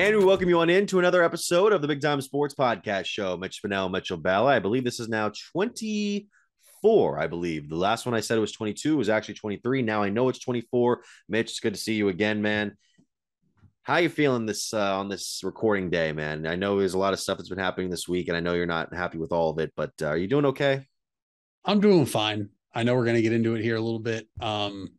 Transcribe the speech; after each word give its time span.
And 0.00 0.16
we 0.16 0.24
welcome 0.24 0.48
you 0.48 0.58
on 0.60 0.70
in 0.70 0.86
to 0.86 0.98
another 0.98 1.22
episode 1.22 1.74
of 1.74 1.82
the 1.82 1.86
Big 1.86 2.00
Time 2.00 2.22
Sports 2.22 2.54
Podcast 2.54 3.04
Show. 3.04 3.36
Mitch 3.36 3.60
Spinell, 3.60 3.90
Mitchell 3.90 4.16
Balla. 4.16 4.46
I 4.46 4.58
believe 4.58 4.82
this 4.82 4.98
is 4.98 5.10
now 5.10 5.30
24. 5.52 7.18
I 7.18 7.26
believe 7.26 7.68
the 7.68 7.76
last 7.76 8.06
one 8.06 8.14
I 8.14 8.20
said 8.20 8.38
it 8.38 8.40
was 8.40 8.50
22 8.50 8.94
it 8.94 8.96
was 8.96 9.10
actually 9.10 9.34
23. 9.34 9.82
Now 9.82 10.02
I 10.02 10.08
know 10.08 10.30
it's 10.30 10.38
24. 10.38 11.02
Mitch, 11.28 11.50
it's 11.50 11.60
good 11.60 11.74
to 11.74 11.80
see 11.80 11.96
you 11.96 12.08
again, 12.08 12.40
man. 12.40 12.78
How 13.82 13.98
you 13.98 14.08
feeling 14.08 14.46
this 14.46 14.72
uh, 14.72 14.98
on 14.98 15.10
this 15.10 15.42
recording 15.44 15.90
day, 15.90 16.12
man? 16.12 16.46
I 16.46 16.56
know 16.56 16.78
there's 16.78 16.94
a 16.94 16.98
lot 16.98 17.12
of 17.12 17.20
stuff 17.20 17.36
that's 17.36 17.50
been 17.50 17.58
happening 17.58 17.90
this 17.90 18.08
week, 18.08 18.28
and 18.28 18.36
I 18.38 18.40
know 18.40 18.54
you're 18.54 18.64
not 18.64 18.94
happy 18.94 19.18
with 19.18 19.32
all 19.32 19.50
of 19.50 19.58
it, 19.58 19.70
but 19.76 19.92
uh, 20.00 20.06
are 20.06 20.16
you 20.16 20.28
doing 20.28 20.46
okay? 20.46 20.86
I'm 21.62 21.78
doing 21.78 22.06
fine. 22.06 22.48
I 22.74 22.84
know 22.84 22.94
we're 22.94 23.04
going 23.04 23.16
to 23.16 23.22
get 23.22 23.34
into 23.34 23.54
it 23.54 23.62
here 23.62 23.76
a 23.76 23.82
little 23.82 24.00
bit. 24.00 24.26
Um, 24.40 24.94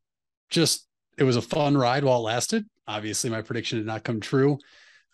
just 0.51 0.87
it 1.17 1.23
was 1.23 1.37
a 1.37 1.41
fun 1.41 1.75
ride 1.75 2.03
while 2.03 2.19
it 2.19 2.23
lasted. 2.23 2.65
Obviously, 2.87 3.31
my 3.31 3.41
prediction 3.41 3.79
did 3.79 3.87
not 3.87 4.03
come 4.03 4.19
true. 4.19 4.59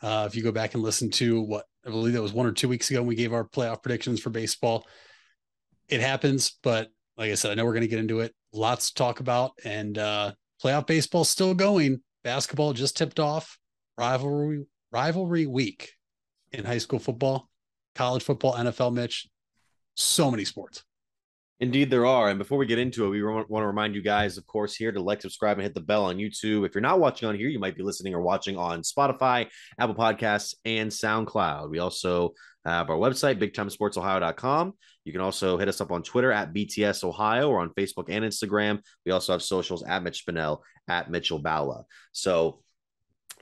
Uh, 0.02 0.26
if 0.28 0.36
you 0.36 0.44
go 0.44 0.52
back 0.52 0.74
and 0.74 0.84
listen 0.84 1.10
to 1.10 1.42
what 1.42 1.66
I 1.86 1.90
believe 1.90 2.14
that 2.14 2.22
was 2.22 2.34
one 2.34 2.46
or 2.46 2.52
two 2.52 2.70
weeks 2.70 2.90
ago, 2.90 3.00
when 3.00 3.08
we 3.08 3.16
gave 3.16 3.34
our 3.34 3.48
playoff 3.48 3.82
predictions 3.82 4.20
for 4.20 4.30
baseball. 4.30 4.86
It 5.88 6.02
happens, 6.02 6.58
but 6.62 6.90
like 7.16 7.32
I 7.32 7.36
said, 7.36 7.52
I 7.52 7.56
know 7.56 7.66
we're 7.66 7.74
going 7.74 7.82
to 7.82 7.88
get 7.88 8.00
into 8.00 8.20
it. 8.20 8.36
Lots 8.54 8.90
to 8.90 8.96
talk 8.96 9.20
about, 9.22 9.52
and 9.64 9.98
uh, 9.98 10.34
playoff 10.64 10.86
baseball 10.86 11.24
still 11.24 11.54
going. 11.54 12.02
Basketball 12.24 12.74
just 12.74 12.98
tipped 12.98 13.20
off. 13.20 13.58
Rivalry 13.98 14.66
rivalry 14.92 15.48
week 15.48 15.94
in 16.52 16.66
high 16.66 16.78
school 16.78 17.00
football, 17.00 17.50
college 17.96 18.24
football, 18.24 18.54
NFL. 18.54 18.94
Mitch, 18.94 19.28
so 19.96 20.30
many 20.30 20.46
sports. 20.46 20.84
Indeed, 21.60 21.90
there 21.90 22.06
are. 22.06 22.30
And 22.30 22.38
before 22.38 22.60
we 22.60 22.68
get 22.68 22.78
into 22.78 23.06
it, 23.06 23.10
we 23.10 23.24
want 23.24 23.48
to 23.50 23.66
remind 23.66 23.96
you 23.96 24.04
guys, 24.04 24.38
of 24.38 24.46
course, 24.46 24.76
here 24.76 24.92
to 24.92 25.02
like, 25.02 25.22
subscribe, 25.22 25.58
and 25.58 25.64
hit 25.64 25.74
the 25.74 25.82
bell 25.82 26.06
on 26.06 26.18
YouTube. 26.18 26.66
If 26.66 26.76
you're 26.76 26.82
not 26.82 27.00
watching 27.00 27.28
on 27.28 27.36
here, 27.36 27.48
you 27.50 27.58
might 27.58 27.76
be 27.76 27.82
listening 27.82 28.14
or 28.14 28.22
watching 28.22 28.58
on 28.58 28.84
Spotify, 28.84 29.48
Apple 29.80 29.96
Podcasts, 29.96 30.54
and 30.66 30.92
SoundCloud. 30.92 31.72
We 31.72 31.80
also 31.80 32.34
have 32.64 32.92
our 32.92 32.98
website, 32.98 33.42
bigtimesportsohio.com. 33.42 34.74
You 35.04 35.12
can 35.12 35.22
also 35.22 35.58
hit 35.58 35.68
us 35.68 35.82
up 35.82 35.92
on 35.92 36.04
Twitter 36.04 36.32
at 36.32 36.54
BTS 36.54 37.04
Ohio 37.04 37.50
or 37.50 37.62
on 37.62 37.72
Facebook 37.72 38.06
and 38.10 38.24
Instagram. 38.24 38.80
We 39.06 39.12
also 39.12 39.32
have 39.32 39.42
socials 39.42 39.84
at 39.84 40.04
Mitch 40.04 40.26
Spinell, 40.26 40.60
at 40.88 41.10
Mitchell 41.10 41.42
Balla. 41.42 41.86
So, 42.12 42.62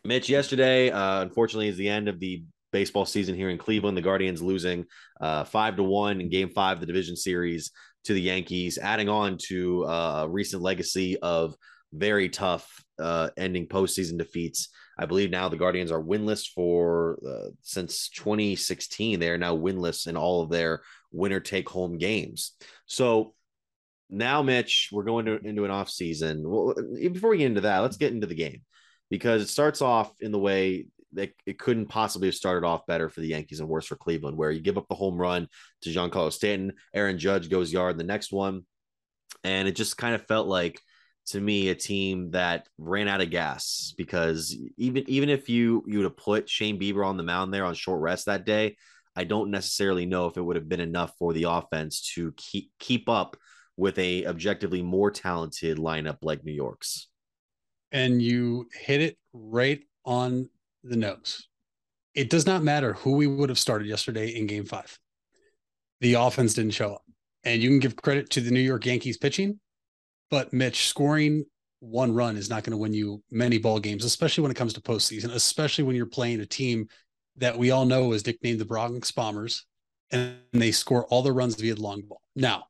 Mitch, 0.05 0.29
yesterday, 0.29 0.89
uh, 0.89 1.21
unfortunately, 1.21 1.67
is 1.67 1.77
the 1.77 1.89
end 1.89 2.07
of 2.07 2.19
the 2.21 2.45
baseball 2.71 3.05
season 3.05 3.35
here 3.35 3.49
in 3.49 3.57
Cleveland. 3.57 3.97
The 3.97 4.01
Guardians 4.01 4.41
losing 4.41 4.85
uh, 5.19 5.43
five 5.43 5.75
to 5.77 5.83
one 5.83 6.21
in 6.21 6.29
Game 6.29 6.49
Five, 6.49 6.77
of 6.77 6.81
the 6.81 6.85
division 6.85 7.15
series 7.15 7.71
to 8.05 8.13
the 8.13 8.21
Yankees, 8.21 8.77
adding 8.77 9.09
on 9.09 9.37
to 9.37 9.85
uh, 9.85 10.23
a 10.23 10.29
recent 10.29 10.61
legacy 10.61 11.17
of 11.19 11.55
very 11.93 12.29
tough 12.29 12.83
uh, 12.99 13.29
ending 13.37 13.67
postseason 13.67 14.17
defeats. 14.17 14.69
I 14.97 15.05
believe 15.05 15.29
now 15.29 15.49
the 15.49 15.57
Guardians 15.57 15.91
are 15.91 16.01
winless 16.01 16.47
for 16.47 17.19
uh, 17.27 17.49
since 17.61 18.09
2016. 18.09 19.19
They 19.19 19.29
are 19.29 19.37
now 19.37 19.55
winless 19.55 20.07
in 20.07 20.15
all 20.15 20.41
of 20.41 20.49
their 20.49 20.81
winner 21.11 21.39
take 21.39 21.67
home 21.67 21.97
games. 21.97 22.53
So 22.85 23.33
now, 24.09 24.41
Mitch, 24.41 24.89
we're 24.91 25.03
going 25.03 25.25
to, 25.25 25.37
into 25.37 25.65
an 25.65 25.71
off 25.71 25.89
season. 25.89 26.43
Well, 26.47 26.75
before 26.93 27.31
we 27.31 27.37
get 27.37 27.47
into 27.47 27.61
that, 27.61 27.79
let's 27.79 27.97
get 27.97 28.13
into 28.13 28.27
the 28.27 28.35
game 28.35 28.61
because 29.09 29.41
it 29.41 29.49
starts 29.49 29.81
off 29.81 30.11
in 30.21 30.31
the 30.31 30.39
way 30.39 30.87
that 31.15 31.31
it 31.45 31.59
couldn't 31.59 31.87
possibly 31.87 32.27
have 32.27 32.35
started 32.35 32.65
off 32.65 32.85
better 32.85 33.09
for 33.09 33.21
the 33.21 33.27
Yankees 33.27 33.59
and 33.59 33.69
worse 33.69 33.85
for 33.85 33.95
Cleveland, 33.95 34.37
where 34.37 34.51
you 34.51 34.61
give 34.61 34.77
up 34.77 34.87
the 34.89 34.95
home 34.95 35.17
run 35.17 35.47
to 35.81 35.89
Giancarlo 35.89 36.31
Stanton, 36.31 36.73
Aaron 36.93 37.17
Judge 37.17 37.49
goes 37.49 37.73
yard 37.73 37.97
the 37.97 38.03
next 38.03 38.31
one, 38.31 38.65
and 39.43 39.67
it 39.67 39.75
just 39.75 39.97
kind 39.97 40.15
of 40.15 40.25
felt 40.27 40.47
like 40.47 40.79
to 41.27 41.41
me 41.41 41.69
a 41.69 41.75
team 41.75 42.31
that 42.31 42.67
ran 42.77 43.07
out 43.07 43.21
of 43.21 43.31
gas 43.31 43.93
because 43.97 44.55
even 44.77 45.03
even 45.07 45.29
if 45.29 45.49
you 45.49 45.83
you 45.87 45.99
would 45.99 46.05
have 46.05 46.17
put 46.17 46.49
Shane 46.49 46.79
Bieber 46.79 47.05
on 47.05 47.17
the 47.17 47.23
mound 47.23 47.53
there 47.53 47.65
on 47.65 47.73
short 47.73 48.01
rest 48.01 48.27
that 48.27 48.45
day, 48.45 48.77
I 49.15 49.23
don't 49.23 49.51
necessarily 49.51 50.05
know 50.05 50.27
if 50.27 50.37
it 50.37 50.41
would 50.41 50.55
have 50.55 50.69
been 50.69 50.79
enough 50.79 51.13
for 51.17 51.33
the 51.33 51.43
offense 51.43 52.13
to 52.15 52.33
keep 52.37 52.71
keep 52.79 53.09
up 53.09 53.37
with 53.77 53.97
a 53.99 54.25
objectively 54.25 54.81
more 54.81 55.11
talented 55.11 55.77
lineup 55.77 56.17
like 56.21 56.43
New 56.43 56.53
York's. 56.53 57.07
And 57.91 58.21
you 58.21 58.67
hit 58.73 59.01
it 59.01 59.17
right 59.33 59.81
on 60.05 60.49
the 60.87 60.95
nose. 60.95 61.47
It 62.13 62.29
does 62.29 62.45
not 62.45 62.63
matter 62.63 62.93
who 62.93 63.11
we 63.11 63.27
would 63.27 63.49
have 63.49 63.59
started 63.59 63.87
yesterday 63.87 64.29
in 64.29 64.47
game 64.47 64.65
five. 64.65 64.97
The 66.01 66.13
offense 66.13 66.53
didn't 66.53 66.73
show 66.73 66.93
up. 66.93 67.01
And 67.43 67.61
you 67.61 67.69
can 67.69 67.79
give 67.79 67.95
credit 67.95 68.29
to 68.31 68.41
the 68.41 68.51
New 68.51 68.61
York 68.61 68.85
Yankees 68.85 69.17
pitching, 69.17 69.59
but 70.31 70.53
Mitch 70.53 70.87
scoring 70.87 71.45
one 71.79 72.13
run 72.13 72.37
is 72.37 72.49
not 72.49 72.63
going 72.63 72.71
to 72.71 72.77
win 72.77 72.93
you 72.93 73.21
many 73.29 73.57
ball 73.57 73.79
games, 73.79 74.03
especially 74.03 74.41
when 74.41 74.51
it 74.51 74.57
comes 74.57 74.73
to 74.73 74.81
postseason, 74.81 75.31
especially 75.31 75.83
when 75.83 75.95
you're 75.95 76.05
playing 76.05 76.39
a 76.39 76.45
team 76.45 76.87
that 77.37 77.57
we 77.57 77.71
all 77.71 77.85
know 77.85 78.13
is 78.13 78.25
nicknamed 78.25 78.59
the 78.59 78.65
Bronx 78.65 79.11
Bombers, 79.11 79.65
and 80.11 80.37
they 80.53 80.71
score 80.71 81.05
all 81.07 81.21
the 81.21 81.31
runs 81.31 81.55
via 81.55 81.75
the 81.75 81.81
long 81.81 82.01
ball. 82.01 82.21
Now, 82.35 82.65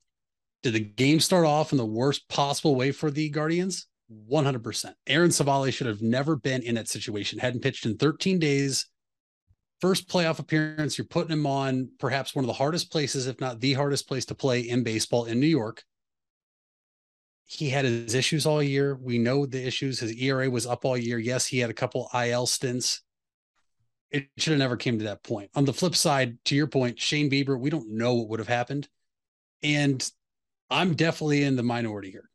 did 0.64 0.74
the 0.74 0.80
game 0.80 1.20
start 1.20 1.46
off 1.46 1.72
in 1.72 1.78
the 1.78 1.86
worst 1.86 2.28
possible 2.28 2.76
way 2.76 2.92
for 2.92 3.12
the 3.12 3.30
Guardians? 3.30 3.88
100%. 4.12 4.94
Aaron 5.08 5.32
Civale 5.32 5.72
should 5.72 5.88
have 5.88 6.02
never 6.02 6.36
been 6.36 6.62
in 6.62 6.76
that 6.76 6.88
situation. 6.88 7.40
Hadn't 7.40 7.62
pitched 7.62 7.86
in 7.86 7.98
13 7.98 8.40
days. 8.40 8.88
First 9.82 10.08
playoff 10.08 10.40
appearance, 10.40 10.98
you're 10.98 11.06
putting 11.06 11.34
him 11.34 11.46
on 11.46 11.90
perhaps 12.00 12.34
one 12.34 12.46
of 12.46 12.48
the 12.48 12.54
hardest 12.54 12.92
places, 12.92 13.28
if 13.28 13.40
not 13.42 13.60
the 13.60 13.74
hardest 13.74 14.08
place 14.08 14.26
to 14.26 14.36
play 14.36 14.62
in 14.62 14.84
baseball 14.84 15.26
in 15.26 15.40
New 15.40 15.48
York. 15.48 15.84
He 17.46 17.70
had 17.70 17.86
his 17.86 18.16
issues 18.16 18.46
all 18.46 18.64
year. 18.64 18.96
We 18.96 19.20
know 19.20 19.46
the 19.46 19.66
issues. 19.66 20.00
His 20.00 20.14
ERA 20.14 20.50
was 20.50 20.66
up 20.66 20.86
all 20.86 20.98
year. 20.98 21.20
Yes, 21.20 21.46
he 21.46 21.60
had 21.60 21.70
a 21.70 21.76
couple 21.76 22.10
IL 22.14 22.48
stints. 22.48 23.02
It 24.12 24.30
should 24.38 24.52
have 24.52 24.60
never 24.60 24.78
came 24.78 24.98
to 24.98 25.06
that 25.06 25.24
point. 25.24 25.52
On 25.56 25.66
the 25.66 25.74
flip 25.74 25.96
side, 25.96 26.38
to 26.46 26.56
your 26.56 26.68
point, 26.68 27.00
Shane 27.00 27.30
Bieber, 27.30 27.60
we 27.60 27.70
don't 27.70 27.92
know 27.92 28.16
what 28.16 28.30
would 28.30 28.40
have 28.40 28.48
happened. 28.48 28.88
And 29.62 30.10
I'm 30.70 30.96
definitely 30.96 31.44
in 31.44 31.56
the 31.56 31.64
minority 31.64 32.12
here 32.12 32.30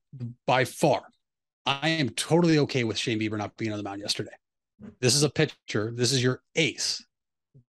by 0.46 0.64
far. 0.64 1.02
I 1.66 1.88
am 1.88 2.08
totally 2.10 2.58
okay 2.58 2.84
with 2.84 2.98
Shane 2.98 3.20
Bieber 3.20 3.38
not 3.38 3.56
being 3.56 3.72
on 3.72 3.78
the 3.78 3.84
mound 3.84 4.00
yesterday. 4.00 4.30
This 5.00 5.14
is 5.14 5.22
a 5.22 5.30
pitcher. 5.30 5.92
This 5.94 6.12
is 6.12 6.22
your 6.22 6.42
ace 6.56 7.04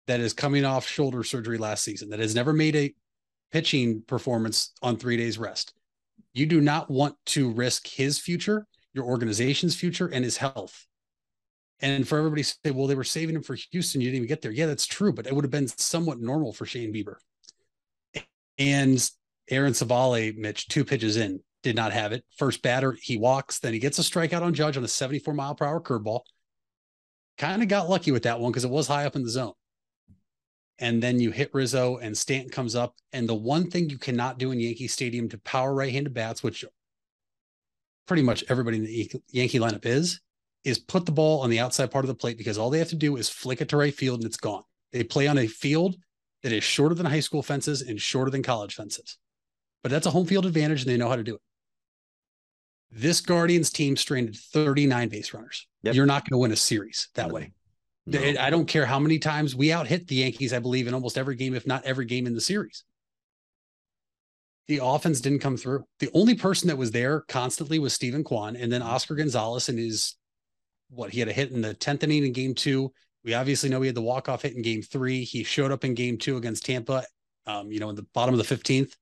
that 0.07 0.19
is 0.19 0.33
coming 0.33 0.66
off 0.66 0.88
shoulder 0.88 1.23
surgery 1.23 1.57
last 1.57 1.83
season 1.83 2.09
that 2.09 2.19
has 2.19 2.35
never 2.35 2.53
made 2.53 2.75
a 2.75 2.94
pitching 3.51 4.01
performance 4.01 4.73
on 4.81 4.97
three 4.97 5.17
days 5.17 5.38
rest. 5.38 5.73
You 6.33 6.45
do 6.45 6.61
not 6.61 6.89
want 6.89 7.16
to 7.27 7.51
risk 7.51 7.88
his 7.88 8.19
future, 8.19 8.67
your 8.94 9.05
organization's 9.05 9.75
future, 9.75 10.07
and 10.07 10.23
his 10.23 10.38
health. 10.38 10.85
And 11.81 12.07
for 12.07 12.17
everybody 12.17 12.44
to 12.44 12.56
say, 12.63 12.71
well, 12.71 12.88
they 12.88 12.95
were 12.95 13.03
saving 13.03 13.35
him 13.35 13.44
for 13.44 13.56
Houston, 13.71 14.01
you 14.01 14.07
didn't 14.07 14.17
even 14.17 14.27
get 14.27 14.41
there. 14.41 14.51
Yeah, 14.51 14.66
that's 14.66 14.85
true, 14.85 15.13
but 15.13 15.25
it 15.25 15.33
would 15.33 15.45
have 15.45 15.51
been 15.51 15.67
somewhat 15.67 16.19
normal 16.19 16.53
for 16.53 16.66
Shane 16.66 16.94
Bieber. 16.94 17.16
And 18.57 19.09
Aaron 19.50 19.73
Civale, 19.73 20.35
Mitch, 20.38 20.67
two 20.67 20.83
pitches 20.83 21.17
in, 21.17 21.39
did 21.64 21.75
not 21.75 21.92
have 21.92 22.12
it. 22.12 22.24
First 22.38 22.62
batter, 22.62 22.97
he 23.02 23.18
walks, 23.18 23.59
then 23.59 23.74
he 23.74 23.80
gets 23.80 24.00
a 24.00 24.02
strikeout 24.02 24.42
on 24.42 24.53
Judge 24.53 24.78
on 24.78 24.84
a 24.84 24.88
74 24.88 25.34
mile 25.34 25.56
per 25.56 25.66
hour 25.66 25.81
curveball. 25.81 26.22
Kind 27.38 27.62
of 27.62 27.68
got 27.68 27.90
lucky 27.90 28.12
with 28.12 28.24
that 28.24 28.40
one 28.40 28.52
because 28.52 28.66
it 28.66 28.70
was 28.70 28.88
high 28.88 29.06
up 29.06 29.16
in 29.16 29.24
the 29.24 29.30
zone. 29.30 29.53
And 30.80 31.03
then 31.03 31.19
you 31.19 31.31
hit 31.31 31.53
Rizzo 31.53 31.98
and 31.98 32.18
Stanton 32.18 32.50
comes 32.50 32.75
up. 32.75 32.96
And 33.12 33.28
the 33.28 33.36
one 33.36 33.69
thing 33.69 33.90
you 33.90 33.98
cannot 33.98 34.38
do 34.38 34.52
in 34.52 34.59
Yankee 34.59 34.88
Stadium 34.88 35.28
to 35.30 35.38
power 35.40 35.74
right 35.74 35.92
handed 35.92 36.14
bats, 36.14 36.42
which 36.42 36.64
pretty 38.08 38.24
much 38.24 38.44
everybody 38.50 38.78
in 38.78 38.86
the 38.86 39.12
Yankee 39.30 39.59
lineup 39.59 39.86
is, 39.86 40.22
is 40.64 40.80
put 40.80 41.06
the 41.06 41.12
ball 41.12 41.42
on 41.42 41.50
the 41.50 41.59
outside 41.59 41.92
part 41.92 42.06
of 42.06 42.09
the 42.09 42.16
plate 42.16 42.38
because 42.38 42.58
all 42.58 42.69
they 42.69 42.80
have 42.80 42.90
to 42.90 42.96
do 42.96 43.18
is 43.18 43.30
flick 43.30 43.62
it 43.62 43.69
to 43.69 43.78
right 43.78 43.94
field 43.94 44.19
and 44.19 44.25
it's 44.25 44.38
gone. 44.38 44.64
They 44.92 45.03
play 45.03 45.28
on 45.28 45.38
a 45.38 45.48
field 45.48 45.96
that 46.44 46.52
is 46.52 46.64
shorter 46.64 46.96
than 46.96 47.06
high 47.06 47.19
school 47.19 47.44
fences 47.44 47.81
and 47.81 48.00
shorter 48.02 48.31
than 48.31 48.44
college 48.44 48.75
fences. 48.75 49.18
But 49.83 49.92
that's 49.92 50.07
a 50.07 50.12
home 50.12 50.25
field 50.25 50.45
advantage 50.45 50.81
and 50.81 50.89
they 50.89 50.98
know 50.98 51.10
how 51.10 51.16
to 51.16 51.24
do 51.24 51.36
it. 51.36 51.42
This 52.91 53.21
Guardians 53.21 53.69
team 53.69 53.95
stranded 53.95 54.36
39 54.36 55.09
base 55.09 55.33
runners. 55.33 55.68
Yep. 55.83 55.95
You're 55.95 56.06
not 56.06 56.24
going 56.24 56.38
to 56.38 56.41
win 56.41 56.51
a 56.51 56.56
series 56.56 57.09
that 57.13 57.27
no. 57.27 57.33
way. 57.36 57.51
No. 58.06 58.19
I 58.39 58.50
don't 58.50 58.65
care 58.65 58.86
how 58.86 58.97
many 58.97 59.19
times 59.19 59.56
we 59.56 59.71
out 59.71 59.88
hit 59.88 60.07
the 60.07 60.15
Yankees, 60.15 60.53
I 60.53 60.59
believe, 60.59 60.88
in 60.88 60.94
almost 60.94 61.18
every 61.18 61.36
game, 61.36 61.53
if 61.53 61.68
not 61.68 61.86
every 61.86 62.06
game 62.06 62.25
in 62.25 62.33
the 62.33 62.41
series. 62.41 62.83
The 64.68 64.80
offense 64.83 65.21
didn't 65.21 65.39
come 65.39 65.57
through. 65.57 65.83
The 66.00 66.09
only 66.13 66.36
person 66.36 66.68
that 66.68 66.77
was 66.77 66.91
there 66.91 67.21
constantly 67.21 67.77
was 67.77 67.94
Steven 67.94 68.24
Kwan, 68.24 68.56
and 68.56 68.71
then 68.71 68.81
Oscar 68.81 69.15
Gonzalez 69.15 69.69
and 69.69 69.77
his 69.77 70.15
what 70.89 71.12
he 71.12 71.19
had 71.19 71.30
a 71.30 71.33
hit 71.33 71.51
in 71.51 71.62
the 71.62 71.75
10th 71.75 72.03
inning 72.03 72.25
in 72.25 72.33
game 72.33 72.56
two. 72.56 72.92
We 73.24 73.35
obviously 73.35 73.69
know 73.69 73.81
he 73.81 73.88
had 73.88 73.95
the 73.95 74.01
walk-off 74.01 74.42
hit 74.42 74.56
in 74.56 74.63
game 74.63 74.81
three. 74.81 75.24
He 75.24 75.44
showed 75.44 75.71
up 75.71 75.83
in 75.83 75.94
game 75.94 76.18
two 76.18 76.38
against 76.38 76.65
Tampa, 76.65 77.03
um, 77.45 77.71
you 77.71 77.80
know, 77.80 77.89
in 77.89 77.95
the 77.95 78.07
bottom 78.13 78.33
of 78.33 78.47
the 78.47 78.56
15th 78.56 78.95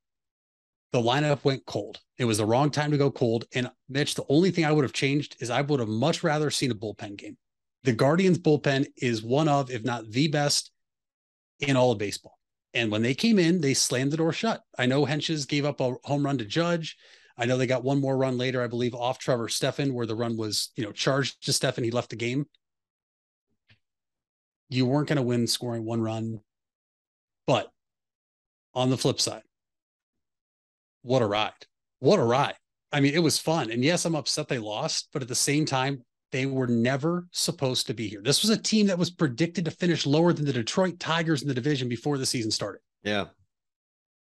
the 0.92 1.00
lineup 1.00 1.44
went 1.44 1.66
cold. 1.66 2.00
It 2.18 2.26
was 2.26 2.38
the 2.38 2.46
wrong 2.46 2.72
time 2.72 2.92
to 2.92 2.98
go 2.98 3.12
cold. 3.12 3.46
And 3.54 3.70
Mitch, 3.90 4.16
the 4.16 4.26
only 4.30 4.52
thing 4.52 4.66
I 4.66 4.72
would 4.72 4.84
have 4.84 4.94
changed 4.94 5.36
is 5.40 5.50
I 5.50 5.62
would 5.62 5.80
have 5.80 5.90
much 5.90 6.24
rather 6.24 6.50
seen 6.50 6.72
a 6.72 6.76
bullpen 6.76 7.18
game. 7.18 7.38
The 7.84 7.94
Guardians 7.94 8.40
bullpen 8.40 8.88
is 8.98 9.24
one 9.24 9.48
of, 9.48 9.70
if 9.70 9.84
not 9.84 10.10
the 10.10 10.28
best 10.28 10.72
in 11.60 11.76
all 11.76 11.92
of 11.92 11.98
baseball. 11.98 12.38
And 12.74 12.92
when 12.92 13.02
they 13.02 13.14
came 13.14 13.40
in, 13.40 13.62
they 13.62 13.74
slammed 13.74 14.12
the 14.12 14.18
door 14.18 14.34
shut. 14.34 14.62
I 14.78 14.86
know 14.86 15.06
Hentges 15.06 15.48
gave 15.48 15.66
up 15.66 15.80
a 15.80 15.96
home 16.04 16.26
run 16.26 16.38
to 16.38 16.46
Judge. 16.46 16.98
I 17.38 17.46
know 17.46 17.58
they 17.58 17.68
got 17.68 17.84
one 17.84 18.02
more 18.02 18.18
run 18.18 18.38
later, 18.38 18.64
I 18.64 18.68
believe, 18.68 18.96
off 18.96 19.20
Trevor 19.20 19.48
Stephan, 19.48 19.94
where 19.94 20.06
the 20.06 20.16
run 20.16 20.38
was, 20.38 20.72
you 20.76 20.84
know, 20.84 20.92
charged 20.92 21.46
to 21.46 21.54
Stephan. 21.54 21.84
He 21.84 21.92
left 21.92 22.10
the 22.10 22.16
game. 22.16 22.46
you 24.70 24.86
weren't 24.86 25.08
going 25.08 25.18
to 25.18 25.24
win 25.24 25.48
scoring 25.48 25.86
one 25.86 26.02
run. 26.02 26.40
But 27.46 27.70
on 28.74 28.90
the 28.90 28.98
flip 28.98 29.22
side, 29.22 29.44
what 31.02 31.22
a 31.22 31.26
ride. 31.26 31.66
What 32.00 32.20
a 32.20 32.24
ride. 32.24 32.56
I 32.92 33.00
mean, 33.00 33.14
it 33.14 33.24
was 33.24 33.38
fun. 33.38 33.72
And 33.72 33.84
yes, 33.84 34.06
I'm 34.06 34.16
upset 34.16 34.48
they 34.48 34.60
lost, 34.60 35.10
but 35.12 35.22
at 35.22 35.28
the 35.28 35.36
same 35.36 35.66
time, 35.66 36.04
they 36.32 36.46
were 36.46 36.68
never 36.68 37.28
supposed 37.32 37.88
to 37.88 37.94
be 37.94 38.08
here. 38.08 38.22
This 38.22 38.42
was 38.42 38.50
a 38.50 38.62
team 38.62 38.88
that 38.88 38.98
was 38.98 39.10
predicted 39.10 39.66
to 39.66 39.72
finish 39.72 40.06
lower 40.06 40.34
than 40.34 40.46
the 40.46 40.54
Detroit 40.54 41.00
Tigers 41.00 41.42
in 41.42 41.48
the 41.48 41.54
division 41.54 41.88
before 41.88 42.18
the 42.18 42.26
season 42.26 42.52
started. 42.52 42.82
Yeah. 43.04 43.26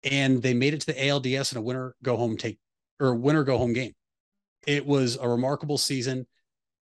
And 0.04 0.40
they 0.40 0.54
made 0.54 0.74
it 0.74 0.80
to 0.82 0.86
the 0.86 0.94
ALDS 0.94 1.52
in 1.52 1.58
a 1.58 1.62
winner 1.62 1.94
go 2.02 2.16
home 2.16 2.36
take 2.36 2.58
or 3.00 3.14
winner 3.14 3.44
go 3.44 3.58
home 3.58 3.72
game. 3.72 3.92
It 4.66 4.86
was 4.86 5.16
a 5.20 5.28
remarkable 5.28 5.78
season, 5.78 6.26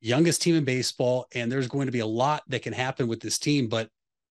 youngest 0.00 0.42
team 0.42 0.56
in 0.56 0.64
baseball, 0.64 1.26
and 1.34 1.50
there's 1.50 1.68
going 1.68 1.86
to 1.86 1.92
be 1.92 2.00
a 2.00 2.06
lot 2.06 2.42
that 2.48 2.62
can 2.62 2.72
happen 2.72 3.08
with 3.08 3.20
this 3.20 3.38
team. 3.38 3.68
But 3.68 3.88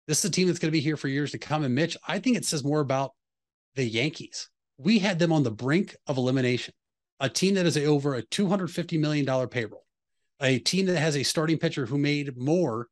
this 0.06 0.18
is 0.18 0.24
a 0.26 0.30
team 0.30 0.46
that's 0.46 0.58
going 0.58 0.70
to 0.70 0.76
be 0.76 0.80
here 0.80 0.96
for 0.96 1.08
years 1.08 1.30
to 1.32 1.38
come. 1.38 1.64
And 1.64 1.74
Mitch, 1.74 1.96
I 2.06 2.18
think 2.18 2.36
it 2.36 2.44
says 2.44 2.64
more 2.64 2.80
about 2.80 3.12
the 3.74 3.84
Yankees. 3.84 4.48
We 4.82 4.98
had 4.98 5.18
them 5.18 5.32
on 5.32 5.42
the 5.42 5.50
brink 5.50 5.96
of 6.06 6.16
elimination, 6.16 6.74
a 7.20 7.28
team 7.28 7.54
that 7.54 7.66
is 7.66 7.76
over 7.76 8.14
a 8.14 8.22
$250 8.22 8.98
million 8.98 9.48
payroll, 9.48 9.84
a 10.40 10.58
team 10.58 10.86
that 10.86 10.98
has 10.98 11.16
a 11.16 11.22
starting 11.22 11.58
pitcher 11.58 11.86
who 11.86 11.98
made 11.98 12.36
more 12.36 12.88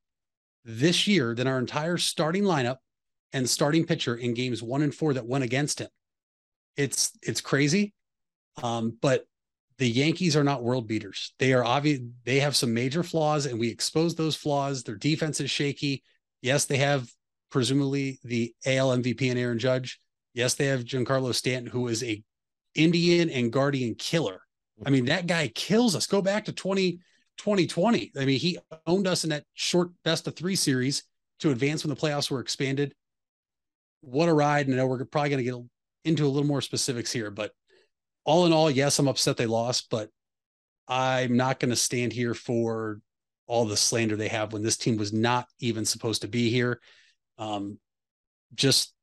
this 0.65 1.07
year 1.07 1.35
than 1.35 1.47
our 1.47 1.59
entire 1.59 1.97
starting 1.97 2.45
lineup 2.45 2.77
and 3.33 3.49
starting 3.49 3.85
pitcher 3.87 4.15
in 4.15 4.35
games 4.35 4.63
one 4.63 4.83
and 4.83 4.95
four 4.95 5.15
that 5.15 5.27
went 5.27 5.45
against 5.45 5.81
him. 5.81 5.89
It's 6.77 7.13
it's 7.23 7.41
crazy. 7.41 7.93
Um, 8.63 8.97
but 9.01 9.27
the 9.79 9.89
Yankees 9.89 10.37
are 10.37 10.45
not 10.45 10.63
world 10.63 10.87
beaters. 10.87 11.33
They 11.39 11.53
are 11.53 11.65
obvious. 11.65 12.01
They 12.25 12.41
have 12.41 12.55
some 12.55 12.75
major 12.75 13.03
flaws, 13.03 13.47
and 13.47 13.59
we 13.59 13.69
expose 13.69 14.15
those 14.15 14.37
flaws. 14.37 14.83
Their 14.83 14.97
defense 14.97 15.41
is 15.41 15.51
shaky. 15.51 16.03
Yes, 16.43 16.67
they 16.67 16.77
have 16.77 17.09
presumably 17.51 18.19
the 18.23 18.55
AL 18.67 18.97
MVP 18.99 19.31
and 19.31 19.39
Aaron 19.39 19.59
Judge. 19.59 19.99
Yes, 20.35 20.55
they 20.55 20.67
have 20.67 20.85
Giancarlo 20.85 21.35
Stanton, 21.35 21.71
who 21.71 21.89
is 21.89 22.03
a 22.03 22.23
Indian 22.75 23.31
and 23.31 23.53
Guardian 23.53 23.95
killer. 23.95 24.41
I 24.85 24.91
mean, 24.91 25.07
that 25.07 25.27
guy 25.27 25.49
kills 25.49 25.95
us. 25.95 26.07
Go 26.07 26.23
back 26.23 26.47
to 26.47 26.53
20, 26.53 26.93
2020. 27.37 28.13
I 28.19 28.25
mean, 28.25 28.39
he 28.39 28.59
owned 28.87 29.07
us 29.07 29.25
in 29.25 29.31
that 29.31 29.45
short 29.55 29.91
best 30.05 30.27
of 30.27 30.37
three 30.37 30.57
series 30.57 31.03
to 31.41 31.51
advance 31.51 31.85
when 31.85 31.95
the 31.95 32.01
playoffs 32.01 32.31
were 32.31 32.41
expanded. 32.41 32.95
What 34.01 34.29
a 34.29 34.35
ride. 34.35 34.67
And 34.67 34.75
I 34.75 34.79
know 34.79 34.87
we're 34.87 35.05
probably 35.05 35.31
going 35.31 35.45
to 35.45 35.51
get 35.51 35.61
into 36.05 36.27
a 36.27 36.29
little 36.29 36.49
more 36.49 36.63
specifics 36.63 37.13
here, 37.13 37.31
but 37.31 37.53
all 38.25 38.47
in 38.47 38.53
all, 38.53 38.71
yes, 38.71 38.99
I'm 38.99 39.09
upset 39.09 39.37
they 39.37 39.47
lost, 39.47 39.89
but 39.91 40.09
I'm 40.89 41.37
not 41.37 41.61
going 41.61 41.71
to 41.71 41.77
stand 41.77 42.13
here 42.13 42.35
for 42.35 43.01
all 43.47 43.65
the 43.65 43.77
slander 43.77 44.17
they 44.17 44.29
have 44.29 44.53
when 44.53 44.63
this 44.63 44.77
team 44.77 44.97
was 44.97 45.13
not 45.13 45.47
even 45.59 45.85
supposed 45.85 46.23
to 46.23 46.29
be 46.29 46.51
here. 46.51 46.81
Um, 47.39 47.79
just 48.55 48.95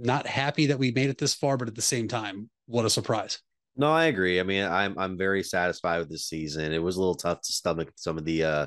not 0.00 0.26
happy 0.26 0.66
that 0.66 0.78
we 0.78 0.90
made 0.90 1.10
it 1.10 1.18
this 1.18 1.34
far, 1.34 1.56
but 1.56 1.68
at 1.68 1.74
the 1.74 1.82
same 1.82 2.08
time, 2.08 2.50
what 2.66 2.84
a 2.84 2.90
surprise. 2.90 3.40
No, 3.76 3.92
I 3.92 4.06
agree. 4.06 4.40
I 4.40 4.42
mean, 4.42 4.64
I'm 4.64 4.98
I'm 4.98 5.16
very 5.16 5.42
satisfied 5.42 5.98
with 5.98 6.10
this 6.10 6.26
season. 6.26 6.72
It 6.72 6.82
was 6.82 6.96
a 6.96 7.00
little 7.00 7.14
tough 7.14 7.40
to 7.42 7.52
stomach 7.52 7.92
some 7.96 8.18
of 8.18 8.24
the 8.24 8.44
uh 8.44 8.66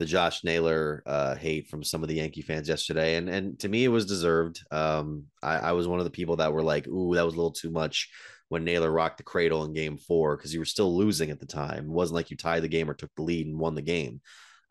the 0.00 0.06
Josh 0.06 0.42
Naylor 0.42 1.02
uh 1.06 1.34
hate 1.36 1.68
from 1.68 1.84
some 1.84 2.02
of 2.02 2.08
the 2.08 2.16
Yankee 2.16 2.42
fans 2.42 2.68
yesterday. 2.68 3.16
And 3.16 3.28
and 3.28 3.58
to 3.60 3.68
me 3.68 3.84
it 3.84 3.88
was 3.88 4.06
deserved. 4.06 4.60
Um 4.70 5.26
I, 5.42 5.56
I 5.58 5.72
was 5.72 5.86
one 5.86 6.00
of 6.00 6.04
the 6.04 6.10
people 6.10 6.36
that 6.36 6.52
were 6.52 6.62
like, 6.62 6.88
ooh, 6.88 7.14
that 7.14 7.24
was 7.24 7.34
a 7.34 7.36
little 7.36 7.52
too 7.52 7.70
much 7.70 8.10
when 8.48 8.64
Naylor 8.64 8.90
rocked 8.90 9.18
the 9.18 9.24
cradle 9.24 9.64
in 9.64 9.72
game 9.72 9.96
four 9.96 10.36
because 10.36 10.52
you 10.52 10.60
were 10.60 10.66
still 10.66 10.94
losing 10.94 11.30
at 11.30 11.40
the 11.40 11.46
time. 11.46 11.84
It 11.84 11.90
wasn't 11.90 12.16
like 12.16 12.30
you 12.30 12.36
tied 12.36 12.62
the 12.62 12.68
game 12.68 12.90
or 12.90 12.94
took 12.94 13.14
the 13.16 13.22
lead 13.22 13.46
and 13.46 13.58
won 13.58 13.74
the 13.74 13.82
game. 13.82 14.20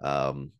Um, 0.02 0.52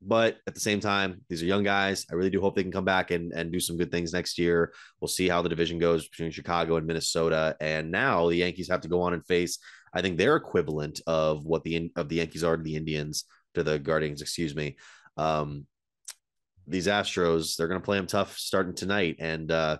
but 0.00 0.38
at 0.46 0.54
the 0.54 0.60
same 0.60 0.80
time, 0.80 1.20
these 1.28 1.42
are 1.42 1.46
young 1.46 1.64
guys. 1.64 2.06
I 2.10 2.14
really 2.14 2.30
do 2.30 2.40
hope 2.40 2.54
they 2.54 2.62
can 2.62 2.72
come 2.72 2.84
back 2.84 3.10
and, 3.10 3.32
and 3.32 3.52
do 3.52 3.60
some 3.60 3.76
good 3.76 3.90
things 3.90 4.12
next 4.12 4.38
year. 4.38 4.72
We'll 5.00 5.08
see 5.08 5.28
how 5.28 5.42
the 5.42 5.48
division 5.48 5.78
goes 5.78 6.08
between 6.08 6.30
Chicago 6.30 6.76
and 6.76 6.86
Minnesota. 6.86 7.56
And 7.60 7.90
now 7.90 8.28
the 8.28 8.36
Yankees 8.36 8.68
have 8.68 8.82
to 8.82 8.88
go 8.88 9.02
on 9.02 9.14
and 9.14 9.26
face, 9.26 9.58
I 9.92 10.02
think, 10.02 10.18
their 10.18 10.36
equivalent 10.36 11.00
of 11.06 11.44
what 11.44 11.64
the 11.64 11.90
of 11.96 12.08
the 12.08 12.16
Yankees 12.16 12.44
are 12.44 12.56
to 12.56 12.62
the 12.62 12.76
Indians, 12.76 13.24
to 13.54 13.62
the 13.62 13.78
Guardians, 13.78 14.22
excuse 14.22 14.54
me. 14.54 14.76
Um, 15.16 15.66
these 16.66 16.86
Astros, 16.86 17.56
they're 17.56 17.68
going 17.68 17.80
to 17.80 17.84
play 17.84 17.96
them 17.96 18.06
tough 18.06 18.38
starting 18.38 18.74
tonight. 18.74 19.16
And 19.18 19.50
uh, 19.50 19.78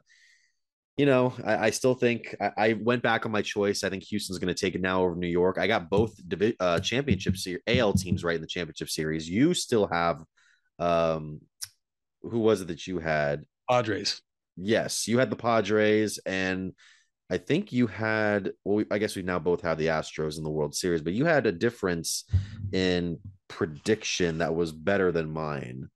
you 0.98 1.06
know, 1.06 1.32
I, 1.44 1.66
I 1.66 1.70
still 1.70 1.94
think 1.94 2.34
I, 2.40 2.50
I, 2.58 2.72
went 2.72 3.04
back 3.04 3.24
on 3.24 3.30
my 3.30 3.40
choice. 3.40 3.84
I 3.84 3.88
think 3.88 4.02
Houston's 4.02 4.40
going 4.40 4.52
to 4.52 4.60
take 4.60 4.74
it 4.74 4.80
now 4.80 5.02
over 5.02 5.14
New 5.14 5.28
York. 5.28 5.56
I 5.56 5.68
got 5.68 5.88
both 5.88 6.12
divi- 6.26 6.56
uh, 6.58 6.80
championship 6.80 7.36
series 7.36 7.62
AL 7.68 7.92
teams 7.92 8.24
right 8.24 8.34
in 8.34 8.40
the 8.40 8.48
championship 8.48 8.90
series. 8.90 9.30
You 9.30 9.54
still 9.54 9.86
have, 9.86 10.22
um, 10.80 11.40
who 12.22 12.40
was 12.40 12.60
it 12.60 12.68
that 12.68 12.88
you 12.88 12.98
had? 12.98 13.44
Padres. 13.70 14.20
Yes, 14.56 15.06
you 15.06 15.18
had 15.18 15.30
the 15.30 15.36
Padres, 15.36 16.18
and 16.26 16.72
I 17.30 17.38
think 17.38 17.72
you 17.72 17.86
had. 17.86 18.50
Well, 18.64 18.84
I 18.90 18.98
guess 18.98 19.14
we 19.14 19.22
now 19.22 19.38
both 19.38 19.60
have 19.62 19.78
the 19.78 19.86
Astros 19.86 20.36
in 20.36 20.42
the 20.42 20.50
World 20.50 20.74
Series, 20.74 21.00
but 21.00 21.12
you 21.12 21.26
had 21.26 21.46
a 21.46 21.52
difference 21.52 22.24
in 22.72 23.20
prediction 23.46 24.38
that 24.38 24.56
was 24.56 24.72
better 24.72 25.12
than 25.12 25.30
mine. 25.30 25.90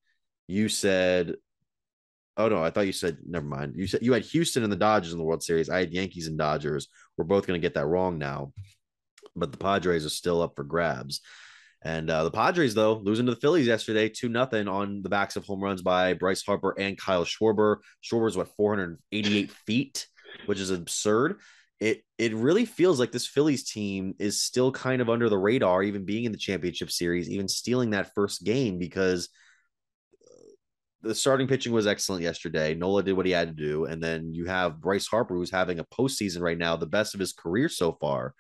You 0.47 0.69
said 0.69 1.35
Oh 2.37 2.49
no, 2.49 2.63
I 2.63 2.71
thought 2.71 2.87
you 2.87 2.93
said 2.93 3.19
never 3.27 3.47
mind. 3.47 3.75
You 3.77 3.87
said 3.87 4.03
you 4.03 4.13
had 4.13 4.25
Houston 4.25 4.63
and 4.63 4.73
the 4.73 4.77
Dodgers 4.77 5.13
in 5.13 5.19
the 5.19 5.25
World 5.25 5.43
Series. 5.43 5.69
I 5.69 5.81
had 5.81 5.93
Yankees 5.93 6.29
and 6.29 6.39
Dodgers. 6.39 6.89
We're 7.17 7.25
both 7.25 7.47
going 7.47 7.61
to 7.61 7.65
get 7.65 7.75
that 7.75 7.87
wrong 7.87 8.19
now, 8.19 8.53
but 9.37 9.53
the 9.53 9.59
Padres 9.59 10.07
are 10.07 10.11
still 10.11 10.41
up 10.41 10.57
for 10.57 10.65
grabs. 10.65 11.21
And 11.85 12.09
uh, 12.09 12.25
the 12.25 12.31
Padres, 12.31 12.75
though, 12.75 12.95
losing 12.95 13.27
to 13.27 13.35
the 13.35 13.41
Phillies 13.41 13.67
yesterday, 13.67 14.09
two 14.09 14.29
nothing 14.29 14.69
on 14.69 15.03
the 15.03 15.09
backs 15.09 15.37
of 15.37 15.45
home 15.45 15.61
runs 15.61 15.83
by 15.83 16.15
Bryce 16.15 16.43
Harper 16.43 16.75
and 16.79 16.97
Kyle 16.97 17.25
Schwarber. 17.25 17.79
Schwarber's 18.03 18.37
what 18.37 18.55
488 18.57 19.51
feet, 19.67 20.07
which 20.47 20.61
is 20.61 20.71
absurd. 20.71 21.41
It 21.81 22.03
it 22.17 22.35
really 22.35 22.65
feels 22.65 23.01
like 23.01 23.13
this 23.13 23.27
Phillies 23.27 23.65
team 23.65 24.15
is 24.19 24.41
still 24.41 24.71
kind 24.71 25.03
of 25.03 25.11
under 25.11 25.29
the 25.29 25.39
radar, 25.39 25.83
even 25.83 26.05
being 26.05 26.25
in 26.25 26.33
the 26.33 26.39
championship 26.39 26.91
series, 26.91 27.29
even 27.29 27.49
stealing 27.49 27.91
that 27.91 28.15
first 28.15 28.43
game 28.43 28.79
because– 28.79 29.29
the 31.03 31.15
starting 31.15 31.49
pitching 31.49 31.73
was 31.73 31.87
excellent 31.87 32.23
yesterday. 32.23 32.75
Nola 32.75 33.03
did 33.03 33.15
what 33.15 33.27
he 33.27 33.33
had 33.33 33.49
to 33.49 33.55
do, 33.55 33.87
and 33.87 34.03
then 34.03 34.33
you 34.33 34.47
have 34.47 34.81
Bryce 34.81 35.07
Harper, 35.07 35.35
who's 35.35 35.51
having 35.51 35.79
a 35.79 35.85
postseason 35.85 36.41
right 36.41 36.59
now, 36.59 36.77
the 36.77 36.87
best 36.87 37.15
of 37.15 37.21
his 37.21 37.33
career 37.33 37.69
so 37.69 37.93
far. 38.01 38.35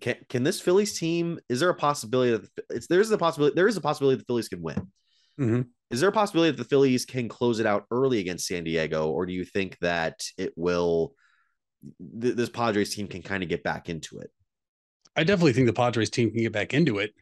Can 0.00 0.16
can 0.28 0.42
this 0.42 0.60
Phillies 0.60 0.98
team? 0.98 1.38
Is 1.48 1.60
there 1.60 1.70
a 1.70 1.74
possibility 1.74 2.32
that 2.32 2.64
it's 2.70 2.88
there's 2.88 3.10
a 3.10 3.18
possibility 3.18 3.54
there 3.54 3.68
is 3.68 3.76
a 3.76 3.80
possibility 3.80 4.18
the 4.18 4.24
Phillies 4.24 4.48
can 4.48 4.62
win? 4.62 4.90
Mm-hmm. 5.38 5.62
Is 5.90 6.00
there 6.00 6.08
a 6.08 6.12
possibility 6.12 6.50
that 6.50 6.62
the 6.62 6.68
Phillies 6.68 7.04
can 7.04 7.28
close 7.28 7.60
it 7.60 7.66
out 7.66 7.84
early 7.90 8.18
against 8.18 8.46
San 8.46 8.64
Diego, 8.64 9.08
or 9.10 9.26
do 9.26 9.32
you 9.32 9.44
think 9.44 9.78
that 9.78 10.20
it 10.36 10.52
will? 10.56 11.14
Th- 12.20 12.34
this 12.34 12.48
Padres 12.48 12.94
team 12.94 13.06
can 13.06 13.22
kind 13.22 13.44
of 13.44 13.48
get 13.48 13.62
back 13.62 13.88
into 13.88 14.18
it. 14.18 14.30
I 15.14 15.22
definitely 15.22 15.52
think 15.52 15.68
the 15.68 15.72
Padres 15.72 16.10
team 16.10 16.30
can 16.30 16.40
get 16.40 16.52
back 16.52 16.74
into 16.74 16.98
it. 16.98 17.14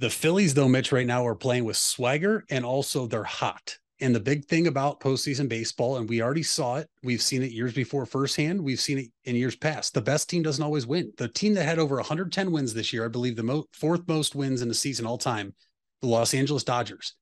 The 0.00 0.08
Phillies, 0.08 0.54
though, 0.54 0.66
Mitch, 0.66 0.92
right 0.92 1.06
now 1.06 1.26
are 1.26 1.34
playing 1.34 1.66
with 1.66 1.76
swagger 1.76 2.46
and 2.48 2.64
also 2.64 3.06
they're 3.06 3.22
hot. 3.22 3.76
And 4.00 4.14
the 4.14 4.20
big 4.20 4.46
thing 4.46 4.66
about 4.66 4.98
postseason 4.98 5.46
baseball, 5.46 5.98
and 5.98 6.08
we 6.08 6.22
already 6.22 6.42
saw 6.42 6.76
it, 6.76 6.88
we've 7.02 7.20
seen 7.20 7.42
it 7.42 7.52
years 7.52 7.74
before 7.74 8.06
firsthand, 8.06 8.62
we've 8.62 8.80
seen 8.80 8.96
it 8.96 9.08
in 9.24 9.36
years 9.36 9.56
past. 9.56 9.92
The 9.92 10.00
best 10.00 10.30
team 10.30 10.42
doesn't 10.42 10.64
always 10.64 10.86
win. 10.86 11.12
The 11.18 11.28
team 11.28 11.52
that 11.52 11.66
had 11.66 11.78
over 11.78 11.96
110 11.96 12.50
wins 12.50 12.72
this 12.72 12.94
year, 12.94 13.04
I 13.04 13.08
believe 13.08 13.36
the 13.36 13.42
mo- 13.42 13.66
fourth 13.74 14.08
most 14.08 14.34
wins 14.34 14.62
in 14.62 14.68
the 14.68 14.74
season 14.74 15.04
all 15.04 15.18
time, 15.18 15.54
the 16.00 16.08
Los 16.08 16.32
Angeles 16.32 16.64
Dodgers, 16.64 17.14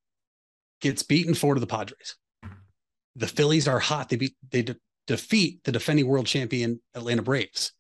gets 0.81 1.03
beaten 1.03 1.35
four 1.35 1.55
to 1.55 1.61
the 1.61 1.67
Padres. 1.67 2.15
The 3.17 3.27
Phillies 3.27 3.67
are 3.67 3.81
hot. 3.81 4.09
They 4.09 4.15
beat 4.15 4.37
they 4.53 4.63
de- 4.63 4.77
defeat 5.09 5.65
the 5.65 5.73
defending 5.73 6.07
world 6.07 6.27
champion 6.27 6.81
Atlanta 6.95 7.23
Braves. 7.23 7.73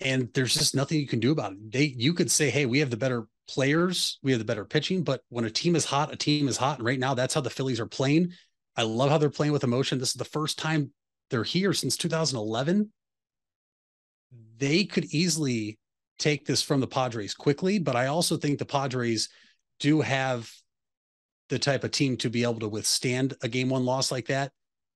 And 0.00 0.30
there's 0.34 0.54
just 0.54 0.74
nothing 0.74 0.98
you 0.98 1.06
can 1.06 1.20
do 1.20 1.30
about 1.30 1.52
it. 1.52 1.70
They 1.70 1.94
you 1.96 2.12
could 2.12 2.32
say, 2.32 2.50
hey, 2.50 2.66
we 2.66 2.80
have 2.80 2.90
the 2.90 2.96
better 2.96 3.28
players, 3.48 4.18
we 4.22 4.32
have 4.32 4.38
the 4.38 4.44
better 4.44 4.64
pitching. 4.64 5.02
But 5.02 5.22
when 5.28 5.44
a 5.44 5.50
team 5.50 5.76
is 5.76 5.84
hot, 5.84 6.12
a 6.12 6.16
team 6.16 6.48
is 6.48 6.56
hot. 6.56 6.78
And 6.78 6.86
right 6.86 6.98
now, 6.98 7.14
that's 7.14 7.34
how 7.34 7.40
the 7.40 7.50
Phillies 7.50 7.80
are 7.80 7.86
playing. 7.86 8.32
I 8.76 8.82
love 8.82 9.10
how 9.10 9.18
they're 9.18 9.30
playing 9.30 9.52
with 9.52 9.64
emotion. 9.64 9.98
This 9.98 10.10
is 10.10 10.14
the 10.14 10.24
first 10.24 10.58
time 10.58 10.90
they're 11.30 11.44
here 11.44 11.72
since 11.72 11.96
2011. 11.96 12.92
They 14.58 14.84
could 14.84 15.06
easily 15.06 15.78
take 16.18 16.46
this 16.46 16.62
from 16.62 16.80
the 16.80 16.86
Padres 16.86 17.34
quickly, 17.34 17.78
but 17.78 17.96
I 17.96 18.06
also 18.06 18.36
think 18.36 18.58
the 18.58 18.64
Padres 18.64 19.28
do 19.80 20.00
have 20.00 20.50
the 21.48 21.58
type 21.58 21.84
of 21.84 21.90
team 21.90 22.16
to 22.18 22.30
be 22.30 22.42
able 22.42 22.60
to 22.60 22.68
withstand 22.68 23.34
a 23.42 23.48
game 23.48 23.68
one 23.68 23.84
loss 23.84 24.10
like 24.10 24.26
that. 24.26 24.52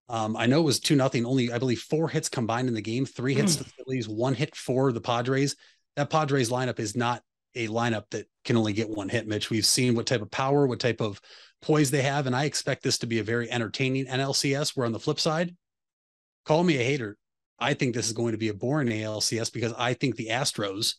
Um, 0.09 0.37
I 0.37 0.47
know 0.47 0.61
it 0.61 0.65
was 0.65 0.81
two 0.81 0.97
nothing, 0.97 1.25
only 1.25 1.53
I 1.53 1.59
believe 1.59 1.81
four 1.81 2.09
hits 2.09 2.29
combined 2.29 2.69
in 2.69 2.75
the 2.75 2.83
game, 2.83 3.07
three 3.07 3.35
hits 3.35 3.57
to 3.57 3.65
the 3.65 3.71
Phillies, 3.71 4.09
one 4.09 4.35
hit 4.35 4.57
for 4.57 4.93
the 4.93 5.01
Padres. 5.01 5.55
That 5.95 6.11
Padres 6.11 6.51
lineup 6.51 6.81
is 6.81 6.97
not 6.97 7.23
a 7.55 7.69
lineup 7.69 8.05
that 8.11 8.27
can 8.45 8.57
only 8.57 8.73
get 8.73 8.89
one 8.89 9.09
hit, 9.09 9.27
Mitch. 9.27 9.51
We've 9.51 9.67
seen 9.67 9.95
what 9.95 10.07
type 10.07 10.23
of 10.23 10.31
power, 10.31 10.67
what 10.67 10.81
type 10.81 11.01
of 11.01 11.21
poise 11.63 11.91
they 11.91 12.03
have, 12.03 12.27
and 12.27 12.35
I 12.35 12.45
expect 12.45 12.83
this 12.83 12.99
to 12.99 13.07
be 13.07 13.19
a 13.19 13.25
very 13.25 13.51
entertaining 13.51 14.07
NLCS. 14.07 14.77
Where 14.77 14.87
on 14.87 14.93
the 14.93 15.01
flip 15.01 15.21
side, 15.21 15.55
call 16.45 16.65
me 16.65 16.77
a 16.77 16.83
hater. 16.83 17.17
I 17.59 17.75
think 17.75 17.95
this 17.95 18.07
is 18.07 18.13
going 18.15 18.33
to 18.33 18.39
be 18.39 18.49
a 18.49 18.55
boring 18.55 18.89
ALCS 18.89 19.53
because 19.53 19.75
I 19.77 19.93
think 19.95 20.17
the 20.17 20.29
Astros, 20.29 20.95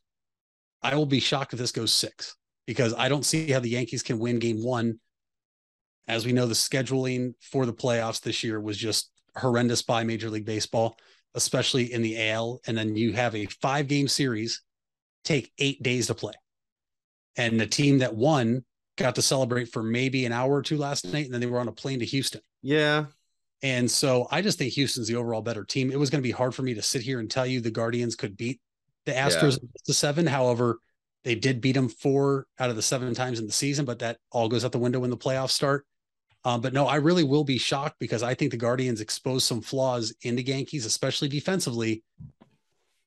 I 0.83 0.95
will 0.95 1.07
be 1.07 1.19
shocked 1.19 1.53
if 1.53 1.59
this 1.59 1.71
goes 1.71 1.91
six 1.91 2.35
because 2.67 2.93
I 2.93 3.09
don't 3.09 3.25
see 3.25 3.49
how 3.49 3.59
the 3.59 3.69
Yankees 3.69 4.03
can 4.03 4.19
win 4.19 4.39
game 4.39 4.63
one 4.63 4.99
As 6.07 6.25
we 6.25 6.33
know, 6.33 6.45
the 6.45 6.53
scheduling 6.53 7.33
for 7.39 7.65
the 7.65 7.73
playoffs 7.73 8.21
this 8.21 8.43
year 8.43 8.59
was 8.59 8.77
just 8.77 9.09
horrendous 9.35 9.81
by 9.81 10.03
Major 10.03 10.29
League 10.29 10.45
Baseball, 10.45 10.95
especially 11.33 11.91
in 11.91 12.01
the 12.01 12.29
AL. 12.29 12.59
And 12.67 12.77
then 12.77 12.95
you 12.95 13.13
have 13.13 13.35
a 13.35 13.47
five 13.47 13.87
game 13.87 14.07
series 14.07 14.61
take 15.23 15.51
eight 15.57 15.81
days 15.81 16.07
to 16.07 16.15
play. 16.15 16.33
And 17.37 17.59
the 17.59 17.67
team 17.67 17.99
that 17.99 18.15
won 18.15 18.65
got 18.97 19.15
to 19.15 19.21
celebrate 19.21 19.65
for 19.65 19.81
maybe 19.81 20.25
an 20.25 20.33
hour 20.33 20.53
or 20.53 20.61
two 20.61 20.77
last 20.77 21.05
night, 21.05 21.25
and 21.25 21.33
then 21.33 21.41
they 21.41 21.47
were 21.47 21.59
on 21.59 21.67
a 21.67 21.73
plane 21.73 21.99
to 21.99 22.05
Houston. 22.05 22.41
Yeah. 22.61 23.05
And 23.63 23.89
so 23.89 24.27
I 24.31 24.41
just 24.41 24.57
think 24.57 24.73
Houston's 24.73 25.07
the 25.07 25.15
overall 25.15 25.41
better 25.41 25.63
team. 25.63 25.91
It 25.91 25.99
was 25.99 26.09
going 26.09 26.21
to 26.21 26.27
be 26.27 26.31
hard 26.31 26.55
for 26.55 26.63
me 26.63 26.73
to 26.73 26.81
sit 26.81 27.01
here 27.01 27.19
and 27.19 27.29
tell 27.29 27.45
you 27.45 27.61
the 27.61 27.71
Guardians 27.71 28.15
could 28.15 28.35
beat 28.35 28.59
the 29.05 29.11
Astros 29.11 29.59
yeah. 29.61 29.69
to 29.85 29.93
seven. 29.93 30.25
However, 30.25 30.79
they 31.23 31.35
did 31.35 31.61
beat 31.61 31.73
them 31.73 31.89
four 31.89 32.47
out 32.59 32.69
of 32.69 32.75
the 32.75 32.81
seven 32.81 33.13
times 33.13 33.39
in 33.39 33.45
the 33.45 33.51
season, 33.51 33.85
but 33.85 33.99
that 33.99 34.17
all 34.31 34.49
goes 34.49 34.65
out 34.65 34.71
the 34.71 34.79
window 34.79 34.99
when 34.99 35.11
the 35.11 35.17
playoffs 35.17 35.51
start. 35.51 35.85
Um, 36.43 36.61
but 36.61 36.73
no, 36.73 36.87
I 36.87 36.95
really 36.95 37.23
will 37.23 37.43
be 37.43 37.59
shocked 37.59 37.97
because 37.99 38.23
I 38.23 38.33
think 38.33 38.49
the 38.49 38.57
Guardians 38.57 38.99
exposed 38.99 39.45
some 39.45 39.61
flaws 39.61 40.13
in 40.23 40.35
the 40.35 40.43
Yankees, 40.43 40.85
especially 40.85 41.27
defensively. 41.27 42.03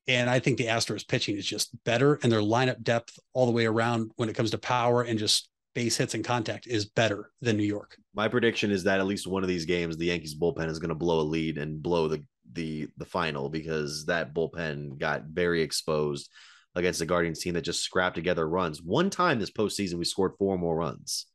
And 0.07 0.29
I 0.29 0.39
think 0.39 0.57
the 0.57 0.67
Astros 0.67 1.07
pitching 1.07 1.35
is 1.35 1.45
just 1.45 1.71
better, 1.83 2.19
and 2.21 2.31
their 2.31 2.41
lineup 2.41 2.83
depth 2.83 3.17
all 3.33 3.45
the 3.45 3.51
way 3.51 3.65
around 3.65 4.11
when 4.17 4.29
it 4.29 4.35
comes 4.35 4.51
to 4.51 4.57
power 4.57 5.01
and 5.01 5.17
just 5.17 5.49
base 5.73 5.97
hits 5.97 6.13
and 6.13 6.23
contact 6.23 6.67
is 6.67 6.85
better 6.85 7.31
than 7.41 7.57
New 7.57 7.63
York. 7.63 7.97
My 8.13 8.27
prediction 8.27 8.71
is 8.71 8.83
that 8.83 8.99
at 8.99 9.07
least 9.07 9.27
one 9.27 9.43
of 9.43 9.49
these 9.49 9.65
games, 9.65 9.97
the 9.97 10.05
Yankees 10.05 10.35
bullpen 10.35 10.69
is 10.69 10.79
going 10.79 10.89
to 10.89 10.95
blow 10.95 11.19
a 11.19 11.23
lead 11.23 11.57
and 11.57 11.81
blow 11.81 12.07
the 12.07 12.23
the 12.53 12.87
the 12.97 13.05
final 13.05 13.49
because 13.49 14.05
that 14.05 14.33
bullpen 14.33 14.97
got 14.97 15.23
very 15.25 15.61
exposed 15.61 16.31
against 16.75 16.99
the 16.99 17.05
Guardians 17.05 17.39
team 17.39 17.53
that 17.53 17.61
just 17.61 17.83
scrapped 17.83 18.15
together 18.15 18.47
runs. 18.47 18.81
One 18.81 19.09
time 19.09 19.39
this 19.39 19.51
postseason, 19.51 19.95
we 19.95 20.05
scored 20.05 20.33
four 20.37 20.57
more 20.57 20.75
runs. 20.75 21.25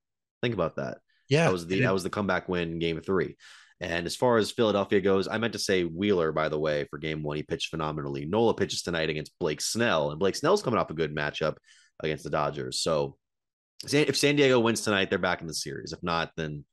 Think 0.43 0.55
about 0.55 0.77
that. 0.77 0.99
Yeah, 1.29 1.45
that 1.45 1.53
was 1.53 1.67
the 1.67 1.81
that 1.81 1.93
was 1.93 2.03
the 2.03 2.11
comeback 2.11 2.49
win 2.49 2.79
game 2.79 3.01
three. 3.01 3.37
And 3.81 4.07
as 4.07 4.15
far 4.15 4.37
as 4.37 4.51
Philadelphia 4.51 5.01
goes, 5.01 5.27
I 5.27 5.39
meant 5.39 5.55
to 5.55 5.59
say 5.59 5.85
Wheeler, 5.85 6.33
by 6.33 6.51
the 6.51 6.59
way, 6.59 6.87
for 6.91 6.99
game 6.99 7.23
one. 7.23 7.37
He 7.37 7.43
pitched 7.43 7.71
phenomenally. 7.71 8.27
Nola 8.27 8.55
pitches 8.55 8.83
tonight 8.83 9.09
against 9.09 9.39
Blake 9.41 9.61
Snell, 9.61 10.11
and 10.11 10.19
Blake 10.19 10.37
Snell's 10.37 10.63
coming 10.63 10.79
off 10.79 10.91
a 10.91 10.95
good 10.95 11.15
matchup 11.15 11.57
against 12.03 12.25
the 12.25 12.31
Dodgers. 12.31 12.83
So 12.83 13.17
if 13.91 14.17
San 14.17 14.37
Diego 14.37 14.61
wins 14.61 14.83
tonight, 14.83 15.09
they're 15.09 15.19
back 15.19 15.41
in 15.41 15.47
the 15.47 15.55
series. 15.55 15.93
If 15.93 16.03
not, 16.03 16.33
then 16.37 16.65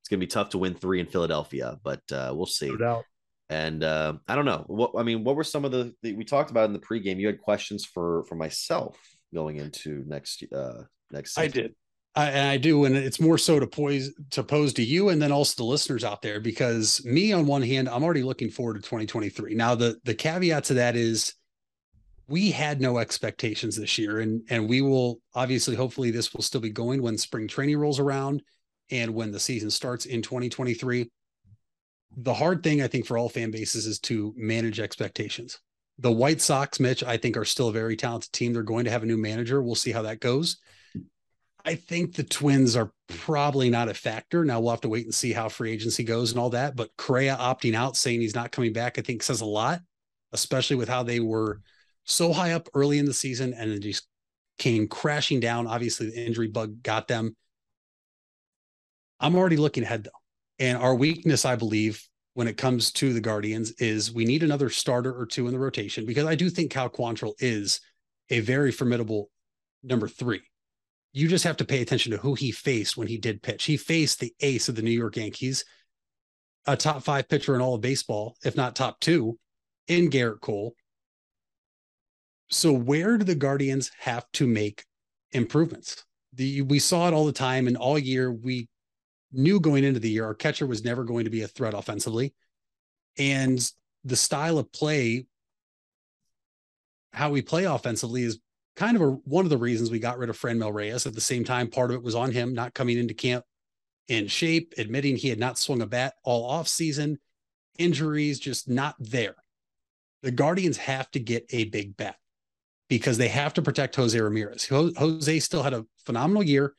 it's 0.00 0.08
going 0.10 0.20
to 0.20 0.26
be 0.26 0.30
tough 0.30 0.50
to 0.50 0.58
win 0.58 0.74
three 0.74 1.00
in 1.00 1.06
Philadelphia, 1.06 1.78
but 1.82 2.02
uh, 2.12 2.32
we'll 2.34 2.44
see. 2.44 2.70
No. 2.70 3.02
And 3.48 3.82
uh, 3.82 4.14
I 4.28 4.34
don't 4.34 4.44
know 4.44 4.64
what 4.66 4.92
I 4.98 5.02
mean. 5.02 5.24
What 5.24 5.36
were 5.36 5.44
some 5.44 5.64
of 5.64 5.70
the, 5.70 5.94
the, 6.02 6.14
we 6.14 6.24
talked 6.24 6.50
about 6.50 6.66
in 6.66 6.72
the 6.72 6.78
pregame? 6.78 7.18
You 7.18 7.26
had 7.26 7.40
questions 7.40 7.84
for 7.84 8.24
for 8.24 8.36
myself 8.36 8.98
going 9.34 9.56
into 9.56 10.02
next 10.06 10.44
uh 10.54 10.82
next. 11.10 11.34
Season. 11.34 11.50
I 11.50 11.52
did. 11.52 11.74
I, 12.16 12.28
and 12.30 12.48
I 12.48 12.56
do, 12.58 12.84
and 12.84 12.96
it's 12.96 13.20
more 13.20 13.38
so 13.38 13.58
to 13.58 13.66
pose 13.66 14.12
to 14.30 14.44
pose 14.44 14.72
to 14.74 14.84
you, 14.84 15.08
and 15.08 15.20
then 15.20 15.32
also 15.32 15.54
the 15.56 15.68
listeners 15.68 16.04
out 16.04 16.22
there, 16.22 16.38
because 16.38 17.04
me 17.04 17.32
on 17.32 17.46
one 17.46 17.62
hand, 17.62 17.88
I'm 17.88 18.04
already 18.04 18.22
looking 18.22 18.50
forward 18.50 18.74
to 18.74 18.80
2023. 18.80 19.54
Now, 19.54 19.74
the 19.74 19.98
the 20.04 20.14
caveat 20.14 20.64
to 20.64 20.74
that 20.74 20.94
is, 20.94 21.34
we 22.28 22.52
had 22.52 22.80
no 22.80 22.98
expectations 22.98 23.76
this 23.76 23.98
year, 23.98 24.20
and 24.20 24.42
and 24.48 24.68
we 24.68 24.80
will 24.80 25.18
obviously, 25.34 25.74
hopefully, 25.74 26.12
this 26.12 26.32
will 26.32 26.42
still 26.42 26.60
be 26.60 26.70
going 26.70 27.02
when 27.02 27.18
spring 27.18 27.48
training 27.48 27.78
rolls 27.78 27.98
around, 27.98 28.42
and 28.92 29.12
when 29.12 29.32
the 29.32 29.40
season 29.40 29.70
starts 29.70 30.06
in 30.06 30.22
2023. 30.22 31.10
The 32.18 32.34
hard 32.34 32.62
thing 32.62 32.80
I 32.80 32.86
think 32.86 33.06
for 33.06 33.18
all 33.18 33.28
fan 33.28 33.50
bases 33.50 33.86
is 33.86 33.98
to 34.00 34.32
manage 34.36 34.78
expectations. 34.78 35.58
The 35.98 36.12
White 36.12 36.40
Sox, 36.40 36.78
Mitch, 36.78 37.02
I 37.02 37.16
think 37.16 37.36
are 37.36 37.44
still 37.44 37.68
a 37.68 37.72
very 37.72 37.96
talented 37.96 38.32
team. 38.32 38.52
They're 38.52 38.62
going 38.62 38.84
to 38.84 38.90
have 38.92 39.02
a 39.02 39.06
new 39.06 39.16
manager. 39.16 39.60
We'll 39.60 39.74
see 39.74 39.90
how 39.90 40.02
that 40.02 40.20
goes 40.20 40.58
I 41.64 41.74
think 41.74 42.14
the 42.14 42.24
Twins 42.24 42.76
are 42.76 42.92
probably 43.08 43.70
not 43.70 43.88
a 43.88 43.94
factor. 43.94 44.44
Now 44.44 44.60
we'll 44.60 44.72
have 44.72 44.82
to 44.82 44.88
wait 44.88 45.06
and 45.06 45.14
see 45.14 45.32
how 45.32 45.48
free 45.48 45.72
agency 45.72 46.04
goes 46.04 46.30
and 46.30 46.38
all 46.38 46.50
that. 46.50 46.76
But 46.76 46.90
Correa 46.98 47.36
opting 47.36 47.74
out, 47.74 47.96
saying 47.96 48.20
he's 48.20 48.34
not 48.34 48.52
coming 48.52 48.72
back, 48.72 48.98
I 48.98 49.02
think 49.02 49.22
says 49.22 49.40
a 49.40 49.46
lot, 49.46 49.80
especially 50.32 50.76
with 50.76 50.88
how 50.88 51.02
they 51.02 51.20
were 51.20 51.60
so 52.04 52.32
high 52.32 52.52
up 52.52 52.68
early 52.74 52.98
in 52.98 53.06
the 53.06 53.14
season 53.14 53.54
and 53.54 53.70
then 53.70 53.80
just 53.80 54.06
came 54.58 54.88
crashing 54.88 55.40
down. 55.40 55.66
Obviously, 55.66 56.10
the 56.10 56.26
injury 56.26 56.48
bug 56.48 56.82
got 56.82 57.08
them. 57.08 57.34
I'm 59.18 59.34
already 59.34 59.56
looking 59.56 59.84
ahead 59.84 60.04
though. 60.04 60.10
And 60.58 60.76
our 60.76 60.94
weakness, 60.94 61.46
I 61.46 61.56
believe, 61.56 62.02
when 62.34 62.46
it 62.46 62.56
comes 62.56 62.92
to 62.92 63.12
the 63.12 63.20
Guardians 63.20 63.72
is 63.78 64.12
we 64.12 64.24
need 64.24 64.42
another 64.42 64.68
starter 64.68 65.18
or 65.18 65.24
two 65.24 65.46
in 65.46 65.52
the 65.52 65.58
rotation 65.58 66.04
because 66.04 66.26
I 66.26 66.34
do 66.34 66.50
think 66.50 66.70
Cal 66.70 66.90
Quantrill 66.90 67.34
is 67.38 67.80
a 68.28 68.40
very 68.40 68.72
formidable 68.72 69.30
number 69.82 70.08
three 70.08 70.42
you 71.14 71.28
just 71.28 71.44
have 71.44 71.56
to 71.58 71.64
pay 71.64 71.80
attention 71.80 72.10
to 72.10 72.18
who 72.18 72.34
he 72.34 72.50
faced 72.50 72.96
when 72.96 73.06
he 73.06 73.16
did 73.16 73.40
pitch. 73.40 73.64
He 73.64 73.76
faced 73.76 74.18
the 74.18 74.34
ace 74.40 74.68
of 74.68 74.74
the 74.74 74.82
New 74.82 74.90
York 74.90 75.16
Yankees, 75.16 75.64
a 76.66 76.76
top 76.76 77.04
five 77.04 77.28
pitcher 77.28 77.54
in 77.54 77.60
all 77.60 77.76
of 77.76 77.80
baseball, 77.80 78.36
if 78.44 78.56
not 78.56 78.74
top 78.74 78.98
two, 78.98 79.38
in 79.86 80.10
Gerrit 80.10 80.40
Cole. 80.40 80.74
So, 82.50 82.72
where 82.72 83.16
do 83.16 83.24
the 83.24 83.36
Guardians 83.36 83.92
have 84.00 84.26
to 84.32 84.46
make 84.48 84.84
improvements? 85.30 86.04
The, 86.32 86.62
we 86.62 86.80
saw 86.80 87.06
it 87.06 87.14
all 87.14 87.26
the 87.26 87.32
time, 87.32 87.68
and 87.68 87.76
all 87.76 87.98
year 87.98 88.32
we 88.32 88.68
knew 89.32 89.60
going 89.60 89.84
into 89.84 90.00
the 90.00 90.10
year 90.10 90.24
our 90.24 90.34
catcher 90.34 90.66
was 90.66 90.84
never 90.84 91.04
going 91.04 91.24
to 91.24 91.30
be 91.30 91.42
a 91.42 91.48
threat 91.48 91.74
offensively. 91.74 92.34
And 93.16 93.58
the 94.02 94.16
style 94.16 94.58
of 94.58 94.72
play, 94.72 95.26
how 97.12 97.30
we 97.30 97.40
play 97.40 97.64
offensively, 97.64 98.24
is 98.24 98.40
kind 98.76 98.96
of 98.96 99.02
a, 99.02 99.10
one 99.24 99.44
of 99.44 99.50
the 99.50 99.58
reasons 99.58 99.90
we 99.90 99.98
got 99.98 100.18
rid 100.18 100.30
of 100.30 100.38
Franmil 100.38 100.72
Reyes. 100.72 101.06
At 101.06 101.14
the 101.14 101.20
same 101.20 101.44
time, 101.44 101.68
part 101.68 101.90
of 101.90 101.96
it 101.96 102.02
was 102.02 102.14
on 102.14 102.32
him 102.32 102.54
not 102.54 102.74
coming 102.74 102.98
into 102.98 103.14
camp 103.14 103.44
in 104.08 104.26
shape, 104.26 104.74
admitting 104.76 105.16
he 105.16 105.28
had 105.28 105.38
not 105.38 105.58
swung 105.58 105.80
a 105.80 105.86
bat 105.86 106.14
all 106.24 106.48
off 106.48 106.68
season, 106.68 107.18
injuries 107.78 108.38
just 108.38 108.68
not 108.68 108.94
there. 108.98 109.36
The 110.22 110.30
Guardians 110.30 110.76
have 110.78 111.10
to 111.12 111.20
get 111.20 111.46
a 111.50 111.64
big 111.64 111.96
bat 111.96 112.16
because 112.88 113.18
they 113.18 113.28
have 113.28 113.54
to 113.54 113.62
protect 113.62 113.96
Jose 113.96 114.18
Ramirez. 114.18 114.66
Jose 114.66 115.40
still 115.40 115.62
had 115.62 115.74
a 115.74 115.86
phenomenal 116.04 116.42
year, 116.42 116.74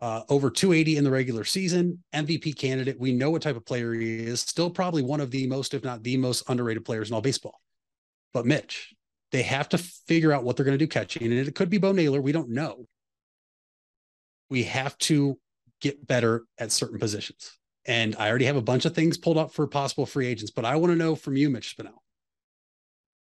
uh, 0.00 0.22
over 0.28 0.50
280 0.50 0.98
in 0.98 1.04
the 1.04 1.10
regular 1.10 1.44
season, 1.44 2.02
MVP 2.14 2.56
candidate. 2.56 3.00
We 3.00 3.12
know 3.12 3.30
what 3.30 3.42
type 3.42 3.56
of 3.56 3.64
player 3.64 3.94
he 3.94 4.18
is. 4.26 4.40
Still 4.40 4.70
probably 4.70 5.02
one 5.02 5.20
of 5.20 5.30
the 5.30 5.46
most, 5.46 5.74
if 5.74 5.84
not 5.84 6.02
the 6.02 6.16
most 6.16 6.48
underrated 6.48 6.84
players 6.84 7.08
in 7.08 7.14
all 7.14 7.22
baseball. 7.22 7.60
But 8.34 8.44
Mitch, 8.44 8.94
they 9.32 9.42
have 9.42 9.68
to 9.70 9.78
figure 9.78 10.32
out 10.32 10.44
what 10.44 10.56
they're 10.56 10.64
going 10.64 10.78
to 10.78 10.84
do 10.84 10.88
catching, 10.88 11.24
and 11.24 11.32
it 11.32 11.54
could 11.54 11.70
be 11.70 11.78
Bo 11.78 11.92
Naylor. 11.92 12.20
We 12.20 12.32
don't 12.32 12.50
know. 12.50 12.86
We 14.48 14.64
have 14.64 14.96
to 14.98 15.38
get 15.80 16.06
better 16.06 16.44
at 16.58 16.72
certain 16.72 16.98
positions. 16.98 17.58
And 17.84 18.16
I 18.18 18.28
already 18.28 18.46
have 18.46 18.56
a 18.56 18.62
bunch 18.62 18.84
of 18.84 18.94
things 18.94 19.18
pulled 19.18 19.38
up 19.38 19.52
for 19.52 19.66
possible 19.66 20.06
free 20.06 20.26
agents, 20.26 20.50
but 20.50 20.64
I 20.64 20.76
want 20.76 20.92
to 20.92 20.98
know 20.98 21.14
from 21.14 21.36
you, 21.36 21.50
Mitch 21.50 21.76
Spinell, 21.76 22.02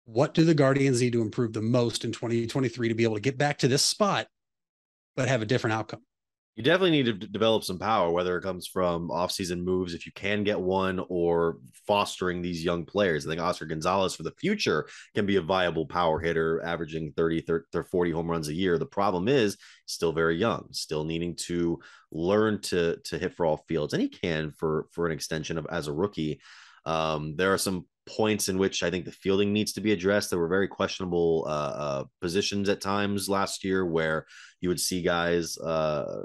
what 0.05 0.33
do 0.33 0.43
the 0.43 0.53
Guardians 0.53 1.01
need 1.01 1.13
to 1.13 1.21
improve 1.21 1.53
the 1.53 1.61
most 1.61 2.05
in 2.05 2.11
2023 2.11 2.89
to 2.89 2.95
be 2.95 3.03
able 3.03 3.15
to 3.15 3.21
get 3.21 3.37
back 3.37 3.59
to 3.59 3.67
this 3.67 3.83
spot, 3.83 4.27
but 5.15 5.27
have 5.27 5.41
a 5.41 5.45
different 5.45 5.73
outcome? 5.73 6.01
You 6.55 6.63
definitely 6.63 6.91
need 6.91 7.05
to 7.05 7.13
develop 7.13 7.63
some 7.63 7.79
power, 7.79 8.11
whether 8.11 8.37
it 8.37 8.43
comes 8.43 8.67
from 8.67 9.09
offseason 9.09 9.63
moves, 9.63 9.95
if 9.95 10.05
you 10.05 10.11
can 10.11 10.43
get 10.43 10.59
one, 10.59 11.03
or 11.09 11.57
fostering 11.87 12.41
these 12.41 12.63
young 12.63 12.85
players. 12.85 13.25
I 13.25 13.29
think 13.29 13.41
Oscar 13.41 13.65
Gonzalez 13.65 14.13
for 14.13 14.21
the 14.21 14.35
future 14.39 14.87
can 15.15 15.25
be 15.25 15.37
a 15.37 15.41
viable 15.41 15.87
power 15.87 16.19
hitter, 16.19 16.63
averaging 16.63 17.13
30, 17.17 17.41
30, 17.41 17.83
40 17.89 18.11
home 18.11 18.29
runs 18.29 18.49
a 18.49 18.53
year. 18.53 18.77
The 18.77 18.85
problem 18.85 19.27
is 19.27 19.57
still 19.87 20.11
very 20.11 20.37
young, 20.37 20.67
still 20.71 21.03
needing 21.03 21.35
to 21.47 21.79
learn 22.11 22.61
to 22.61 22.97
to 23.05 23.17
hit 23.17 23.33
for 23.33 23.47
all 23.47 23.65
fields, 23.67 23.93
and 23.93 24.01
he 24.01 24.09
can 24.09 24.51
for 24.51 24.85
for 24.91 25.07
an 25.07 25.11
extension 25.11 25.57
of 25.57 25.65
as 25.71 25.87
a 25.87 25.93
rookie. 25.93 26.39
Um, 26.85 27.35
there 27.35 27.53
are 27.53 27.57
some 27.57 27.87
points 28.05 28.49
in 28.49 28.57
which 28.57 28.83
I 28.83 28.89
think 28.89 29.05
the 29.05 29.11
fielding 29.11 29.53
needs 29.53 29.73
to 29.73 29.81
be 29.81 29.91
addressed. 29.91 30.29
There 30.29 30.39
were 30.39 30.47
very 30.47 30.67
questionable 30.67 31.45
uh, 31.47 31.49
uh, 31.51 32.03
positions 32.21 32.69
at 32.69 32.81
times 32.81 33.29
last 33.29 33.63
year 33.63 33.85
where 33.85 34.25
you 34.61 34.69
would 34.69 34.79
see 34.79 35.01
guys 35.01 35.57
uh, 35.57 36.21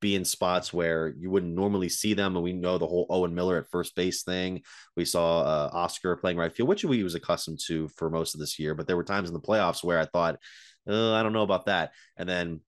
be 0.00 0.14
in 0.14 0.24
spots 0.24 0.72
where 0.72 1.14
you 1.18 1.30
wouldn't 1.30 1.54
normally 1.54 1.88
see 1.88 2.12
them. 2.12 2.36
And 2.36 2.44
we 2.44 2.52
know 2.52 2.76
the 2.76 2.86
whole 2.86 3.06
Owen 3.08 3.34
Miller 3.34 3.56
at 3.56 3.70
first 3.70 3.96
base 3.96 4.22
thing. 4.22 4.62
We 4.96 5.04
saw 5.04 5.40
uh, 5.40 5.70
Oscar 5.72 6.16
playing 6.16 6.36
right 6.36 6.54
field, 6.54 6.68
which 6.68 6.84
we 6.84 7.02
was 7.02 7.14
accustomed 7.14 7.60
to 7.66 7.88
for 7.88 8.10
most 8.10 8.34
of 8.34 8.40
this 8.40 8.58
year. 8.58 8.74
But 8.74 8.86
there 8.86 8.96
were 8.96 9.04
times 9.04 9.28
in 9.28 9.34
the 9.34 9.40
playoffs 9.40 9.82
where 9.82 9.98
I 9.98 10.04
thought, 10.04 10.36
uh, 10.88 11.14
I 11.14 11.22
don't 11.22 11.32
know 11.32 11.42
about 11.42 11.66
that. 11.66 11.92
And 12.18 12.28
then 12.28 12.60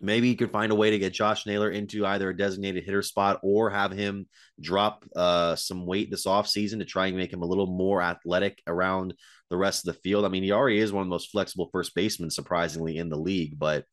maybe 0.00 0.28
you 0.28 0.36
could 0.36 0.50
find 0.50 0.72
a 0.72 0.76
way 0.76 0.90
to 0.90 0.98
get 0.98 1.12
Josh 1.12 1.46
Naylor 1.46 1.70
into 1.70 2.06
either 2.06 2.30
a 2.30 2.36
designated 2.36 2.84
hitter 2.84 3.02
spot 3.02 3.38
or 3.42 3.70
have 3.70 3.92
him 3.92 4.26
drop 4.60 5.04
uh, 5.14 5.54
some 5.56 5.86
weight 5.86 6.10
this 6.10 6.26
offseason 6.26 6.78
to 6.78 6.84
try 6.84 7.06
and 7.06 7.16
make 7.16 7.32
him 7.32 7.42
a 7.42 7.46
little 7.46 7.66
more 7.66 8.00
athletic 8.00 8.62
around 8.66 9.14
the 9.50 9.56
rest 9.56 9.86
of 9.86 9.94
the 9.94 10.00
field. 10.00 10.24
I 10.24 10.28
mean, 10.28 10.42
he 10.42 10.52
already 10.52 10.78
is 10.78 10.92
one 10.92 11.02
of 11.02 11.06
the 11.06 11.14
most 11.14 11.30
flexible 11.30 11.68
first 11.70 11.94
basemen, 11.94 12.30
surprisingly, 12.30 12.96
in 12.96 13.10
the 13.10 13.18
league, 13.18 13.58
but 13.58 13.84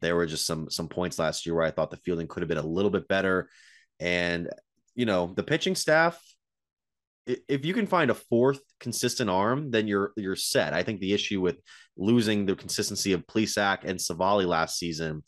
there 0.00 0.14
were 0.14 0.26
just 0.26 0.46
some 0.46 0.70
some 0.70 0.88
points 0.88 1.18
last 1.18 1.44
year 1.44 1.56
where 1.56 1.64
I 1.64 1.72
thought 1.72 1.90
the 1.90 1.96
fielding 1.98 2.28
could 2.28 2.42
have 2.42 2.48
been 2.48 2.58
a 2.58 2.62
little 2.62 2.90
bit 2.90 3.08
better. 3.08 3.48
And 3.98 4.48
you 4.94 5.06
know, 5.06 5.32
the 5.34 5.42
pitching 5.42 5.74
staff, 5.74 6.20
if 7.26 7.64
you 7.64 7.74
can 7.74 7.86
find 7.86 8.10
a 8.10 8.14
fourth 8.14 8.60
consistent 8.78 9.28
arm, 9.28 9.72
then 9.72 9.88
you're 9.88 10.12
you're 10.16 10.36
set. 10.36 10.72
I 10.72 10.84
think 10.84 11.00
the 11.00 11.14
issue 11.14 11.40
with 11.40 11.56
losing 11.96 12.46
the 12.46 12.54
consistency 12.54 13.12
of 13.12 13.26
Plesac 13.26 13.78
and 13.82 13.98
Civale 13.98 14.46
last 14.46 14.78
season 14.78 15.24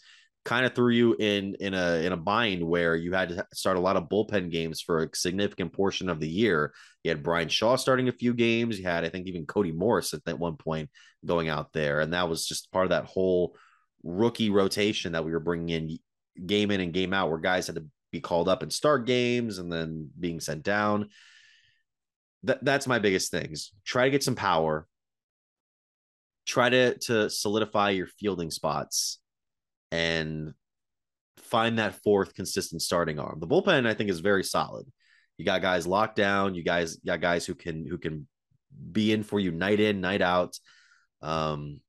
kind 0.50 0.66
of 0.66 0.74
threw 0.74 0.92
you 0.92 1.14
in 1.16 1.54
in 1.60 1.74
a 1.74 2.04
in 2.04 2.12
a 2.12 2.16
bind 2.16 2.60
where 2.60 2.96
you 2.96 3.12
had 3.12 3.28
to 3.28 3.46
start 3.54 3.76
a 3.76 3.80
lot 3.80 3.96
of 3.96 4.08
bullpen 4.08 4.50
games 4.50 4.80
for 4.80 5.04
a 5.04 5.08
significant 5.14 5.72
portion 5.72 6.08
of 6.08 6.18
the 6.18 6.28
year. 6.28 6.74
You 7.04 7.10
had 7.10 7.22
Bryan 7.22 7.48
Shaw 7.48 7.76
starting 7.76 8.08
a 8.08 8.12
few 8.12 8.34
games. 8.34 8.76
You 8.76 8.84
had, 8.84 9.04
I 9.04 9.10
think, 9.10 9.28
even 9.28 9.46
Cody 9.46 9.70
Morris 9.70 10.12
at 10.12 10.24
that 10.24 10.40
one 10.40 10.56
point 10.56 10.90
going 11.24 11.48
out 11.48 11.72
there, 11.72 12.00
and 12.00 12.12
that 12.14 12.28
was 12.28 12.48
just 12.48 12.72
part 12.72 12.84
of 12.84 12.90
that 12.90 13.04
whole 13.04 13.54
rookie 14.02 14.50
rotation 14.50 15.12
that 15.12 15.24
we 15.24 15.30
were 15.30 15.38
bringing 15.38 15.68
in 15.68 16.46
game 16.46 16.72
in 16.72 16.80
and 16.80 16.92
game 16.92 17.14
out, 17.14 17.30
where 17.30 17.38
guys 17.38 17.68
had 17.68 17.76
to 17.76 17.86
be 18.10 18.20
called 18.20 18.48
up 18.48 18.64
and 18.64 18.72
start 18.72 19.06
games 19.06 19.58
and 19.58 19.72
then 19.72 20.10
being 20.18 20.40
sent 20.40 20.64
down. 20.64 21.10
That 22.42 22.64
that's 22.64 22.88
my 22.88 22.98
biggest 22.98 23.30
things. 23.30 23.70
Try 23.84 24.06
to 24.06 24.10
get 24.10 24.24
some 24.24 24.34
power. 24.34 24.88
Try 26.44 26.70
to 26.70 26.98
to 27.06 27.30
solidify 27.30 27.90
your 27.90 28.08
fielding 28.08 28.50
spots 28.50 29.20
and 29.90 30.52
find 31.38 31.78
that 31.78 32.02
fourth 32.02 32.34
consistent 32.34 32.82
starting 32.82 33.18
arm. 33.18 33.40
The 33.40 33.46
bullpen, 33.46 33.86
I 33.86 33.94
think, 33.94 34.10
is 34.10 34.20
very 34.20 34.44
solid. 34.44 34.86
You 35.36 35.44
got 35.44 35.62
guys 35.62 35.86
locked 35.86 36.16
down. 36.16 36.54
You 36.54 36.62
guys 36.62 36.98
you 37.02 37.12
got 37.12 37.20
guys 37.20 37.46
who 37.46 37.54
can 37.54 37.86
who 37.86 37.98
can 37.98 38.26
be 38.92 39.12
in 39.12 39.22
for 39.22 39.40
you 39.40 39.50
night 39.50 39.80
in, 39.80 40.00
night 40.00 40.22
out. 40.22 40.56
Um, 41.22 41.80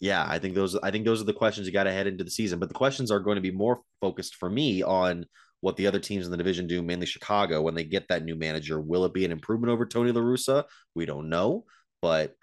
yeah, 0.00 0.24
I 0.28 0.38
think 0.38 0.54
those 0.54 0.76
I 0.76 0.90
think 0.90 1.04
those 1.04 1.20
are 1.20 1.24
the 1.24 1.32
questions 1.32 1.66
you 1.66 1.72
got 1.72 1.84
to 1.84 1.92
head 1.92 2.06
into 2.06 2.24
the 2.24 2.30
season. 2.30 2.58
But 2.58 2.68
the 2.68 2.74
questions 2.74 3.10
are 3.10 3.20
going 3.20 3.36
to 3.36 3.40
be 3.40 3.50
more 3.50 3.80
focused 4.00 4.36
for 4.36 4.48
me 4.48 4.82
on 4.82 5.26
what 5.60 5.76
the 5.76 5.86
other 5.86 5.98
teams 5.98 6.26
in 6.26 6.30
the 6.30 6.36
division 6.36 6.66
do, 6.66 6.82
mainly 6.82 7.06
Chicago, 7.06 7.62
when 7.62 7.74
they 7.74 7.84
get 7.84 8.06
that 8.08 8.24
new 8.24 8.36
manager. 8.36 8.80
Will 8.80 9.04
it 9.06 9.14
be 9.14 9.24
an 9.24 9.32
improvement 9.32 9.72
over 9.72 9.86
Tony 9.86 10.12
La 10.12 10.20
Russa? 10.20 10.64
We 10.94 11.06
don't 11.06 11.30
know, 11.30 11.64
but 12.02 12.34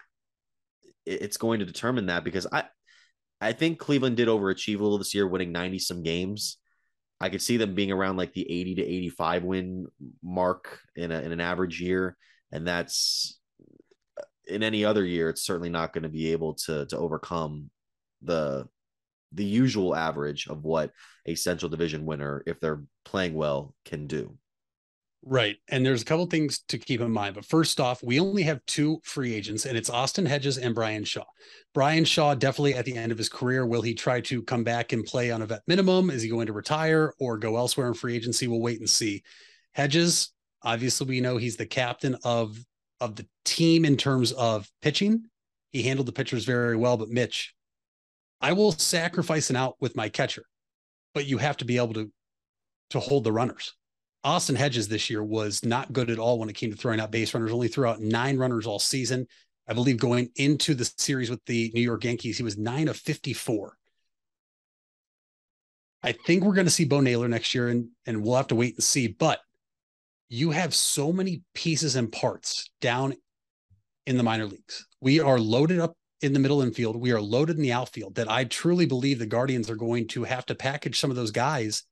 it's 1.06 1.36
going 1.36 1.60
to 1.60 1.64
determine 1.64 2.06
that 2.06 2.24
because 2.24 2.46
I 2.50 2.64
I 3.42 3.52
think 3.52 3.78
Cleveland 3.78 4.16
did 4.16 4.28
overachieve 4.28 4.78
a 4.78 4.82
little 4.82 4.98
this 4.98 5.14
year, 5.14 5.26
winning 5.26 5.50
90 5.50 5.80
some 5.80 6.02
games. 6.02 6.58
I 7.20 7.28
could 7.28 7.42
see 7.42 7.56
them 7.56 7.74
being 7.74 7.90
around 7.90 8.16
like 8.16 8.32
the 8.32 8.48
80 8.48 8.76
to 8.76 8.82
85 8.82 9.42
win 9.42 9.86
mark 10.22 10.80
in, 10.94 11.10
a, 11.10 11.20
in 11.20 11.32
an 11.32 11.40
average 11.40 11.80
year. 11.80 12.16
And 12.52 12.66
that's 12.66 13.40
uh, 14.18 14.24
in 14.46 14.62
any 14.62 14.84
other 14.84 15.04
year, 15.04 15.28
it's 15.28 15.42
certainly 15.42 15.70
not 15.70 15.92
going 15.92 16.04
to 16.04 16.08
be 16.08 16.30
able 16.32 16.54
to, 16.66 16.86
to 16.86 16.96
overcome 16.96 17.70
the, 18.22 18.68
the 19.32 19.44
usual 19.44 19.96
average 19.96 20.46
of 20.46 20.62
what 20.62 20.92
a 21.26 21.34
central 21.34 21.68
division 21.68 22.06
winner, 22.06 22.44
if 22.46 22.60
they're 22.60 22.84
playing 23.04 23.34
well, 23.34 23.74
can 23.84 24.06
do. 24.06 24.38
Right. 25.24 25.56
And 25.68 25.86
there's 25.86 26.02
a 26.02 26.04
couple 26.04 26.26
things 26.26 26.60
to 26.68 26.78
keep 26.78 27.00
in 27.00 27.12
mind. 27.12 27.36
But 27.36 27.44
first 27.44 27.78
off, 27.78 28.02
we 28.02 28.18
only 28.18 28.42
have 28.42 28.64
two 28.66 29.00
free 29.04 29.32
agents, 29.32 29.66
and 29.66 29.78
it's 29.78 29.88
Austin 29.88 30.26
Hedges 30.26 30.58
and 30.58 30.74
Bryan 30.74 31.04
Shaw. 31.04 31.24
Bryan 31.74 32.04
Shaw, 32.04 32.34
definitely 32.34 32.74
at 32.74 32.84
the 32.84 32.96
end 32.96 33.12
of 33.12 33.18
his 33.18 33.28
career, 33.28 33.64
will 33.64 33.82
he 33.82 33.94
try 33.94 34.20
to 34.22 34.42
come 34.42 34.64
back 34.64 34.92
and 34.92 35.04
play 35.04 35.30
on 35.30 35.42
a 35.42 35.46
vet 35.46 35.62
minimum? 35.68 36.10
Is 36.10 36.22
he 36.22 36.28
going 36.28 36.46
to 36.46 36.52
retire 36.52 37.14
or 37.20 37.38
go 37.38 37.56
elsewhere 37.56 37.86
in 37.86 37.94
free 37.94 38.16
agency? 38.16 38.48
We'll 38.48 38.60
wait 38.60 38.80
and 38.80 38.90
see. 38.90 39.22
Hedges, 39.74 40.32
obviously, 40.62 41.06
we 41.06 41.20
know 41.20 41.36
he's 41.36 41.56
the 41.56 41.66
captain 41.66 42.16
of 42.24 42.58
of 43.00 43.16
the 43.16 43.26
team 43.44 43.84
in 43.84 43.96
terms 43.96 44.32
of 44.32 44.68
pitching. 44.80 45.24
He 45.70 45.82
handled 45.82 46.06
the 46.06 46.12
pitchers 46.12 46.44
very 46.44 46.76
well, 46.76 46.96
but 46.96 47.08
Mitch, 47.08 47.54
I 48.40 48.52
will 48.52 48.72
sacrifice 48.72 49.50
an 49.50 49.56
out 49.56 49.76
with 49.80 49.96
my 49.96 50.08
catcher, 50.08 50.44
but 51.14 51.26
you 51.26 51.38
have 51.38 51.56
to 51.58 51.64
be 51.64 51.76
able 51.76 51.94
to 51.94 52.12
to 52.90 53.00
hold 53.00 53.24
the 53.24 53.32
runners 53.32 53.72
Austin 54.24 54.54
Hedges 54.54 54.88
this 54.88 55.10
year 55.10 55.22
was 55.22 55.64
not 55.64 55.92
good 55.92 56.10
at 56.10 56.18
all 56.18 56.38
when 56.38 56.48
it 56.48 56.54
came 56.54 56.70
to 56.70 56.76
throwing 56.76 57.00
out 57.00 57.10
base 57.10 57.34
runners, 57.34 57.52
only 57.52 57.68
threw 57.68 57.86
out 57.86 58.00
nine 58.00 58.36
runners 58.36 58.66
all 58.66 58.78
season. 58.78 59.26
I 59.68 59.74
believe 59.74 59.98
going 59.98 60.30
into 60.36 60.74
the 60.74 60.90
series 60.96 61.30
with 61.30 61.44
the 61.46 61.70
New 61.74 61.80
York 61.80 62.04
Yankees, 62.04 62.36
he 62.36 62.42
was 62.42 62.56
nine 62.56 62.88
of 62.88 62.96
54. 62.96 63.76
I 66.04 66.12
think 66.12 66.42
we're 66.42 66.54
going 66.54 66.66
to 66.66 66.72
see 66.72 66.84
Bo 66.84 67.00
Naylor 67.00 67.28
next 67.28 67.54
year, 67.54 67.68
and, 67.68 67.88
and 68.06 68.22
we'll 68.22 68.36
have 68.36 68.48
to 68.48 68.56
wait 68.56 68.74
and 68.74 68.82
see. 68.82 69.06
But 69.06 69.40
you 70.28 70.50
have 70.50 70.74
so 70.74 71.12
many 71.12 71.42
pieces 71.54 71.94
and 71.96 72.10
parts 72.10 72.70
down 72.80 73.14
in 74.06 74.16
the 74.16 74.22
minor 74.22 74.46
leagues. 74.46 74.86
We 75.00 75.20
are 75.20 75.38
loaded 75.38 75.78
up 75.78 75.94
in 76.20 76.32
the 76.32 76.38
middle 76.38 76.62
infield. 76.62 76.96
We 76.96 77.12
are 77.12 77.20
loaded 77.20 77.56
in 77.56 77.62
the 77.62 77.72
outfield 77.72 78.16
that 78.16 78.30
I 78.30 78.44
truly 78.44 78.86
believe 78.86 79.18
the 79.18 79.26
Guardians 79.26 79.68
are 79.68 79.76
going 79.76 80.08
to 80.08 80.24
have 80.24 80.46
to 80.46 80.54
package 80.54 80.98
some 80.98 81.10
of 81.10 81.16
those 81.16 81.30
guys 81.30 81.84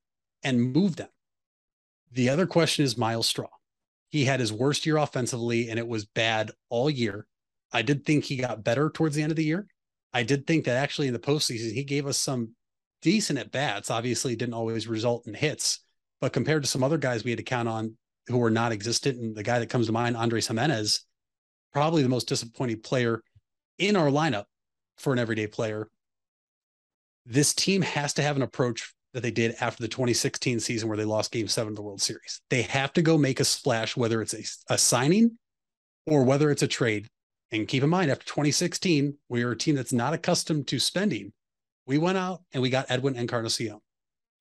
and 0.43 0.73
move 0.73 0.97
them. 0.97 1.09
The 2.13 2.29
other 2.29 2.47
question 2.47 2.85
is 2.85 2.99
Myles 2.99 3.29
Straw. 3.29 3.49
He 4.09 4.25
had 4.25 4.41
his 4.41 4.53
worst 4.53 4.87
year 4.87 4.97
offensively, 4.97 5.71
and 5.71 5.79
it 5.79 5.87
was 5.87 6.05
bad 6.05 6.51
all 6.69 6.91
year. 6.91 7.27
I 7.73 7.83
did 7.83 8.05
think 8.05 8.25
he 8.25 8.37
got 8.37 8.65
better 8.65 8.91
towards 8.91 9.15
the 9.15 9.23
end 9.23 9.31
of 9.31 9.37
the 9.37 9.45
year. 9.45 9.67
I 10.13 10.25
did 10.25 10.47
think 10.47 10.65
that 10.65 10.77
actually 10.77 11.07
in 11.07 11.13
the 11.13 11.21
postseason, 11.21 11.73
he 11.73 11.85
gave 11.85 12.07
us 12.07 12.19
some 12.19 12.55
decent 13.01 13.39
at 13.39 13.53
bats. 13.53 13.91
Obviously, 13.91 14.35
didn't 14.35 14.55
always 14.55 14.89
result 14.89 15.29
in 15.29 15.35
hits, 15.35 15.81
but 16.21 16.33
compared 16.33 16.63
to 16.65 16.69
some 16.69 16.83
other 16.83 16.99
guys 16.99 17.23
we 17.23 17.31
had 17.31 17.39
to 17.39 17.45
count 17.45 17.69
on 17.69 17.97
who 18.27 18.39
were 18.39 18.51
not 18.51 18.73
existent, 18.73 19.19
and 19.19 19.37
the 19.37 19.43
guy 19.43 19.61
that 19.61 19.71
comes 19.71 19.87
to 19.87 19.93
mind, 19.93 20.17
Andres 20.17 20.49
Gimenez, 20.49 21.05
probably 21.73 22.03
the 22.03 22.09
most 22.09 22.29
disappointing 22.29 22.81
player 22.81 23.23
in 23.79 23.97
our 23.97 24.09
lineup 24.09 24.45
for 24.99 25.13
an 25.13 25.19
everyday 25.19 25.47
player. 25.47 25.89
This 27.25 27.55
team 27.55 27.83
has 27.83 28.15
to 28.15 28.23
have 28.23 28.37
an 28.37 28.43
approach 28.43 28.93
that 29.13 29.23
they 29.23 29.31
did 29.31 29.57
after 29.61 29.83
the 29.83 29.89
2016 29.89 30.61
season 30.61 30.89
where 30.89 30.97
they 30.97 31.05
lost 31.05 31.33
game 31.33 31.49
seven 31.49 31.73
of 31.73 31.77
the 31.77 31.83
World 31.83 32.01
Series. 32.01 32.41
They 32.49 32.63
have 32.63 32.93
to 32.95 33.03
go 33.03 33.19
make 33.19 33.41
a 33.41 33.45
splash, 33.45 33.97
whether 33.97 34.23
it's 34.23 34.35
a, 34.35 34.75
a 34.75 34.79
signing 34.79 35.39
or 36.07 36.23
whether 36.25 36.51
it's 36.51 36.63
a 36.63 36.69
trade. 36.69 37.09
And 37.51 37.67
keep 37.67 37.83
in 37.83 37.91
mind, 37.91 38.11
after 38.11 38.27
2016, 38.27 39.15
we 39.29 39.43
are 39.43 39.51
a 39.51 39.59
team 39.59 39.75
that's 39.75 39.93
not 39.93 40.15
accustomed 40.15 40.69
to 40.69 40.79
spending. 40.79 41.33
We 41.87 41.99
went 41.99 42.19
out 42.19 42.43
and 42.53 42.63
we 42.63 42.71
got 42.71 42.87
Edwin 42.89 43.17
Encarnacion. 43.17 43.81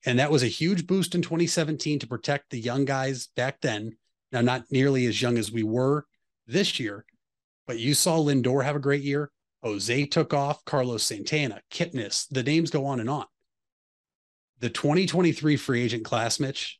And 0.06 0.18
that 0.18 0.30
was 0.30 0.42
a 0.42 0.48
huge 0.48 0.86
boost 0.86 1.14
in 1.14 1.22
2017 1.22 1.98
to 1.98 2.06
protect 2.06 2.50
the 2.50 2.60
young 2.60 2.84
guys 2.84 3.28
back 3.36 3.60
then. 3.60 3.96
Now, 4.32 4.40
not 4.40 4.64
nearly 4.70 5.06
as 5.06 5.20
young 5.20 5.36
as 5.36 5.50
we 5.50 5.64
were 5.64 6.06
this 6.46 6.78
year, 6.78 7.04
but 7.66 7.78
you 7.78 7.94
saw 7.94 8.16
Lindor 8.16 8.64
have 8.64 8.76
a 8.76 8.80
great 8.80 9.02
year. 9.02 9.30
Jose 9.62 10.06
took 10.06 10.32
off, 10.32 10.64
Carlos 10.64 11.02
Santana, 11.02 11.60
Kipnis, 11.70 12.26
the 12.30 12.42
names 12.42 12.70
go 12.70 12.86
on 12.86 13.00
and 13.00 13.10
on 13.10 13.26
the 14.60 14.70
2023 14.70 15.56
free 15.56 15.82
agent 15.82 16.04
class, 16.04 16.38
Mitch, 16.38 16.78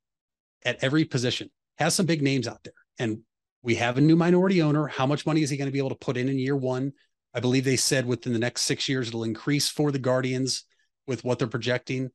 at 0.65 0.83
every 0.83 1.05
position 1.05 1.51
has 1.79 1.95
some 1.95 2.07
big 2.07 2.23
names 2.23 2.47
out 2.47 2.63
there. 2.63 2.75
And 2.99 3.21
we 3.63 3.75
have 3.77 3.99
a 3.99 4.03
new 4.03 4.17
minority 4.17 4.63
owner. 4.63 4.87
How 4.87 5.07
much 5.07 5.27
money 5.27 5.43
is 5.43 5.51
he 5.51 5.57
going 5.57 5.69
to 5.69 5.73
be 5.73 5.79
able 5.79 5.91
to 5.91 5.95
put 5.95 6.17
in 6.17 6.29
in 6.29 6.39
year 6.39 6.57
one? 6.57 6.93
I 7.35 7.41
believe 7.41 7.65
they 7.65 7.77
said 7.77 8.07
within 8.07 8.33
the 8.33 8.39
next 8.39 8.63
six 8.63 8.89
years, 8.89 9.09
it'll 9.09 9.25
increase 9.25 9.69
for 9.69 9.91
the 9.91 9.99
Guardians 9.99 10.65
with 11.07 11.25
what 11.25 11.39
they're 11.39 11.49
projecting. 11.49 12.11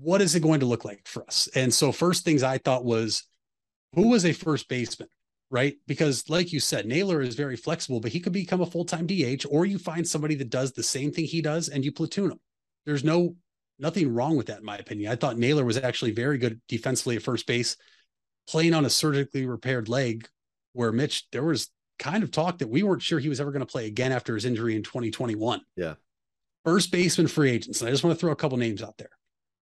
What 0.00 0.20
is 0.20 0.34
it 0.34 0.42
going 0.42 0.60
to 0.60 0.66
look 0.66 0.84
like 0.84 1.06
for 1.06 1.24
us? 1.24 1.48
And 1.54 1.72
so, 1.72 1.92
first 1.92 2.24
things 2.24 2.42
I 2.42 2.58
thought 2.58 2.84
was 2.84 3.24
who 3.94 4.08
was 4.08 4.24
a 4.24 4.32
first 4.32 4.68
baseman, 4.68 5.08
right? 5.50 5.76
Because, 5.86 6.28
like 6.28 6.52
you 6.52 6.60
said, 6.60 6.86
Naylor 6.86 7.20
is 7.22 7.34
very 7.34 7.56
flexible, 7.56 8.00
but 8.00 8.12
he 8.12 8.20
could 8.20 8.32
become 8.32 8.60
a 8.60 8.66
full 8.66 8.84
time 8.84 9.06
DH, 9.06 9.44
or 9.48 9.66
you 9.66 9.78
find 9.78 10.06
somebody 10.06 10.34
that 10.36 10.50
does 10.50 10.72
the 10.72 10.82
same 10.82 11.12
thing 11.12 11.24
he 11.24 11.42
does 11.42 11.68
and 11.68 11.84
you 11.84 11.92
platoon 11.92 12.32
him. 12.32 12.40
There's 12.84 13.04
no 13.04 13.36
nothing 13.78 14.12
wrong 14.12 14.36
with 14.36 14.46
that, 14.46 14.60
in 14.60 14.64
my 14.64 14.76
opinion. 14.78 15.10
I 15.10 15.16
thought 15.16 15.38
Naylor 15.38 15.64
was 15.64 15.76
actually 15.76 16.12
very 16.12 16.38
good 16.38 16.60
defensively 16.68 17.16
at 17.16 17.22
first 17.22 17.46
base, 17.46 17.76
playing 18.48 18.74
on 18.74 18.84
a 18.84 18.90
surgically 18.90 19.46
repaired 19.46 19.88
leg, 19.88 20.28
where 20.72 20.92
Mitch, 20.92 21.28
there 21.30 21.44
was 21.44 21.70
kind 21.98 22.22
of 22.22 22.30
talk 22.30 22.58
that 22.58 22.68
we 22.68 22.82
weren't 22.82 23.02
sure 23.02 23.18
he 23.18 23.28
was 23.28 23.40
ever 23.40 23.52
going 23.52 23.60
to 23.60 23.66
play 23.66 23.86
again 23.86 24.12
after 24.12 24.34
his 24.34 24.44
injury 24.44 24.76
in 24.76 24.82
2021. 24.82 25.60
Yeah. 25.76 25.94
First 26.64 26.90
baseman 26.90 27.28
free 27.28 27.50
agents. 27.50 27.80
And 27.80 27.88
I 27.88 27.90
just 27.92 28.04
want 28.04 28.16
to 28.16 28.20
throw 28.20 28.32
a 28.32 28.36
couple 28.36 28.58
names 28.58 28.82
out 28.82 28.98
there. 28.98 29.10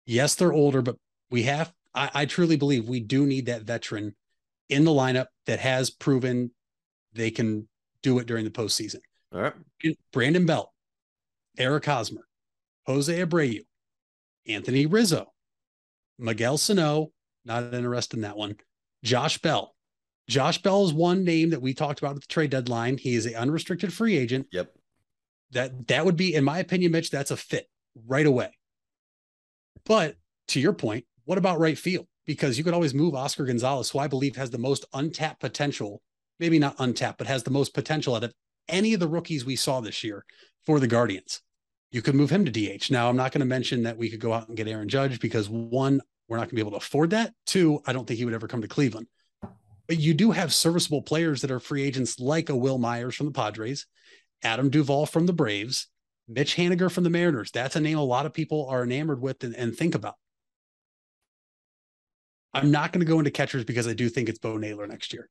Yes, 0.06 0.36
they're 0.36 0.54
older, 0.54 0.82
but 0.82 0.96
we 1.30 1.44
have, 1.44 1.72
I, 1.94 2.10
I 2.14 2.26
truly 2.26 2.56
believe 2.56 2.88
we 2.88 3.00
do 3.00 3.26
need 3.26 3.46
that 3.48 3.64
veteran 3.64 4.16
in 4.70 4.84
the 4.84 4.92
lineup 4.92 5.28
that 5.46 5.60
has 5.60 5.90
proven 5.90 6.52
they 7.14 7.32
can 7.32 7.68
do 8.02 8.20
it 8.20 8.28
during 8.28 8.46
the 8.46 8.52
postseason. 8.52 9.00
All 9.34 9.42
right. 9.42 9.54
Brandon 10.12 10.46
Belt, 10.46 10.72
Eric 11.58 11.86
Hosmer, 11.86 12.28
Jose 12.86 13.14
Abreu, 13.14 13.66
Anthony 14.48 14.86
Rizzo, 14.86 15.34
Miguel 16.20 16.58
Sano, 16.58 17.12
not 17.46 17.74
interested 17.74 18.18
in 18.18 18.22
that 18.22 18.38
one. 18.38 18.56
Josh 19.04 19.38
Bell. 19.40 19.76
Josh 20.28 20.62
Bell 20.62 20.86
is 20.86 20.94
one 20.94 21.24
name 21.24 21.52
that 21.52 21.62
we 21.62 21.74
talked 21.74 22.00
about 22.00 22.16
at 22.16 22.22
the 22.22 22.28
trade 22.28 22.50
deadline. 22.50 22.98
He 22.98 23.16
is 23.16 23.26
an 23.26 23.36
unrestricted 23.36 23.94
free 23.94 24.18
agent. 24.18 24.48
Yep. 24.52 24.74
That 25.52 25.88
that 25.88 26.06
would 26.06 26.18
be, 26.18 26.36
in 26.36 26.44
my 26.44 26.60
opinion, 26.60 26.92
Mitch, 26.92 27.10
that's 27.10 27.32
a 27.32 27.38
fit 27.38 27.70
right 28.06 28.26
away. 28.26 28.52
But 29.86 30.18
to 30.50 30.60
your 30.60 30.74
point, 30.74 31.06
what 31.24 31.38
about 31.38 31.60
right 31.60 31.78
field? 31.78 32.08
Because 32.26 32.58
you 32.58 32.64
could 32.66 32.74
always 32.74 32.94
move 32.94 33.16
Oscar 33.16 33.46
Gonzalez, 33.46 33.90
who 33.90 34.00
I 34.00 34.08
believe 34.08 34.36
has 34.36 34.50
the 34.50 34.58
most 34.58 34.84
untapped 34.94 35.40
potential, 35.40 36.02
maybe 36.40 36.60
not 36.60 36.76
untapped, 36.80 37.18
but 37.18 37.28
has 37.28 37.44
the 37.44 37.52
most 37.52 37.74
potential 37.74 38.16
out 38.16 38.26
of 38.26 38.34
any 38.68 38.94
of 38.94 39.00
the 39.00 39.08
rookies 39.08 39.46
we 39.46 39.56
saw 39.56 39.80
this 39.80 40.04
year 40.04 40.26
for 40.66 40.82
the 40.82 40.88
Guardians 40.88 41.42
you 41.92 42.02
could 42.02 42.16
move 42.16 42.30
him 42.30 42.46
to 42.46 42.52
DH. 42.52 42.92
Now, 42.92 43.10
I'm 43.10 43.16
not 43.16 43.32
going 43.32 43.40
to 43.40 43.46
mention 43.46 43.84
that 43.84 43.98
we 43.98 44.10
could 44.10 44.20
go 44.20 44.34
out 44.34 44.48
and 44.48 44.58
get 44.58 44.68
Aaron 44.68 44.90
Judge 44.90 45.20
because 45.20 45.50
one, 45.50 46.02
we're 46.28 46.38
not 46.38 46.44
going 46.44 46.50
to 46.50 46.56
be 46.56 46.62
able 46.62 46.72
to 46.72 46.78
afford 46.78 47.12
that. 47.12 47.34
Two, 47.46 47.82
I 47.86 47.94
don't 47.94 48.06
think 48.06 48.18
he 48.18 48.26
would 48.26 48.34
ever 48.34 48.48
come 48.48 48.62
to 48.62 48.68
Cleveland. 48.68 49.08
But 49.88 50.00
you 50.00 50.14
do 50.14 50.32
have 50.32 50.54
serviceable 50.54 51.02
players 51.02 51.42
that 51.42 51.52
are 51.52 51.62
free 51.62 51.84
agents 51.84 52.20
like 52.20 52.50
a 52.50 52.56
Wil 52.56 52.78
Myers 52.78 53.16
from 53.16 53.28
the 53.28 53.32
Padres, 53.32 53.86
Adam 54.44 54.70
Duvall 54.70 55.06
from 55.06 55.26
the 55.26 55.34
Braves, 55.34 55.88
Mitch 56.28 56.58
Haniger 56.58 56.92
from 56.92 57.06
the 57.06 57.10
Mariners. 57.10 57.52
That's 57.52 57.78
a 57.78 57.80
name 57.80 57.98
a 57.98 58.04
lot 58.04 58.26
of 58.26 58.34
people 58.34 58.68
are 58.70 58.84
enamored 58.84 59.22
with 59.22 59.44
and, 59.46 59.56
and 59.56 59.76
think 59.76 59.96
about. 59.96 60.16
I'm 62.54 62.72
not 62.72 62.92
going 62.92 63.06
to 63.06 63.10
go 63.10 63.20
into 63.20 63.32
catchers 63.32 63.64
because 63.64 63.88
I 63.88 63.94
do 63.94 64.10
think 64.10 64.28
it's 64.28 64.40
Bo 64.40 64.58
Naylor 64.58 64.88
next 64.88 65.14
year. 65.14 65.30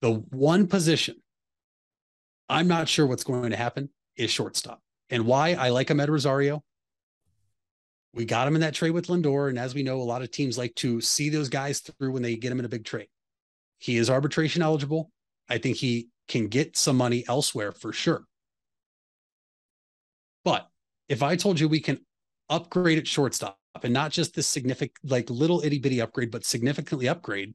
The 0.00 0.12
one 0.30 0.66
position 0.66 1.16
I'm 2.48 2.68
not 2.68 2.88
sure 2.88 3.06
what's 3.06 3.24
going 3.24 3.50
to 3.50 3.56
happen 3.56 3.90
is 4.16 4.30
shortstop. 4.30 4.80
And 5.10 5.26
why 5.26 5.52
I 5.52 5.68
like 5.68 5.88
Amed 5.88 6.08
Rosario. 6.08 6.62
We 8.14 8.24
got 8.24 8.46
him 8.46 8.54
in 8.54 8.60
that 8.60 8.74
trade 8.74 8.92
with 8.92 9.08
Lindor. 9.08 9.48
And 9.48 9.58
as 9.58 9.74
we 9.74 9.82
know, 9.82 10.00
a 10.00 10.02
lot 10.02 10.22
of 10.22 10.30
teams 10.30 10.56
like 10.56 10.74
to 10.76 11.00
see 11.00 11.28
those 11.28 11.48
guys 11.48 11.80
through 11.80 12.12
when 12.12 12.22
they 12.22 12.36
get 12.36 12.52
him 12.52 12.58
in 12.58 12.64
a 12.64 12.68
big 12.68 12.84
trade. 12.84 13.08
He 13.78 13.96
is 13.96 14.08
arbitration 14.08 14.62
eligible. 14.62 15.10
I 15.48 15.58
think 15.58 15.76
he 15.76 16.08
can 16.28 16.48
get 16.48 16.76
some 16.76 16.96
money 16.96 17.24
elsewhere 17.28 17.72
for 17.72 17.92
sure. 17.92 18.24
But 20.44 20.68
if 21.08 21.22
I 21.22 21.36
told 21.36 21.60
you 21.60 21.68
we 21.68 21.80
can 21.80 22.00
upgrade 22.48 22.98
at 22.98 23.06
shortstop 23.06 23.58
and 23.82 23.92
not 23.92 24.10
just 24.10 24.34
this 24.34 24.46
significant, 24.46 24.98
like 25.04 25.28
little 25.28 25.62
itty 25.62 25.78
bitty 25.78 26.00
upgrade, 26.00 26.30
but 26.30 26.44
significantly 26.44 27.08
upgrade, 27.08 27.54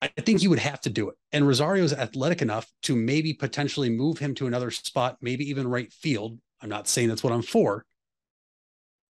I 0.00 0.08
think 0.08 0.42
you 0.42 0.50
would 0.50 0.60
have 0.60 0.80
to 0.82 0.90
do 0.90 1.08
it. 1.08 1.16
And 1.32 1.46
Rosario 1.46 1.82
is 1.82 1.92
athletic 1.92 2.40
enough 2.40 2.70
to 2.82 2.94
maybe 2.94 3.32
potentially 3.34 3.90
move 3.90 4.18
him 4.18 4.34
to 4.36 4.46
another 4.46 4.70
spot, 4.70 5.16
maybe 5.20 5.48
even 5.50 5.66
right 5.66 5.92
field. 5.92 6.38
I'm 6.60 6.68
not 6.68 6.88
saying 6.88 7.08
that's 7.08 7.24
what 7.24 7.32
I'm 7.32 7.42
for. 7.42 7.84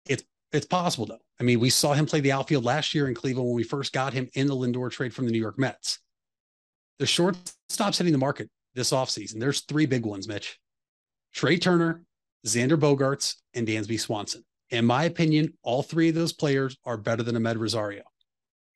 It's 0.08 0.23
it's 0.51 0.65
possible 0.65 1.05
though. 1.05 1.19
I 1.39 1.43
mean, 1.43 1.60
we 1.60 1.69
saw 1.69 1.93
him 1.93 2.05
play 2.05 2.21
the 2.21 2.31
outfield 2.31 2.63
last 2.63 2.93
year 2.93 3.08
in 3.08 3.13
Cleveland 3.13 3.47
when 3.47 3.55
we 3.55 3.63
first 3.63 3.93
got 3.93 4.13
him 4.13 4.29
in 4.36 4.47
the 4.47 4.55
Lindor 4.55 4.89
trade 4.89 5.13
from 5.13 5.25
the 5.25 5.31
New 5.31 5.39
York 5.39 5.60
Mets. 5.60 5.99
The 6.99 7.05
shortstops 7.05 7.97
hitting 7.97 8.13
the 8.13 8.17
market 8.17 8.49
this 8.73 8.91
offseason. 8.91 9.39
There's 9.39 9.62
three 9.62 9.86
big 9.86 10.05
ones, 10.05 10.27
Mitch. 10.27 10.60
Trea 11.34 11.58
Turner, 11.58 12.03
Xander 12.45 12.79
Bogaerts, 12.79 13.36
and 13.53 13.67
Dansby 13.67 13.99
Swanson. 13.99 14.45
In 14.69 14.86
my 14.86 15.03
opinion, 15.03 15.53
all 15.63 15.84
three 15.84 16.10
of 16.10 16.15
those 16.15 16.34
players 16.34 16.77
are 16.86 16.97
better 16.97 17.23
than 17.23 17.36
Amed 17.36 17.60
Rosario. 17.60 18.03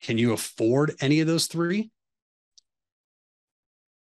Can 0.01 0.17
you 0.17 0.33
afford 0.33 0.95
any 1.01 1.19
of 1.21 1.27
those 1.27 1.47
three? 1.47 1.91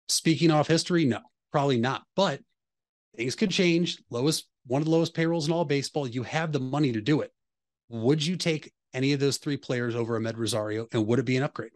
Speaking 0.10 0.52
off 0.52 0.68
history, 0.68 1.06
no, 1.06 1.20
probably 1.52 1.80
not. 1.80 2.04
But 2.16 2.42
things 3.16 3.36
could 3.36 3.52
change. 3.52 4.00
Lowest, 4.10 4.48
one 4.68 4.82
of 4.82 4.86
the 4.86 4.92
lowest 4.92 5.14
payrolls 5.14 5.48
in 5.48 5.54
all 5.54 5.66
baseball. 5.66 6.08
You 6.08 6.24
have 6.24 6.52
the 6.52 6.60
money 6.60 6.92
to 6.92 7.02
do 7.02 7.22
it. 7.22 7.32
Would 7.90 8.26
you 8.26 8.36
take 8.36 8.72
any 8.94 9.14
of 9.14 9.20
those 9.20 9.38
three 9.38 9.58
players 9.58 9.96
over 9.96 10.20
Amed 10.20 10.38
Rosario, 10.38 10.88
and 10.92 11.08
would 11.08 11.20
it 11.20 11.26
be 11.26 11.38
an 11.38 11.44
upgrade? 11.44 11.72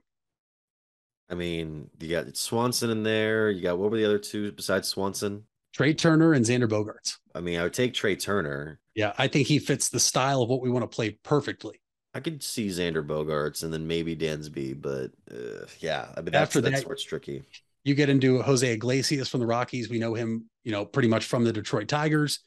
I 1.30 1.36
mean, 1.36 1.90
you 2.00 2.10
got 2.10 2.36
Swanson 2.36 2.90
in 2.90 3.04
there. 3.04 3.50
You 3.50 3.62
got 3.62 3.78
what 3.78 3.92
were 3.92 3.98
the 3.98 4.06
other 4.06 4.20
two 4.20 4.52
besides 4.52 4.88
Swanson? 4.88 5.44
Trea 5.74 5.94
Turner 5.94 6.34
and 6.34 6.46
Xander 6.46 6.68
Bogaerts. 6.68 7.18
I 7.34 7.40
mean, 7.40 7.58
I 7.58 7.64
would 7.64 7.74
take 7.74 7.94
Trea 7.94 8.18
Turner. 8.18 8.80
Yeah, 8.94 9.14
I 9.18 9.28
think 9.28 9.48
he 9.48 9.58
fits 9.58 9.88
the 9.88 10.02
style 10.02 10.42
of 10.42 10.50
what 10.50 10.62
we 10.62 10.70
want 10.70 10.84
to 10.84 10.94
play 10.94 11.12
perfectly. 11.24 11.82
I 12.14 12.20
could 12.20 12.44
see 12.44 12.68
Xander 12.68 13.06
Bogaerts 13.06 13.64
and 13.64 13.74
then 13.74 13.88
maybe 13.88 14.18
Dansby, 14.18 14.82
but 14.82 15.12
uh, 15.34 15.66
yeah, 15.80 16.10
I 16.18 16.20
mean 16.20 16.34
that's, 16.34 16.50
After 16.50 16.60
that's 16.60 16.82
that, 16.82 16.88
where 16.88 16.96
it's 16.96 17.04
tricky 17.04 17.44
you 17.84 17.96
get 17.96 18.10
into 18.10 18.42
Jose 18.42 18.72
Iglesias 18.72 19.30
from 19.30 19.40
the 19.40 19.46
Rockies. 19.46 19.90
We 19.90 20.00
know 20.00 20.14
him, 20.14 20.46
you 20.64 20.72
know, 20.72 20.86
pretty 20.86 21.08
much 21.08 21.26
from 21.26 21.44
the 21.44 21.54
Detroit 21.54 21.88
Tigers. 21.88 22.40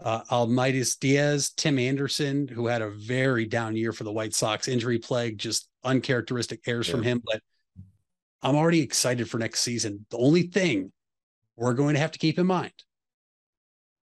Uh, 0.00 0.22
Aledmys 0.24 0.98
Diaz, 0.98 1.50
Tim 1.56 1.78
Anderson, 1.78 2.48
who 2.48 2.66
had 2.66 2.82
a 2.82 2.90
very 2.90 3.46
down 3.46 3.76
year 3.76 3.92
for 3.92 4.04
the 4.04 4.12
White 4.12 4.34
Sox, 4.34 4.68
injury 4.68 4.98
plague, 4.98 5.38
just 5.38 5.68
uncharacteristic 5.84 6.60
errors 6.66 6.88
yeah. 6.88 6.94
from 6.94 7.02
him. 7.02 7.22
But 7.24 7.40
I'm 8.42 8.56
already 8.56 8.80
excited 8.80 9.30
for 9.30 9.38
next 9.38 9.60
season. 9.60 10.04
The 10.10 10.18
only 10.18 10.42
thing 10.42 10.92
we're 11.56 11.74
going 11.74 11.94
to 11.94 12.00
have 12.00 12.12
to 12.12 12.18
keep 12.18 12.38
in 12.38 12.46
mind 12.46 12.72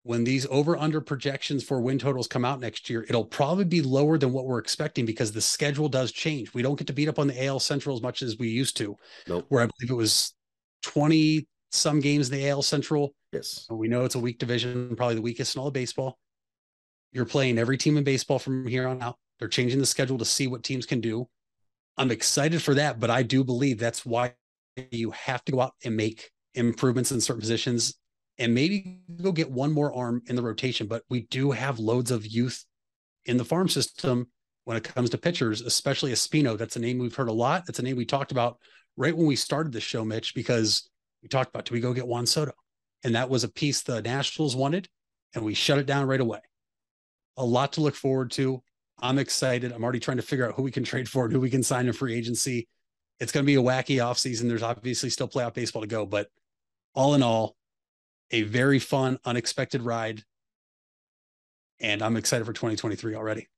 when 0.02 0.24
these 0.24 0.46
over 0.50 0.76
under 0.76 1.00
projections 1.00 1.62
for 1.62 1.80
win 1.80 1.98
totals 1.98 2.26
come 2.26 2.44
out 2.44 2.60
next 2.60 2.88
year, 2.88 3.04
it'll 3.08 3.24
probably 3.24 3.64
be 3.64 3.82
lower 3.82 4.16
than 4.16 4.32
what 4.32 4.46
we're 4.46 4.58
expecting 4.58 5.04
because 5.04 5.32
the 5.32 5.40
schedule 5.40 5.88
does 5.88 6.10
change. 6.10 6.54
We 6.54 6.62
don't 6.62 6.76
get 6.76 6.86
to 6.86 6.92
beat 6.92 7.08
up 7.08 7.18
on 7.18 7.26
the 7.26 7.44
AL 7.44 7.60
Central 7.60 7.94
as 7.94 8.02
much 8.02 8.22
as 8.22 8.38
we 8.38 8.48
used 8.48 8.76
to, 8.78 8.96
nope. 9.28 9.44
where 9.48 9.62
I 9.62 9.66
believe 9.66 9.90
it 9.90 9.94
was 9.94 10.34
20 10.82 11.46
some 11.70 12.00
games 12.00 12.30
in 12.30 12.38
the 12.38 12.48
AL 12.48 12.62
Central. 12.62 13.14
Yes. 13.32 13.66
We 13.70 13.88
know 13.88 14.04
it's 14.04 14.16
a 14.16 14.20
weak 14.20 14.38
division, 14.38 14.94
probably 14.96 15.14
the 15.14 15.22
weakest 15.22 15.54
in 15.54 15.60
all 15.60 15.68
of 15.68 15.74
baseball. 15.74 16.18
You're 17.12 17.26
playing 17.26 17.58
every 17.58 17.76
team 17.76 17.96
in 17.96 18.04
baseball 18.04 18.38
from 18.38 18.66
here 18.66 18.88
on 18.88 19.02
out. 19.02 19.16
They're 19.38 19.48
changing 19.48 19.78
the 19.78 19.86
schedule 19.86 20.18
to 20.18 20.24
see 20.24 20.46
what 20.46 20.62
teams 20.62 20.86
can 20.86 21.00
do. 21.00 21.28
I'm 21.96 22.10
excited 22.10 22.62
for 22.62 22.74
that, 22.74 23.00
but 23.00 23.10
I 23.10 23.22
do 23.22 23.44
believe 23.44 23.78
that's 23.78 24.04
why 24.06 24.34
you 24.90 25.10
have 25.12 25.44
to 25.44 25.52
go 25.52 25.60
out 25.60 25.74
and 25.84 25.96
make 25.96 26.30
improvements 26.54 27.12
in 27.12 27.20
certain 27.20 27.40
positions 27.40 27.94
and 28.38 28.54
maybe 28.54 29.00
go 29.22 29.32
get 29.32 29.50
one 29.50 29.72
more 29.72 29.94
arm 29.94 30.22
in 30.26 30.36
the 30.36 30.42
rotation. 30.42 30.86
But 30.86 31.02
we 31.08 31.22
do 31.22 31.50
have 31.50 31.78
loads 31.78 32.10
of 32.10 32.26
youth 32.26 32.64
in 33.26 33.36
the 33.36 33.44
farm 33.44 33.68
system 33.68 34.28
when 34.64 34.76
it 34.76 34.84
comes 34.84 35.10
to 35.10 35.18
pitchers, 35.18 35.60
especially 35.60 36.12
Espino. 36.12 36.56
That's 36.56 36.76
a 36.76 36.80
name 36.80 36.98
we've 36.98 37.14
heard 37.14 37.28
a 37.28 37.32
lot. 37.32 37.64
That's 37.66 37.78
a 37.78 37.82
name 37.82 37.96
we 37.96 38.06
talked 38.06 38.32
about 38.32 38.58
right 38.96 39.16
when 39.16 39.26
we 39.26 39.36
started 39.36 39.72
the 39.72 39.80
show, 39.80 40.04
Mitch, 40.04 40.34
because 40.34 40.88
we 41.22 41.28
talked 41.28 41.50
about 41.50 41.66
do 41.66 41.74
we 41.74 41.80
go 41.80 41.92
get 41.92 42.06
Juan 42.06 42.26
Soto? 42.26 42.52
And 43.04 43.14
that 43.14 43.30
was 43.30 43.44
a 43.44 43.48
piece 43.48 43.82
the 43.82 44.02
Nationals 44.02 44.54
wanted, 44.54 44.88
and 45.34 45.44
we 45.44 45.54
shut 45.54 45.78
it 45.78 45.86
down 45.86 46.06
right 46.06 46.20
away. 46.20 46.40
A 47.36 47.44
lot 47.44 47.72
to 47.74 47.80
look 47.80 47.94
forward 47.94 48.30
to. 48.32 48.62
I'm 49.00 49.18
excited. 49.18 49.72
I'm 49.72 49.82
already 49.82 50.00
trying 50.00 50.18
to 50.18 50.22
figure 50.22 50.46
out 50.46 50.54
who 50.54 50.62
we 50.62 50.70
can 50.70 50.84
trade 50.84 51.08
for 51.08 51.24
and 51.24 51.32
who 51.32 51.40
we 51.40 51.50
can 51.50 51.62
sign 51.62 51.86
in 51.86 51.92
free 51.92 52.14
agency. 52.14 52.68
It's 53.18 53.32
going 53.32 53.44
to 53.44 53.46
be 53.46 53.56
a 53.56 53.62
wacky 53.62 53.96
offseason. 53.96 54.48
There's 54.48 54.62
obviously 54.62 55.10
still 55.10 55.28
playoff 55.28 55.54
baseball 55.54 55.82
to 55.82 55.88
go, 55.88 56.04
but 56.04 56.28
all 56.94 57.14
in 57.14 57.22
all, 57.22 57.56
a 58.30 58.42
very 58.42 58.78
fun, 58.78 59.18
unexpected 59.24 59.82
ride. 59.82 60.22
And 61.80 62.02
I'm 62.02 62.16
excited 62.16 62.44
for 62.44 62.52
2023 62.52 63.14
already. 63.14 63.48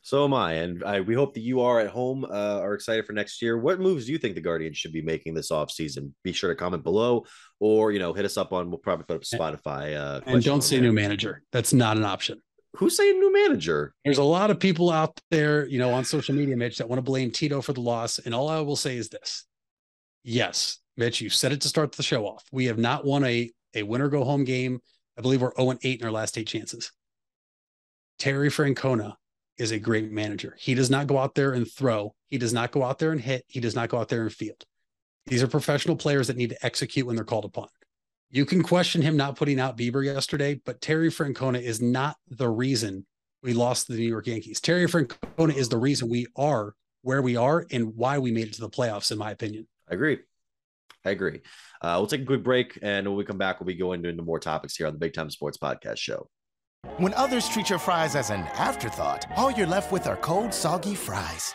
So 0.00 0.24
am 0.24 0.34
I, 0.34 0.54
and 0.54 0.82
I, 0.84 1.00
we 1.00 1.14
hope 1.14 1.34
that 1.34 1.40
you 1.40 1.60
are 1.60 1.80
at 1.80 1.90
home 1.90 2.24
uh, 2.24 2.60
are 2.60 2.74
excited 2.74 3.06
for 3.06 3.12
next 3.12 3.42
year. 3.42 3.58
What 3.58 3.80
moves 3.80 4.06
do 4.06 4.12
you 4.12 4.18
think 4.18 4.34
the 4.34 4.40
Guardians 4.40 4.76
should 4.76 4.92
be 4.92 5.02
making 5.02 5.34
this 5.34 5.50
off 5.50 5.70
season? 5.70 6.14
Be 6.24 6.32
sure 6.32 6.50
to 6.50 6.56
comment 6.56 6.82
below, 6.82 7.24
or 7.60 7.92
you 7.92 7.98
know, 7.98 8.12
hit 8.12 8.24
us 8.24 8.36
up 8.36 8.52
on. 8.52 8.70
We'll 8.70 8.78
probably 8.78 9.04
put 9.04 9.16
up 9.16 9.22
Spotify. 9.22 9.96
Uh, 9.96 10.20
and 10.26 10.42
don't 10.42 10.62
say 10.62 10.76
there. 10.76 10.86
new 10.86 10.92
manager. 10.92 11.42
That's 11.52 11.72
not 11.72 11.96
an 11.96 12.04
option. 12.04 12.40
Who's 12.76 12.96
saying 12.96 13.20
new 13.20 13.32
manager? 13.32 13.92
There's 14.04 14.18
a 14.18 14.24
lot 14.24 14.50
of 14.50 14.58
people 14.58 14.90
out 14.90 15.20
there, 15.30 15.66
you 15.66 15.78
know, 15.78 15.92
on 15.92 16.04
social 16.04 16.34
media, 16.34 16.56
Mitch, 16.56 16.78
that 16.78 16.88
want 16.88 16.98
to 16.98 17.02
blame 17.02 17.30
Tito 17.30 17.60
for 17.60 17.74
the 17.74 17.82
loss. 17.82 18.18
And 18.18 18.34
all 18.34 18.48
I 18.48 18.60
will 18.60 18.76
say 18.76 18.96
is 18.96 19.10
this: 19.10 19.44
Yes, 20.24 20.78
Mitch, 20.96 21.20
you 21.20 21.28
said 21.28 21.52
it 21.52 21.60
to 21.62 21.68
start 21.68 21.92
the 21.92 22.02
show 22.02 22.26
off. 22.26 22.44
We 22.50 22.66
have 22.66 22.78
not 22.78 23.04
won 23.04 23.24
a 23.24 23.50
a 23.74 23.82
winner 23.82 24.08
go 24.08 24.24
home 24.24 24.44
game. 24.44 24.80
I 25.18 25.22
believe 25.22 25.42
we're 25.42 25.54
0 25.56 25.78
8 25.82 26.00
in 26.00 26.06
our 26.06 26.12
last 26.12 26.38
eight 26.38 26.46
chances. 26.46 26.92
Terry 28.18 28.48
Francona 28.48 29.14
is 29.58 29.70
a 29.70 29.78
great 29.78 30.10
manager. 30.10 30.56
He 30.58 30.74
does 30.74 30.90
not 30.90 31.06
go 31.06 31.18
out 31.18 31.34
there 31.34 31.52
and 31.52 31.70
throw. 31.70 32.14
He 32.28 32.38
does 32.38 32.52
not 32.52 32.72
go 32.72 32.82
out 32.82 32.98
there 32.98 33.12
and 33.12 33.20
hit. 33.20 33.44
He 33.48 33.60
does 33.60 33.74
not 33.74 33.88
go 33.88 33.98
out 33.98 34.08
there 34.08 34.22
and 34.22 34.32
field. 34.32 34.64
These 35.26 35.42
are 35.42 35.48
professional 35.48 35.96
players 35.96 36.26
that 36.26 36.36
need 36.36 36.50
to 36.50 36.66
execute 36.66 37.06
when 37.06 37.16
they're 37.16 37.24
called 37.24 37.44
upon. 37.44 37.68
You 38.30 38.46
can 38.46 38.62
question 38.62 39.02
him 39.02 39.16
not 39.16 39.36
putting 39.36 39.60
out 39.60 39.76
Bieber 39.76 40.04
yesterday, 40.04 40.60
but 40.64 40.80
Terry 40.80 41.10
Francona 41.10 41.60
is 41.60 41.82
not 41.82 42.16
the 42.28 42.48
reason 42.48 43.06
we 43.42 43.52
lost 43.52 43.88
the 43.88 43.94
New 43.94 44.08
York 44.08 44.26
Yankees. 44.26 44.60
Terry 44.60 44.86
Francona 44.86 45.54
is 45.54 45.68
the 45.68 45.76
reason 45.76 46.08
we 46.08 46.26
are 46.36 46.74
where 47.02 47.20
we 47.20 47.36
are 47.36 47.66
and 47.70 47.94
why 47.94 48.18
we 48.18 48.32
made 48.32 48.48
it 48.48 48.54
to 48.54 48.60
the 48.60 48.70
playoffs, 48.70 49.12
in 49.12 49.18
my 49.18 49.30
opinion. 49.30 49.66
I 49.90 49.94
agree. 49.94 50.20
I 51.04 51.10
agree. 51.10 51.40
Uh, 51.80 51.96
we'll 51.98 52.06
take 52.06 52.22
a 52.22 52.26
quick 52.26 52.44
break, 52.44 52.78
and 52.80 53.06
when 53.06 53.16
we 53.16 53.24
come 53.24 53.38
back, 53.38 53.60
we'll 53.60 53.66
be 53.66 53.74
going 53.74 54.04
into 54.04 54.22
more 54.22 54.38
topics 54.38 54.76
here 54.76 54.86
on 54.86 54.92
the 54.92 54.98
Big 54.98 55.12
Time 55.12 55.30
Sports 55.30 55.58
Podcast 55.58 55.98
Show. 55.98 56.28
When 56.98 57.14
others 57.14 57.48
treat 57.48 57.70
your 57.70 57.78
fries 57.78 58.16
as 58.16 58.30
an 58.30 58.40
afterthought, 58.54 59.26
all 59.36 59.52
you're 59.52 59.68
left 59.68 59.92
with 59.92 60.08
are 60.08 60.16
cold, 60.16 60.52
soggy 60.52 60.96
fries. 60.96 61.54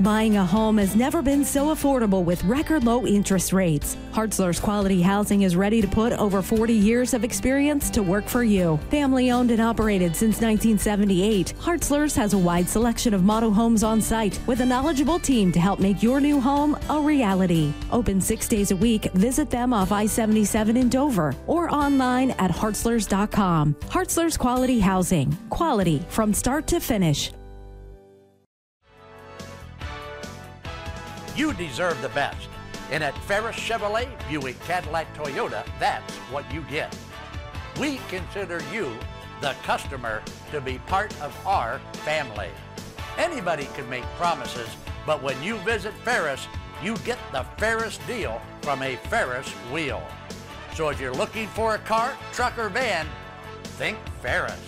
Buying 0.00 0.38
a 0.38 0.46
home 0.46 0.78
has 0.78 0.96
never 0.96 1.20
been 1.20 1.44
so 1.44 1.74
affordable 1.74 2.24
with 2.24 2.42
record 2.44 2.84
low 2.84 3.06
interest 3.06 3.52
rates. 3.52 3.98
Hartzler's 4.12 4.58
Quality 4.58 5.02
Housing 5.02 5.42
is 5.42 5.56
ready 5.56 5.82
to 5.82 5.86
put 5.86 6.14
over 6.14 6.40
40 6.40 6.72
years 6.72 7.12
of 7.12 7.22
experience 7.22 7.90
to 7.90 8.02
work 8.02 8.24
for 8.24 8.42
you. 8.42 8.78
Family 8.90 9.30
owned 9.30 9.50
and 9.50 9.60
operated 9.60 10.16
since 10.16 10.40
1978, 10.40 11.52
Hartzler's 11.60 12.16
has 12.16 12.32
a 12.32 12.38
wide 12.38 12.66
selection 12.66 13.12
of 13.12 13.24
model 13.24 13.52
homes 13.52 13.84
on 13.84 14.00
site 14.00 14.40
with 14.46 14.62
a 14.62 14.66
knowledgeable 14.66 15.18
team 15.18 15.52
to 15.52 15.60
help 15.60 15.80
make 15.80 16.02
your 16.02 16.18
new 16.18 16.40
home 16.40 16.78
a 16.88 16.98
reality. 16.98 17.70
Open 17.92 18.22
six 18.22 18.48
days 18.48 18.70
a 18.70 18.76
week, 18.76 19.12
visit 19.12 19.50
them 19.50 19.74
off 19.74 19.92
I 19.92 20.06
77 20.06 20.78
in 20.78 20.88
Dover 20.88 21.34
or 21.46 21.70
online 21.70 22.30
at 22.38 22.50
hartzlers.com. 22.50 23.74
Hartzler's 23.74 24.38
Quality 24.38 24.80
Housing. 24.80 25.36
Quality 25.50 26.02
from 26.08 26.32
start 26.32 26.66
to 26.68 26.80
finish. 26.80 27.32
You 31.36 31.52
deserve 31.52 32.00
the 32.02 32.08
best. 32.10 32.48
And 32.90 33.04
at 33.04 33.16
Ferris 33.18 33.56
Chevrolet, 33.56 34.08
Buick, 34.28 34.60
Cadillac, 34.64 35.14
Toyota, 35.16 35.64
that's 35.78 36.12
what 36.32 36.52
you 36.52 36.62
get. 36.62 36.96
We 37.78 37.98
consider 38.08 38.60
you, 38.72 38.92
the 39.40 39.54
customer, 39.62 40.22
to 40.50 40.60
be 40.60 40.78
part 40.86 41.18
of 41.20 41.34
our 41.46 41.78
family. 42.04 42.48
Anybody 43.16 43.68
can 43.74 43.88
make 43.88 44.04
promises, 44.16 44.68
but 45.06 45.22
when 45.22 45.40
you 45.42 45.56
visit 45.58 45.94
Ferris, 46.04 46.46
you 46.82 46.96
get 46.98 47.18
the 47.32 47.44
Ferris 47.58 47.98
deal 48.06 48.40
from 48.62 48.82
a 48.82 48.96
Ferris 48.96 49.48
wheel. 49.72 50.02
So 50.74 50.88
if 50.88 51.00
you're 51.00 51.14
looking 51.14 51.46
for 51.48 51.74
a 51.74 51.78
car, 51.78 52.16
truck, 52.32 52.58
or 52.58 52.68
van, 52.68 53.06
think 53.62 53.98
Ferris. 54.22 54.60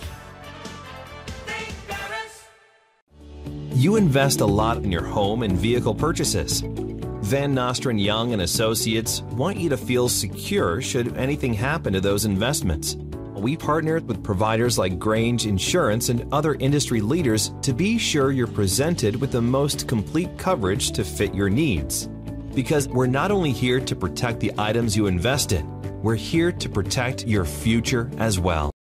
You 3.83 3.97
invest 3.97 4.39
a 4.39 4.45
lot 4.45 4.77
in 4.77 4.93
your 4.93 5.03
home 5.03 5.43
and 5.43 5.57
vehicle 5.57 5.93
purchases. 5.93 6.63
Van 6.65 7.53
Nostrand 7.53 7.99
Young 7.99 8.31
and 8.31 8.41
Associates 8.41 9.23
want 9.23 9.57
you 9.57 9.67
to 9.67 9.75
feel 9.75 10.07
secure 10.07 10.81
should 10.81 11.17
anything 11.17 11.53
happen 11.53 11.91
to 11.91 11.99
those 11.99 12.23
investments. 12.23 12.95
We 13.35 13.57
partner 13.57 13.99
with 13.99 14.23
providers 14.23 14.77
like 14.77 14.99
Grange 14.99 15.45
Insurance 15.45 16.07
and 16.07 16.33
other 16.33 16.55
industry 16.55 17.01
leaders 17.01 17.53
to 17.61 17.73
be 17.73 17.97
sure 17.97 18.31
you're 18.31 18.47
presented 18.47 19.19
with 19.19 19.33
the 19.33 19.41
most 19.41 19.85
complete 19.85 20.37
coverage 20.37 20.91
to 20.91 21.03
fit 21.03 21.35
your 21.35 21.49
needs. 21.49 22.07
Because 22.55 22.87
we're 22.87 23.07
not 23.07 23.31
only 23.31 23.51
here 23.51 23.81
to 23.81 23.95
protect 23.97 24.39
the 24.39 24.53
items 24.57 24.95
you 24.95 25.07
invest 25.07 25.51
in, 25.51 25.67
we're 26.01 26.15
here 26.15 26.53
to 26.53 26.69
protect 26.69 27.27
your 27.27 27.43
future 27.43 28.09
as 28.17 28.39
well. 28.39 28.72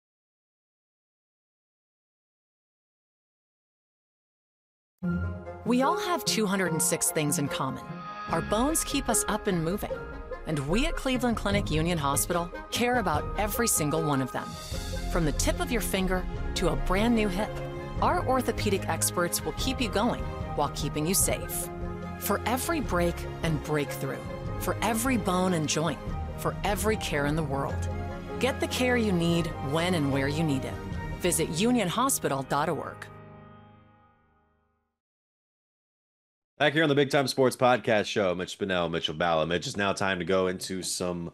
We 5.65 5.81
all 5.81 5.97
have 5.97 6.25
206 6.25 7.11
things 7.11 7.39
in 7.39 7.47
common. 7.47 7.83
Our 8.29 8.41
bones 8.41 8.83
keep 8.83 9.09
us 9.09 9.25
up 9.27 9.47
and 9.47 9.63
moving. 9.63 9.91
And 10.47 10.59
we 10.67 10.85
at 10.85 10.95
Cleveland 10.95 11.37
Clinic 11.37 11.71
Union 11.71 11.97
Hospital 11.97 12.51
care 12.71 12.99
about 12.99 13.23
every 13.39 13.67
single 13.67 14.03
one 14.03 14.21
of 14.21 14.31
them. 14.31 14.45
From 15.11 15.25
the 15.25 15.31
tip 15.33 15.59
of 15.59 15.71
your 15.71 15.81
finger 15.81 16.23
to 16.55 16.69
a 16.69 16.75
brand 16.75 17.15
new 17.15 17.27
hip, 17.27 17.49
our 18.01 18.27
orthopedic 18.27 18.87
experts 18.89 19.43
will 19.43 19.53
keep 19.53 19.81
you 19.81 19.89
going 19.89 20.23
while 20.55 20.69
keeping 20.75 21.05
you 21.05 21.13
safe. 21.13 21.69
For 22.19 22.39
every 22.45 22.81
break 22.81 23.15
and 23.41 23.63
breakthrough, 23.63 24.19
for 24.59 24.75
every 24.81 25.17
bone 25.17 25.53
and 25.53 25.67
joint, 25.67 25.99
for 26.37 26.55
every 26.63 26.97
care 26.97 27.25
in 27.25 27.35
the 27.35 27.43
world. 27.43 27.89
Get 28.39 28.59
the 28.59 28.67
care 28.67 28.97
you 28.97 29.11
need 29.11 29.47
when 29.71 29.95
and 29.95 30.11
where 30.11 30.27
you 30.27 30.43
need 30.43 30.65
it. 30.65 30.73
Visit 31.19 31.49
unionhospital.org. 31.51 33.07
Back 36.61 36.73
here 36.73 36.83
on 36.83 36.89
the 36.89 36.93
Big 36.93 37.09
Time 37.09 37.25
Sports 37.25 37.55
Podcast 37.55 38.05
Show, 38.05 38.35
Mitch 38.35 38.55
Spinell, 38.55 38.91
Mitchell 38.91 39.15
Balla. 39.15 39.47
Mitch, 39.47 39.65
it's 39.65 39.77
now 39.77 39.93
time 39.93 40.19
to 40.19 40.25
go 40.25 40.45
into 40.45 40.83
some 40.83 41.31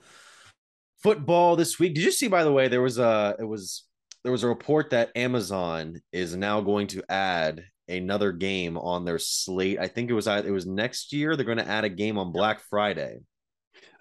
football 1.03 1.57
this 1.57 1.77
week. 1.77 1.95
Did 1.95 2.05
you 2.05 2.11
see, 2.11 2.29
by 2.29 2.45
the 2.45 2.51
way, 2.53 2.69
there 2.69 2.81
was 2.81 2.97
a 2.97 3.35
it 3.37 3.43
was 3.43 3.83
there 4.23 4.31
was 4.31 4.43
a 4.43 4.47
report 4.47 4.91
that 4.91 5.11
Amazon 5.17 6.01
is 6.13 6.33
now 6.33 6.61
going 6.61 6.87
to 6.87 7.03
add 7.11 7.65
another 7.89 8.31
game 8.31 8.77
on 8.77 9.03
their 9.03 9.19
slate. 9.19 9.79
I 9.79 9.89
think 9.89 10.09
it 10.09 10.13
was 10.13 10.27
it 10.27 10.49
was 10.49 10.65
next 10.65 11.11
year. 11.11 11.35
They're 11.35 11.45
going 11.45 11.57
to 11.57 11.67
add 11.67 11.83
a 11.83 11.89
game 11.89 12.17
on 12.17 12.31
Black 12.31 12.61
Friday. 12.61 13.17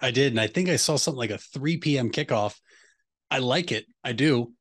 I 0.01 0.13
did, 0.13 0.33
and 0.33 0.41
I 0.41 0.47
think 0.47 0.69
I 0.69 0.77
saw 0.77 0.95
something 0.95 1.19
like 1.19 1.31
a 1.31 1.39
3 1.39 1.79
p.m. 1.79 2.13
kickoff. 2.13 2.55
I 3.33 3.39
like 3.39 3.73
it. 3.73 3.87
I 4.05 4.13
do. 4.13 4.53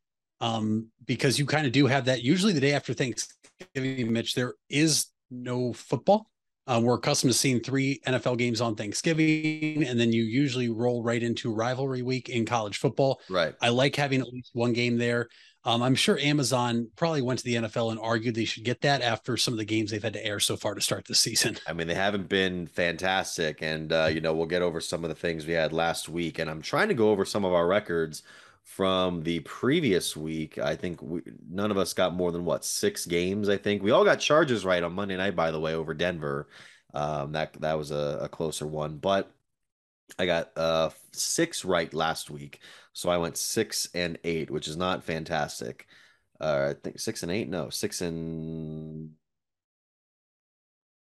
Um, 0.41 0.87
because 1.05 1.37
you 1.37 1.45
kind 1.45 1.67
of 1.67 1.73
do 1.73 1.85
have 1.85 2.05
that 2.05 2.23
usually 2.23 2.53
the 2.53 2.59
day 2.59 2.73
after 2.73 2.95
Thanksgiving, 2.95 4.11
Mitch, 4.11 4.33
there 4.33 4.55
is 4.67 5.05
no 5.29 5.71
football. 5.71 6.27
Uh, 6.67 6.81
we're 6.83 6.95
accustomed 6.95 7.31
to 7.31 7.37
seeing 7.37 7.59
three 7.59 7.99
NFL 8.07 8.37
games 8.37 8.59
on 8.59 8.75
Thanksgiving, 8.75 9.83
and 9.83 9.99
then 9.99 10.11
you 10.11 10.23
usually 10.23 10.69
roll 10.69 11.03
right 11.03 11.21
into 11.21 11.53
rivalry 11.53 12.01
week 12.01 12.29
in 12.29 12.45
college 12.45 12.77
football. 12.77 13.21
Right. 13.29 13.53
I 13.61 13.69
like 13.69 13.95
having 13.95 14.21
at 14.21 14.27
least 14.27 14.49
one 14.53 14.73
game 14.73 14.97
there. 14.97 15.29
Um, 15.63 15.81
I'm 15.81 15.95
sure 15.95 16.17
Amazon 16.19 16.89
probably 16.95 17.23
went 17.23 17.39
to 17.39 17.45
the 17.45 17.55
NFL 17.55 17.89
and 17.89 17.99
argued 17.99 18.35
they 18.35 18.45
should 18.45 18.63
get 18.63 18.81
that 18.81 19.01
after 19.01 19.35
some 19.35 19.53
of 19.53 19.57
the 19.57 19.65
games 19.65 19.89
they've 19.89 20.01
had 20.01 20.13
to 20.13 20.23
air 20.23 20.39
so 20.39 20.55
far 20.55 20.75
to 20.75 20.81
start 20.81 21.05
the 21.05 21.15
season. 21.15 21.57
I 21.67 21.73
mean, 21.73 21.87
they 21.87 21.95
haven't 21.95 22.29
been 22.29 22.67
fantastic, 22.67 23.61
and 23.61 23.91
uh, 23.91 24.09
you 24.11 24.21
know 24.21 24.33
we'll 24.33 24.45
get 24.45 24.61
over 24.61 24.79
some 24.79 25.03
of 25.03 25.09
the 25.09 25.15
things 25.15 25.45
we 25.45 25.53
had 25.53 25.73
last 25.73 26.07
week, 26.07 26.37
and 26.37 26.49
I'm 26.49 26.61
trying 26.61 26.89
to 26.89 26.93
go 26.93 27.09
over 27.09 27.25
some 27.25 27.43
of 27.43 27.53
our 27.53 27.67
records 27.67 28.21
from 28.65 29.23
the 29.23 29.39
previous 29.41 30.17
week. 30.17 30.57
I 30.57 30.75
think 30.75 31.01
we, 31.01 31.21
none 31.49 31.71
of 31.71 31.77
us 31.77 31.93
got 31.93 32.15
more 32.15 32.31
than 32.31 32.45
what 32.45 32.65
six 32.65 33.05
games. 33.05 33.47
I 33.47 33.57
think 33.57 33.81
we 33.83 33.91
all 33.91 34.03
got 34.03 34.19
Chargers 34.19 34.65
right 34.65 34.83
on 34.83 34.93
Monday 34.93 35.15
night, 35.15 35.35
by 35.35 35.51
the 35.51 35.59
way, 35.59 35.75
over 35.75 35.93
Denver. 35.93 36.49
Um, 36.93 37.31
that 37.33 37.53
that 37.61 37.77
was 37.77 37.91
a, 37.91 38.19
a 38.21 38.29
closer 38.29 38.67
one, 38.67 38.97
but 38.97 39.31
I 40.19 40.25
got 40.25 40.51
uh 40.57 40.89
six 41.13 41.65
right 41.65 41.93
last 41.93 42.29
week, 42.29 42.59
so 42.93 43.09
I 43.09 43.17
went 43.17 43.37
six 43.37 43.87
and 43.93 44.17
eight, 44.23 44.49
which 44.51 44.67
is 44.67 44.77
not 44.77 45.03
fantastic. 45.03 45.87
Uh, 46.39 46.71
I 46.71 46.73
think 46.81 46.99
six 46.99 47.23
and 47.23 47.31
eight. 47.31 47.49
No, 47.49 47.69
six 47.69 48.01
and 48.01 49.11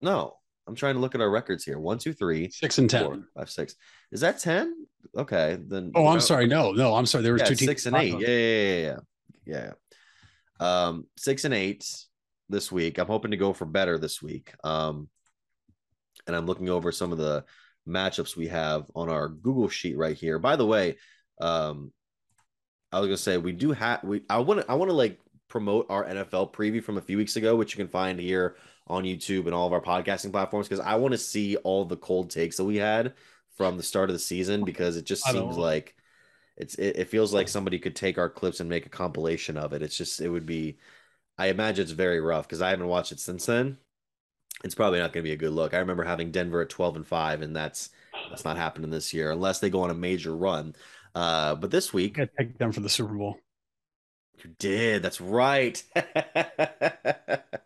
no. 0.02 0.41
I'm 0.66 0.74
trying 0.74 0.94
to 0.94 1.00
look 1.00 1.14
at 1.14 1.20
our 1.20 1.30
records 1.30 1.64
here. 1.64 1.78
One, 1.78 1.98
two, 1.98 2.12
three, 2.12 2.50
six 2.50 2.78
and 2.78 2.88
ten, 2.88 3.04
four, 3.04 3.18
five, 3.36 3.50
six. 3.50 3.74
Is 4.12 4.20
that 4.20 4.38
ten? 4.38 4.86
Okay, 5.16 5.58
then. 5.66 5.92
Oh, 5.94 6.06
I'm 6.06 6.20
sorry. 6.20 6.46
No, 6.46 6.72
no, 6.72 6.94
I'm 6.94 7.06
sorry. 7.06 7.24
There 7.24 7.32
was 7.32 7.42
yeah, 7.42 7.48
two 7.48 7.54
teams. 7.56 7.68
Six 7.68 7.86
and 7.86 7.96
eight. 7.96 8.18
Yeah, 8.20 8.28
yeah, 8.28 8.76
yeah, 8.76 8.96
yeah, 9.44 9.72
yeah. 10.60 10.86
Um, 10.86 11.06
six 11.16 11.44
and 11.44 11.52
eight 11.52 11.84
this 12.48 12.70
week. 12.70 12.98
I'm 12.98 13.08
hoping 13.08 13.32
to 13.32 13.36
go 13.36 13.52
for 13.52 13.64
better 13.64 13.98
this 13.98 14.22
week. 14.22 14.54
Um, 14.62 15.08
and 16.26 16.36
I'm 16.36 16.46
looking 16.46 16.68
over 16.68 16.92
some 16.92 17.10
of 17.10 17.18
the 17.18 17.44
matchups 17.88 18.36
we 18.36 18.48
have 18.48 18.84
on 18.94 19.08
our 19.08 19.28
Google 19.28 19.68
sheet 19.68 19.96
right 19.96 20.16
here. 20.16 20.38
By 20.38 20.54
the 20.54 20.66
way, 20.66 20.96
um, 21.40 21.92
I 22.92 23.00
was 23.00 23.08
gonna 23.08 23.16
say 23.16 23.38
we 23.38 23.52
do 23.52 23.72
have 23.72 24.04
we. 24.04 24.22
I 24.30 24.38
want 24.38 24.60
to 24.60 24.70
I 24.70 24.74
want 24.74 24.90
to 24.90 24.96
like 24.96 25.18
promote 25.48 25.86
our 25.90 26.04
NFL 26.04 26.52
preview 26.52 26.82
from 26.82 26.98
a 26.98 27.02
few 27.02 27.16
weeks 27.16 27.36
ago, 27.36 27.56
which 27.56 27.74
you 27.74 27.82
can 27.82 27.90
find 27.90 28.20
here 28.20 28.56
on 28.86 29.04
YouTube 29.04 29.46
and 29.46 29.54
all 29.54 29.66
of 29.66 29.72
our 29.72 29.80
podcasting 29.80 30.32
platforms 30.32 30.68
because 30.68 30.84
I 30.84 30.96
want 30.96 31.12
to 31.12 31.18
see 31.18 31.56
all 31.56 31.84
the 31.84 31.96
cold 31.96 32.30
takes 32.30 32.56
that 32.56 32.64
we 32.64 32.76
had 32.76 33.14
from 33.56 33.76
the 33.76 33.82
start 33.82 34.10
of 34.10 34.14
the 34.14 34.20
season 34.20 34.64
because 34.64 34.96
it 34.96 35.04
just 35.04 35.24
seems 35.24 35.56
like 35.56 35.94
it's 36.56 36.74
it, 36.76 36.96
it, 36.96 37.08
feels 37.08 37.32
like 37.32 37.48
somebody 37.48 37.78
could 37.78 37.96
take 37.96 38.18
our 38.18 38.28
clips 38.28 38.60
and 38.60 38.68
make 38.68 38.86
a 38.86 38.90
compilation 38.90 39.56
of 39.56 39.72
it. 39.72 39.82
It's 39.82 39.96
just 39.96 40.20
it 40.20 40.28
would 40.28 40.46
be 40.46 40.78
I 41.38 41.46
imagine 41.46 41.82
it's 41.82 41.92
very 41.92 42.20
rough 42.20 42.46
because 42.46 42.62
I 42.62 42.70
haven't 42.70 42.88
watched 42.88 43.12
it 43.12 43.20
since 43.20 43.46
then. 43.46 43.78
It's 44.64 44.74
probably 44.74 44.98
not 44.98 45.12
going 45.12 45.24
to 45.24 45.28
be 45.28 45.32
a 45.32 45.36
good 45.36 45.52
look. 45.52 45.74
I 45.74 45.78
remember 45.78 46.04
having 46.04 46.30
Denver 46.30 46.60
at 46.60 46.68
12 46.68 46.96
and 46.96 47.06
5 47.06 47.42
and 47.42 47.56
that's 47.56 47.90
that's 48.28 48.44
not 48.44 48.56
happening 48.56 48.90
this 48.90 49.14
year 49.14 49.30
unless 49.30 49.60
they 49.60 49.70
go 49.70 49.82
on 49.82 49.90
a 49.90 49.94
major 49.94 50.34
run. 50.34 50.74
Uh, 51.14 51.54
but 51.54 51.70
this 51.70 51.92
week 51.92 52.18
I 52.18 52.26
picked 52.26 52.58
them 52.58 52.72
for 52.72 52.80
the 52.80 52.88
Super 52.88 53.14
Bowl. 53.14 53.38
You 54.42 54.50
did. 54.58 55.02
That's 55.02 55.20
right. 55.20 55.82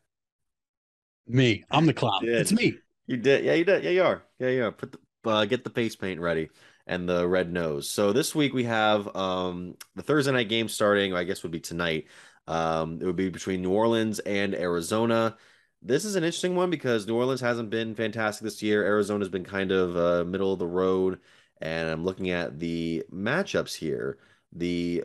Me. 1.27 1.65
I'm 1.71 1.87
the 1.87 1.95
clown. 1.95 2.21
It's 2.23 2.53
me. 2.53 2.79
You 3.07 3.17
did. 3.17 3.45
Yeah, 3.45 3.55
you 3.55 3.65
did. 3.65 3.85
Yeah, 3.85 3.91
you 3.91 4.03
are. 4.03 4.23
Yeah, 4.39 4.49
you 4.49 4.65
are. 4.65 4.73
Put 4.73 4.93
the 4.93 5.31
uh, 5.31 5.45
get 5.45 5.65
the 5.65 5.71
face 5.71 5.97
paint 5.97 6.21
ready 6.21 6.51
and 6.87 7.09
the 7.09 7.27
red 7.27 7.53
nose. 7.53 7.89
So 7.89 8.13
this 8.13 8.35
week 8.35 8.55
we 8.55 8.65
have 8.65 9.15
um 9.17 9.77
the 9.95 10.03
Thursday 10.03 10.33
night 10.33 10.49
game 10.49 10.69
starting. 10.69 11.15
I 11.15 11.25
guess 11.25 11.43
would 11.43 11.53
be 11.53 11.61
tonight. 11.61 12.07
Um, 12.47 13.01
it 13.01 13.07
would 13.07 13.17
be 13.17 13.29
between 13.29 13.63
New 13.63 13.73
Orleans 13.73 14.21
and 14.21 14.55
Arizona. 14.55 15.37
This 15.83 16.05
is 16.05 16.17
an 16.17 16.25
interesting 16.25 16.55
one 16.57 16.71
because 16.71 17.07
New 17.07 17.17
Orleans 17.17 17.41
hasn't 17.41 17.71
been 17.71 17.95
fantastic 17.95 18.45
this 18.45 18.63
year. 18.63 18.85
Arizona's 18.85 19.29
been 19.29 19.45
kind 19.45 19.73
of 19.73 19.97
uh, 19.97 20.25
middle 20.25 20.53
of 20.53 20.59
the 20.59 20.67
road, 20.67 21.21
and 21.61 21.89
I'm 21.89 22.05
looking 22.05 22.31
at 22.31 22.59
the 22.59 23.05
matchups 23.13 23.75
here. 23.75 24.19
The 24.53 25.05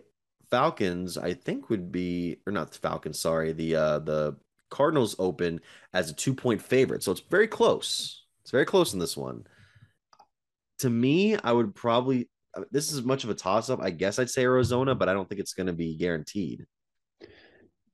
Falcons, 0.50 1.18
I 1.18 1.34
think, 1.34 1.70
would 1.70 1.92
be 1.92 2.38
or 2.46 2.54
not 2.54 2.72
the 2.72 2.78
Falcons. 2.78 3.20
Sorry, 3.20 3.54
the 3.54 3.76
uh, 3.76 4.00
the 4.00 4.38
Cardinals 4.72 5.16
open 5.20 5.62
as 5.94 6.10
a 6.10 6.16
two 6.16 6.34
point 6.34 6.62
favorite. 6.62 7.04
So 7.04 7.12
it's 7.12 7.22
very 7.30 7.48
close. 7.48 8.26
It's 8.42 8.52
very 8.52 8.66
close 8.66 8.94
in 8.94 9.00
this 9.00 9.16
one. 9.16 9.46
To 10.80 10.90
me, 10.90 11.38
I 11.38 11.52
would 11.52 11.76
probably, 11.76 12.28
this 12.72 12.92
is 12.92 13.04
much 13.04 13.24
of 13.24 13.30
a 13.30 13.36
toss 13.36 13.70
up. 13.70 13.80
I 13.80 13.92
guess 13.92 14.18
I'd 14.18 14.32
say 14.32 14.42
Arizona, 14.42 14.96
but 14.96 15.08
I 15.08 15.14
don't 15.14 15.30
think 15.30 15.40
it's 15.40 15.54
going 15.54 15.68
to 15.68 15.74
be 15.74 15.96
guaranteed. 15.96 16.66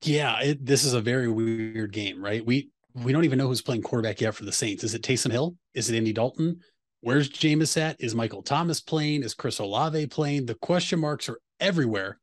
Yeah, 0.02 0.40
it, 0.40 0.64
this 0.64 0.84
is 0.84 0.94
a 0.94 1.00
very 1.00 1.28
weird 1.28 1.92
game, 1.92 2.24
right? 2.24 2.44
We 2.44 2.70
we 2.94 3.12
don't 3.12 3.24
even 3.24 3.38
know 3.38 3.48
who's 3.48 3.62
playing 3.62 3.82
quarterback 3.82 4.20
yet 4.20 4.34
for 4.34 4.44
the 4.44 4.52
Saints. 4.52 4.82
Is 4.82 4.94
it 4.94 5.02
Taysom 5.02 5.30
Hill? 5.30 5.56
Is 5.74 5.90
it 5.90 5.96
Andy 5.96 6.12
Dalton? 6.12 6.60
Where's 7.00 7.28
Jameis 7.28 7.76
at? 7.76 8.00
Is 8.00 8.14
Michael 8.14 8.42
Thomas 8.42 8.80
playing? 8.80 9.22
Is 9.22 9.34
Chris 9.34 9.58
Olave 9.58 10.06
playing? 10.08 10.46
The 10.46 10.54
question 10.54 10.98
marks 10.98 11.28
are 11.28 11.38
everywhere 11.60 12.18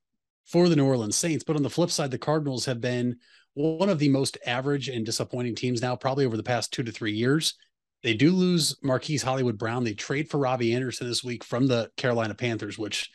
for 0.45 0.67
the 0.67 0.75
New 0.75 0.85
Orleans 0.85 1.15
Saints. 1.15 1.43
But 1.43 1.55
on 1.55 1.63
the 1.63 1.69
flip 1.69 1.91
side, 1.91 2.11
the 2.11 2.17
Cardinals 2.17 2.65
have 2.65 2.81
been 2.81 3.17
one 3.55 3.89
of 3.89 3.99
the 3.99 4.09
most 4.09 4.37
average 4.45 4.87
and 4.89 5.05
disappointing 5.05 5.55
teams 5.55 5.81
now, 5.81 5.95
probably 5.95 6.25
over 6.25 6.37
the 6.37 6.43
past 6.43 6.71
two 6.71 6.83
to 6.83 6.91
three 6.91 7.13
years. 7.13 7.55
They 8.03 8.13
do 8.13 8.31
lose 8.31 8.77
Marquise 8.83 9.23
Hollywood 9.23 9.57
Brown. 9.57 9.83
They 9.83 9.93
trade 9.93 10.29
for 10.29 10.37
Robby 10.37 10.73
Anderson 10.75 11.07
this 11.07 11.23
week 11.23 11.43
from 11.43 11.65
the 11.67 11.89
Carolina 11.97 12.35
Panthers, 12.35 12.77
which 12.77 13.09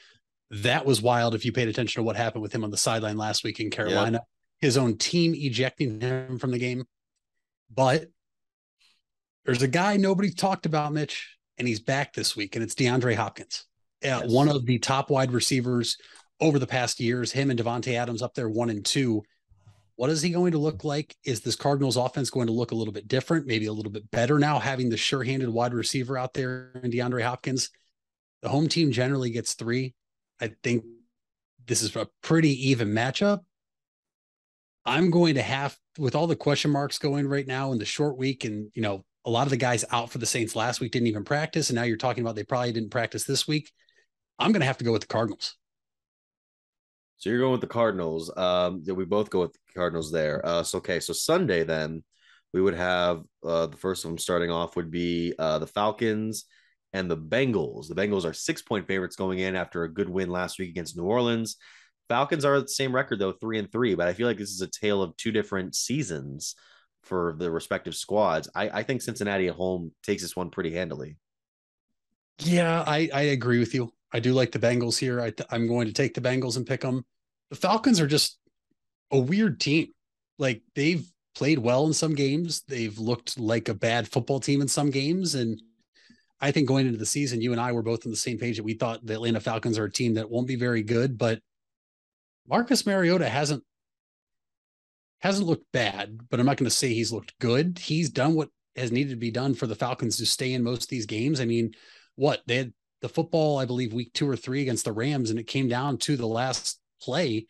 that 0.51 0.85
was 0.85 1.01
wild 1.01 1.35
if 1.35 1.45
you 1.45 1.53
paid 1.53 1.69
attention 1.69 2.01
to 2.01 2.05
what 2.05 2.17
happened 2.17 2.43
with 2.43 2.53
him 2.53 2.65
on 2.65 2.71
the 2.73 2.77
sideline 2.77 3.17
last 3.17 3.45
week 3.45 3.61
in 3.61 3.71
Carolina. 3.71 4.19
Yep. 4.19 4.25
His 4.61 4.77
own 4.77 4.97
team 4.99 5.33
ejecting 5.37 6.01
him 6.01 6.39
from 6.39 6.51
the 6.51 6.59
game. 6.59 6.85
But 7.73 8.07
There's 9.45 9.63
a 9.63 9.69
guy 9.69 9.97
nobody 9.97 10.31
talked 10.33 10.67
about, 10.67 10.93
Mitch, 10.93 11.37
and 11.57 11.67
he's 11.67 11.81
back 11.81 12.13
this 12.13 12.37
week, 12.37 12.57
and 12.57 12.63
it's 12.63 12.75
DeAndre 12.75 13.15
Hopkins, 13.15 13.65
uh, 14.05 14.21
Yes. 14.23 14.31
one 14.31 14.49
of 14.49 14.67
the 14.67 14.79
top 14.79 15.09
wide 15.09 15.33
receivers 15.33 15.97
over 16.41 16.59
the 16.59 16.67
past 16.67 17.01
years. 17.01 17.33
Him 17.33 17.51
and 17.51 17.59
Davante 17.59 17.95
Adams 17.95 18.23
up 18.23 18.35
there, 18.35 18.49
one 18.49 18.71
and 18.71 18.85
two. 18.85 19.23
What 20.01 20.09
is 20.09 20.23
he 20.23 20.31
going 20.31 20.53
to 20.53 20.59
look 20.59 20.83
like? 20.83 21.15
Is 21.27 21.43
this 21.43 21.55
Cardinals 21.55 21.99
offense 21.99 22.31
going 22.31 22.47
to 22.47 22.55
look 22.55 22.71
a 22.71 22.75
little 22.75 22.91
bit 22.91 23.07
different, 23.07 23.47
maybe 23.47 23.67
a 23.67 23.73
little 23.75 23.93
bit 23.93 24.11
better 24.11 24.39
now, 24.39 24.59
having 24.59 24.89
the 24.89 24.97
sure-handed 24.97 25.51
wide 25.51 25.75
receiver 25.75 26.17
out 26.17 26.33
there 26.33 26.73
in 26.83 26.91
DeAndre 26.91 27.23
Hopkins? 27.23 27.69
The 28.41 28.49
home 28.49 28.67
team 28.67 28.93
generally 28.93 29.29
gets 29.29 29.53
three. 29.53 29.93
I 30.41 30.53
think 30.63 30.85
this 31.67 31.83
is 31.83 31.95
a 31.97 32.09
pretty 32.23 32.71
even 32.71 32.95
matchup. 32.95 33.41
I'm 34.87 35.11
going 35.11 35.35
to 35.35 35.43
have, 35.43 35.77
with 35.99 36.15
all 36.15 36.27
the 36.27 36.35
question 36.35 36.71
marks 36.71 36.97
going 36.97 37.29
right 37.29 37.47
now 37.47 37.73
in 37.73 37.79
the 37.79 37.85
short 37.85 38.17
week, 38.17 38.45
and 38.45 38.71
you 38.75 38.81
know, 38.81 39.05
a 39.27 39.31
lot 39.31 39.47
of 39.47 39.51
the 39.51 39.59
guys 39.59 39.85
out 39.91 40.11
for 40.11 40.17
the 40.17 40.25
Saints 40.25 40.57
last 40.57 40.81
week 40.81 40.93
didn't 40.93 41.09
even 41.09 41.25
practice, 41.25 41.69
and 41.69 41.77
now 41.77 41.83
you're 41.83 41.99
talking 41.99 42.25
about 42.25 42.37
they 42.37 42.43
probably 42.45 42.73
didn't 42.73 42.89
practice 42.89 43.25
this 43.25 43.47
week. 43.47 43.71
I'm 44.39 44.53
going 44.53 44.61
to 44.61 44.67
have 44.67 44.79
to 44.79 44.85
go 44.85 44.93
with 44.93 45.03
the 45.03 45.09
Cardinals. 45.09 45.59
So 47.21 47.29
you're 47.29 47.39
going 47.39 47.53
with 47.53 47.61
the 47.61 47.67
Cardinals. 47.67 48.33
Um, 48.35 48.83
yeah, 48.83 48.95
we 48.95 49.05
both 49.05 49.29
go 49.29 49.41
with 49.41 49.53
the 49.53 49.59
Cardinals 49.75 50.11
there. 50.11 50.45
Uh, 50.45 50.63
so 50.63 50.79
okay, 50.79 51.01
so 51.01 51.13
Sunday 51.13 51.65
then 51.65 52.03
we 52.55 52.63
would 52.63 52.75
have 52.75 53.23
uh, 53.45 53.67
the 53.67 53.77
first 53.77 54.05
of 54.05 54.11
them 54.11 54.17
starting 54.17 54.51
off 54.51 54.75
would 54.75 54.91
be 54.91 55.35
uh, 55.39 55.59
the 55.59 55.67
Falcons 55.67 56.47
and 56.95 57.11
the 57.11 57.19
Bengals. 57.19 57.89
The 57.89 57.95
Bengals 57.95 58.25
are 58.25 58.33
six 58.33 58.63
point 58.63 58.87
favorites 58.87 59.17
going 59.17 59.39
in 59.39 59.55
after 59.55 59.85
a 59.85 59.93
good 59.93 60.09
win 60.09 60.31
last 60.31 60.59
week 60.59 60.71
against 60.71 60.97
New 60.97 61.05
Orleans. 61.05 61.57
Falcons 62.09 62.47
are 62.47 62.59
the 62.59 62.69
same 62.69 62.95
record 62.95 63.19
though, 63.19 63.33
three 63.33 63.59
and 63.59 63.71
three. 63.71 63.95
But 63.95 64.09
I 64.09 64.15
feel 64.15 64.27
like 64.27 64.39
this 64.39 64.51
is 64.51 64.63
a 64.63 64.67
tale 64.67 65.03
of 65.03 65.15
two 65.19 65.31
different 65.31 65.75
seasons 65.75 66.55
for 67.03 67.37
the 67.39 67.51
respective 67.51 67.95
squads. 67.95 68.49
I, 68.55 68.71
I 68.71 68.83
think 68.83 69.03
Cincinnati 69.03 69.49
at 69.49 69.55
home 69.57 69.93
takes 70.03 70.23
this 70.23 70.35
one 70.35 70.49
pretty 70.49 70.73
handily. 70.73 71.19
Yeah, 72.39 72.83
I, 72.87 73.11
I 73.13 73.23
agree 73.23 73.59
with 73.59 73.75
you. 73.75 73.93
I 74.13 74.21
do 74.21 74.33
like 74.33 74.53
the 74.53 74.59
Bengals 74.59 74.99
here. 74.99 75.21
I, 75.21 75.33
I'm 75.51 75.69
going 75.69 75.87
to 75.87 75.93
take 75.93 76.15
the 76.15 76.21
Bengals 76.21 76.57
and 76.57 76.67
pick 76.67 76.81
them. 76.81 77.05
The 77.51 77.57
Falcons 77.57 78.01
are 78.01 78.07
just 78.07 78.39
a 79.11 79.19
weird 79.19 79.61
team. 79.61 79.89
Like 80.39 80.63
they've 80.75 81.07
played 81.35 81.59
well 81.59 81.87
in 81.87 81.93
some 81.93 82.15
games. 82.15 82.63
They've 82.67 82.99
looked 82.99 83.39
like 83.39 83.69
a 83.69 83.75
bad 83.75 84.09
football 84.09 84.41
team 84.41 84.61
in 84.61 84.69
some 84.69 84.91
games. 84.91 85.35
And 85.35 85.61
I 86.41 86.51
think 86.51 86.67
going 86.67 86.87
into 86.87 86.99
the 86.99 87.07
season, 87.07 87.41
you 87.41 87.53
and 87.53 87.61
I 87.61 87.73
were 87.73 87.83
both 87.83 88.05
on 88.05 88.11
the 88.11 88.17
same 88.17 88.39
page 88.39 88.57
that 88.57 88.65
we 88.65 88.75
thought 88.75 89.05
the 89.05 89.15
Atlanta 89.15 89.41
Falcons 89.41 89.79
are 89.79 89.85
a 89.85 89.93
team 89.93 90.15
that 90.15 90.31
won't 90.31 90.49
be 90.49 90.57
very 90.57 90.83
good. 90.83 91.19
But 91.19 91.41
Marcus 92.49 92.87
Mariota 92.87 93.29
hasn't 93.29 93.63
hasn't 95.21 95.47
looked 95.47 95.71
bad, 95.73 96.19
but 96.31 96.41
I'm 96.41 96.47
not 96.47 96.57
going 96.57 96.69
to 96.69 96.75
say 96.75 96.95
he's 96.95 97.13
looked 97.13 97.39
good. 97.39 97.79
He's 97.79 98.09
done 98.09 98.35
what 98.35 98.49
has 98.75 98.91
needed 98.91 99.11
to 99.11 99.17
be 99.17 99.31
done 99.31 99.55
for 99.55 99.67
the 99.67 99.75
Falcons 99.75 100.17
to 100.17 100.27
stay 100.27 100.55
in 100.55 100.63
most 100.63 100.85
of 100.85 100.89
these 100.89 101.05
games. 101.05 101.41
I 101.41 101.45
mean, 101.45 101.75
what 102.17 102.41
they 102.47 102.57
had 102.57 102.73
the 103.03 103.09
football, 103.09 103.59
I 103.59 103.65
believe, 103.65 103.93
week 103.93 104.13
two 104.13 104.29
or 104.29 104.37
three 104.37 104.63
against 104.63 104.85
the 104.85 104.93
Rams, 104.93 105.31
and 105.31 105.39
it 105.39 105.47
came 105.47 105.69
down 105.69 105.99
to 105.99 106.17
the 106.17 106.27
last 106.27 106.79
play 107.01 107.47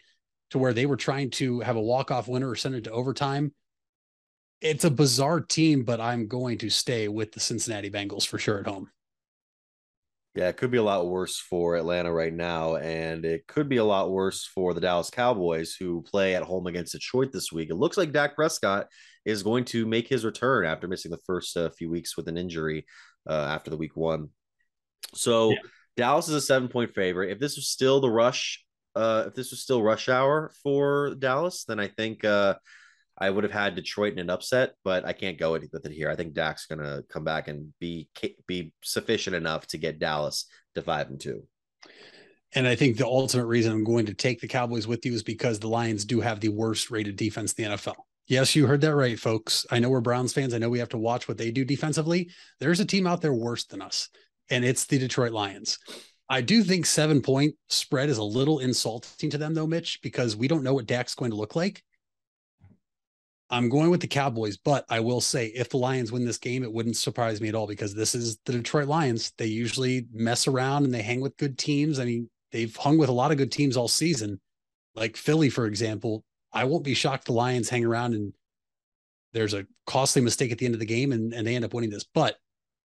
to 0.51 0.59
where 0.59 0.73
they 0.73 0.87
were 0.87 0.97
trying 0.97 1.31
to 1.31 1.61
have 1.61 1.77
a 1.77 1.81
walk-off 1.81 2.29
winner 2.29 2.51
or 2.51 2.57
send 2.57 2.75
it 2.75 2.85
to 2.85 2.91
overtime. 2.91 3.53
It's 4.61 4.85
a 4.85 4.91
bizarre 4.91 5.41
team, 5.41 5.85
but 5.85 6.01
I'm 6.01 6.27
going 6.29 6.59
to 6.59 6.71
stay 6.71 7.09
with 7.09 7.33
the 7.33 7.41
Cincinnati 7.41 7.91
Bengals 7.91 8.27
for 8.27 8.39
sure 8.39 8.61
at 8.61 8.67
home. 8.67 8.91
Yeah, 10.37 10.49
it 10.49 10.57
could 10.57 10.71
be 10.71 10.79
a 10.79 10.83
lot 10.83 11.09
worse 11.09 11.39
for 11.39 11.77
Atlanta 11.77 12.13
right 12.13 12.33
now, 12.33 12.77
and 12.77 13.25
it 13.25 13.49
could 13.49 13.69
be 13.69 13.79
a 13.79 13.85
lot 13.85 14.13
worse 14.13 14.45
for 14.45 14.75
the 14.75 14.81
Dallas 14.81 15.11
Cowboys, 15.11 15.75
who 15.75 16.03
play 16.03 16.37
at 16.37 16.45
home 16.45 16.69
against 16.69 16.93
Detroit 16.93 17.33
this 17.33 17.51
week. 17.51 17.71
It 17.71 17.75
looks 17.75 17.97
like 17.97 18.13
Dak 18.13 18.37
Prescott 18.37 18.87
is 19.25 19.43
going 19.43 19.65
to 19.67 19.87
make 19.87 20.07
his 20.07 20.25
return 20.25 20.67
after 20.67 20.87
missing 20.87 21.11
the 21.11 21.19
first 21.27 21.57
uh, 21.57 21.71
few 21.71 21.91
weeks 21.91 22.17
with 22.17 22.29
an 22.29 22.37
injury 22.37 22.87
uh, 23.29 23.49
after 23.51 23.71
the 23.71 23.77
week 23.77 23.97
one. 23.97 24.29
So 25.15 25.51
Yeah. 25.51 25.59
Dallas 25.97 26.29
is 26.29 26.35
a 26.35 26.41
seven 26.41 26.69
point 26.69 26.95
favorite. 26.95 27.31
If 27.31 27.39
this 27.39 27.57
was 27.57 27.69
still 27.69 28.01
the 28.01 28.11
rush, 28.11 28.65
uh, 28.95 29.25
if 29.27 29.35
this 29.35 29.51
was 29.51 29.61
still 29.61 29.83
rush 29.83 30.09
hour 30.09 30.53
for 30.63 31.15
Dallas, 31.15 31.65
then 31.65 31.79
I 31.79 31.89
think 31.89 32.25
uh, 32.25 32.55
I 33.19 33.29
would 33.29 33.45
have 33.45 33.53
had 33.53 33.75
Detroit 33.75 34.15
in 34.15 34.19
an 34.19 34.31
upset, 34.31 34.75
but 34.83 35.05
I 35.05 35.13
can't 35.13 35.39
go 35.39 35.53
with 35.53 35.85
it 35.85 35.93
here. 35.93 36.11
I 36.11 36.17
think 36.17 36.33
Dak's 36.33 36.67
going 36.67 36.79
to 36.79 37.05
come 37.11 37.25
back 37.25 37.49
and 37.49 37.73
be 37.79 38.09
be 38.47 38.73
sufficient 38.83 39.37
enough 39.37 39.67
to 39.69 39.79
get 39.79 39.99
Dallas 39.99 40.47
to 40.75 40.83
five 40.83 41.11
and 41.11 41.21
two. 41.21 41.43
And 42.53 42.67
I 42.67 42.75
think 42.75 42.97
the 42.97 43.07
ultimate 43.07 43.47
reason 43.47 43.73
I'm 43.73 43.85
going 43.85 44.07
to 44.07 44.15
take 44.15 44.41
the 44.41 44.49
Cowboys 44.49 44.87
with 44.87 45.05
you 45.07 45.13
is 45.13 45.23
because 45.23 45.59
the 45.61 45.69
Lions 45.69 46.05
do 46.05 46.21
have 46.21 46.41
the 46.41 46.49
worst 46.49 46.91
rated 46.91 47.17
defense 47.17 47.53
in 47.53 47.71
the 47.71 47.77
NFL. 47.77 47.95
Yes, 48.27 48.57
you 48.57 48.67
heard 48.67 48.81
that 48.81 48.95
right, 48.95 49.19
folks. 49.19 49.67
I 49.71 49.81
know 49.81 49.91
we're 49.91 50.01
Browns 50.01 50.33
fans. 50.33 50.55
I 50.55 50.59
know 50.59 50.71
we 50.71 50.79
have 50.79 50.89
to 50.91 50.99
watch 50.99 51.29
what 51.29 51.37
they 51.37 51.51
do 51.51 51.65
defensively. 51.65 52.31
There's 52.59 52.81
a 52.81 52.85
team 52.85 53.07
out 53.07 53.21
there 53.21 53.35
worse 53.35 53.65
than 53.67 53.83
us, 53.83 54.09
and 54.51 54.65
it's 54.65 54.85
the 54.87 54.99
Detroit 54.99 55.33
Lions. 55.33 55.79
I 56.29 56.41
do 56.41 56.63
think 56.63 56.87
seven 56.87 57.23
point 57.23 57.55
spread 57.69 58.09
is 58.09 58.19
a 58.19 58.23
little 58.23 58.61
insulting 58.61 59.31
to 59.31 59.39
them, 59.39 59.55
though, 59.55 59.67
Mitch, 59.67 60.01
because 60.03 60.37
we 60.37 60.49
don't 60.49 60.63
know 60.63 60.75
what 60.75 60.87
Dak's 60.87 61.15
going 61.15 61.33
to 61.33 61.37
look 61.37 61.57
like. 61.57 61.83
I'm 63.53 63.69
going 63.69 63.91
with 63.91 64.01
the 64.01 64.07
Cowboys, 64.07 64.57
but 64.57 64.85
I 64.89 65.01
will 65.01 65.21
say 65.21 65.47
if 65.47 65.71
the 65.71 65.77
Lions 65.77 66.13
win 66.13 66.25
this 66.25 66.39
game, 66.39 66.63
it 66.63 66.73
wouldn't 66.73 66.97
surprise 66.97 67.41
me 67.41 67.49
at 67.49 67.57
all 67.57 67.67
because 67.67 67.95
this 67.95 68.15
is 68.15 68.39
the 68.47 68.53
Detroit 68.53 68.87
Lions. 68.87 69.33
They 69.39 69.47
usually 69.47 70.07
mess 70.13 70.47
around 70.47 70.85
and 70.85 70.95
they 70.95 71.03
hang 71.03 71.21
with 71.21 71.37
good 71.37 71.59
teams. 71.59 71.99
I 71.99 72.05
mean, 72.05 72.31
they've 72.53 72.75
hung 72.77 72.97
with 72.97 73.09
a 73.09 73.13
lot 73.13 73.33
of 73.33 73.39
good 73.39 73.51
teams 73.51 73.77
all 73.77 73.89
season, 73.89 74.41
like 74.95 75.17
Philly, 75.17 75.51
for 75.51 75.67
example. 75.67 76.23
I 76.53 76.63
won't 76.65 76.85
be 76.85 76.95
shocked 76.95 77.25
the 77.25 77.33
Lions 77.33 77.69
hang 77.69 77.85
around 77.85 78.15
and 78.15 78.33
there's 79.33 79.55
a 79.55 79.67
costly 79.85 80.23
mistake 80.23 80.53
at 80.53 80.59
the 80.59 80.67
end 80.67 80.75
of 80.75 80.81
the 80.81 80.87
game 80.87 81.11
and, 81.11 81.33
and 81.33 81.45
they 81.45 81.57
end 81.57 81.65
up 81.65 81.75
winning 81.75 81.91
this. 81.91 82.05
But 82.05 82.37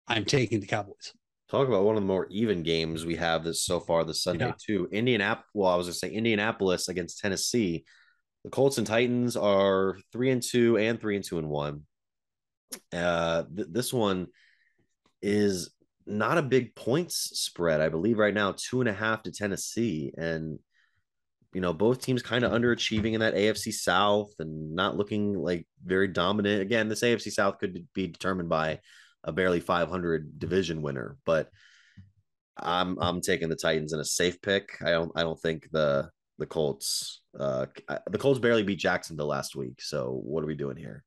I'm 0.05 0.25
taking 0.25 0.59
the 0.59 0.67
Cowboys. 0.67 1.13
Talk 1.51 1.67
about 1.67 1.83
one 1.83 1.97
of 1.97 2.01
the 2.01 2.07
more 2.07 2.27
even 2.29 2.63
games 2.63 3.05
we 3.05 3.17
have 3.17 3.43
this 3.43 3.61
so 3.65 3.81
far 3.81 4.05
this 4.05 4.23
Sunday 4.23 4.45
Yeah. 4.47 4.53
too. 4.57 4.87
Indianapolis. 4.89 5.49
Well, 5.53 5.69
I 5.69 5.75
was 5.75 5.87
gonna 5.87 5.95
say 5.95 6.09
Indianapolis 6.09 6.87
against 6.87 7.19
Tennessee. 7.19 7.83
The 8.45 8.49
Colts 8.49 8.77
and 8.77 8.87
Titans 8.87 9.35
are 9.35 9.99
three 10.13 10.31
and 10.31 10.41
two 10.41 10.77
and 10.77 10.97
three 10.99 11.17
and 11.17 11.25
two 11.25 11.39
and 11.39 11.49
one. 11.49 11.85
Uh, 12.93 13.43
th- 13.53 13.67
this 13.69 13.91
one 13.91 14.27
is 15.21 15.71
not 16.05 16.37
a 16.37 16.41
big 16.41 16.73
points 16.73 17.37
spread. 17.37 17.81
I 17.81 17.89
believe 17.89 18.17
right 18.17 18.33
now 18.33 18.53
two 18.57 18.79
and 18.79 18.89
a 18.89 18.93
half 18.93 19.23
to 19.23 19.31
Tennessee, 19.33 20.13
and 20.17 20.57
you 21.53 21.59
know 21.59 21.73
both 21.73 22.01
teams 22.01 22.21
kind 22.21 22.45
of 22.45 22.53
underachieving 22.53 23.11
in 23.11 23.19
that 23.19 23.35
AFC 23.35 23.73
South 23.73 24.31
and 24.39 24.73
not 24.73 24.95
looking 24.95 25.33
like 25.33 25.67
very 25.83 26.07
dominant. 26.07 26.61
Again, 26.61 26.87
this 26.87 27.03
AFC 27.03 27.29
South 27.29 27.59
could 27.59 27.85
be 27.93 28.07
determined 28.07 28.47
by 28.47 28.79
a 29.23 29.31
barely 29.31 29.59
500 29.59 30.39
division 30.39 30.81
winner, 30.81 31.17
but 31.25 31.49
I'm 32.57 32.97
I'm 32.99 33.21
taking 33.21 33.49
the 33.49 33.55
Titans 33.55 33.93
in 33.93 33.99
a 33.99 34.05
safe 34.05 34.41
pick. 34.41 34.77
I 34.85 34.91
don't 34.91 35.11
I 35.15 35.21
don't 35.21 35.39
think 35.39 35.69
the 35.71 36.09
the 36.37 36.45
Colts 36.45 37.21
uh 37.39 37.67
the 38.09 38.17
Colts 38.17 38.39
barely 38.39 38.63
beat 38.63 38.79
Jacksonville 38.79 39.27
last 39.27 39.55
week. 39.55 39.81
So 39.81 40.19
what 40.23 40.43
are 40.43 40.47
we 40.47 40.55
doing 40.55 40.77
here? 40.77 41.03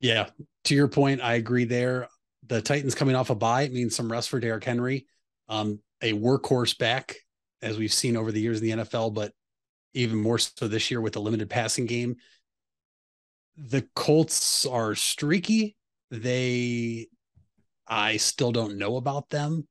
Yeah. 0.00 0.28
To 0.64 0.74
your 0.74 0.88
point, 0.88 1.20
I 1.22 1.34
agree 1.34 1.64
there. 1.64 2.08
The 2.46 2.60
Titans 2.60 2.94
coming 2.94 3.16
off 3.16 3.30
a 3.30 3.34
bye 3.34 3.68
means 3.68 3.96
some 3.96 4.10
rest 4.10 4.28
for 4.28 4.38
Derrick 4.38 4.64
Henry, 4.64 5.06
um, 5.48 5.80
a 6.02 6.12
workhorse 6.12 6.76
back, 6.78 7.16
as 7.62 7.78
we've 7.78 7.92
seen 7.92 8.16
over 8.16 8.30
the 8.30 8.40
years 8.40 8.60
in 8.60 8.78
the 8.78 8.84
NFL, 8.84 9.14
but 9.14 9.32
even 9.94 10.18
more 10.18 10.38
so 10.38 10.68
this 10.68 10.90
year 10.90 11.00
with 11.00 11.14
the 11.14 11.20
limited 11.20 11.48
passing 11.48 11.86
game. 11.86 12.16
The 13.56 13.86
Colts 13.94 14.66
are 14.66 14.94
streaky. 14.94 15.76
They, 16.10 17.08
I 17.88 18.16
still 18.16 18.52
don't 18.52 18.78
know 18.78 18.96
about 18.96 19.30
them, 19.30 19.66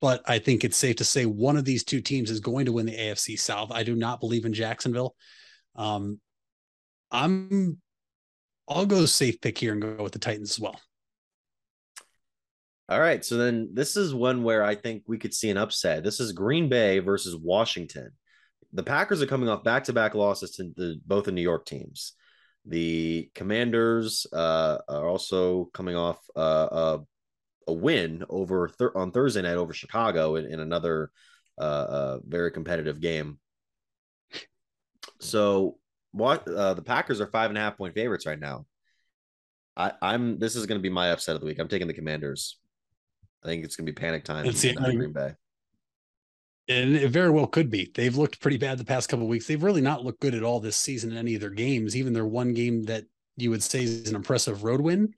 but 0.00 0.22
I 0.26 0.38
think 0.38 0.64
it's 0.64 0.76
safe 0.76 0.96
to 0.96 1.04
say 1.04 1.26
one 1.26 1.56
of 1.56 1.64
these 1.64 1.84
two 1.84 2.00
teams 2.00 2.30
is 2.30 2.40
going 2.40 2.66
to 2.66 2.72
win 2.72 2.86
the 2.86 2.96
AFC 2.96 3.38
South. 3.38 3.72
I 3.72 3.82
do 3.82 3.94
not 3.94 4.20
believe 4.20 4.44
in 4.44 4.52
Jacksonville. 4.52 5.14
Um, 5.76 6.20
I'm 7.10 7.80
I'll 8.68 8.86
go 8.86 9.06
safe 9.06 9.40
pick 9.40 9.56
here 9.56 9.72
and 9.72 9.80
go 9.80 10.02
with 10.02 10.12
the 10.12 10.18
Titans 10.18 10.50
as 10.50 10.60
well. 10.60 10.78
All 12.90 13.00
right, 13.00 13.22
so 13.22 13.36
then 13.36 13.70
this 13.74 13.96
is 13.96 14.14
one 14.14 14.42
where 14.42 14.62
I 14.64 14.74
think 14.74 15.02
we 15.06 15.18
could 15.18 15.34
see 15.34 15.50
an 15.50 15.58
upset. 15.58 16.02
This 16.02 16.20
is 16.20 16.32
Green 16.32 16.68
Bay 16.68 17.00
versus 17.00 17.36
Washington. 17.36 18.10
The 18.72 18.82
Packers 18.82 19.20
are 19.20 19.26
coming 19.26 19.48
off 19.48 19.64
back-to-back 19.64 20.14
losses 20.14 20.52
to 20.52 20.70
the 20.74 21.00
both 21.06 21.24
the 21.24 21.32
New 21.32 21.42
York 21.42 21.66
teams. 21.66 22.14
The 22.64 23.30
Commanders 23.34 24.26
uh, 24.32 24.78
are 24.88 25.06
also 25.06 25.66
coming 25.74 25.96
off 25.96 26.18
uh, 26.36 26.68
a, 26.70 27.00
a 27.68 27.72
win 27.72 28.24
over 28.28 28.68
thir- 28.68 28.96
on 28.96 29.12
Thursday 29.12 29.42
night 29.42 29.56
over 29.56 29.72
Chicago 29.72 30.34
in, 30.36 30.46
in 30.46 30.58
another 30.58 31.10
uh, 31.58 31.60
uh, 31.60 32.18
very 32.26 32.50
competitive 32.50 33.00
game. 33.00 33.38
So 35.20 35.78
what 36.12 36.48
uh, 36.48 36.74
the 36.74 36.82
Packers 36.82 37.20
are 37.20 37.26
five 37.26 37.50
and 37.50 37.58
a 37.58 37.60
half 37.60 37.76
point 37.76 37.94
favorites 37.94 38.26
right 38.26 38.40
now. 38.40 38.66
I, 39.76 39.92
I'm 40.02 40.38
this 40.38 40.56
is 40.56 40.66
going 40.66 40.78
to 40.78 40.82
be 40.82 40.90
my 40.90 41.10
upset 41.10 41.36
of 41.36 41.40
the 41.40 41.46
week. 41.46 41.60
I'm 41.60 41.68
taking 41.68 41.86
the 41.86 41.94
Commanders. 41.94 42.58
I 43.44 43.46
think 43.46 43.64
it's 43.64 43.76
going 43.76 43.86
to 43.86 43.92
be 43.92 44.00
panic 44.00 44.24
time 44.24 44.46
in 44.46 44.96
Green 44.96 45.12
Bay. 45.12 45.34
And 46.68 46.96
it 46.96 47.10
very 47.10 47.30
well 47.30 47.46
could 47.46 47.70
be. 47.70 47.90
They've 47.94 48.16
looked 48.16 48.40
pretty 48.40 48.58
bad 48.58 48.78
the 48.78 48.84
past 48.84 49.08
couple 49.08 49.24
of 49.24 49.30
weeks. 49.30 49.46
They've 49.46 49.62
really 49.62 49.80
not 49.80 50.04
looked 50.04 50.20
good 50.20 50.34
at 50.34 50.42
all 50.42 50.60
this 50.60 50.76
season 50.76 51.12
in 51.12 51.16
any 51.16 51.34
of 51.34 51.40
their 51.40 51.50
games. 51.50 51.96
Even 51.96 52.12
their 52.12 52.26
one 52.26 52.52
game 52.52 52.82
that 52.84 53.04
you 53.36 53.50
would 53.50 53.62
say 53.62 53.84
is 53.84 54.08
an 54.08 54.16
impressive 54.16 54.64
road 54.64 54.80
win, 54.80 55.14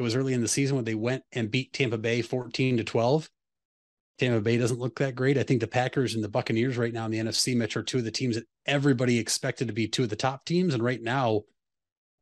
It 0.00 0.02
was 0.02 0.16
early 0.16 0.32
in 0.32 0.40
the 0.40 0.48
season 0.48 0.76
when 0.76 0.86
they 0.86 0.94
went 0.94 1.24
and 1.32 1.50
beat 1.50 1.74
Tampa 1.74 1.98
Bay 1.98 2.22
14 2.22 2.78
to 2.78 2.84
12. 2.84 3.28
Tampa 4.18 4.40
Bay 4.40 4.56
doesn't 4.56 4.78
look 4.78 4.98
that 4.98 5.14
great. 5.14 5.36
I 5.36 5.42
think 5.42 5.60
the 5.60 5.66
Packers 5.66 6.14
and 6.14 6.24
the 6.24 6.28
Buccaneers 6.30 6.78
right 6.78 6.94
now 6.94 7.04
in 7.04 7.10
the 7.10 7.18
NFC 7.18 7.54
Metro 7.54 7.80
are 7.80 7.84
two 7.84 7.98
of 7.98 8.04
the 8.04 8.10
teams 8.10 8.36
that 8.36 8.46
everybody 8.64 9.18
expected 9.18 9.68
to 9.68 9.74
be 9.74 9.86
two 9.86 10.04
of 10.04 10.08
the 10.08 10.16
top 10.16 10.46
teams. 10.46 10.72
And 10.72 10.82
right 10.82 11.02
now, 11.02 11.42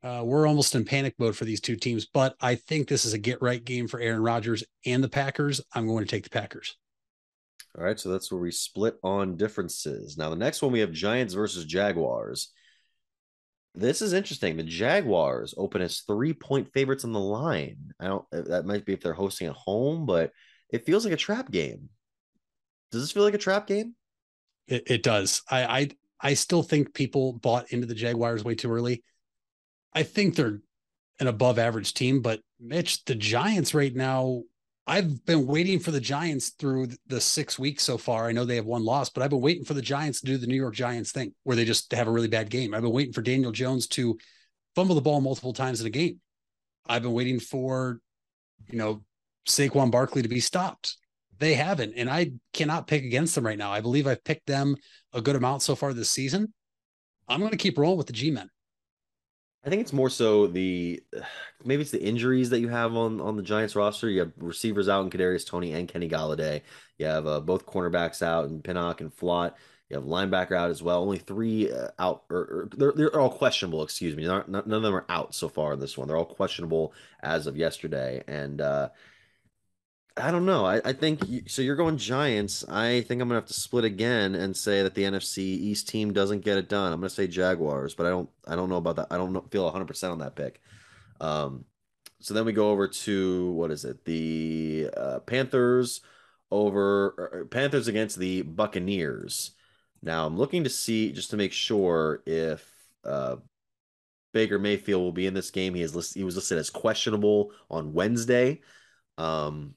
uh, 0.02 0.22
we're 0.24 0.48
almost 0.48 0.74
in 0.74 0.84
panic 0.84 1.14
mode 1.20 1.36
for 1.36 1.44
these 1.44 1.60
two 1.60 1.76
teams. 1.76 2.04
But 2.04 2.34
I 2.40 2.56
think 2.56 2.88
this 2.88 3.04
is 3.04 3.12
a 3.12 3.18
get 3.18 3.40
right 3.40 3.64
game 3.64 3.86
for 3.86 4.00
Aaron 4.00 4.24
Rodgers 4.24 4.64
and 4.84 5.02
the 5.04 5.08
Packers. 5.08 5.60
I'm 5.72 5.86
going 5.86 6.04
to 6.04 6.10
take 6.10 6.24
the 6.24 6.30
Packers. 6.30 6.76
All 7.78 7.84
right, 7.84 8.00
so 8.00 8.08
that's 8.08 8.32
where 8.32 8.40
we 8.40 8.50
split 8.50 8.96
on 9.04 9.36
differences. 9.36 10.18
Now, 10.18 10.30
the 10.30 10.36
next 10.36 10.62
one 10.62 10.72
we 10.72 10.80
have 10.80 10.90
Giants 10.90 11.32
versus 11.32 11.64
Jaguars. 11.64 12.52
This 13.74 14.02
is 14.02 14.12
interesting. 14.12 14.56
The 14.56 14.62
Jaguars 14.64 15.54
open 15.56 15.82
as 15.82 16.00
three 16.00 16.32
point 16.32 16.72
favorites 16.72 17.04
on 17.04 17.12
the 17.12 17.20
line. 17.20 17.92
I 18.00 18.06
don't, 18.06 18.24
uh, 18.32 18.42
that 18.42 18.66
might 18.66 18.84
be 18.84 18.92
if 18.92 19.00
they're 19.00 19.12
hosting 19.12 19.46
at 19.46 19.54
home, 19.54 20.06
but 20.06 20.32
it 20.70 20.84
feels 20.84 21.04
like 21.04 21.14
a 21.14 21.18
trap 21.18 21.50
game. 21.50 21.88
Does 22.90 23.02
this 23.02 23.12
feel 23.12 23.22
like 23.22 23.34
a 23.34 23.38
trap 23.38 23.66
game? 23.66 23.94
It, 24.66 24.84
it 24.86 25.02
does. 25.02 25.42
I, 25.50 25.64
I 25.64 25.88
I 26.20 26.34
still 26.34 26.62
think 26.62 26.94
people 26.94 27.34
bought 27.34 27.70
into 27.72 27.86
the 27.86 27.94
Jaguars 27.94 28.44
way 28.44 28.54
too 28.54 28.72
early. 28.72 29.04
I 29.92 30.02
think 30.02 30.34
they're 30.34 30.60
an 31.20 31.26
above 31.26 31.58
average 31.58 31.94
team, 31.94 32.22
but 32.22 32.40
Mitch, 32.60 33.04
the 33.04 33.14
Giants 33.14 33.74
right 33.74 33.94
now, 33.94 34.42
I've 34.88 35.26
been 35.26 35.46
waiting 35.46 35.78
for 35.78 35.90
the 35.90 36.00
Giants 36.00 36.48
through 36.48 36.88
the 37.08 37.20
six 37.20 37.58
weeks 37.58 37.84
so 37.84 37.98
far. 37.98 38.26
I 38.26 38.32
know 38.32 38.46
they 38.46 38.56
have 38.56 38.64
one 38.64 38.86
loss, 38.86 39.10
but 39.10 39.22
I've 39.22 39.28
been 39.28 39.42
waiting 39.42 39.66
for 39.66 39.74
the 39.74 39.82
Giants 39.82 40.20
to 40.20 40.26
do 40.26 40.38
the 40.38 40.46
New 40.46 40.56
York 40.56 40.74
Giants 40.74 41.12
thing 41.12 41.34
where 41.44 41.56
they 41.56 41.66
just 41.66 41.92
have 41.92 42.08
a 42.08 42.10
really 42.10 42.26
bad 42.26 42.48
game. 42.48 42.72
I've 42.72 42.80
been 42.80 42.90
waiting 42.90 43.12
for 43.12 43.20
Daniel 43.20 43.52
Jones 43.52 43.86
to 43.88 44.18
fumble 44.74 44.94
the 44.94 45.02
ball 45.02 45.20
multiple 45.20 45.52
times 45.52 45.82
in 45.82 45.86
a 45.86 45.90
game. 45.90 46.20
I've 46.88 47.02
been 47.02 47.12
waiting 47.12 47.38
for, 47.38 48.00
you 48.66 48.78
know, 48.78 49.02
Saquon 49.46 49.90
Barkley 49.90 50.22
to 50.22 50.28
be 50.28 50.40
stopped. 50.40 50.96
They 51.38 51.52
haven't, 51.52 51.92
and 51.94 52.08
I 52.08 52.32
cannot 52.54 52.86
pick 52.86 53.04
against 53.04 53.34
them 53.34 53.44
right 53.44 53.58
now. 53.58 53.70
I 53.70 53.82
believe 53.82 54.06
I've 54.06 54.24
picked 54.24 54.46
them 54.46 54.74
a 55.12 55.20
good 55.20 55.36
amount 55.36 55.60
so 55.60 55.76
far 55.76 55.92
this 55.92 56.10
season. 56.10 56.54
I'm 57.28 57.40
going 57.40 57.52
to 57.52 57.58
keep 57.58 57.76
rolling 57.76 57.98
with 57.98 58.06
the 58.06 58.14
G 58.14 58.30
men. 58.30 58.48
I 59.68 59.70
think 59.70 59.82
it's 59.82 59.92
more 59.92 60.08
so 60.08 60.46
the 60.46 61.02
maybe 61.64 61.82
it's 61.82 61.90
the 61.90 62.02
injuries 62.02 62.48
that 62.50 62.60
you 62.60 62.68
have 62.68 62.96
on 62.96 63.20
on 63.20 63.36
the 63.36 63.42
Giants 63.42 63.76
roster. 63.76 64.08
You 64.08 64.20
have 64.20 64.32
receivers 64.38 64.88
out 64.88 65.04
in 65.04 65.10
Kadarius 65.10 65.46
Toney 65.46 65.74
and 65.74 65.86
Kenny 65.86 66.08
Golladay. 66.08 66.62
You 66.96 67.04
have 67.04 67.26
uh, 67.26 67.40
both 67.40 67.66
cornerbacks 67.66 68.22
out 68.22 68.46
in 68.46 68.62
Pinnock 68.62 69.02
and 69.02 69.14
Flott. 69.14 69.52
You 69.90 69.96
have 69.96 70.06
linebacker 70.06 70.52
out 70.52 70.70
as 70.70 70.82
well. 70.82 71.02
Only 71.02 71.18
three 71.18 71.70
uh, 71.70 71.88
out, 71.98 72.24
or, 72.30 72.38
or, 72.38 72.68
they're, 72.76 72.92
they're 72.92 73.20
all 73.20 73.30
questionable. 73.30 73.82
Excuse 73.82 74.16
me. 74.16 74.26
Not, 74.26 74.48
none 74.48 74.72
of 74.72 74.82
them 74.82 74.94
are 74.94 75.06
out 75.08 75.34
so 75.34 75.48
far 75.48 75.74
in 75.74 75.80
this 75.80 75.96
one. 75.96 76.08
They're 76.08 76.16
all 76.16 76.26
questionable 76.26 76.92
as 77.22 77.46
of 77.46 77.56
yesterday. 77.56 78.22
And 78.26 78.60
uh, 78.60 78.88
I 80.20 80.30
don't 80.30 80.46
know. 80.46 80.64
I, 80.66 80.80
I 80.84 80.92
think 80.92 81.26
you, 81.28 81.42
so. 81.46 81.62
You're 81.62 81.76
going 81.76 81.96
Giants. 81.96 82.64
I 82.68 83.02
think 83.02 83.20
I'm 83.20 83.28
gonna 83.28 83.40
have 83.40 83.46
to 83.46 83.54
split 83.54 83.84
again 83.84 84.34
and 84.34 84.56
say 84.56 84.82
that 84.82 84.94
the 84.94 85.04
NFC 85.04 85.38
East 85.38 85.88
team 85.88 86.12
doesn't 86.12 86.44
get 86.44 86.58
it 86.58 86.68
done. 86.68 86.92
I'm 86.92 87.00
gonna 87.00 87.10
say 87.10 87.26
Jaguars, 87.26 87.94
but 87.94 88.06
I 88.06 88.10
don't. 88.10 88.28
I 88.46 88.56
don't 88.56 88.68
know 88.68 88.76
about 88.76 88.96
that. 88.96 89.08
I 89.10 89.16
don't 89.16 89.50
feel 89.50 89.64
100 89.64 89.86
percent 89.86 90.12
on 90.12 90.18
that 90.18 90.36
pick. 90.36 90.60
Um, 91.20 91.64
so 92.20 92.34
then 92.34 92.44
we 92.44 92.52
go 92.52 92.70
over 92.70 92.88
to 92.88 93.52
what 93.52 93.70
is 93.70 93.84
it? 93.84 94.04
The 94.04 94.90
uh, 94.96 95.18
Panthers 95.20 96.00
over 96.50 97.46
Panthers 97.50 97.88
against 97.88 98.18
the 98.18 98.42
Buccaneers. 98.42 99.52
Now 100.02 100.26
I'm 100.26 100.36
looking 100.36 100.64
to 100.64 100.70
see 100.70 101.12
just 101.12 101.30
to 101.30 101.36
make 101.36 101.52
sure 101.52 102.22
if 102.26 102.70
uh, 103.04 103.36
Baker 104.32 104.58
Mayfield 104.58 105.02
will 105.02 105.12
be 105.12 105.26
in 105.26 105.34
this 105.34 105.50
game. 105.50 105.74
He 105.74 105.82
is 105.82 105.94
listed, 105.94 106.20
he 106.20 106.24
was 106.24 106.36
listed 106.36 106.58
as 106.58 106.70
questionable 106.70 107.52
on 107.70 107.92
Wednesday. 107.92 108.60
Um, 109.16 109.74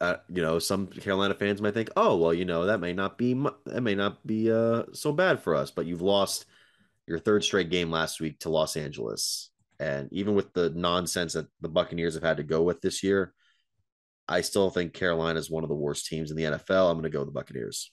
uh, 0.00 0.16
you 0.28 0.42
know, 0.42 0.58
some 0.58 0.86
Carolina 0.86 1.34
fans 1.34 1.60
might 1.60 1.74
think, 1.74 1.90
oh, 1.96 2.16
well, 2.16 2.32
you 2.32 2.44
know, 2.44 2.66
that 2.66 2.80
may 2.80 2.92
not 2.92 3.18
be 3.18 3.34
that 3.66 3.82
may 3.82 3.94
not 3.94 4.26
be 4.26 4.50
uh, 4.50 4.84
so 4.92 5.12
bad 5.12 5.42
for 5.42 5.54
us, 5.54 5.70
but 5.70 5.86
you've 5.86 6.00
lost 6.00 6.46
your 7.06 7.18
third 7.18 7.44
straight 7.44 7.70
game 7.70 7.90
last 7.90 8.20
week 8.20 8.38
to 8.40 8.48
Los 8.48 8.76
Angeles, 8.76 9.50
and 9.78 10.08
even 10.12 10.34
with 10.34 10.52
the 10.54 10.70
nonsense 10.70 11.34
that 11.34 11.46
the 11.60 11.68
Buccaneers 11.68 12.14
have 12.14 12.22
had 12.22 12.38
to 12.38 12.42
go 12.42 12.62
with 12.62 12.80
this 12.80 13.02
year, 13.02 13.34
I 14.26 14.40
still 14.40 14.70
think 14.70 14.94
Carolina 14.94 15.38
is 15.38 15.50
one 15.50 15.64
of 15.64 15.68
the 15.68 15.74
worst 15.74 16.06
teams 16.06 16.30
in 16.30 16.36
the 16.36 16.44
NFL. 16.44 16.88
I'm 16.90 16.94
going 16.94 17.02
to 17.02 17.10
go 17.10 17.18
with 17.18 17.28
the 17.28 17.32
Buccaneers. 17.32 17.92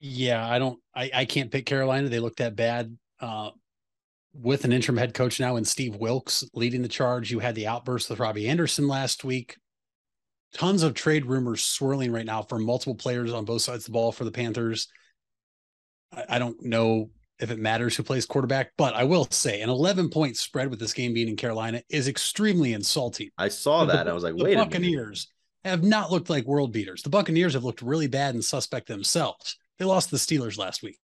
Yeah, 0.00 0.48
I 0.48 0.58
don't, 0.58 0.80
I, 0.94 1.10
I 1.14 1.24
can't 1.26 1.50
pick 1.50 1.66
Carolina. 1.66 2.08
They 2.08 2.20
look 2.20 2.36
that 2.36 2.56
bad. 2.56 2.96
Uh, 3.20 3.50
with 4.34 4.64
an 4.64 4.72
interim 4.72 4.96
head 4.96 5.14
coach 5.14 5.38
now 5.38 5.56
and 5.56 5.68
Steve 5.68 5.96
Wilks 5.96 6.42
leading 6.54 6.82
the 6.82 6.88
charge, 6.88 7.30
you 7.30 7.38
had 7.38 7.54
the 7.54 7.66
outburst 7.66 8.08
with 8.08 8.18
Robby 8.18 8.48
Anderson 8.48 8.88
last 8.88 9.24
week 9.24 9.56
tons 10.52 10.82
of 10.82 10.94
trade 10.94 11.26
rumors 11.26 11.62
swirling 11.62 12.12
right 12.12 12.26
now 12.26 12.42
for 12.42 12.58
multiple 12.58 12.94
players 12.94 13.32
on 13.32 13.44
both 13.44 13.62
sides 13.62 13.84
of 13.84 13.86
the 13.86 13.92
ball 13.92 14.12
for 14.12 14.24
the 14.24 14.30
Panthers. 14.30 14.88
I, 16.12 16.24
I 16.30 16.38
don't 16.38 16.62
know 16.62 17.10
if 17.38 17.50
it 17.50 17.58
matters 17.58 17.96
who 17.96 18.02
plays 18.02 18.26
quarterback, 18.26 18.72
but 18.78 18.94
I 18.94 19.04
will 19.04 19.26
say 19.30 19.62
an 19.62 19.70
11 19.70 20.10
point 20.10 20.36
spread 20.36 20.70
with 20.70 20.78
this 20.78 20.92
game 20.92 21.12
being 21.14 21.28
in 21.28 21.36
Carolina 21.36 21.82
is 21.88 22.06
extremely 22.06 22.72
insulting. 22.72 23.30
I 23.36 23.48
saw 23.48 23.84
that. 23.86 24.04
The, 24.04 24.10
I 24.10 24.14
was 24.14 24.22
like, 24.22 24.34
wait, 24.36 24.54
the 24.54 24.64
Buccaneers 24.64 25.28
have 25.64 25.82
not 25.82 26.10
looked 26.10 26.30
like 26.30 26.44
world 26.44 26.72
beaters. 26.72 27.02
The 27.02 27.10
Buccaneers 27.10 27.54
have 27.54 27.64
looked 27.64 27.82
really 27.82 28.06
bad 28.06 28.34
and 28.34 28.44
suspect 28.44 28.88
themselves. 28.88 29.56
They 29.78 29.84
lost 29.84 30.10
the 30.10 30.16
Steelers 30.16 30.58
last 30.58 30.82
week. 30.82 30.98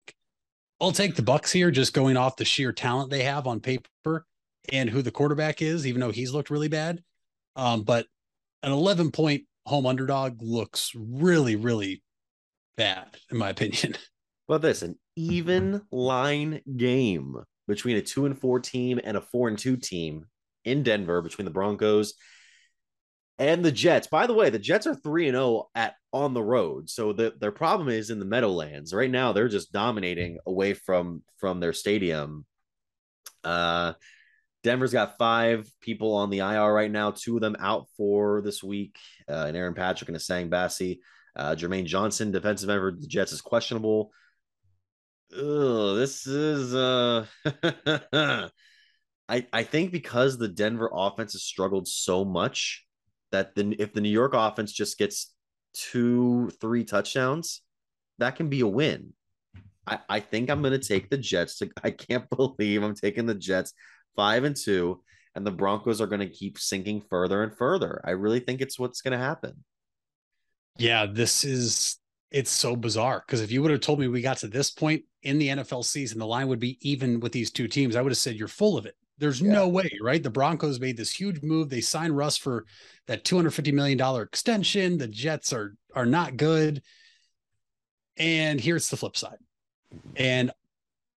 I'll 0.81 0.91
take 0.91 1.15
the 1.15 1.21
Bucks 1.21 1.51
here, 1.51 1.71
just 1.71 1.93
going 1.93 2.17
off 2.17 2.35
the 2.35 2.45
sheer 2.45 2.73
talent 2.73 3.09
they 3.09 3.23
have 3.23 3.47
on 3.47 3.61
paper 3.61 4.25
and 4.69 4.89
who 4.89 5.01
the 5.01 5.11
quarterback 5.11 5.61
is, 5.61 5.87
even 5.87 6.01
though 6.01 6.11
he's 6.11 6.33
looked 6.33 6.49
really 6.49 6.67
bad. 6.67 7.01
Um, 7.55 7.83
but 7.83 8.07
an 8.65 8.71
11 8.71 9.11
point 9.11 9.43
home 9.65 9.85
underdog 9.85 10.41
looks 10.41 10.91
really, 10.95 11.55
really 11.55 12.03
bad, 12.75 13.07
in 13.31 13.37
my 13.37 13.49
opinion. 13.49 13.95
But 14.47 14.61
this, 14.61 14.83
an 14.83 14.99
even 15.15 15.81
line 15.91 16.61
game 16.77 17.35
between 17.67 17.97
a 17.97 18.01
two 18.03 18.27
and 18.27 18.39
four 18.39 18.59
team 18.59 18.99
and 19.03 19.17
a 19.17 19.21
four 19.21 19.47
and 19.47 19.57
two 19.57 19.75
team 19.75 20.25
in 20.63 20.83
Denver 20.83 21.23
between 21.23 21.45
the 21.45 21.51
Broncos 21.51 22.13
and 23.39 23.65
the 23.65 23.71
Jets. 23.71 24.05
By 24.05 24.27
the 24.27 24.35
way, 24.35 24.51
the 24.51 24.59
Jets 24.59 24.85
are 24.85 24.93
3 24.93 25.29
and 25.29 25.35
0 25.35 25.69
at 25.73 25.95
on 26.13 26.35
the 26.35 26.43
road. 26.43 26.91
So 26.91 27.11
the, 27.11 27.33
their 27.39 27.51
problem 27.51 27.89
is 27.89 28.11
in 28.11 28.19
the 28.19 28.25
Meadowlands. 28.25 28.93
Right 28.93 29.09
now 29.09 29.33
they're 29.33 29.47
just 29.47 29.71
dominating 29.71 30.37
away 30.45 30.75
from 30.75 31.23
from 31.37 31.59
their 31.59 31.73
stadium. 31.73 32.45
Uh 33.43 33.93
Denver's 34.65 34.93
got 34.93 35.19
five 35.19 35.69
people 35.79 36.15
on 36.15 36.31
the 36.31 36.39
IR 36.39 36.73
right 36.73 36.89
now, 36.89 37.11
two 37.11 37.35
of 37.35 37.41
them 37.41 37.55
out 37.59 37.85
for 37.95 38.41
this 38.41 38.63
week. 38.63 38.97
Uh, 39.29 39.45
and 39.47 39.55
Aaron 39.55 39.75
Patrick 39.75 40.09
and 40.09 40.17
Essang 40.17 40.49
Bassey. 40.49 41.01
Uh, 41.35 41.53
Jermaine 41.53 41.85
Johnson, 41.85 42.31
defensive 42.31 42.67
member 42.67 42.87
of 42.87 42.99
the 42.99 43.05
Jets, 43.05 43.31
is 43.31 43.41
questionable. 43.41 44.09
Ugh, 45.33 45.97
this 45.97 46.25
is 46.25 46.73
uh 46.73 47.25
I 49.29 49.45
I 49.53 49.63
think 49.63 49.91
because 49.91 50.37
the 50.37 50.47
Denver 50.47 50.89
offense 50.91 51.33
has 51.33 51.43
struggled 51.43 51.87
so 51.87 52.25
much 52.25 52.85
that 53.31 53.53
the 53.53 53.75
if 53.77 53.93
the 53.93 54.01
New 54.01 54.09
York 54.09 54.33
offense 54.33 54.71
just 54.71 54.97
gets 54.97 55.31
two, 55.73 56.49
three 56.59 56.85
touchdowns, 56.85 57.61
that 58.17 58.35
can 58.35 58.49
be 58.49 58.61
a 58.61 58.67
win. 58.67 59.13
I, 59.85 59.99
I 60.09 60.19
think 60.21 60.49
I'm 60.49 60.63
gonna 60.63 60.79
take 60.79 61.11
the 61.11 61.19
Jets 61.19 61.59
to 61.59 61.69
I 61.83 61.91
can't 61.91 62.27
believe 62.35 62.81
I'm 62.81 62.95
taking 62.95 63.27
the 63.27 63.35
Jets 63.35 63.73
five 64.15 64.43
and 64.43 64.55
two, 64.55 65.01
and 65.35 65.45
the 65.45 65.51
Broncos 65.51 66.01
are 66.01 66.07
going 66.07 66.21
to 66.21 66.29
keep 66.29 66.57
sinking 66.57 67.01
further 67.09 67.43
and 67.43 67.55
further. 67.55 68.01
I 68.05 68.11
really 68.11 68.39
think 68.39 68.61
it's 68.61 68.79
what's 68.79 69.01
going 69.01 69.17
to 69.17 69.23
happen. 69.23 69.63
Yeah, 70.77 71.05
this 71.05 71.43
is 71.43 71.97
it's 72.31 72.51
so 72.51 72.75
bizarre 72.75 73.23
because 73.25 73.41
if 73.41 73.51
you 73.51 73.61
would 73.61 73.71
have 73.71 73.79
told 73.79 73.99
me 73.99 74.07
we 74.07 74.21
got 74.21 74.37
to 74.37 74.47
this 74.47 74.69
point 74.69 75.03
in 75.23 75.37
the 75.37 75.49
NFL 75.49 75.85
season, 75.85 76.19
the 76.19 76.25
line 76.25 76.47
would 76.47 76.59
be 76.59 76.77
even 76.81 77.19
with 77.19 77.31
these 77.31 77.51
two 77.51 77.67
teams, 77.67 77.95
I 77.95 78.01
would 78.01 78.11
have 78.11 78.17
said 78.17 78.35
you're 78.35 78.47
full 78.47 78.77
of 78.77 78.85
it. 78.85 78.95
There's 79.17 79.39
yeah. 79.39 79.53
no 79.53 79.69
way, 79.69 79.89
right? 80.01 80.21
The 80.21 80.29
Broncos 80.29 80.79
made 80.79 80.97
this 80.97 81.11
huge 81.11 81.41
move. 81.41 81.69
They 81.69 81.81
signed 81.81 82.17
Russ 82.17 82.35
for 82.35 82.65
that 83.07 83.23
250 83.23 83.71
million 83.71 83.97
dollar 83.97 84.23
extension. 84.23 84.97
The 84.97 85.07
Jets 85.07 85.53
are 85.53 85.75
are 85.95 86.05
not 86.05 86.37
good. 86.37 86.81
And 88.17 88.59
here's 88.59 88.89
the 88.89 88.97
flip 88.97 89.15
side. 89.17 89.37
And 90.15 90.51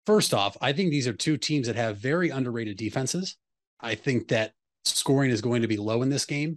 First 0.08 0.32
off, 0.32 0.56
I 0.62 0.72
think 0.72 0.90
these 0.90 1.06
are 1.06 1.12
two 1.12 1.36
teams 1.36 1.66
that 1.66 1.76
have 1.76 1.98
very 1.98 2.30
underrated 2.30 2.78
defenses. 2.78 3.36
I 3.78 3.94
think 3.94 4.28
that 4.28 4.52
scoring 4.86 5.30
is 5.30 5.42
going 5.42 5.60
to 5.60 5.68
be 5.68 5.76
low 5.76 6.00
in 6.00 6.08
this 6.08 6.24
game. 6.24 6.56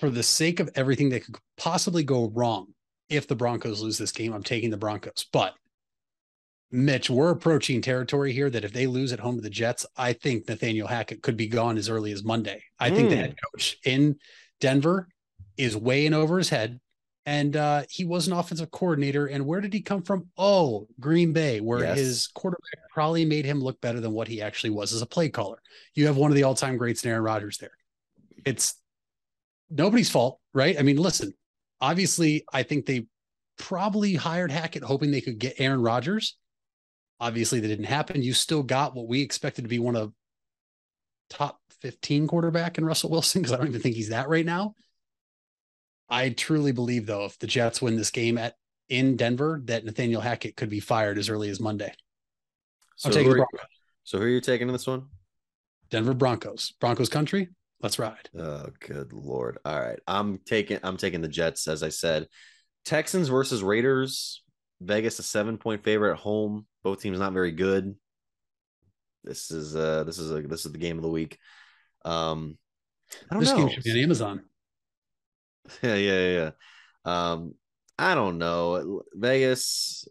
For 0.00 0.10
the 0.10 0.24
sake 0.24 0.58
of 0.58 0.70
everything 0.74 1.10
that 1.10 1.24
could 1.24 1.36
possibly 1.56 2.02
go 2.02 2.28
wrong 2.34 2.74
if 3.08 3.28
the 3.28 3.36
Broncos 3.36 3.82
lose 3.82 3.98
this 3.98 4.10
game, 4.10 4.32
I'm 4.32 4.42
taking 4.42 4.70
the 4.70 4.76
Broncos. 4.76 5.26
But 5.32 5.54
Mitch, 6.72 7.08
we're 7.08 7.30
approaching 7.30 7.80
territory 7.80 8.32
here 8.32 8.50
that 8.50 8.64
if 8.64 8.72
they 8.72 8.88
lose 8.88 9.12
at 9.12 9.20
home 9.20 9.36
to 9.36 9.42
the 9.42 9.50
Jets, 9.50 9.86
I 9.96 10.12
think 10.12 10.48
Nathaniel 10.48 10.88
Hackett 10.88 11.22
could 11.22 11.36
be 11.36 11.46
gone 11.46 11.78
as 11.78 11.88
early 11.88 12.10
as 12.10 12.24
Monday. 12.24 12.60
I 12.80 12.90
mm. 12.90 12.96
think 12.96 13.10
the 13.10 13.14
hmm. 13.14 13.22
head 13.22 13.36
coach 13.52 13.76
in 13.84 14.16
Denver 14.58 15.06
is 15.56 15.76
way 15.76 16.04
in 16.04 16.14
over 16.14 16.36
his 16.36 16.48
head. 16.48 16.80
And 17.26 17.56
uh, 17.56 17.84
he 17.88 18.04
was 18.04 18.26
an 18.26 18.34
offensive 18.34 18.70
coordinator. 18.70 19.26
And 19.26 19.46
where 19.46 19.62
did 19.62 19.72
he 19.72 19.80
come 19.80 20.02
from? 20.02 20.26
Oh, 20.36 20.86
Green 21.00 21.32
Bay, 21.32 21.60
where 21.60 21.80
Yes. 21.80 21.96
his 21.98 22.26
quarterback 22.28 22.90
probably 22.92 23.24
made 23.24 23.46
him 23.46 23.60
look 23.60 23.80
better 23.80 23.98
than 24.00 24.12
what 24.12 24.28
he 24.28 24.42
actually 24.42 24.70
was 24.70 24.92
as 24.92 25.00
a 25.00 25.06
play 25.06 25.30
caller. 25.30 25.58
You 25.94 26.06
have 26.06 26.16
one 26.18 26.30
of 26.30 26.34
the 26.34 26.42
all 26.42 26.54
time 26.54 26.76
greats 26.76 27.02
in 27.02 27.10
Aaron 27.10 27.22
Rodgers 27.22 27.56
there. 27.58 27.72
It's 28.44 28.74
nobody's 29.70 30.10
fault, 30.10 30.38
right? 30.52 30.78
I 30.78 30.82
mean, 30.82 30.96
listen, 30.98 31.32
obviously, 31.80 32.44
I 32.52 32.62
think 32.62 32.84
they 32.84 33.06
probably 33.56 34.14
hired 34.14 34.50
Hackett 34.50 34.82
hoping 34.82 35.10
they 35.10 35.22
could 35.22 35.38
get 35.38 35.54
Aaron 35.58 35.80
Rodgers. 35.80 36.36
Obviously, 37.20 37.60
that 37.60 37.68
didn't 37.68 37.86
happen. 37.86 38.22
You 38.22 38.34
still 38.34 38.62
got 38.62 38.94
what 38.94 39.08
we 39.08 39.22
expected 39.22 39.62
to 39.62 39.68
be 39.68 39.78
one 39.78 39.96
of 39.96 40.12
top 41.30 41.58
15 41.80 42.26
quarterback 42.26 42.76
in 42.76 42.84
Russell 42.84 43.08
Wilson, 43.10 43.40
because 43.40 43.52
I 43.52 43.56
don't 43.56 43.68
even 43.68 43.80
think 43.80 43.94
he's 43.96 44.10
that 44.10 44.28
right 44.28 44.44
now. 44.44 44.74
I 46.08 46.30
truly 46.30 46.72
believe, 46.72 47.06
though, 47.06 47.24
if 47.24 47.38
the 47.38 47.46
Jets 47.46 47.80
win 47.82 47.96
this 47.96 48.10
game 48.10 48.38
at 48.38 48.54
in 48.88 49.16
Denver, 49.16 49.60
that 49.64 49.84
Nathaniel 49.84 50.20
Hackett 50.20 50.56
could 50.56 50.68
be 50.68 50.80
fired 50.80 51.18
as 51.18 51.28
early 51.28 51.48
as 51.48 51.60
Monday. 51.60 51.92
So, 52.96 53.08
who 53.08 53.14
the 53.14 53.30
are, 53.30 53.34
Broncos. 53.36 53.60
so 54.04 54.18
who 54.18 54.24
are 54.24 54.28
you 54.28 54.40
taking 54.40 54.68
in 54.68 54.72
this 54.72 54.86
one? 54.86 55.06
Denver 55.90 56.14
Broncos. 56.14 56.72
Broncos 56.80 57.08
country. 57.08 57.48
Let's 57.80 57.98
ride. 57.98 58.28
Oh, 58.38 58.66
good 58.80 59.12
lord! 59.12 59.58
All 59.64 59.78
right, 59.80 59.98
I'm 60.06 60.38
taking 60.38 60.78
I'm 60.82 60.96
taking 60.96 61.20
the 61.20 61.28
Jets 61.28 61.68
as 61.68 61.82
I 61.82 61.88
said. 61.90 62.28
Texans 62.84 63.28
versus 63.28 63.62
Raiders. 63.62 64.42
Vegas 64.80 65.18
a 65.18 65.22
seven 65.22 65.56
point 65.58 65.82
favorite 65.84 66.12
at 66.12 66.18
home. 66.18 66.66
Both 66.82 67.00
teams 67.00 67.18
not 67.18 67.32
very 67.32 67.52
good. 67.52 67.94
This 69.22 69.50
is 69.50 69.74
uh 69.74 70.04
this 70.04 70.18
is 70.18 70.30
a 70.30 70.42
this 70.42 70.66
is 70.66 70.72
the 70.72 70.78
game 70.78 70.96
of 70.96 71.02
the 71.02 71.10
week. 71.10 71.38
Um, 72.04 72.58
I 73.30 73.34
don't 73.34 73.40
This 73.40 73.50
know. 73.50 73.56
game 73.58 73.68
should 73.70 73.82
be 73.84 73.92
on 73.92 73.98
Amazon. 73.98 74.42
yeah, 75.82 75.94
yeah, 75.94 76.28
yeah. 76.28 76.50
Um, 77.04 77.54
I 77.98 78.14
don't 78.14 78.38
know. 78.38 79.02
Vegas, 79.14 80.06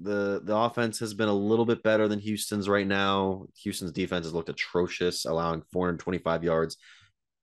the 0.00 0.40
the 0.44 0.56
offense 0.56 0.98
has 0.98 1.14
been 1.14 1.28
a 1.28 1.34
little 1.34 1.64
bit 1.64 1.82
better 1.82 2.08
than 2.08 2.18
Houston's 2.18 2.68
right 2.68 2.86
now. 2.86 3.46
Houston's 3.62 3.92
defense 3.92 4.26
has 4.26 4.34
looked 4.34 4.50
atrocious, 4.50 5.24
allowing 5.24 5.62
425 5.72 6.44
yards 6.44 6.76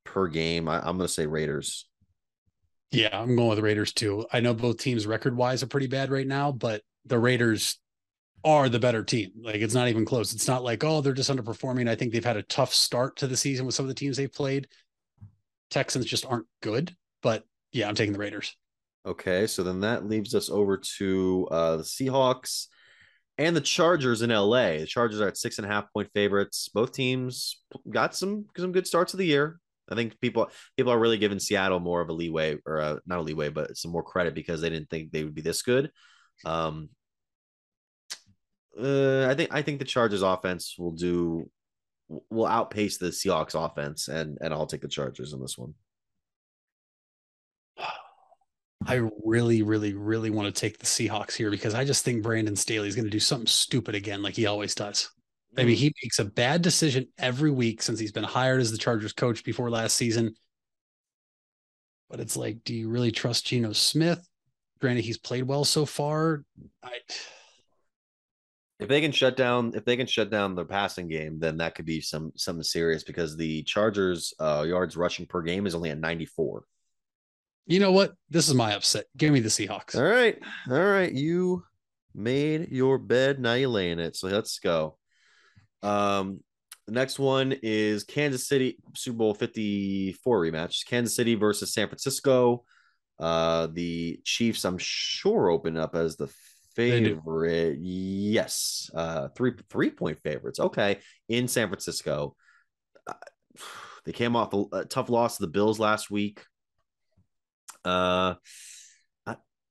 per 0.04 0.28
game. 0.28 0.68
I, 0.68 0.78
I'm 0.78 0.98
going 0.98 1.08
to 1.08 1.08
say 1.08 1.26
Raiders. 1.26 1.88
Yeah, 2.92 3.20
I'm 3.20 3.36
going 3.36 3.50
with 3.50 3.60
Raiders 3.60 3.94
too. 3.94 4.28
I 4.32 4.40
know 4.40 4.54
both 4.54 4.78
teams 4.78 5.08
record 5.08 5.36
wise 5.36 5.64
are 5.64 5.68
pretty 5.68 5.88
bad 5.88 6.12
right 6.12 6.28
now, 6.28 6.52
but 6.52 6.84
the 7.06 7.18
Raiders 7.18 7.80
are 8.46 8.70
the 8.70 8.80
better 8.80 9.04
team. 9.04 9.32
Like 9.42 9.56
it's 9.56 9.74
not 9.74 9.88
even 9.88 10.06
close. 10.06 10.34
It's 10.34 10.48
not 10.48 10.64
like, 10.64 10.84
oh, 10.84 11.02
they're 11.02 11.14
just 11.14 11.32
underperforming. 11.32 11.90
I 11.90 11.96
think 11.96 12.14
they've 12.14 12.24
had 12.24 12.38
a 12.38 12.44
tough 12.44 12.74
start 12.74 13.18
to 13.18 13.28
the 13.28 13.38
season 13.38 13.66
with 13.66 13.74
some 13.74 13.86
of 13.86 13.88
the 13.88 13.96
teams 13.96 14.18
they've 14.18 14.32
played. 14.32 14.68
Texans 15.72 16.06
just 16.06 16.26
aren't 16.26 16.46
good, 16.62 16.96
but 17.24 17.44
yeah, 17.72 17.88
I'm 17.88 17.96
taking 17.96 18.14
the 18.14 18.20
Raiders. 18.20 18.56
Okay, 19.06 19.48
so 19.48 19.64
then 19.64 19.82
that 19.82 20.08
leaves 20.08 20.36
us 20.36 20.50
over 20.50 20.80
to 20.98 21.48
uh, 21.52 21.78
the 21.78 21.84
Seahawks 21.84 22.68
and 23.38 23.56
the 23.56 23.62
Chargers 23.62 24.22
in 24.22 24.30
LA. 24.30 24.78
The 24.78 24.86
Chargers 24.86 25.20
are 25.20 25.28
at 25.28 25.38
six 25.38 25.58
and 25.58 25.66
a 25.66 25.70
half 25.70 25.92
point 25.92 26.10
favorites. 26.14 26.70
Both 26.74 26.94
teams 26.94 27.62
got 27.90 28.16
some 28.16 28.46
some 28.56 28.72
good 28.72 28.88
starts 28.88 29.14
of 29.14 29.18
the 29.18 29.26
year. 29.26 29.60
I 29.90 29.96
think 29.96 30.20
people 30.22 30.50
people 30.78 30.94
are 30.94 31.00
really 31.00 31.18
giving 31.18 31.40
Seattle 31.40 31.80
more 31.80 32.02
of 32.02 32.10
a 32.10 32.14
leeway, 32.14 32.58
or 32.66 32.80
uh 32.80 33.00
not 33.06 33.20
a 33.20 33.24
leeway, 33.24 33.50
but 33.50 33.76
some 33.76 33.92
more 33.92 34.04
credit 34.04 34.36
because 34.36 34.62
they 34.62 34.70
didn't 34.70 34.90
think 34.90 35.12
they 35.12 35.24
would 35.24 35.36
be 35.36 35.42
this 35.42 35.64
good. 35.64 35.92
Um, 36.46 36.90
uh, 38.80 39.28
I 39.28 39.36
think 39.36 39.54
I 39.54 39.62
think 39.62 39.80
the 39.80 39.86
Chargers 39.86 40.22
offense 40.22 40.76
will 40.78 40.92
do 40.92 41.50
will 42.30 42.46
outpace 42.46 42.98
the 42.98 43.08
Seahawks 43.08 43.56
offense, 43.56 44.08
and 44.08 44.38
and 44.42 44.54
I'll 44.54 44.68
take 44.68 44.82
the 44.82 44.88
Chargers 44.88 45.34
in 45.34 45.42
this 45.42 45.58
one. 45.58 45.74
I 48.88 49.10
really, 49.24 49.62
really, 49.62 49.94
really 49.94 50.30
want 50.30 50.54
to 50.54 50.60
take 50.60 50.78
the 50.78 50.86
Seahawks 50.86 51.36
here 51.36 51.52
because 51.52 51.74
I 51.74 51.86
just 51.86 52.04
think 52.04 52.24
Brandon 52.24 52.56
Staley 52.56 52.88
is 52.88 52.96
going 52.96 53.06
to 53.06 53.12
do 53.12 53.20
something 53.20 53.48
stupid 53.48 53.96
again, 53.96 54.22
like 54.22 54.36
he 54.36 54.46
always 54.46 54.76
does. 54.76 55.10
I 55.58 55.64
mean, 55.64 55.76
he 55.76 55.94
makes 56.04 56.20
a 56.20 56.26
bad 56.26 56.62
decision 56.64 57.08
every 57.18 57.52
week 57.52 57.82
since 57.82 58.00
he's 58.00 58.12
been 58.12 58.24
hired 58.24 58.60
as 58.60 58.72
the 58.72 58.78
Chargers 58.78 59.14
coach 59.14 59.44
before 59.44 59.70
last 59.70 59.96
season. 59.96 60.34
But 62.10 62.20
it's 62.20 62.36
like, 62.36 62.64
do 62.64 62.74
you 62.74 62.90
really 62.90 63.12
trust 63.12 63.46
Geno 63.46 63.72
Smith? 63.74 64.28
Granted, 64.82 65.06
he's 65.06 65.18
played 65.18 65.44
well 65.44 65.64
so 65.64 65.86
far. 65.86 66.44
I 66.84 66.98
If 68.80 68.90
they 68.90 69.00
can 69.00 69.12
shut 69.12 69.38
down, 69.38 69.74
if 69.76 69.86
they 69.86 69.96
can 69.96 70.08
shut 70.08 70.32
down 70.32 70.56
the 70.56 70.66
passing 70.66 71.08
game, 71.08 71.40
then 71.40 71.58
that 71.58 71.76
could 71.76 71.86
be 71.86 72.02
some 72.02 72.32
something 72.36 72.64
serious 72.64 73.04
because 73.04 73.38
the 73.38 73.64
Chargers' 73.64 74.34
uh, 74.40 74.66
yards 74.68 74.98
rushing 74.98 75.28
per 75.28 75.42
game 75.42 75.68
is 75.68 75.76
only 75.76 75.92
at 75.92 76.00
94. 76.00 76.64
You 77.66 77.80
know 77.80 77.92
what? 77.92 78.14
This 78.30 78.48
is 78.48 78.54
my 78.54 78.74
upset. 78.74 79.06
Give 79.18 79.32
me 79.32 79.40
the 79.40 79.50
Seahawks. 79.50 79.96
All 79.96 80.04
right, 80.04 80.38
all 80.70 80.84
right, 80.84 81.12
you 81.12 81.64
made 82.14 82.70
your 82.72 82.98
bed, 82.98 83.40
now 83.40 83.54
you 83.54 83.70
lay 83.70 83.92
in 83.92 84.00
it. 84.00 84.16
So 84.16 84.28
let's 84.28 84.60
go. 84.60 84.98
Um, 85.82 86.42
the 86.88 86.94
next 86.94 87.20
one 87.20 87.54
is 87.64 88.04
Kansas 88.04 88.48
City 88.48 88.78
Super 88.96 89.18
Bowl 89.18 89.34
54 89.34 90.42
rematch. 90.42 90.86
Kansas 90.86 91.16
City 91.16 91.36
versus 91.36 91.74
San 91.74 91.88
Francisco. 91.88 92.66
Uh, 93.20 93.68
the 93.72 94.20
Chiefs, 94.26 94.66
I'm 94.66 94.78
sure, 94.78 95.50
open 95.50 95.78
up 95.78 95.96
as 95.96 96.18
the 96.18 96.28
favorite. 96.76 97.78
Yes, 97.80 98.90
uh, 98.94 99.30
three 99.30 99.54
three 99.70 99.92
point 99.92 100.20
favorites. 100.24 100.60
Okay, 100.60 101.00
in 101.30 101.48
San 101.48 101.68
Francisco. 101.68 102.36
Uh, 103.08 103.14
They 104.06 104.12
came 104.12 104.36
off 104.36 104.54
a, 104.54 104.64
a 104.74 104.84
tough 104.84 105.10
loss 105.10 105.38
to 105.38 105.44
the 105.44 105.52
Bills 105.52 105.80
last 105.80 106.12
week. 106.12 106.44
Uh, 107.86 108.36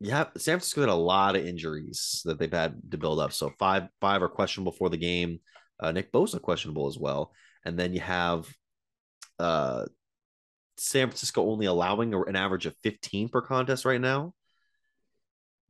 yeah, 0.02 0.24
San 0.36 0.54
Francisco 0.54 0.80
had 0.80 0.90
a 0.90 0.94
lot 0.94 1.36
of 1.36 1.46
injuries 1.46 2.22
that 2.24 2.36
they've 2.36 2.52
had 2.52 2.74
to 2.90 2.98
build 2.98 3.20
up. 3.20 3.32
So 3.32 3.52
five 3.58 3.84
five 4.00 4.20
are 4.20 4.28
questionable 4.28 4.72
for 4.72 4.88
the 4.88 4.96
game. 4.96 5.38
Uh, 5.78 5.92
Nick 5.92 6.10
Bosa 6.10 6.42
questionable 6.42 6.88
as 6.88 6.98
well, 6.98 7.32
and 7.64 7.78
then 7.78 7.92
you 7.94 8.00
have 8.00 8.52
uh, 9.38 9.86
San 10.76 11.06
Francisco 11.06 11.48
only 11.48 11.66
allowing 11.66 12.12
an 12.14 12.34
average 12.34 12.66
of 12.66 12.74
15 12.82 13.28
per 13.28 13.42
contest 13.42 13.84
right 13.84 14.00
now. 14.00 14.34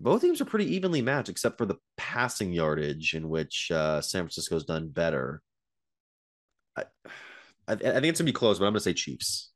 Both 0.00 0.22
teams 0.22 0.40
are 0.40 0.46
pretty 0.46 0.74
evenly 0.76 1.02
matched, 1.02 1.28
except 1.28 1.58
for 1.58 1.66
the 1.66 1.76
passing 1.98 2.54
yardage, 2.54 3.14
in 3.14 3.28
which 3.28 3.70
uh, 3.70 4.00
San 4.00 4.22
Francisco's 4.22 4.64
done 4.64 4.88
better. 4.88 5.42
I, 6.74 6.84
I, 7.68 7.72
I 7.72 7.76
think 7.76 8.06
it's 8.06 8.20
gonna 8.20 8.28
be 8.28 8.32
close, 8.32 8.58
but 8.58 8.64
I'm 8.64 8.72
gonna 8.72 8.80
say 8.80 8.94
Chiefs. 8.94 9.51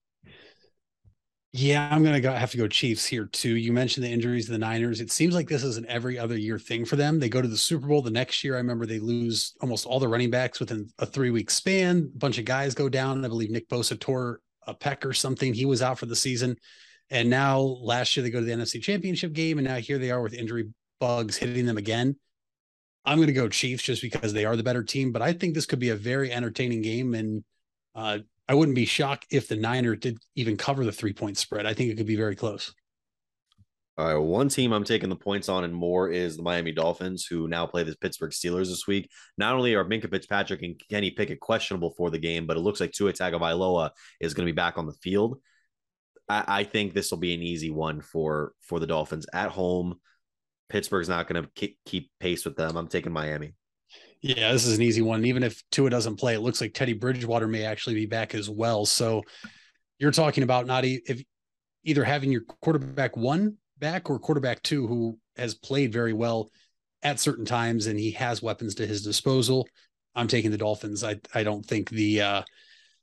Yeah, 1.59 1.89
I'm 1.91 2.05
gonna 2.05 2.21
go, 2.21 2.33
have 2.33 2.51
to 2.51 2.59
go 2.59 2.69
Chiefs 2.69 3.07
here 3.07 3.25
too. 3.25 3.57
You 3.57 3.73
mentioned 3.73 4.05
the 4.05 4.11
injuries 4.11 4.47
of 4.47 4.53
the 4.53 4.59
Niners. 4.59 5.01
It 5.01 5.11
seems 5.11 5.35
like 5.35 5.49
this 5.49 5.65
is 5.65 5.79
an 5.79 5.87
every 5.89 6.19
other 6.19 6.37
year 6.37 6.59
thing 6.59 6.85
for 6.85 6.97
them. 6.97 7.19
They 7.19 7.31
go 7.31 7.41
to 7.41 7.49
the 7.49 7.57
Super 7.57 7.87
Bowl 7.87 8.03
the 8.03 8.11
next 8.11 8.45
year. 8.45 8.57
I 8.57 8.59
remember 8.59 8.85
they 8.85 8.99
lose 8.99 9.55
almost 9.63 9.87
all 9.87 9.99
the 9.99 10.07
running 10.07 10.31
backs 10.31 10.61
within 10.61 10.91
a 10.99 11.07
three 11.07 11.31
week 11.31 11.51
span. 11.51 12.11
A 12.15 12.19
bunch 12.19 12.37
of 12.37 12.45
guys 12.45 12.75
go 12.75 12.91
down. 12.91 13.25
I 13.25 13.29
believe 13.29 13.51
Nick 13.51 13.71
Bosa 13.71 13.99
tore 13.99 14.41
a 14.67 14.75
pec 14.75 15.07
or 15.07 15.15
something. 15.15 15.55
He 15.55 15.65
was 15.65 15.81
out 15.81 15.99
for 15.99 16.05
the 16.05 16.15
season. 16.15 16.59
And 17.09 17.31
now 17.31 17.61
last 17.61 18.15
year 18.15 18.23
they 18.23 18.29
go 18.29 18.41
to 18.41 18.45
the 18.45 18.53
NFC 18.53 18.83
Championship 18.83 19.33
game, 19.33 19.57
and 19.57 19.67
now 19.67 19.77
here 19.77 19.97
they 19.97 20.11
are 20.11 20.21
with 20.21 20.35
injury 20.35 20.69
bugs 21.01 21.39
hitting 21.39 21.65
them 21.65 21.79
again. 21.79 22.17
I'm 23.07 23.17
going 23.17 23.29
to 23.29 23.33
go 23.33 23.49
Chiefs 23.49 23.83
just 23.83 24.03
because 24.03 24.35
they 24.35 24.45
are 24.45 24.57
the 24.57 24.63
better 24.63 24.83
team, 24.83 25.11
but 25.11 25.23
I 25.23 25.33
think 25.33 25.55
this 25.55 25.65
could 25.65 25.79
be 25.79 25.89
a 25.89 25.97
very 25.97 26.31
entertaining 26.31 26.83
game. 26.83 27.15
And 27.15 27.45
uh, 27.95 28.19
I 28.49 28.55
wouldn't 28.55 28.76
be 28.76 28.84
shocked 28.84 29.26
if 29.30 29.49
the 29.49 29.57
Niner 29.57 29.97
did 29.97 30.18
even 30.34 30.57
cover 30.57 30.84
the 30.84 30.92
three 30.92 31.12
point 31.12 31.36
spread. 31.36 31.66
I 31.66 31.74
think 31.74 31.90
it 31.90 31.97
could 31.97 32.07
be 32.07 32.16
very 32.16 32.36
close. 32.36 32.72
All 33.99 34.07
right, 34.07 34.16
one 34.16 34.51
team 34.51 34.72
I'm 34.72 34.84
taking 34.84 35.09
the 35.09 35.16
points 35.16 35.49
on 35.49 35.64
and 35.64 35.74
more 35.74 36.11
is 36.11 36.36
the 36.36 36.42
Miami 36.42 36.70
Dolphins, 36.70 37.24
who 37.24 37.49
now 37.49 37.64
play 37.66 37.82
the 37.82 37.97
Pittsburgh 37.97 38.30
Steelers 38.30 38.66
this 38.66 38.86
week. 38.86 39.09
Not 39.38 39.55
only 39.55 39.74
are 39.74 39.86
Minkah 39.86 40.11
Fitzpatrick 40.11 40.62
and 40.62 40.78
Kenny 40.90 41.11
Pickett 41.11 41.40
questionable 41.40 41.94
for 41.97 42.11
the 42.11 42.18
game, 42.18 42.47
but 42.47 42.59
it 42.59 42.61
looks 42.61 42.78
like 42.78 42.92
Tua 42.92 43.14
Tagovailoa 43.14 43.90
is 44.20 44.34
going 44.34 44.47
to 44.47 44.53
be 44.53 44.57
back 44.57 44.76
on 44.76 44.84
the 44.84 44.92
field. 44.92 45.38
I, 46.28 46.44
I 46.47 46.64
think 46.64 46.92
this 46.92 47.11
will 47.11 47.18
be 47.18 47.32
an 47.32 47.42
easy 47.42 47.70
one 47.70 48.03
for 48.03 48.53
for 48.61 48.80
the 48.80 48.86
Dolphins 48.86 49.26
at 49.32 49.51
home. 49.51 49.94
Pittsburgh's 50.68 51.09
not 51.09 51.26
going 51.26 51.44
to 51.44 51.68
keep 51.86 52.11
pace 52.20 52.44
with 52.44 52.57
them. 52.57 52.76
I'm 52.76 52.88
taking 52.88 53.12
Miami. 53.12 53.55
Yeah, 54.23 54.53
this 54.53 54.67
is 54.67 54.77
an 54.77 54.83
easy 54.83 55.03
one. 55.03 55.25
Even 55.25 55.43
if 55.43 55.62
Tua 55.71 55.91
doesn't 55.91 56.17
play, 56.17 56.35
it 56.35 56.41
looks 56.41 56.61
like 56.61 56.75
Teddy 56.75 56.95
Bridgewater 56.95 57.47
may 57.47 57.64
actually 57.64 57.95
be 57.95 58.07
back 58.07 58.35
as 58.35 58.49
well. 58.51 58.87
So 58.87 59.23
you're 59.99 60.11
talking 60.11 60.43
about 60.43 60.67
not 60.67 60.85
e- 60.85 61.03
if 61.07 61.23
either 61.85 62.05
having 62.05 62.33
your 62.33 62.43
quarterback 62.43 63.17
one 63.17 63.57
back 63.79 64.11
or 64.11 64.19
quarterback 64.19 64.62
two 64.62 64.87
who 64.87 65.19
has 65.37 65.55
played 65.55 65.93
very 65.93 66.12
well 66.12 66.51
at 67.03 67.21
certain 67.21 67.45
times 67.45 67.87
and 67.87 67.99
he 67.99 68.11
has 68.12 68.43
weapons 68.43 68.75
to 68.77 68.87
his 68.87 69.03
disposal. 69.03 69.69
I'm 70.14 70.29
taking 70.29 70.51
the 70.51 70.59
Dolphins. 70.59 71.05
I 71.05 71.17
I 71.35 71.45
don't 71.45 71.64
think 71.64 71.91
the 71.91 72.23
uh 72.23 72.43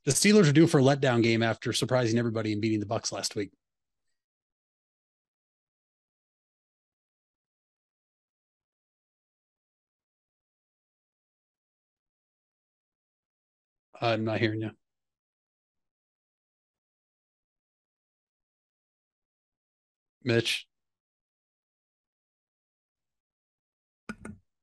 the 0.04 0.12
Steelers 0.12 0.48
are 0.48 0.52
due 0.52 0.66
for 0.66 0.80
a 0.80 0.82
letdown 0.82 1.22
game 1.22 1.42
after 1.42 1.72
surprising 1.72 2.18
everybody 2.18 2.52
and 2.52 2.60
beating 2.60 2.80
the 2.80 2.86
Bucks 2.86 3.12
last 3.12 3.36
week. 3.36 3.50
I'm 14.00 14.24
not 14.24 14.40
hearing 14.40 14.60
you. 14.62 14.70
Mitch. 20.24 20.66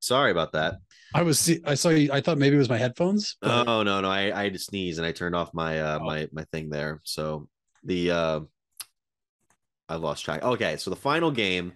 Sorry 0.00 0.32
about 0.32 0.52
that. 0.52 0.76
I 1.14 1.22
was 1.22 1.38
see, 1.38 1.60
I 1.64 1.74
saw 1.74 1.90
you. 1.90 2.10
I 2.12 2.20
thought 2.20 2.38
maybe 2.38 2.56
it 2.56 2.58
was 2.58 2.68
my 2.68 2.78
headphones. 2.78 3.36
But... 3.40 3.68
Oh 3.68 3.82
no 3.82 4.00
no! 4.00 4.10
I 4.10 4.36
I 4.36 4.44
had 4.44 4.54
to 4.54 4.58
sneeze 4.58 4.98
and 4.98 5.06
I 5.06 5.12
turned 5.12 5.36
off 5.36 5.54
my 5.54 5.80
uh 5.80 5.98
oh. 6.00 6.04
my 6.04 6.28
my 6.32 6.44
thing 6.44 6.70
there. 6.70 7.00
So 7.04 7.48
the 7.84 8.10
uh 8.10 8.40
I 9.88 9.96
lost 9.96 10.24
track. 10.24 10.42
Okay, 10.42 10.76
so 10.76 10.90
the 10.90 10.96
final 10.96 11.30
game 11.30 11.72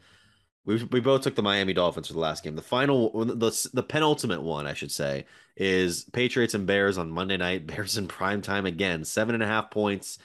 we, 0.67 0.83
we 0.85 1.01
both 1.01 1.23
took 1.23 1.37
the 1.37 1.43
Miami 1.43 1.73
Dolphins 1.73 2.09
for 2.09 2.13
the 2.13 2.19
last 2.19 2.43
game. 2.43 2.57
The 2.57 2.63
final, 2.63 3.25
the 3.25 3.71
the 3.73 3.83
penultimate 3.85 4.43
one, 4.43 4.67
I 4.67 4.75
should 4.75 4.91
say, 4.91 5.27
is 5.57 6.05
Patriots 6.13 6.55
and 6.55 6.67
Bears 6.67 6.99
on 6.99 7.11
Monday 7.11 7.37
night. 7.37 7.67
Bears 7.69 7.97
in 7.97 8.09
prime 8.09 8.43
time 8.43 8.67
again. 8.67 9.05
Seven 9.05 9.35
and 9.35 9.45
a 9.45 9.47
half 9.47 9.71
points 9.71 10.19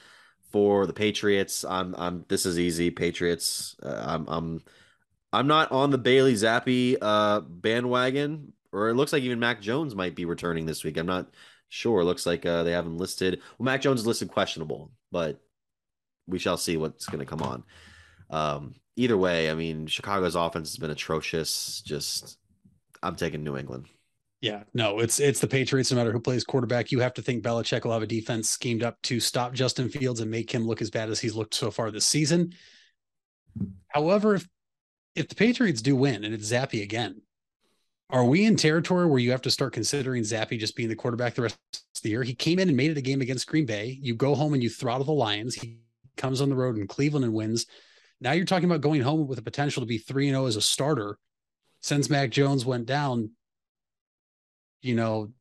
for 0.50 0.86
the 0.86 0.92
Patriots. 0.92 1.64
I'm 1.64 1.94
I'm 1.96 2.24
this 2.28 2.44
is 2.44 2.58
easy. 2.58 2.90
Patriots. 2.90 3.76
Uh, 3.82 4.04
I'm 4.04 4.26
I'm 4.28 4.62
I'm 5.32 5.46
not 5.46 5.70
on 5.72 5.90
the 5.90 5.98
Bailey 5.98 6.34
Zappe 6.34 6.98
uh, 7.00 7.40
bandwagon, 7.40 8.52
or 8.72 8.88
it 8.88 8.94
looks 8.94 9.12
like 9.12 9.22
even 9.22 9.38
Mac 9.38 9.62
Jones 9.62 9.94
might 9.94 10.16
be 10.16 10.24
returning 10.24 10.66
this 10.66 10.84
week. 10.84 10.96
I'm 10.96 11.06
not 11.06 11.30
sure. 11.68 12.00
It 12.00 12.04
looks 12.04 12.26
like 12.26 12.44
uh, 12.44 12.64
they 12.64 12.72
haven't 12.72 12.98
listed. 12.98 13.40
Well, 13.58 13.64
Mac 13.64 13.80
Jones 13.80 14.00
is 14.00 14.06
listed 14.06 14.28
questionable, 14.28 14.90
but 15.12 15.40
we 16.26 16.38
shall 16.38 16.56
see 16.56 16.76
what's 16.76 17.06
going 17.06 17.20
to 17.20 17.26
come 17.26 17.42
on. 17.42 17.64
Um, 18.32 18.74
either 18.96 19.16
way, 19.16 19.50
I 19.50 19.54
mean, 19.54 19.86
Chicago's 19.86 20.34
offense 20.34 20.70
has 20.70 20.78
been 20.78 20.90
atrocious. 20.90 21.82
Just, 21.86 22.38
I'm 23.02 23.14
taking 23.14 23.44
New 23.44 23.56
England. 23.56 23.86
Yeah, 24.40 24.64
no, 24.74 24.98
it's 24.98 25.20
it's 25.20 25.38
the 25.38 25.46
Patriots. 25.46 25.92
No 25.92 25.98
matter 25.98 26.10
who 26.10 26.18
plays 26.18 26.42
quarterback, 26.42 26.90
you 26.90 26.98
have 26.98 27.14
to 27.14 27.22
think 27.22 27.44
Belichick 27.44 27.84
will 27.84 27.92
have 27.92 28.02
a 28.02 28.08
defense 28.08 28.50
schemed 28.50 28.82
up 28.82 29.00
to 29.02 29.20
stop 29.20 29.52
Justin 29.52 29.88
Fields 29.88 30.18
and 30.18 30.28
make 30.28 30.52
him 30.52 30.66
look 30.66 30.82
as 30.82 30.90
bad 30.90 31.10
as 31.10 31.20
he's 31.20 31.36
looked 31.36 31.54
so 31.54 31.70
far 31.70 31.92
this 31.92 32.06
season. 32.06 32.52
However, 33.86 34.34
if 34.34 34.48
if 35.14 35.28
the 35.28 35.36
Patriots 35.36 35.80
do 35.80 35.94
win 35.94 36.24
and 36.24 36.34
it's 36.34 36.50
Zappe 36.50 36.82
again, 36.82 37.22
are 38.10 38.24
we 38.24 38.44
in 38.44 38.56
territory 38.56 39.06
where 39.06 39.20
you 39.20 39.30
have 39.30 39.42
to 39.42 39.50
start 39.50 39.74
considering 39.74 40.24
Zappe 40.24 40.58
just 40.58 40.74
being 40.74 40.88
the 40.88 40.96
quarterback 40.96 41.34
the 41.34 41.42
rest 41.42 41.58
of 41.72 42.02
the 42.02 42.10
year? 42.10 42.24
He 42.24 42.34
came 42.34 42.58
in 42.58 42.66
and 42.68 42.76
made 42.76 42.90
it 42.90 42.98
a 42.98 43.02
game 43.02 43.20
against 43.20 43.46
Green 43.46 43.64
Bay. 43.64 43.96
You 44.02 44.16
go 44.16 44.34
home 44.34 44.54
and 44.54 44.62
you 44.62 44.70
throttle 44.70 45.06
the 45.06 45.12
Lions. 45.12 45.54
He 45.54 45.78
comes 46.16 46.40
on 46.40 46.48
the 46.48 46.56
road 46.56 46.78
in 46.78 46.88
Cleveland 46.88 47.24
and 47.24 47.32
wins. 47.32 47.66
Now 48.22 48.32
you're 48.32 48.44
talking 48.44 48.70
about 48.70 48.80
going 48.80 49.00
home 49.00 49.26
with 49.26 49.40
a 49.40 49.42
potential 49.42 49.82
to 49.82 49.86
be 49.86 49.98
3 49.98 50.28
0 50.30 50.46
as 50.46 50.56
a 50.56 50.62
starter. 50.62 51.18
Since 51.80 52.08
Mac 52.08 52.30
Jones 52.30 52.64
went 52.64 52.86
down, 52.86 53.30
you 54.80 54.94
know, 54.94 55.32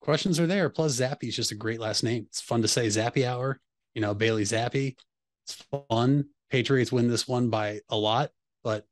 questions 0.00 0.40
are 0.40 0.46
there. 0.48 0.68
Plus, 0.68 0.98
Zappe 0.98 1.28
is 1.28 1.36
just 1.36 1.52
a 1.52 1.54
great 1.54 1.78
last 1.78 2.02
name. 2.02 2.24
It's 2.28 2.40
fun 2.40 2.62
to 2.62 2.68
say 2.68 2.88
Zappy 2.88 3.24
Hour, 3.24 3.60
you 3.94 4.02
know, 4.02 4.12
Bailey 4.12 4.42
Zappy. 4.42 4.96
It's 5.44 5.64
fun. 5.88 6.26
Patriots 6.50 6.90
win 6.90 7.08
this 7.08 7.28
one 7.28 7.50
by 7.50 7.80
a 7.88 7.96
lot, 7.96 8.30
but 8.64 8.84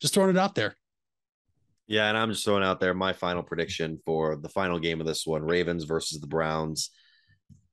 just 0.00 0.12
throwing 0.12 0.30
it 0.30 0.38
out 0.38 0.54
there. 0.54 0.76
Yeah, 1.86 2.08
and 2.08 2.18
I'm 2.18 2.30
just 2.30 2.44
throwing 2.44 2.62
out 2.62 2.80
there 2.80 2.92
my 2.92 3.14
final 3.14 3.42
prediction 3.42 3.98
for 4.04 4.36
the 4.36 4.48
final 4.50 4.78
game 4.78 5.00
of 5.00 5.06
this 5.06 5.26
one 5.26 5.42
Ravens 5.42 5.84
versus 5.84 6.20
the 6.20 6.26
Browns. 6.26 6.90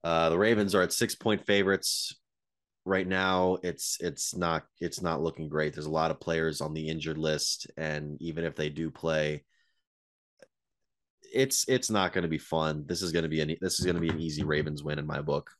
Uh, 0.03 0.29
the 0.29 0.37
Ravens 0.37 0.73
are 0.75 0.81
at 0.81 0.93
six 0.93 1.15
point 1.15 1.45
favorites 1.45 2.18
right 2.89 3.07
now. 3.07 3.57
It's 3.63 3.97
it's 4.01 4.35
not 4.35 4.63
it's 4.81 5.01
not 5.01 5.21
looking 5.21 5.47
great. 5.47 5.73
There's 5.73 5.85
a 5.85 5.91
lot 5.91 6.11
of 6.11 6.19
players 6.19 6.59
on 6.59 6.73
the 6.73 6.89
injured 6.89 7.17
list, 7.17 7.67
and 7.77 8.21
even 8.21 8.43
if 8.43 8.55
they 8.55 8.69
do 8.69 8.91
play, 8.91 9.43
it's 11.33 11.65
it's 11.69 11.89
not 11.89 12.11
going 12.11 12.23
to 12.23 12.29
be 12.29 12.37
fun. 12.37 12.83
This 12.87 13.01
is 13.01 13.11
going 13.11 13.23
to 13.23 13.29
be 13.29 13.41
an 13.41 13.55
this 13.61 13.79
is 13.79 13.85
going 13.85 13.95
to 13.95 14.01
be 14.01 14.09
an 14.09 14.19
easy 14.19 14.43
Ravens 14.43 14.83
win 14.83 14.99
in 14.99 15.07
my 15.07 15.21
book. 15.21 15.51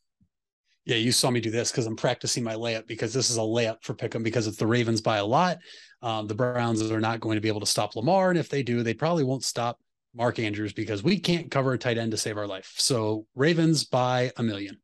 Yeah, 0.84 0.96
you 0.96 1.12
saw 1.12 1.30
me 1.30 1.40
do 1.40 1.50
this 1.50 1.70
because 1.70 1.86
I'm 1.86 1.96
practicing 1.96 2.42
my 2.42 2.54
layup 2.54 2.86
because 2.86 3.12
this 3.12 3.30
is 3.30 3.36
a 3.36 3.40
layup 3.40 3.82
for 3.82 3.94
Pick'em 3.94 4.24
because 4.24 4.46
it's 4.46 4.56
the 4.56 4.66
Ravens 4.66 5.00
by 5.00 5.18
a 5.18 5.24
lot. 5.24 5.58
Um, 6.02 6.26
the 6.26 6.34
Browns 6.34 6.82
are 6.90 7.00
not 7.00 7.20
going 7.20 7.36
to 7.36 7.40
be 7.40 7.48
able 7.48 7.60
to 7.60 7.66
stop 7.66 7.94
Lamar, 7.94 8.30
and 8.30 8.38
if 8.38 8.48
they 8.48 8.62
do, 8.62 8.82
they 8.82 8.94
probably 8.94 9.24
won't 9.24 9.44
stop 9.44 9.78
Mark 10.14 10.38
Andrews 10.38 10.72
because 10.72 11.02
we 11.02 11.20
can't 11.20 11.50
cover 11.50 11.72
a 11.72 11.78
tight 11.78 11.98
end 11.98 12.10
to 12.10 12.16
save 12.16 12.36
our 12.36 12.46
life. 12.46 12.74
So 12.78 13.26
Ravens 13.34 13.84
by 13.84 14.32
a 14.36 14.42
million. 14.42 14.78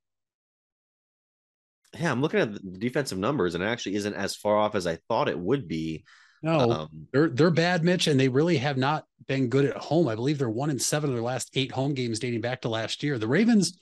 Yeah, 1.98 2.10
I'm 2.10 2.20
looking 2.20 2.40
at 2.40 2.52
the 2.52 2.78
defensive 2.78 3.18
numbers, 3.18 3.54
and 3.54 3.62
it 3.62 3.66
actually 3.66 3.96
isn't 3.96 4.14
as 4.14 4.36
far 4.36 4.56
off 4.56 4.74
as 4.74 4.86
I 4.86 4.98
thought 5.08 5.28
it 5.28 5.38
would 5.38 5.68
be. 5.68 6.04
No, 6.42 6.70
um, 6.70 6.88
they're 7.12 7.28
they're 7.28 7.50
bad, 7.50 7.82
Mitch, 7.82 8.06
and 8.06 8.20
they 8.20 8.28
really 8.28 8.58
have 8.58 8.76
not 8.76 9.04
been 9.26 9.48
good 9.48 9.64
at 9.64 9.76
home. 9.76 10.08
I 10.08 10.14
believe 10.14 10.38
they're 10.38 10.50
one 10.50 10.70
in 10.70 10.78
seven 10.78 11.10
of 11.10 11.16
their 11.16 11.22
last 11.22 11.50
eight 11.54 11.72
home 11.72 11.94
games 11.94 12.18
dating 12.18 12.40
back 12.40 12.60
to 12.62 12.68
last 12.68 13.02
year. 13.02 13.18
The 13.18 13.26
Ravens 13.26 13.78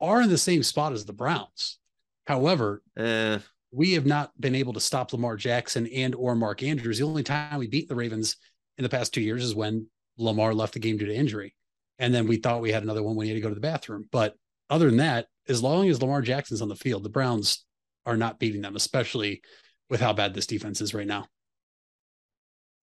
are 0.00 0.22
in 0.22 0.30
the 0.30 0.38
same 0.38 0.62
spot 0.62 0.92
as 0.92 1.04
the 1.04 1.12
Browns. 1.12 1.78
However, 2.26 2.82
eh. 2.96 3.38
we 3.72 3.92
have 3.94 4.06
not 4.06 4.32
been 4.40 4.54
able 4.54 4.72
to 4.74 4.80
stop 4.80 5.12
Lamar 5.12 5.36
Jackson 5.36 5.86
and 5.88 6.14
or 6.14 6.34
Mark 6.34 6.62
Andrews. 6.62 6.98
The 6.98 7.06
only 7.06 7.22
time 7.22 7.58
we 7.58 7.66
beat 7.66 7.88
the 7.88 7.94
Ravens 7.94 8.36
in 8.78 8.82
the 8.82 8.88
past 8.88 9.12
two 9.12 9.20
years 9.20 9.44
is 9.44 9.54
when 9.54 9.86
Lamar 10.16 10.54
left 10.54 10.74
the 10.74 10.78
game 10.78 10.96
due 10.96 11.06
to 11.06 11.14
injury. 11.14 11.54
And 11.98 12.14
then 12.14 12.26
we 12.26 12.36
thought 12.36 12.62
we 12.62 12.72
had 12.72 12.82
another 12.82 13.02
one 13.02 13.16
when 13.16 13.26
he 13.26 13.32
had 13.32 13.36
to 13.36 13.42
go 13.42 13.48
to 13.48 13.54
the 13.54 13.60
bathroom. 13.60 14.08
But 14.10 14.36
other 14.70 14.86
than 14.86 14.98
that, 14.98 15.26
as 15.50 15.62
long 15.62 15.88
as 15.88 16.00
Lamar 16.00 16.22
Jackson's 16.22 16.62
on 16.62 16.68
the 16.68 16.76
field, 16.76 17.02
the 17.02 17.08
Browns 17.10 17.66
are 18.06 18.16
not 18.16 18.38
beating 18.38 18.62
them, 18.62 18.76
especially 18.76 19.42
with 19.90 20.00
how 20.00 20.12
bad 20.12 20.32
this 20.32 20.46
defense 20.46 20.80
is 20.80 20.94
right 20.94 21.06
now. 21.06 21.26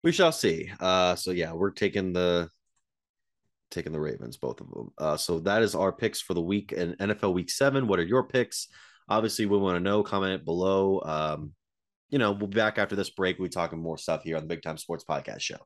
We 0.03 0.11
shall 0.11 0.31
see. 0.31 0.71
Uh, 0.79 1.15
so 1.15 1.31
yeah, 1.31 1.53
we're 1.53 1.71
taking 1.71 2.11
the 2.11 2.49
taking 3.71 3.91
the 3.91 3.99
Ravens, 3.99 4.37
both 4.37 4.61
of 4.61 4.69
them. 4.69 4.91
Uh, 4.97 5.17
so 5.17 5.39
that 5.41 5.61
is 5.61 5.75
our 5.75 5.91
picks 5.91 6.21
for 6.21 6.33
the 6.33 6.41
week 6.41 6.71
and 6.71 6.97
NFL 6.97 7.33
Week 7.33 7.49
Seven. 7.49 7.87
What 7.87 7.99
are 7.99 8.05
your 8.05 8.23
picks? 8.23 8.67
Obviously, 9.07 9.45
we 9.45 9.57
want 9.57 9.75
to 9.75 9.79
know. 9.79 10.03
Comment 10.03 10.43
below. 10.43 11.01
Um, 11.05 11.53
you 12.09 12.19
know, 12.19 12.31
we'll 12.31 12.47
be 12.47 12.55
back 12.55 12.77
after 12.77 12.95
this 12.95 13.09
break. 13.09 13.37
We'll 13.37 13.47
be 13.47 13.53
talking 13.53 13.79
more 13.79 13.97
stuff 13.97 14.23
here 14.23 14.37
on 14.37 14.43
the 14.43 14.47
Big 14.47 14.61
Time 14.63 14.77
Sports 14.77 15.05
Podcast 15.07 15.41
Show. 15.41 15.57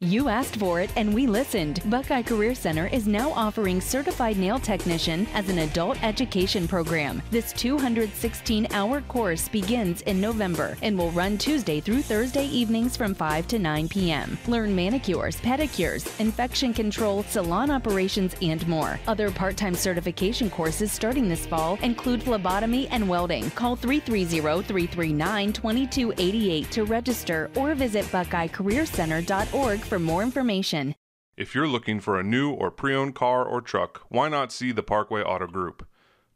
You 0.00 0.28
asked 0.28 0.60
for 0.60 0.80
it 0.80 0.92
and 0.94 1.12
we 1.12 1.26
listened. 1.26 1.82
Buckeye 1.86 2.22
Career 2.22 2.54
Center 2.54 2.86
is 2.86 3.08
now 3.08 3.32
offering 3.32 3.80
Certified 3.80 4.36
Nail 4.36 4.60
Technician 4.60 5.26
as 5.34 5.48
an 5.48 5.58
adult 5.58 6.00
education 6.04 6.68
program. 6.68 7.20
This 7.32 7.52
216 7.54 8.68
hour 8.72 9.00
course 9.02 9.48
begins 9.48 10.02
in 10.02 10.20
November 10.20 10.76
and 10.82 10.96
will 10.96 11.10
run 11.10 11.36
Tuesday 11.36 11.80
through 11.80 12.02
Thursday 12.02 12.46
evenings 12.46 12.96
from 12.96 13.12
5 13.12 13.48
to 13.48 13.58
9 13.58 13.88
p.m. 13.88 14.38
Learn 14.46 14.72
manicures, 14.72 15.40
pedicures, 15.40 16.20
infection 16.20 16.72
control, 16.72 17.24
salon 17.24 17.68
operations, 17.68 18.36
and 18.40 18.64
more. 18.68 19.00
Other 19.08 19.32
part 19.32 19.56
time 19.56 19.74
certification 19.74 20.48
courses 20.48 20.92
starting 20.92 21.28
this 21.28 21.44
fall 21.44 21.76
include 21.82 22.22
phlebotomy 22.22 22.86
and 22.88 23.08
welding. 23.08 23.50
Call 23.50 23.74
330 23.74 24.62
339 24.62 25.52
2288 25.52 26.70
to 26.70 26.84
register 26.84 27.50
or 27.56 27.74
visit 27.74 28.04
BuckeyeCareerCenter.org 28.06 29.87
for 29.88 29.98
more 29.98 30.22
information. 30.22 30.94
If 31.36 31.54
you're 31.54 31.66
looking 31.66 31.98
for 32.00 32.18
a 32.18 32.22
new 32.22 32.52
or 32.52 32.70
pre 32.70 32.94
owned 32.94 33.14
car 33.14 33.44
or 33.44 33.60
truck, 33.60 34.02
why 34.08 34.28
not 34.28 34.52
see 34.52 34.70
the 34.70 34.82
Parkway 34.82 35.22
Auto 35.22 35.46
Group? 35.46 35.86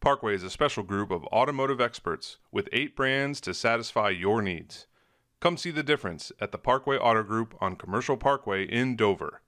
Parkway 0.01 0.35
is 0.35 0.43
a 0.43 0.51
special 0.51 0.83
group 0.83 1.11
of 1.11 1.25
automotive 1.27 1.81
experts 1.81 2.39
with 2.51 2.69
eight 2.73 2.97
brands 2.97 3.41
to 3.43 3.53
satisfy 3.53 4.09
your 4.09 4.41
needs. 4.41 4.87
Come 5.41 5.57
see 5.57 5.71
the 5.71 5.83
difference 5.83 6.33
at 6.41 6.51
the 6.51 6.59
Parkway 6.59 6.97
Auto 6.97 7.23
Group 7.23 7.55
on 7.61 7.77
Commercial 7.77 8.17
Parkway 8.17 8.65
in 8.65 8.97
Dover. 8.97 9.43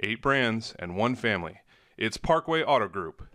Eight 0.00 0.22
brands 0.22 0.74
and 0.78 0.96
one 0.96 1.16
family. 1.16 1.60
It's 1.96 2.16
Parkway 2.16 2.62
Auto 2.62 2.86
Group. 2.86 3.27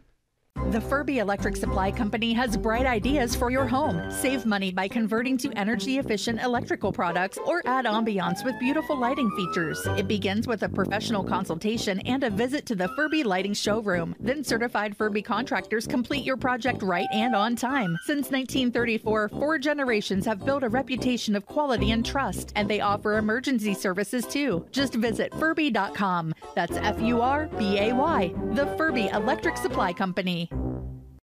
The 0.73 0.79
Furbay 0.79 1.17
Electric 1.17 1.55
Supply 1.55 1.91
Company 1.91 2.33
has 2.33 2.57
bright 2.57 2.87
ideas 2.87 3.35
for 3.35 3.51
your 3.51 3.67
home. 3.67 4.09
Save 4.09 4.43
money 4.43 4.71
by 4.71 4.87
converting 4.87 5.37
to 5.37 5.51
energy 5.51 5.99
efficient 5.99 6.41
electrical 6.41 6.91
products 6.91 7.37
or 7.45 7.61
add 7.67 7.85
ambiance 7.85 8.43
with 8.43 8.57
beautiful 8.59 8.97
lighting 8.97 9.29
features. 9.35 9.79
It 9.97 10.07
begins 10.07 10.47
with 10.47 10.63
a 10.63 10.69
professional 10.69 11.23
consultation 11.23 11.99
and 12.07 12.23
a 12.23 12.31
visit 12.31 12.65
to 12.65 12.75
the 12.75 12.87
Furbay 12.97 13.23
Lighting 13.23 13.53
Showroom. 13.53 14.15
Then 14.19 14.43
certified 14.43 14.97
Furbay 14.97 15.23
contractors 15.23 15.85
complete 15.85 16.25
your 16.25 16.37
project 16.37 16.81
right 16.81 17.07
and 17.13 17.35
on 17.35 17.55
time. 17.55 17.95
Since 18.05 18.31
1934, 18.31 19.29
four 19.29 19.59
generations 19.59 20.25
have 20.25 20.43
built 20.43 20.63
a 20.63 20.69
reputation 20.69 21.35
of 21.35 21.45
quality 21.45 21.91
and 21.91 22.03
trust, 22.03 22.51
and 22.55 22.67
they 22.67 22.81
offer 22.81 23.19
emergency 23.19 23.75
services 23.75 24.25
too. 24.25 24.65
Just 24.71 24.95
visit 24.95 25.33
Furbay.com. 25.33 26.33
That's 26.55 26.77
F 26.77 26.99
U 26.99 27.21
R 27.21 27.45
B 27.59 27.77
A 27.77 27.93
Y, 27.93 28.33
the 28.53 28.65
Furbay 28.75 29.13
Electric 29.13 29.57
Supply 29.57 29.93
Company. 29.93 30.42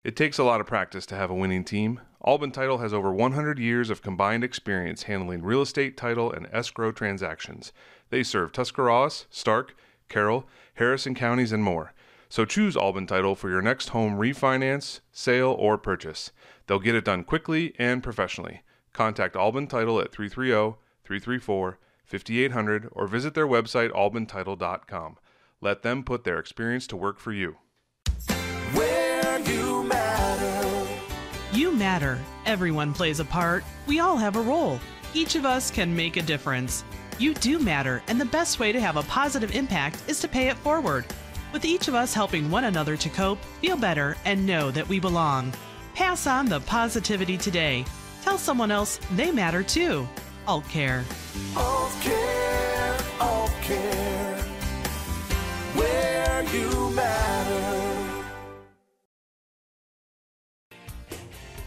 It 0.05 0.15
takes 0.15 0.39
a 0.39 0.45
lot 0.45 0.61
of 0.61 0.67
practice 0.67 1.07
to 1.07 1.17
have 1.17 1.31
a 1.31 1.35
winning 1.35 1.65
team. 1.65 2.01
Albin 2.25 2.53
Title 2.53 2.79
has 2.79 2.93
over 2.93 3.13
100 3.13 3.59
years 3.59 3.91
of 3.91 4.03
combined 4.03 4.45
experience 4.45 5.05
handling 5.05 5.43
real 5.43 5.63
estate, 5.63 5.97
title, 5.97 6.33
and 6.33 6.47
escrow 6.53 6.93
transactions. 6.93 7.73
They 8.11 8.23
serve 8.23 8.53
Tuscarawas, 8.53 9.27
Stark, 9.31 9.77
Carroll, 10.09 10.49
Harrison 10.75 11.15
counties, 11.15 11.53
and 11.53 11.63
more. 11.63 11.93
So 12.29 12.45
choose 12.45 12.77
Albin 12.77 13.07
Title 13.07 13.35
for 13.35 13.51
your 13.51 13.63
next 13.63 13.91
home 13.91 14.17
refinance, 14.17 15.01
sale, 15.13 15.55
or 15.59 15.79
purchase. 15.79 16.33
They'll 16.67 16.81
get 16.81 16.95
it 16.95 17.05
done 17.05 17.25
quickly 17.25 17.75
and 17.79 18.03
professionally. 18.03 18.63
Contact 18.93 19.37
Albin 19.37 19.67
Title 19.67 20.01
at 20.01 20.13
330 20.13 20.79
334 21.05 21.79
5800 22.05 22.89
or 22.93 23.07
visit 23.07 23.35
their 23.35 23.47
website 23.47 23.91
albintitle.com. 23.91 25.19
Let 25.61 25.83
them 25.83 26.05
put 26.05 26.25
their 26.25 26.39
experience 26.39 26.87
to 26.89 26.97
work 26.97 27.19
for 27.19 27.33
you. 27.33 27.57
You 29.47 29.85
matter. 29.85 30.87
You 31.53 31.73
matter. 31.73 32.19
Everyone 32.45 32.93
plays 32.93 33.21
a 33.21 33.25
part. 33.25 33.65
We 33.87 34.01
all 34.01 34.17
have 34.17 34.37
a 34.37 34.41
role. 34.41 34.81
Each 35.15 35.35
of 35.35 35.45
us 35.45 35.71
can 35.71 35.95
make 35.95 36.17
a 36.17 36.23
difference. 36.23 36.85
You 37.19 37.33
do 37.35 37.59
matter, 37.59 38.03
and 38.09 38.21
the 38.21 38.27
best 38.27 38.59
way 38.59 38.73
to 38.73 38.81
have 38.81 38.97
a 38.97 39.03
positive 39.05 39.55
impact 39.55 40.03
is 40.09 40.21
to 40.21 40.29
pay 40.29 40.49
it 40.49 40.57
forward. 40.59 41.07
With 41.53 41.65
each 41.65 41.89
of 41.89 41.95
us 41.95 42.13
helping 42.13 42.51
one 42.51 42.65
another 42.65 42.97
to 42.97 43.09
cope, 43.09 43.43
feel 43.63 43.77
better, 43.77 44.17
and 44.25 44.45
know 44.45 44.71
that 44.71 44.89
we 44.89 45.01
belong. 45.01 45.53
Pass 45.95 46.27
on 46.27 46.47
the 46.47 46.61
positivity 46.61 47.39
today. 47.39 47.85
Tell 48.23 48.37
someone 48.37 48.71
else 48.71 49.01
they 49.15 49.31
matter 49.31 49.63
too. 49.63 50.07
Alt 50.47 50.69
Care. 50.69 51.05
Alt 51.57 51.93
Care, 52.03 52.97
Alt 53.21 53.53
Care. 53.63 54.06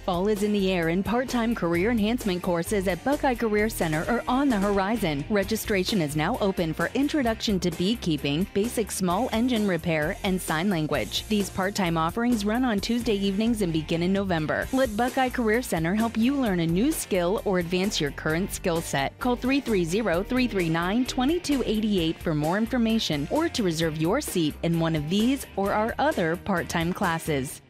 Fall 0.09 0.27
is 0.27 0.41
in 0.41 0.51
the 0.51 0.71
air 0.71 0.89
and 0.89 1.05
part 1.05 1.29
time 1.29 1.53
career 1.53 1.91
enhancement 1.91 2.41
courses 2.41 2.87
at 2.87 3.03
Buckeye 3.03 3.35
Career 3.35 3.69
Center 3.69 4.05
are 4.05 4.23
on 4.27 4.49
the 4.49 4.57
horizon. 4.57 5.23
Registration 5.29 6.01
is 6.01 6.15
now 6.15 6.35
open 6.41 6.73
for 6.73 6.89
Introduction 6.95 7.59
to 7.59 7.69
Beekeeping, 7.69 8.47
Basic 8.55 8.89
Small 8.89 9.29
Engine 9.31 9.67
Repair, 9.67 10.17
and 10.23 10.41
Sign 10.41 10.67
Language. 10.67 11.27
These 11.27 11.51
part 11.51 11.75
time 11.75 11.95
offerings 11.95 12.43
run 12.43 12.65
on 12.65 12.79
Tuesday 12.79 13.13
evenings 13.13 13.61
and 13.61 13.71
begin 13.71 14.01
in 14.01 14.11
November. 14.11 14.67
Let 14.73 14.97
Buckeye 14.97 15.29
Career 15.29 15.61
Center 15.61 15.93
help 15.93 16.17
you 16.17 16.33
learn 16.33 16.61
a 16.61 16.65
new 16.65 16.91
skill 16.91 17.43
or 17.45 17.59
advance 17.59 18.01
your 18.01 18.09
current 18.09 18.51
skill 18.51 18.81
set. 18.81 19.15
Call 19.19 19.35
330 19.35 20.23
339 20.23 21.05
2288 21.05 22.17
for 22.17 22.33
more 22.33 22.57
information 22.57 23.27
or 23.29 23.47
to 23.47 23.61
reserve 23.61 24.01
your 24.01 24.21
seat 24.21 24.55
in 24.63 24.79
one 24.79 24.95
of 24.95 25.07
these 25.07 25.45
or 25.55 25.71
our 25.71 25.93
other 25.99 26.35
part 26.35 26.67
time 26.67 26.93
classes. 26.93 27.61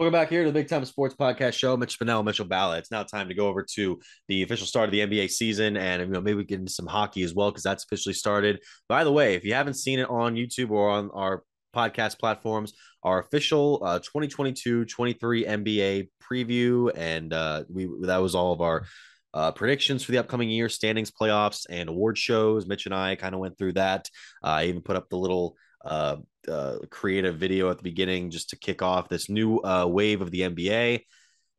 Welcome 0.00 0.12
back 0.12 0.30
here 0.30 0.44
to 0.44 0.48
the 0.48 0.58
Big 0.58 0.66
Time 0.66 0.82
Sports 0.86 1.14
Podcast 1.14 1.52
Show. 1.52 1.76
Mitch 1.76 1.98
Spinell, 1.98 2.24
Mitchell 2.24 2.46
Balla. 2.46 2.78
It's 2.78 2.90
now 2.90 3.02
time 3.02 3.28
to 3.28 3.34
go 3.34 3.48
over 3.48 3.62
to 3.74 4.00
the 4.28 4.42
official 4.42 4.66
start 4.66 4.86
of 4.86 4.92
the 4.92 5.00
NBA 5.00 5.28
season, 5.28 5.76
and 5.76 6.00
you 6.00 6.08
know 6.08 6.22
maybe 6.22 6.42
get 6.42 6.58
into 6.58 6.72
some 6.72 6.86
hockey 6.86 7.22
as 7.22 7.34
well 7.34 7.50
because 7.50 7.62
that's 7.62 7.84
officially 7.84 8.14
started. 8.14 8.60
By 8.88 9.04
the 9.04 9.12
way, 9.12 9.34
if 9.34 9.44
you 9.44 9.52
haven't 9.52 9.74
seen 9.74 9.98
it 9.98 10.08
on 10.08 10.36
YouTube 10.36 10.70
or 10.70 10.88
on 10.88 11.10
our 11.12 11.42
podcast 11.76 12.18
platforms, 12.18 12.72
our 13.02 13.20
official 13.20 13.82
uh, 13.84 13.98
2022-23 13.98 15.46
NBA 15.46 16.08
preview, 16.32 16.90
and 16.96 17.34
uh, 17.34 17.64
we 17.68 17.86
that 18.04 18.22
was 18.22 18.34
all 18.34 18.54
of 18.54 18.62
our 18.62 18.86
uh, 19.34 19.52
predictions 19.52 20.02
for 20.02 20.12
the 20.12 20.18
upcoming 20.18 20.48
year, 20.48 20.70
standings, 20.70 21.10
playoffs, 21.10 21.66
and 21.68 21.90
award 21.90 22.16
shows. 22.16 22.66
Mitch 22.66 22.86
and 22.86 22.94
I 22.94 23.16
kind 23.16 23.34
of 23.34 23.40
went 23.42 23.58
through 23.58 23.74
that. 23.74 24.08
Uh, 24.42 24.46
I 24.46 24.64
even 24.64 24.80
put 24.80 24.96
up 24.96 25.10
the 25.10 25.18
little 25.18 25.58
uh, 25.84 26.16
uh, 26.48 26.76
creative 26.90 27.36
video 27.36 27.70
at 27.70 27.78
the 27.78 27.82
beginning 27.82 28.30
just 28.30 28.50
to 28.50 28.56
kick 28.56 28.82
off 28.82 29.08
this 29.08 29.28
new 29.28 29.58
uh, 29.58 29.86
wave 29.86 30.20
of 30.20 30.30
the 30.30 30.40
NBA. 30.40 31.00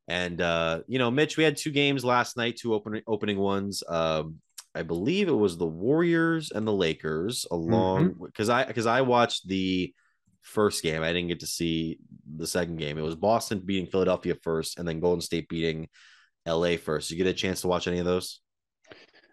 And 0.08 0.42
uh, 0.42 0.82
you 0.88 1.00
know, 1.00 1.12
Mitch, 1.12 1.38
we 1.38 1.44
had 1.44 1.58
two 1.58 1.72
games 1.72 2.04
last 2.04 2.38
night, 2.38 2.58
two 2.58 2.74
opening 2.74 3.04
opening 3.08 3.38
ones. 3.38 3.84
Um, 3.88 4.38
I 4.74 4.84
believe 4.84 5.28
it 5.28 5.34
was 5.34 5.58
the 5.58 5.68
Warriors 5.68 6.52
and 6.52 6.66
the 6.66 6.74
Lakers, 6.74 7.46
along 7.52 8.16
because 8.26 8.50
I 8.50 8.66
because 8.66 8.86
I 8.86 9.02
watched 9.02 9.48
the 9.48 9.94
first 10.42 10.84
game. 10.84 11.04
I 11.04 11.14
didn't 11.14 11.28
get 11.28 11.42
to 11.42 11.48
see 11.48 12.00
the 12.36 12.48
second 12.48 12.78
game. 12.78 12.98
It 12.98 13.04
was 13.04 13.16
Boston 13.16 13.62
beating 13.64 13.88
Philadelphia 13.88 14.36
first, 14.42 14.80
and 14.80 14.88
then 14.88 15.00
Golden 15.00 15.22
State 15.22 15.50
beating 15.50 15.88
LA 16.48 16.78
first. 16.78 17.12
You 17.12 17.18
get 17.18 17.28
a 17.28 17.34
chance 17.34 17.62
to 17.62 17.68
watch 17.68 17.88
any 17.88 18.00
of 18.00 18.06
those? 18.06 18.42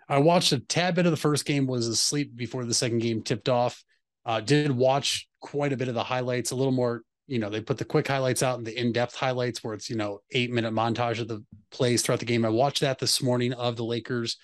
I 0.09 0.19
watched 0.19 0.53
a 0.53 0.59
tad 0.59 0.95
bit 0.95 1.07
of 1.07 1.13
the 1.13 1.17
first 1.17 1.45
game, 1.45 1.67
was 1.67 1.87
asleep 1.87 2.35
before 2.35 2.65
the 2.65 2.75
second 2.75 3.01
game 3.01 3.23
tipped 3.23 3.49
off. 3.49 3.83
Uh, 4.29 4.41
did 4.41 4.71
watch 4.71 5.27
quite 5.41 5.73
a 5.73 5.77
bit 5.77 5.89
of 5.89 5.95
the 5.95 6.05
highlights, 6.05 6.51
a 6.51 6.55
little 6.55 6.73
more, 6.73 7.03
you 7.27 7.39
know, 7.39 7.49
they 7.49 7.63
put 7.63 7.79
the 7.79 7.85
quick 7.85 8.07
highlights 8.07 8.43
out 8.43 8.59
and 8.59 8.67
the 8.67 8.79
in-depth 8.79 9.15
highlights 9.15 9.65
where 9.65 9.73
it's, 9.73 9.89
you 9.89 9.97
know, 9.97 10.21
eight 10.33 10.53
minute 10.53 10.73
montage 10.73 11.19
of 11.19 11.29
the 11.29 11.43
plays 11.71 12.03
throughout 12.03 12.21
the 12.21 12.27
game. 12.27 12.45
I 12.45 12.51
watched 12.51 12.83
that 12.83 12.99
this 12.99 13.23
morning 13.23 13.55
of 13.55 13.77
the 13.77 13.85
Lakers 13.85 14.37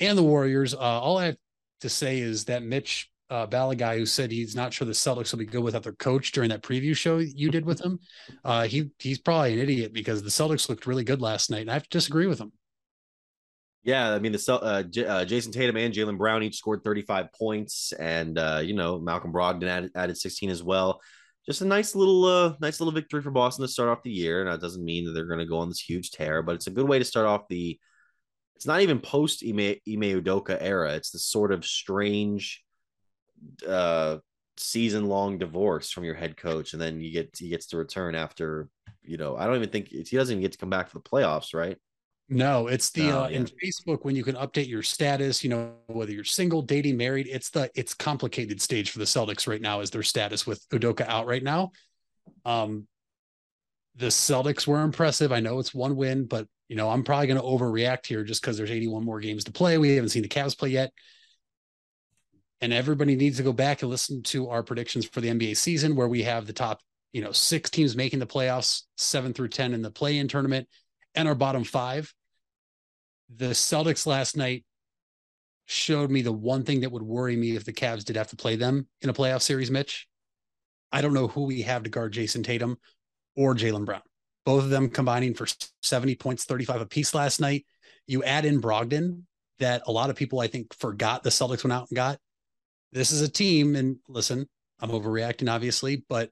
and 0.00 0.18
the 0.18 0.22
Warriors. 0.24 0.74
Uh, 0.74 0.78
all 0.78 1.18
I 1.18 1.26
have 1.26 1.36
to 1.82 1.88
say 1.88 2.18
is 2.18 2.44
that 2.46 2.64
Mitch 2.64 3.08
uh, 3.30 3.46
who 3.94 4.04
said 4.04 4.30
he's 4.30 4.54
not 4.54 4.74
sure 4.74 4.86
the 4.86 4.92
Celtics 4.92 5.32
will 5.32 5.38
be 5.38 5.46
good 5.46 5.62
without 5.62 5.82
their 5.82 5.94
coach 5.94 6.32
during 6.32 6.50
that 6.50 6.62
preview 6.62 6.94
show 6.94 7.16
you 7.18 7.50
did 7.50 7.64
with 7.64 7.80
him. 7.80 7.98
Uh, 8.44 8.64
he 8.64 8.90
he's 8.98 9.18
probably 9.18 9.54
an 9.54 9.58
idiot 9.58 9.94
because 9.94 10.22
the 10.22 10.28
Celtics 10.28 10.68
looked 10.68 10.86
really 10.86 11.04
good 11.04 11.22
last 11.22 11.50
night, 11.50 11.62
and 11.62 11.70
I 11.70 11.74
have 11.74 11.84
to 11.84 11.88
disagree 11.88 12.26
with 12.26 12.38
him. 12.38 12.52
Yeah, 13.84 14.12
I 14.12 14.20
mean 14.20 14.32
the 14.32 14.58
uh, 14.62 14.82
J- 14.84 15.06
uh, 15.06 15.24
Jayson 15.24 15.52
Tatum 15.52 15.76
and 15.76 15.92
Jaylen 15.92 16.16
Brown 16.16 16.42
each 16.42 16.56
scored 16.56 16.84
35 16.84 17.32
points, 17.32 17.92
and 17.92 18.38
uh, 18.38 18.60
you 18.62 18.74
know 18.74 18.98
Malcolm 19.00 19.32
Brogdon 19.32 19.66
added, 19.66 19.90
added 19.96 20.16
16 20.16 20.50
as 20.50 20.62
well. 20.62 21.00
Just 21.44 21.62
a 21.62 21.66
nice 21.66 21.96
little, 21.96 22.24
uh, 22.24 22.54
nice 22.60 22.78
little 22.78 22.92
victory 22.92 23.20
for 23.20 23.32
Boston 23.32 23.64
to 23.64 23.68
start 23.68 23.88
off 23.88 24.04
the 24.04 24.12
year. 24.12 24.40
And 24.40 24.54
it 24.54 24.60
doesn't 24.60 24.84
mean 24.84 25.04
that 25.04 25.10
they're 25.10 25.26
going 25.26 25.40
to 25.40 25.44
go 25.44 25.58
on 25.58 25.68
this 25.68 25.80
huge 25.80 26.12
tear, 26.12 26.40
but 26.40 26.54
it's 26.54 26.68
a 26.68 26.70
good 26.70 26.88
way 26.88 27.00
to 27.00 27.04
start 27.04 27.26
off 27.26 27.48
the. 27.48 27.78
It's 28.54 28.66
not 28.66 28.80
even 28.80 29.00
post 29.00 29.42
Ime, 29.44 29.58
Ime 29.88 30.22
Udoka 30.22 30.56
era. 30.60 30.94
It's 30.94 31.10
this 31.10 31.26
sort 31.26 31.50
of 31.50 31.64
strange, 31.64 32.62
uh, 33.66 34.18
season 34.56 35.06
long 35.06 35.38
divorce 35.38 35.90
from 35.90 36.04
your 36.04 36.14
head 36.14 36.36
coach, 36.36 36.72
and 36.72 36.80
then 36.80 37.00
you 37.00 37.10
get 37.10 37.34
he 37.36 37.48
gets 37.48 37.66
to 37.68 37.76
return 37.76 38.14
after 38.14 38.68
you 39.02 39.16
know 39.16 39.36
I 39.36 39.46
don't 39.46 39.56
even 39.56 39.70
think 39.70 39.88
he 39.88 40.02
doesn't 40.16 40.32
even 40.32 40.42
get 40.42 40.52
to 40.52 40.58
come 40.58 40.70
back 40.70 40.88
for 40.88 40.98
the 40.98 41.02
playoffs, 41.02 41.54
right? 41.54 41.76
No, 42.32 42.66
it's 42.66 42.90
the 42.90 43.02
No, 43.02 43.24
uh, 43.24 43.28
in 43.28 43.44
Facebook 43.44 44.04
when 44.04 44.16
you 44.16 44.24
can 44.24 44.36
update 44.36 44.66
your 44.66 44.82
status. 44.82 45.44
You 45.44 45.50
know 45.50 45.72
whether 45.86 46.12
you're 46.12 46.24
single, 46.24 46.62
dating, 46.62 46.96
married. 46.96 47.28
It's 47.30 47.50
the 47.50 47.70
it's 47.74 47.92
complicated 47.92 48.60
stage 48.60 48.90
for 48.90 48.98
the 48.98 49.04
Celtics 49.04 49.46
right 49.46 49.60
now. 49.60 49.80
Is 49.80 49.90
their 49.90 50.02
status 50.02 50.46
with 50.46 50.66
Udoka 50.70 51.06
out 51.06 51.26
right 51.26 51.42
now? 51.42 51.72
Um, 52.46 52.86
the 53.96 54.06
Celtics 54.06 54.66
were 54.66 54.82
impressive. 54.82 55.30
I 55.30 55.40
know 55.40 55.58
it's 55.58 55.74
one 55.74 55.94
win, 55.94 56.24
but 56.24 56.46
you 56.68 56.76
know 56.76 56.88
I'm 56.88 57.04
probably 57.04 57.26
going 57.26 57.40
to 57.40 57.46
overreact 57.46 58.06
here 58.06 58.24
just 58.24 58.40
because 58.40 58.56
there's 58.56 58.70
81 58.70 59.04
more 59.04 59.20
games 59.20 59.44
to 59.44 59.52
play. 59.52 59.76
We 59.76 59.94
haven't 59.94 60.10
seen 60.10 60.22
the 60.22 60.28
Cavs 60.28 60.56
play 60.56 60.70
yet, 60.70 60.90
and 62.62 62.72
everybody 62.72 63.14
needs 63.14 63.36
to 63.36 63.42
go 63.42 63.52
back 63.52 63.82
and 63.82 63.90
listen 63.90 64.22
to 64.24 64.48
our 64.48 64.62
predictions 64.62 65.04
for 65.04 65.20
the 65.20 65.28
NBA 65.28 65.58
season, 65.58 65.94
where 65.94 66.08
we 66.08 66.22
have 66.22 66.46
the 66.46 66.54
top 66.54 66.80
you 67.12 67.20
know 67.20 67.32
six 67.32 67.68
teams 67.68 67.94
making 67.94 68.20
the 68.20 68.26
playoffs, 68.26 68.84
seven 68.96 69.34
through 69.34 69.48
ten 69.48 69.74
in 69.74 69.82
the 69.82 69.90
play-in 69.90 70.28
tournament, 70.28 70.66
and 71.14 71.28
our 71.28 71.34
bottom 71.34 71.62
five 71.62 72.10
the 73.36 73.50
Celtics 73.50 74.06
last 74.06 74.36
night 74.36 74.64
showed 75.66 76.10
me 76.10 76.22
the 76.22 76.32
one 76.32 76.64
thing 76.64 76.80
that 76.80 76.92
would 76.92 77.02
worry 77.02 77.36
me 77.36 77.56
if 77.56 77.64
the 77.64 77.72
Cavs 77.72 78.04
did 78.04 78.16
have 78.16 78.28
to 78.28 78.36
play 78.36 78.56
them 78.56 78.86
in 79.00 79.10
a 79.10 79.14
playoff 79.14 79.42
series, 79.42 79.70
Mitch. 79.70 80.06
I 80.90 81.00
don't 81.00 81.14
know 81.14 81.28
who 81.28 81.44
we 81.44 81.62
have 81.62 81.84
to 81.84 81.90
guard 81.90 82.12
Jayson 82.12 82.42
Tatum 82.42 82.76
or 83.36 83.54
Jaylen 83.54 83.86
Brown. 83.86 84.02
Both 84.44 84.64
of 84.64 84.70
them 84.70 84.90
combining 84.90 85.34
for 85.34 85.46
70 85.82 86.16
points, 86.16 86.44
35 86.44 86.82
apiece 86.82 87.14
last 87.14 87.40
night. 87.40 87.64
You 88.06 88.24
add 88.24 88.44
in 88.44 88.60
Brogdon, 88.60 89.22
that 89.62 89.82
a 89.86 89.92
lot 89.92 90.10
of 90.10 90.16
people 90.16 90.40
I 90.40 90.48
think 90.48 90.74
forgot 90.74 91.22
the 91.22 91.30
Celtics 91.30 91.62
went 91.62 91.72
out 91.72 91.86
and 91.88 91.96
got. 91.96 92.18
This 92.90 93.12
is 93.12 93.22
a 93.22 93.28
team, 93.28 93.76
and 93.76 93.96
listen, 94.08 94.46
I'm 94.80 94.90
overreacting, 94.90 95.50
obviously, 95.50 96.04
but 96.08 96.30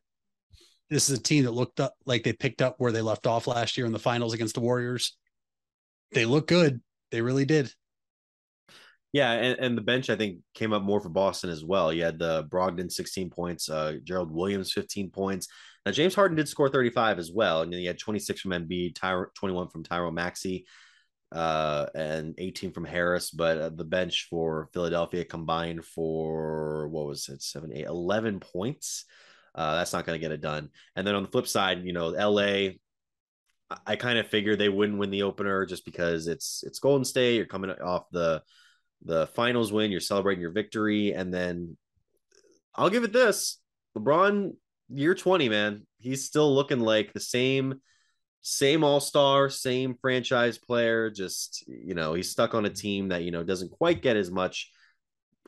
this 0.91 1.09
is 1.09 1.19
a 1.19 1.23
team 1.23 1.45
that 1.45 1.53
looked 1.53 1.79
up 1.79 1.95
like 2.05 2.25
they 2.25 2.33
picked 2.33 2.61
up 2.61 2.75
where 2.79 2.93
they 2.93 3.01
left 3.01 3.27
off 3.27 3.47
last 3.47 3.77
year 3.77 3.87
in 3.87 3.93
the 3.93 3.99
finals 3.99 4.35
against 4.35 4.55
the 4.55 4.61
Warriors. 4.61 5.17
They 6.13 6.25
look 6.25 6.49
good. 6.49 6.81
They 7.11 7.23
really 7.23 7.45
did. 7.45 7.73
Yeah, 9.13 9.33
and, 9.33 9.59
and 9.59 9.77
the 9.77 9.83
bench 9.83 10.09
I 10.09 10.17
think 10.17 10.39
came 10.55 10.73
up 10.73 10.83
more 10.83 11.01
for 11.01 11.09
Boston 11.09 11.51
as 11.51 11.65
well. 11.65 11.93
You 11.93 12.05
had 12.05 12.19
the 12.19 12.45
Brogdon 12.45 12.91
16 12.91 13.31
points, 13.31 13.69
uh, 13.69 13.95
Gerald 14.05 14.31
Williams 14.31 14.73
15 14.73 15.11
points. 15.11 15.49
Now 15.85 15.93
James 15.93 16.15
Harden 16.15 16.37
did 16.37 16.49
score 16.49 16.69
35 16.69 17.19
as 17.19 17.33
well, 17.33 17.63
and 17.63 17.73
then 17.73 17.81
you 17.81 17.89
had 17.89 17.99
26 17.99 18.41
from 18.41 18.53
Embiid, 18.53 18.95
Tyro, 18.95 19.27
21 19.35 19.69
from 19.69 19.83
Tyrone 19.83 20.15
Maxey, 20.15 20.67
uh, 21.33 21.87
and 21.95 22.35
18 22.39 22.73
from 22.73 22.85
Harris. 22.85 23.33
But 23.33 23.59
uh, 23.59 23.71
the 23.71 23.85
bench 23.85 24.29
for 24.31 24.69
Philadelphia 24.73 25.25
combined 25.25 25.85
for 25.85 26.89
what 26.89 27.07
was 27.07 27.29
it, 27.29 27.43
seven, 27.43 27.73
eight, 27.73 27.87
11 27.87 28.39
points. 28.39 29.07
Uh, 29.55 29.75
that's 29.75 29.93
not 29.93 30.07
going 30.07 30.17
to 30.17 30.23
get 30.23 30.33
it 30.33 30.41
done. 30.41 30.69
And 30.95 31.05
then 31.05 31.17
on 31.17 31.25
the 31.25 31.31
flip 31.31 31.49
side, 31.49 31.85
you 31.85 31.93
know, 31.93 32.09
LA 32.09 32.75
I 33.87 33.97
kind 33.97 34.19
of 34.19 34.27
figured 34.27 34.59
they 34.59 34.69
wouldn't 34.69 34.99
win 34.99 35.11
the 35.11 35.23
opener 35.23 35.65
just 35.65 35.85
because 35.85 36.27
it's 36.27 36.65
it's 36.67 36.81
Golden 36.81 37.05
State. 37.05 37.37
You're 37.37 37.47
coming 37.47 37.71
off 37.71 38.11
the 38.11 38.43
the 39.05 39.29
finals 39.29 39.73
win. 39.73 39.91
You're 39.91 40.01
celebrating 40.01 40.43
your 40.43 40.51
victory, 40.51 41.13
and 41.13 41.33
then 41.33 41.77
I'll 42.75 42.91
give 42.91 43.05
it 43.05 43.13
this: 43.13 43.59
LeBron, 43.97 44.55
year 44.89 45.15
twenty, 45.15 45.49
man, 45.49 45.87
he's 45.99 46.25
still 46.25 46.53
looking 46.53 46.81
like 46.81 47.13
the 47.13 47.21
same 47.21 47.81
same 48.43 48.83
all 48.83 49.01
star, 49.01 49.49
same 49.49 49.95
franchise 50.01 50.59
player. 50.59 51.09
Just 51.09 51.65
you 51.69 51.95
know, 51.95 52.15
he's 52.15 52.31
stuck 52.31 52.55
on 52.55 52.67
a 52.67 52.71
team 52.71 53.09
that 53.09 53.23
you 53.23 53.31
know 53.31 53.45
doesn't 53.45 53.71
quite 53.71 54.03
get 54.03 54.17
as 54.17 54.33
much 54.33 54.71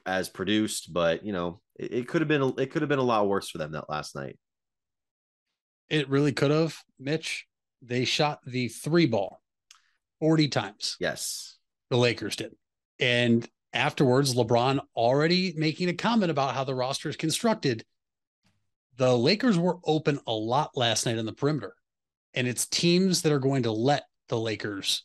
as 0.07 0.29
produced, 0.29 0.93
but 0.93 1.25
you 1.27 1.33
know, 1.33 1.61
it, 1.77 1.93
it 1.93 2.09
could 2.09 2.21
have 2.21 2.29
been 2.29 2.55
it 2.57 2.71
could 2.71 2.83
have 2.83 2.89
been 2.89 3.01
a 3.01 3.03
lot 3.03 3.29
worse 3.29 3.51
for 3.51 3.59
them 3.59 3.73
that 3.73 3.91
last 3.91 4.15
night. 4.15 4.39
It 5.89 6.09
really 6.09 6.33
could 6.33 6.53
have, 6.53 6.79
Mitch 7.01 7.47
they 7.83 8.05
shot 8.05 8.41
the 8.47 8.69
three 8.69 9.07
ball 9.07 9.43
40 10.21 10.49
times. 10.49 10.97
Yes. 11.01 11.59
The 11.91 11.97
Lakers 11.97 12.37
did. 12.37 12.53
And 13.01 13.47
afterwards, 13.73 14.35
LeBron 14.35 14.81
already 14.97 15.53
making 15.57 15.89
a 15.89 15.95
comment 15.95 16.31
about 16.31 16.55
how 16.55 16.65
the 16.65 16.75
roster 16.75 17.09
is 17.09 17.17
constructed. 17.17 17.85
The 18.97 19.17
Lakers 19.17 19.59
were 19.59 19.79
open 19.85 20.21
a 20.27 20.33
lot 20.33 20.77
last 20.77 21.07
night 21.07 21.19
on 21.19 21.27
the 21.27 21.33
perimeter. 21.33 21.75
And 22.35 22.47
it's 22.47 22.67
teams 22.67 23.23
that 23.23 23.33
are 23.33 23.39
going 23.39 23.65
to 23.65 23.73
let 23.73 24.05
the 24.29 24.39
Lakers 24.39 25.05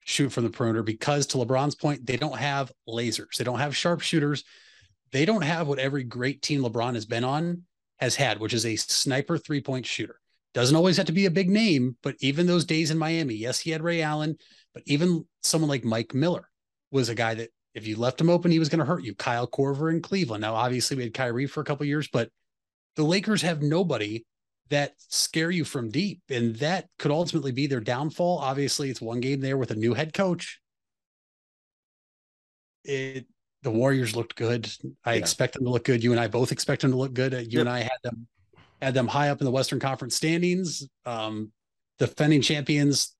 shoot 0.00 0.30
from 0.30 0.44
the 0.44 0.50
perimeter 0.50 0.82
because, 0.82 1.26
to 1.26 1.38
LeBron's 1.38 1.74
point, 1.74 2.06
they 2.06 2.16
don't 2.16 2.38
have 2.38 2.70
lasers, 2.88 3.36
they 3.36 3.44
don't 3.44 3.58
have 3.58 3.76
sharpshooters, 3.76 4.44
they 5.12 5.24
don't 5.24 5.42
have 5.42 5.66
what 5.66 5.78
every 5.78 6.04
great 6.04 6.42
team 6.42 6.62
LeBron 6.62 6.94
has 6.94 7.06
been 7.06 7.24
on 7.24 7.62
has 7.98 8.14
had, 8.14 8.38
which 8.38 8.54
is 8.54 8.66
a 8.66 8.76
sniper 8.76 9.36
three 9.36 9.60
point 9.60 9.86
shooter. 9.86 10.19
Doesn't 10.52 10.76
always 10.76 10.96
have 10.96 11.06
to 11.06 11.12
be 11.12 11.26
a 11.26 11.30
big 11.30 11.48
name, 11.48 11.96
but 12.02 12.16
even 12.20 12.46
those 12.46 12.64
days 12.64 12.90
in 12.90 12.98
Miami, 12.98 13.34
yes, 13.34 13.60
he 13.60 13.70
had 13.70 13.82
Ray 13.82 14.02
Allen, 14.02 14.36
but 14.74 14.82
even 14.86 15.24
someone 15.42 15.68
like 15.68 15.84
Mike 15.84 16.12
Miller 16.12 16.48
was 16.90 17.08
a 17.08 17.14
guy 17.14 17.34
that 17.34 17.50
if 17.74 17.86
you 17.86 17.96
left 17.96 18.20
him 18.20 18.28
open, 18.28 18.50
he 18.50 18.58
was 18.58 18.68
going 18.68 18.80
to 18.80 18.84
hurt 18.84 19.04
you. 19.04 19.14
Kyle 19.14 19.46
Korver 19.46 19.92
in 19.92 20.02
Cleveland. 20.02 20.40
Now, 20.42 20.54
obviously, 20.56 20.96
we 20.96 21.04
had 21.04 21.14
Kyrie 21.14 21.46
for 21.46 21.60
a 21.60 21.64
couple 21.64 21.86
years, 21.86 22.08
but 22.12 22.30
the 22.96 23.04
Lakers 23.04 23.42
have 23.42 23.62
nobody 23.62 24.24
that 24.70 24.94
scare 24.98 25.52
you 25.52 25.64
from 25.64 25.88
deep, 25.90 26.20
and 26.28 26.56
that 26.56 26.88
could 26.98 27.12
ultimately 27.12 27.52
be 27.52 27.68
their 27.68 27.80
downfall. 27.80 28.38
Obviously, 28.38 28.90
it's 28.90 29.00
one 29.00 29.20
game 29.20 29.40
there 29.40 29.56
with 29.56 29.70
a 29.70 29.76
new 29.76 29.94
head 29.94 30.12
coach. 30.12 30.60
It 32.84 33.26
the 33.62 33.70
Warriors 33.70 34.16
looked 34.16 34.36
good. 34.36 34.68
I 35.04 35.14
Yeah. 35.14 35.20
expect 35.20 35.54
them 35.54 35.64
to 35.64 35.70
look 35.70 35.84
good. 35.84 36.02
You 36.02 36.12
and 36.12 36.20
I 36.20 36.28
both 36.28 36.50
expect 36.50 36.82
them 36.82 36.92
to 36.92 36.96
look 36.96 37.12
good. 37.12 37.34
Uh, 37.34 37.38
you 37.38 37.58
Yep. 37.58 37.60
and 37.60 37.68
I 37.68 37.80
had 37.80 37.98
them 38.02 38.26
had 38.80 38.94
them 38.94 39.08
high 39.08 39.28
up 39.28 39.40
in 39.40 39.44
the 39.44 39.50
Western 39.50 39.80
Conference 39.80 40.16
standings. 40.16 40.88
Um, 41.04 41.52
defending 42.00 42.40
champions. 42.40 43.14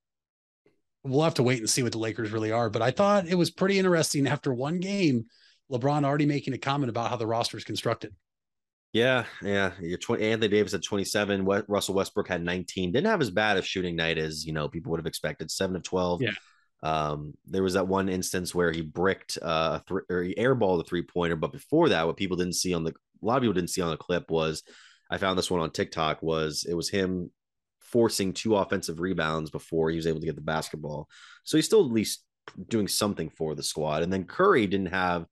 We'll 1.04 1.22
have 1.22 1.34
to 1.34 1.42
wait 1.42 1.60
and 1.60 1.70
see 1.70 1.82
what 1.82 1.92
the 1.92 1.98
Lakers 1.98 2.32
really 2.32 2.50
are. 2.50 2.68
But 2.68 2.82
I 2.82 2.90
thought 2.90 3.28
it 3.28 3.36
was 3.36 3.50
pretty 3.50 3.78
interesting 3.78 4.26
after 4.26 4.52
one 4.52 4.80
game, 4.80 5.26
LeBron 5.70 6.04
already 6.04 6.26
making 6.26 6.54
a 6.54 6.58
comment 6.58 6.90
about 6.90 7.10
how 7.10 7.16
the 7.16 7.26
roster 7.26 7.56
is 7.56 7.64
constructed. 7.64 8.14
Yeah, 8.92 9.24
yeah. 9.42 9.72
You're 9.80 9.98
20, 9.98 10.24
Anthony 10.24 10.48
Davis 10.48 10.72
had 10.72 10.82
27. 10.82 11.44
West, 11.44 11.64
Russell 11.68 11.94
Westbrook 11.94 12.26
had 12.26 12.42
19. 12.42 12.92
Didn't 12.92 13.06
have 13.06 13.20
as 13.20 13.30
bad 13.30 13.56
a 13.56 13.62
shooting 13.62 13.94
night 13.94 14.18
as 14.18 14.44
you 14.44 14.52
know 14.52 14.68
people 14.68 14.90
would 14.90 15.00
have 15.00 15.06
expected. 15.06 15.50
Seven 15.50 15.76
of 15.76 15.84
12. 15.84 16.22
Yeah. 16.22 16.30
Um, 16.82 17.34
there 17.46 17.62
was 17.62 17.74
that 17.74 17.86
one 17.86 18.08
instance 18.08 18.54
where 18.54 18.72
he 18.72 18.80
bricked 18.80 19.38
uh 19.42 19.80
th- 19.86 20.00
or 20.08 20.22
he 20.22 20.34
airballed 20.34 20.80
a 20.80 20.84
three 20.84 21.02
pointer, 21.02 21.36
but 21.36 21.52
before 21.52 21.90
that, 21.90 22.06
what 22.06 22.16
people 22.16 22.36
didn't 22.36 22.54
see 22.54 22.74
on 22.74 22.84
the 22.84 22.90
a 22.90 23.26
lot 23.26 23.36
of 23.36 23.42
people 23.42 23.54
didn't 23.54 23.70
see 23.70 23.82
on 23.82 23.90
the 23.90 23.96
clip 23.96 24.30
was 24.30 24.62
I 25.10 25.18
found 25.18 25.38
this 25.38 25.50
one 25.50 25.60
on 25.60 25.70
TikTok 25.70 26.22
was 26.22 26.64
it 26.68 26.74
was 26.74 26.88
him 26.88 27.30
forcing 27.80 28.32
two 28.32 28.56
offensive 28.56 29.00
rebounds 29.00 29.50
before 29.50 29.90
he 29.90 29.96
was 29.96 30.06
able 30.06 30.20
to 30.20 30.26
get 30.26 30.36
the 30.36 30.42
basketball. 30.42 31.08
So 31.44 31.58
he's 31.58 31.66
still 31.66 31.84
at 31.84 31.92
least 31.92 32.24
doing 32.68 32.88
something 32.88 33.30
for 33.30 33.54
the 33.54 33.62
squad. 33.62 34.02
And 34.02 34.12
then 34.12 34.24
Curry 34.24 34.66
didn't 34.66 34.86
have 34.86 35.26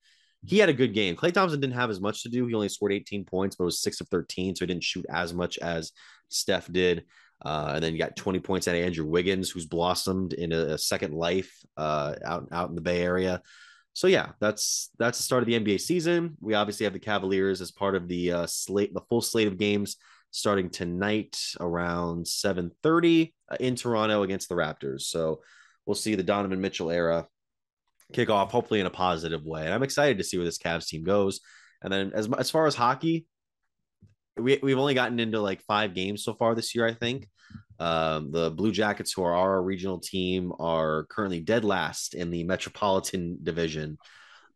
he 0.45 0.59
had 0.59 0.69
a 0.69 0.75
good 0.75 0.95
game. 0.95 1.17
Klay 1.17 1.33
Thompson 1.33 1.61
didn't 1.61 1.75
have 1.75 1.91
as 1.91 2.01
much 2.01 2.23
to 2.23 2.29
do. 2.29 2.47
He 2.47 2.55
only 2.55 2.69
scored 2.69 2.93
18 2.93 3.25
points, 3.25 3.57
but 3.57 3.65
it 3.65 3.67
was 3.67 3.83
six 3.83 4.01
of 4.01 4.09
13, 4.09 4.55
so 4.55 4.65
he 4.65 4.67
didn't 4.67 4.85
shoot 4.85 5.05
as 5.11 5.35
much 5.35 5.59
as 5.59 5.93
Steph 6.29 6.71
did. 6.71 7.05
Uh, 7.45 7.73
and 7.75 7.85
then 7.85 7.93
you 7.93 7.99
got 7.99 8.17
20 8.17 8.41
points 8.41 8.69
out 8.69 8.77
of 8.77 8.83
Andrew 8.83 9.07
Wiggins, 9.07 9.51
who's 9.51 9.67
blossomed 9.67 10.33
in 10.33 10.53
a, 10.53 10.75
a 10.75 10.79
second 10.79 11.15
life 11.15 11.53
uh, 11.77 12.15
out 12.25 12.49
out 12.53 12.69
in 12.69 12.75
the 12.75 12.81
Bay 12.81 13.03
Area. 13.03 13.43
So 13.99 14.07
yeah, 14.07 14.29
that's 14.39 14.91
that's 14.97 15.19
the 15.19 15.25
start 15.25 15.43
of 15.43 15.49
the 15.49 15.59
NBA 15.59 15.81
season. 15.81 16.37
We 16.41 16.55
obviously 16.55 16.85
have 16.85 16.93
the 16.93 17.01
Cavaliers 17.01 17.61
as 17.61 17.73
part 17.73 17.97
of 17.97 18.07
the 18.07 18.31
uh, 18.31 18.47
slate, 18.47 18.95
the 18.95 19.01
full 19.09 19.21
slate 19.21 19.49
of 19.49 19.59
games 19.59 19.97
starting 20.31 20.71
tonight 20.71 21.37
around 21.59 22.25
7:30 22.25 23.35
uh, 23.51 23.57
in 23.59 23.75
Toronto 23.75 24.23
against 24.23 24.49
the 24.49 24.55
Raptors. 24.55 25.01
So 25.01 25.41
we'll 25.85 25.97
see 25.97 26.15
the 26.15 26.23
Donovan 26.23 26.61
Mitchell 26.61 26.93
era 26.93 27.27
kick 28.13 28.31
off, 28.31 28.53
hopefully 28.53 28.79
in 28.79 28.87
a 28.87 28.91
positive 28.91 29.45
way. 29.45 29.65
And 29.65 29.75
I'm 29.75 29.83
excited 29.83 30.19
to 30.19 30.25
see 30.25 30.39
where 30.39 30.47
this 30.47 30.59
Cavs 30.59 30.87
team 30.87 31.03
goes. 31.03 31.41
And 31.83 31.93
then 31.93 32.13
as 32.15 32.29
as 32.39 32.53
far 32.53 32.69
as 32.69 32.77
hockey, 32.77 33.27
we 34.39 34.59
we've 34.63 34.79
only 34.79 34.95
gotten 34.95 35.21
into 35.21 35.41
like 35.41 35.63
five 35.63 35.95
games 35.95 36.25
so 36.25 36.35
far 36.35 36.55
this 36.55 36.75
year, 36.75 36.87
I 36.87 36.95
think. 36.95 37.29
Um, 37.81 38.33
the 38.33 38.51
Blue 38.51 38.73
Jackets, 38.73 39.13
who 39.13 39.23
are 39.23 39.35
our 39.35 39.63
regional 39.63 40.01
team, 40.01 40.53
are 40.59 41.05
currently 41.05 41.41
dead 41.41 41.65
last 41.65 42.15
in 42.15 42.31
the 42.31 42.45
Metropolitan 42.45 43.39
Division. 43.43 43.99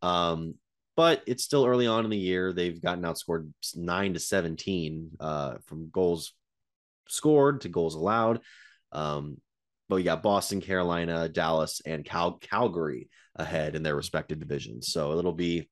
Um, 0.02 0.54
but 0.96 1.22
it's 1.26 1.44
still 1.44 1.64
early 1.64 1.86
on 1.86 2.04
in 2.04 2.10
the 2.10 2.16
year. 2.16 2.52
They've 2.52 2.82
gotten 2.82 3.04
outscored 3.04 3.50
nine 3.74 4.14
to 4.14 4.20
17 4.20 5.10
uh, 5.20 5.54
from 5.66 5.88
goals 5.90 6.34
scored 7.08 7.62
to 7.62 7.68
goals 7.68 7.94
allowed. 7.94 8.40
Um, 8.90 9.38
but 9.88 9.96
we 9.96 10.02
got 10.02 10.22
Boston, 10.22 10.60
Carolina, 10.60 11.28
Dallas, 11.28 11.80
and 11.84 12.04
Cal- 12.04 12.38
Calgary 12.38 13.08
ahead 13.36 13.74
in 13.74 13.82
their 13.82 13.96
respective 13.96 14.38
divisions. 14.38 14.92
So 14.92 15.18
it'll 15.18 15.32
be 15.32 15.68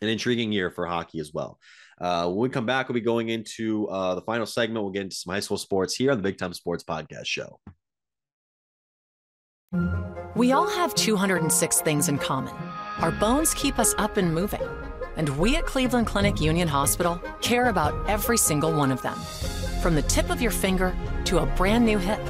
an 0.00 0.08
intriguing 0.08 0.52
year 0.52 0.70
for 0.70 0.86
hockey 0.86 1.20
as 1.20 1.32
well. 1.32 1.58
Uh, 2.00 2.26
when 2.28 2.38
we 2.38 2.48
come 2.48 2.66
back, 2.66 2.88
we'll 2.88 2.94
be 2.94 3.00
going 3.00 3.30
into 3.30 3.88
uh, 3.88 4.14
the 4.14 4.22
final 4.22 4.46
segment. 4.46 4.82
We'll 4.82 4.92
get 4.92 5.02
into 5.02 5.16
some 5.16 5.32
high 5.32 5.40
school 5.40 5.56
sports 5.56 5.94
here 5.94 6.10
on 6.10 6.18
the 6.18 6.22
Big 6.22 6.38
Time 6.38 6.52
Sports 6.52 6.84
Podcast 6.84 7.26
Show. 7.26 7.58
We 10.34 10.52
all 10.52 10.68
have 10.68 10.94
206 10.94 11.80
things 11.80 12.08
in 12.08 12.18
common. 12.18 12.54
Our 13.00 13.10
bones 13.10 13.54
keep 13.54 13.78
us 13.78 13.94
up 13.96 14.18
and 14.18 14.34
moving. 14.34 14.60
And 15.16 15.30
we 15.38 15.56
at 15.56 15.64
Cleveland 15.64 16.06
Clinic 16.06 16.40
Union 16.40 16.68
Hospital 16.68 17.20
care 17.40 17.70
about 17.70 17.94
every 18.08 18.36
single 18.36 18.76
one 18.76 18.92
of 18.92 19.00
them. 19.00 19.16
From 19.80 19.94
the 19.94 20.02
tip 20.02 20.28
of 20.28 20.42
your 20.42 20.50
finger 20.50 20.94
to 21.24 21.38
a 21.38 21.46
brand 21.46 21.86
new 21.86 21.96
hip, 21.96 22.20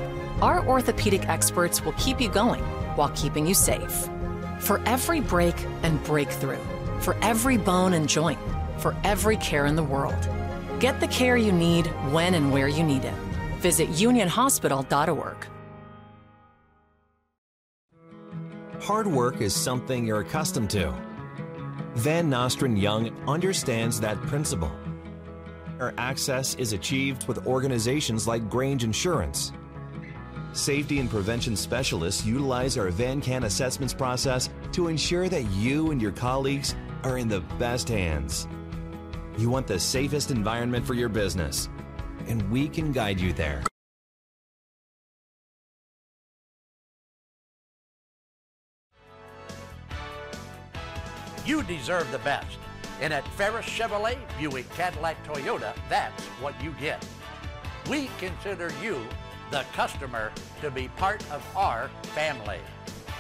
our 0.40 0.64
orthopedic 0.66 1.28
experts 1.28 1.84
will 1.84 1.92
keep 1.92 2.20
you 2.20 2.28
going 2.28 2.62
while 2.94 3.08
keeping 3.16 3.46
you 3.46 3.54
safe. 3.54 4.08
For 4.60 4.80
every 4.86 5.20
break 5.20 5.56
and 5.82 6.02
breakthrough, 6.04 6.60
for 7.00 7.16
every 7.22 7.56
bone 7.56 7.94
and 7.94 8.08
joint, 8.08 8.38
for 8.78 8.96
every 9.04 9.36
care 9.36 9.66
in 9.66 9.76
the 9.76 9.82
world. 9.82 10.28
Get 10.80 11.00
the 11.00 11.08
care 11.08 11.36
you 11.36 11.52
need 11.52 11.86
when 12.12 12.34
and 12.34 12.52
where 12.52 12.68
you 12.68 12.82
need 12.82 13.04
it. 13.04 13.14
Visit 13.60 13.88
unionhospital.org. 13.90 15.46
Hard 18.80 19.06
work 19.06 19.40
is 19.40 19.54
something 19.54 20.06
you're 20.06 20.20
accustomed 20.20 20.70
to. 20.70 20.94
Van 21.94 22.28
Nostrand 22.28 22.78
Young 22.78 23.10
understands 23.26 23.98
that 24.00 24.20
principle. 24.22 24.70
Our 25.80 25.94
access 25.98 26.54
is 26.54 26.72
achieved 26.72 27.26
with 27.26 27.46
organizations 27.46 28.28
like 28.28 28.48
Grange 28.48 28.84
Insurance. 28.84 29.52
Safety 30.52 31.00
and 31.00 31.10
prevention 31.10 31.56
specialists 31.56 32.24
utilize 32.24 32.78
our 32.78 32.90
VanCan 32.90 33.44
assessments 33.44 33.92
process 33.92 34.48
to 34.72 34.88
ensure 34.88 35.28
that 35.28 35.42
you 35.52 35.90
and 35.90 36.00
your 36.00 36.12
colleagues 36.12 36.74
are 37.02 37.18
in 37.18 37.28
the 37.28 37.40
best 37.58 37.88
hands. 37.88 38.46
You 39.38 39.50
want 39.50 39.66
the 39.66 39.78
safest 39.78 40.30
environment 40.30 40.86
for 40.86 40.94
your 40.94 41.10
business, 41.10 41.68
and 42.26 42.50
we 42.50 42.68
can 42.68 42.90
guide 42.90 43.20
you 43.20 43.34
there. 43.34 43.62
You 51.44 51.62
deserve 51.64 52.10
the 52.10 52.18
best. 52.18 52.56
And 53.02 53.12
at 53.12 53.28
Ferris 53.34 53.66
Chevrolet, 53.66 54.16
Buick, 54.38 54.72
Cadillac, 54.74 55.22
Toyota, 55.26 55.74
that's 55.90 56.24
what 56.40 56.54
you 56.64 56.74
get. 56.80 57.06
We 57.90 58.08
consider 58.18 58.72
you, 58.82 58.98
the 59.50 59.66
customer, 59.74 60.32
to 60.62 60.70
be 60.70 60.88
part 60.96 61.22
of 61.30 61.44
our 61.54 61.90
family. 62.14 62.58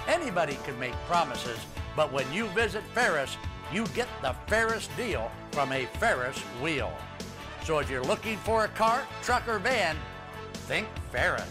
Anybody 0.08 0.58
can 0.64 0.78
make 0.80 0.94
promises, 1.06 1.58
but 1.94 2.10
when 2.10 2.30
you 2.32 2.46
visit 2.48 2.82
Ferris, 2.94 3.36
you 3.72 3.86
get 3.88 4.08
the 4.22 4.34
Ferris 4.46 4.88
deal 4.96 5.30
from 5.52 5.72
a 5.72 5.86
Ferris 5.98 6.38
wheel. 6.62 6.92
So 7.64 7.78
if 7.78 7.90
you're 7.90 8.04
looking 8.04 8.36
for 8.38 8.64
a 8.64 8.68
car, 8.68 9.06
truck, 9.22 9.48
or 9.48 9.58
van, 9.58 9.96
think 10.52 10.86
Ferris. 11.10 11.50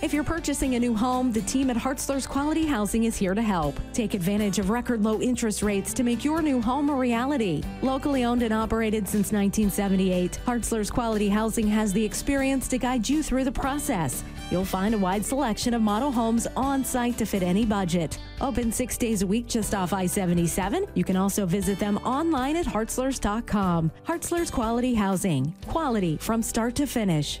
If 0.00 0.14
you're 0.14 0.22
purchasing 0.22 0.76
a 0.76 0.78
new 0.78 0.94
home, 0.94 1.32
the 1.32 1.40
team 1.40 1.70
at 1.70 1.76
Hartzler's 1.76 2.24
Quality 2.24 2.66
Housing 2.66 3.04
is 3.04 3.16
here 3.16 3.34
to 3.34 3.42
help. 3.42 3.80
Take 3.92 4.14
advantage 4.14 4.60
of 4.60 4.70
record 4.70 5.02
low 5.02 5.20
interest 5.20 5.60
rates 5.60 5.92
to 5.94 6.04
make 6.04 6.24
your 6.24 6.40
new 6.40 6.62
home 6.62 6.88
a 6.88 6.94
reality. 6.94 7.64
Locally 7.82 8.22
owned 8.22 8.44
and 8.44 8.54
operated 8.54 9.08
since 9.08 9.32
1978, 9.32 10.38
Hartzler's 10.46 10.88
Quality 10.88 11.28
Housing 11.28 11.66
has 11.66 11.92
the 11.92 12.04
experience 12.04 12.68
to 12.68 12.78
guide 12.78 13.08
you 13.08 13.24
through 13.24 13.42
the 13.42 13.50
process. 13.50 14.22
You'll 14.50 14.64
find 14.64 14.94
a 14.94 14.98
wide 14.98 15.24
selection 15.24 15.74
of 15.74 15.82
model 15.82 16.10
homes 16.10 16.46
on 16.56 16.84
site 16.84 17.18
to 17.18 17.26
fit 17.26 17.42
any 17.42 17.64
budget. 17.64 18.18
Open 18.40 18.72
six 18.72 18.96
days 18.96 19.22
a 19.22 19.26
week 19.26 19.46
just 19.46 19.74
off 19.74 19.92
I 19.92 20.06
77. 20.06 20.86
You 20.94 21.04
can 21.04 21.16
also 21.16 21.46
visit 21.46 21.78
them 21.78 21.98
online 21.98 22.56
at 22.56 22.66
hartzlers.com. 22.66 23.90
Hartzler's 24.06 24.50
Quality 24.50 24.94
Housing. 24.94 25.54
Quality 25.66 26.16
from 26.16 26.42
start 26.42 26.74
to 26.76 26.86
finish. 26.86 27.40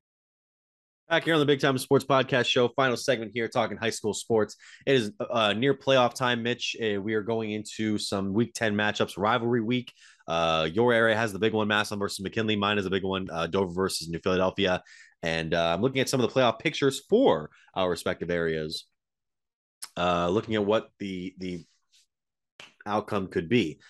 Back 1.11 1.25
here 1.25 1.33
on 1.33 1.41
the 1.41 1.45
Big 1.45 1.59
Time 1.59 1.77
Sports 1.77 2.05
Podcast 2.05 2.45
Show, 2.45 2.69
final 2.69 2.95
segment 2.95 3.31
here, 3.33 3.49
talking 3.49 3.75
high 3.75 3.89
school 3.89 4.13
sports. 4.13 4.55
It 4.85 4.95
is 4.95 5.11
uh, 5.19 5.51
near 5.51 5.73
playoff 5.73 6.13
time, 6.13 6.41
Mitch. 6.41 6.73
Uh, 6.81 7.01
we 7.01 7.15
are 7.15 7.21
going 7.21 7.51
into 7.51 7.97
some 7.97 8.31
Week 8.31 8.53
Ten 8.53 8.73
matchups, 8.75 9.17
rivalry 9.17 9.59
week. 9.59 9.91
Uh, 10.25 10.69
your 10.71 10.93
area 10.93 11.13
has 11.13 11.33
the 11.33 11.37
big 11.37 11.51
one, 11.51 11.67
Massillon 11.67 11.99
versus 11.99 12.21
McKinley. 12.21 12.55
Mine 12.55 12.77
is 12.77 12.85
a 12.85 12.89
big 12.89 13.03
one, 13.03 13.27
uh, 13.29 13.45
Dover 13.45 13.73
versus 13.73 14.07
New 14.07 14.19
Philadelphia. 14.19 14.81
And 15.21 15.53
uh, 15.53 15.73
I'm 15.73 15.81
looking 15.81 15.99
at 15.99 16.07
some 16.07 16.21
of 16.21 16.29
the 16.33 16.33
playoff 16.33 16.59
pictures 16.59 17.01
for 17.09 17.49
our 17.75 17.89
respective 17.89 18.29
areas. 18.29 18.85
Uh, 19.97 20.29
looking 20.29 20.55
at 20.55 20.65
what 20.65 20.91
the 20.99 21.35
the 21.39 21.65
outcome 22.85 23.27
could 23.27 23.49
be. 23.49 23.81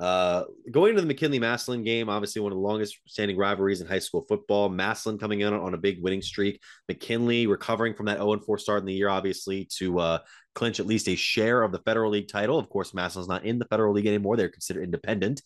Uh, 0.00 0.44
going 0.70 0.94
to 0.94 1.00
the 1.02 1.06
McKinley 1.06 1.38
Massillon 1.38 1.84
game, 1.84 2.08
obviously 2.08 2.40
one 2.40 2.52
of 2.52 2.56
the 2.56 2.62
longest 2.62 2.98
standing 3.06 3.36
rivalries 3.36 3.82
in 3.82 3.86
high 3.86 3.98
school 3.98 4.24
football. 4.26 4.70
Massillon 4.70 5.18
coming 5.18 5.40
in 5.40 5.52
on 5.52 5.74
a 5.74 5.78
big 5.78 6.02
winning 6.02 6.22
streak. 6.22 6.58
McKinley 6.88 7.46
recovering 7.46 7.92
from 7.92 8.06
that 8.06 8.16
0 8.16 8.40
4 8.40 8.58
start 8.58 8.80
in 8.80 8.86
the 8.86 8.94
year, 8.94 9.10
obviously, 9.10 9.68
to 9.76 9.98
uh, 9.98 10.18
clinch 10.54 10.80
at 10.80 10.86
least 10.86 11.06
a 11.08 11.16
share 11.16 11.62
of 11.62 11.70
the 11.70 11.80
Federal 11.80 12.10
League 12.10 12.28
title. 12.28 12.58
Of 12.58 12.70
course, 12.70 12.94
Massillon's 12.94 13.28
not 13.28 13.44
in 13.44 13.58
the 13.58 13.66
Federal 13.66 13.92
League 13.92 14.06
anymore. 14.06 14.38
They're 14.38 14.48
considered 14.48 14.84
independent. 14.84 15.42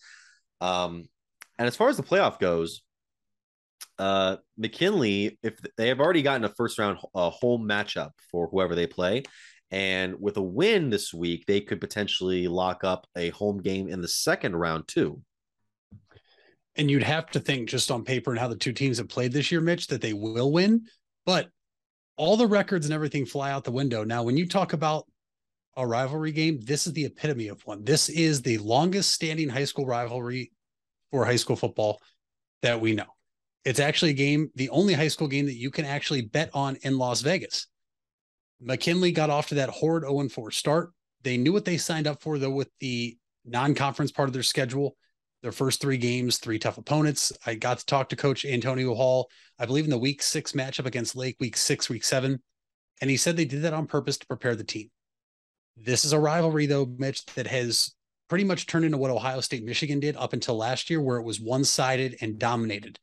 Um, 0.60 1.06
and 1.58 1.66
as 1.66 1.74
far 1.74 1.88
as 1.88 1.96
the 1.96 2.04
playoff 2.04 2.38
goes, 2.38 2.82
uh, 3.98 4.36
McKinley, 4.56 5.38
if 5.42 5.58
they 5.76 5.88
have 5.88 6.00
already 6.00 6.22
gotten 6.22 6.44
a 6.44 6.48
first 6.48 6.78
round 6.78 6.98
uh, 7.14 7.30
home 7.30 7.68
matchup 7.68 8.10
for 8.30 8.48
whoever 8.48 8.76
they 8.76 8.86
play, 8.86 9.24
and 9.70 10.20
with 10.20 10.36
a 10.36 10.42
win 10.42 10.90
this 10.90 11.12
week, 11.12 11.46
they 11.46 11.60
could 11.60 11.80
potentially 11.80 12.48
lock 12.48 12.84
up 12.84 13.06
a 13.16 13.30
home 13.30 13.60
game 13.60 13.88
in 13.88 14.00
the 14.00 14.08
second 14.08 14.56
round, 14.56 14.86
too. 14.88 15.20
And 16.76 16.90
you'd 16.90 17.02
have 17.02 17.26
to 17.30 17.40
think 17.40 17.68
just 17.68 17.90
on 17.90 18.04
paper 18.04 18.30
and 18.30 18.38
how 18.38 18.48
the 18.48 18.56
two 18.56 18.72
teams 18.72 18.98
have 18.98 19.08
played 19.08 19.32
this 19.32 19.50
year, 19.52 19.60
Mitch, 19.60 19.86
that 19.88 20.00
they 20.00 20.12
will 20.12 20.52
win. 20.52 20.86
But 21.24 21.48
all 22.16 22.36
the 22.36 22.46
records 22.46 22.86
and 22.86 22.94
everything 22.94 23.26
fly 23.26 23.50
out 23.50 23.64
the 23.64 23.72
window. 23.72 24.04
Now, 24.04 24.22
when 24.22 24.36
you 24.36 24.48
talk 24.48 24.72
about 24.72 25.06
a 25.76 25.86
rivalry 25.86 26.32
game, 26.32 26.60
this 26.62 26.86
is 26.86 26.92
the 26.92 27.04
epitome 27.04 27.48
of 27.48 27.60
one. 27.66 27.82
This 27.84 28.08
is 28.08 28.42
the 28.42 28.58
longest 28.58 29.12
standing 29.12 29.48
high 29.48 29.64
school 29.64 29.86
rivalry 29.86 30.52
for 31.10 31.24
high 31.24 31.36
school 31.36 31.56
football 31.56 32.00
that 32.62 32.80
we 32.80 32.92
know. 32.92 33.06
It's 33.64 33.80
actually 33.80 34.10
a 34.10 34.14
game, 34.14 34.50
the 34.54 34.70
only 34.70 34.94
high 34.94 35.08
school 35.08 35.26
game 35.26 35.46
that 35.46 35.56
you 35.56 35.70
can 35.70 35.84
actually 35.84 36.22
bet 36.22 36.50
on 36.54 36.76
in 36.82 36.98
Las 36.98 37.22
Vegas. 37.22 37.66
McKinley 38.60 39.12
got 39.12 39.30
off 39.30 39.48
to 39.48 39.56
that 39.56 39.70
horrid 39.70 40.04
0 40.04 40.28
4 40.28 40.50
start. 40.50 40.92
They 41.22 41.36
knew 41.36 41.52
what 41.52 41.64
they 41.64 41.76
signed 41.76 42.06
up 42.06 42.22
for, 42.22 42.38
though, 42.38 42.50
with 42.50 42.70
the 42.80 43.16
non 43.44 43.74
conference 43.74 44.12
part 44.12 44.28
of 44.28 44.32
their 44.32 44.42
schedule. 44.42 44.96
Their 45.42 45.52
first 45.52 45.80
three 45.80 45.98
games, 45.98 46.38
three 46.38 46.58
tough 46.58 46.78
opponents. 46.78 47.30
I 47.44 47.54
got 47.54 47.78
to 47.78 47.84
talk 47.84 48.08
to 48.08 48.16
Coach 48.16 48.46
Antonio 48.46 48.94
Hall, 48.94 49.28
I 49.58 49.66
believe, 49.66 49.84
in 49.84 49.90
the 49.90 49.98
week 49.98 50.22
six 50.22 50.52
matchup 50.52 50.86
against 50.86 51.16
Lake, 51.16 51.36
week 51.38 51.56
six, 51.56 51.90
week 51.90 52.02
seven. 52.02 52.42
And 53.02 53.10
he 53.10 53.18
said 53.18 53.36
they 53.36 53.44
did 53.44 53.62
that 53.62 53.74
on 53.74 53.86
purpose 53.86 54.16
to 54.18 54.26
prepare 54.26 54.56
the 54.56 54.64
team. 54.64 54.90
This 55.76 56.04
is 56.06 56.12
a 56.14 56.18
rivalry, 56.18 56.64
though, 56.64 56.86
Mitch, 56.86 57.26
that 57.34 57.46
has 57.46 57.94
pretty 58.28 58.44
much 58.44 58.66
turned 58.66 58.86
into 58.86 58.96
what 58.96 59.10
Ohio 59.10 59.40
State 59.40 59.64
Michigan 59.64 60.00
did 60.00 60.16
up 60.16 60.32
until 60.32 60.56
last 60.56 60.88
year, 60.88 61.02
where 61.02 61.18
it 61.18 61.24
was 61.24 61.40
one 61.40 61.64
sided 61.64 62.16
and 62.22 62.38
dominated. 62.38 62.98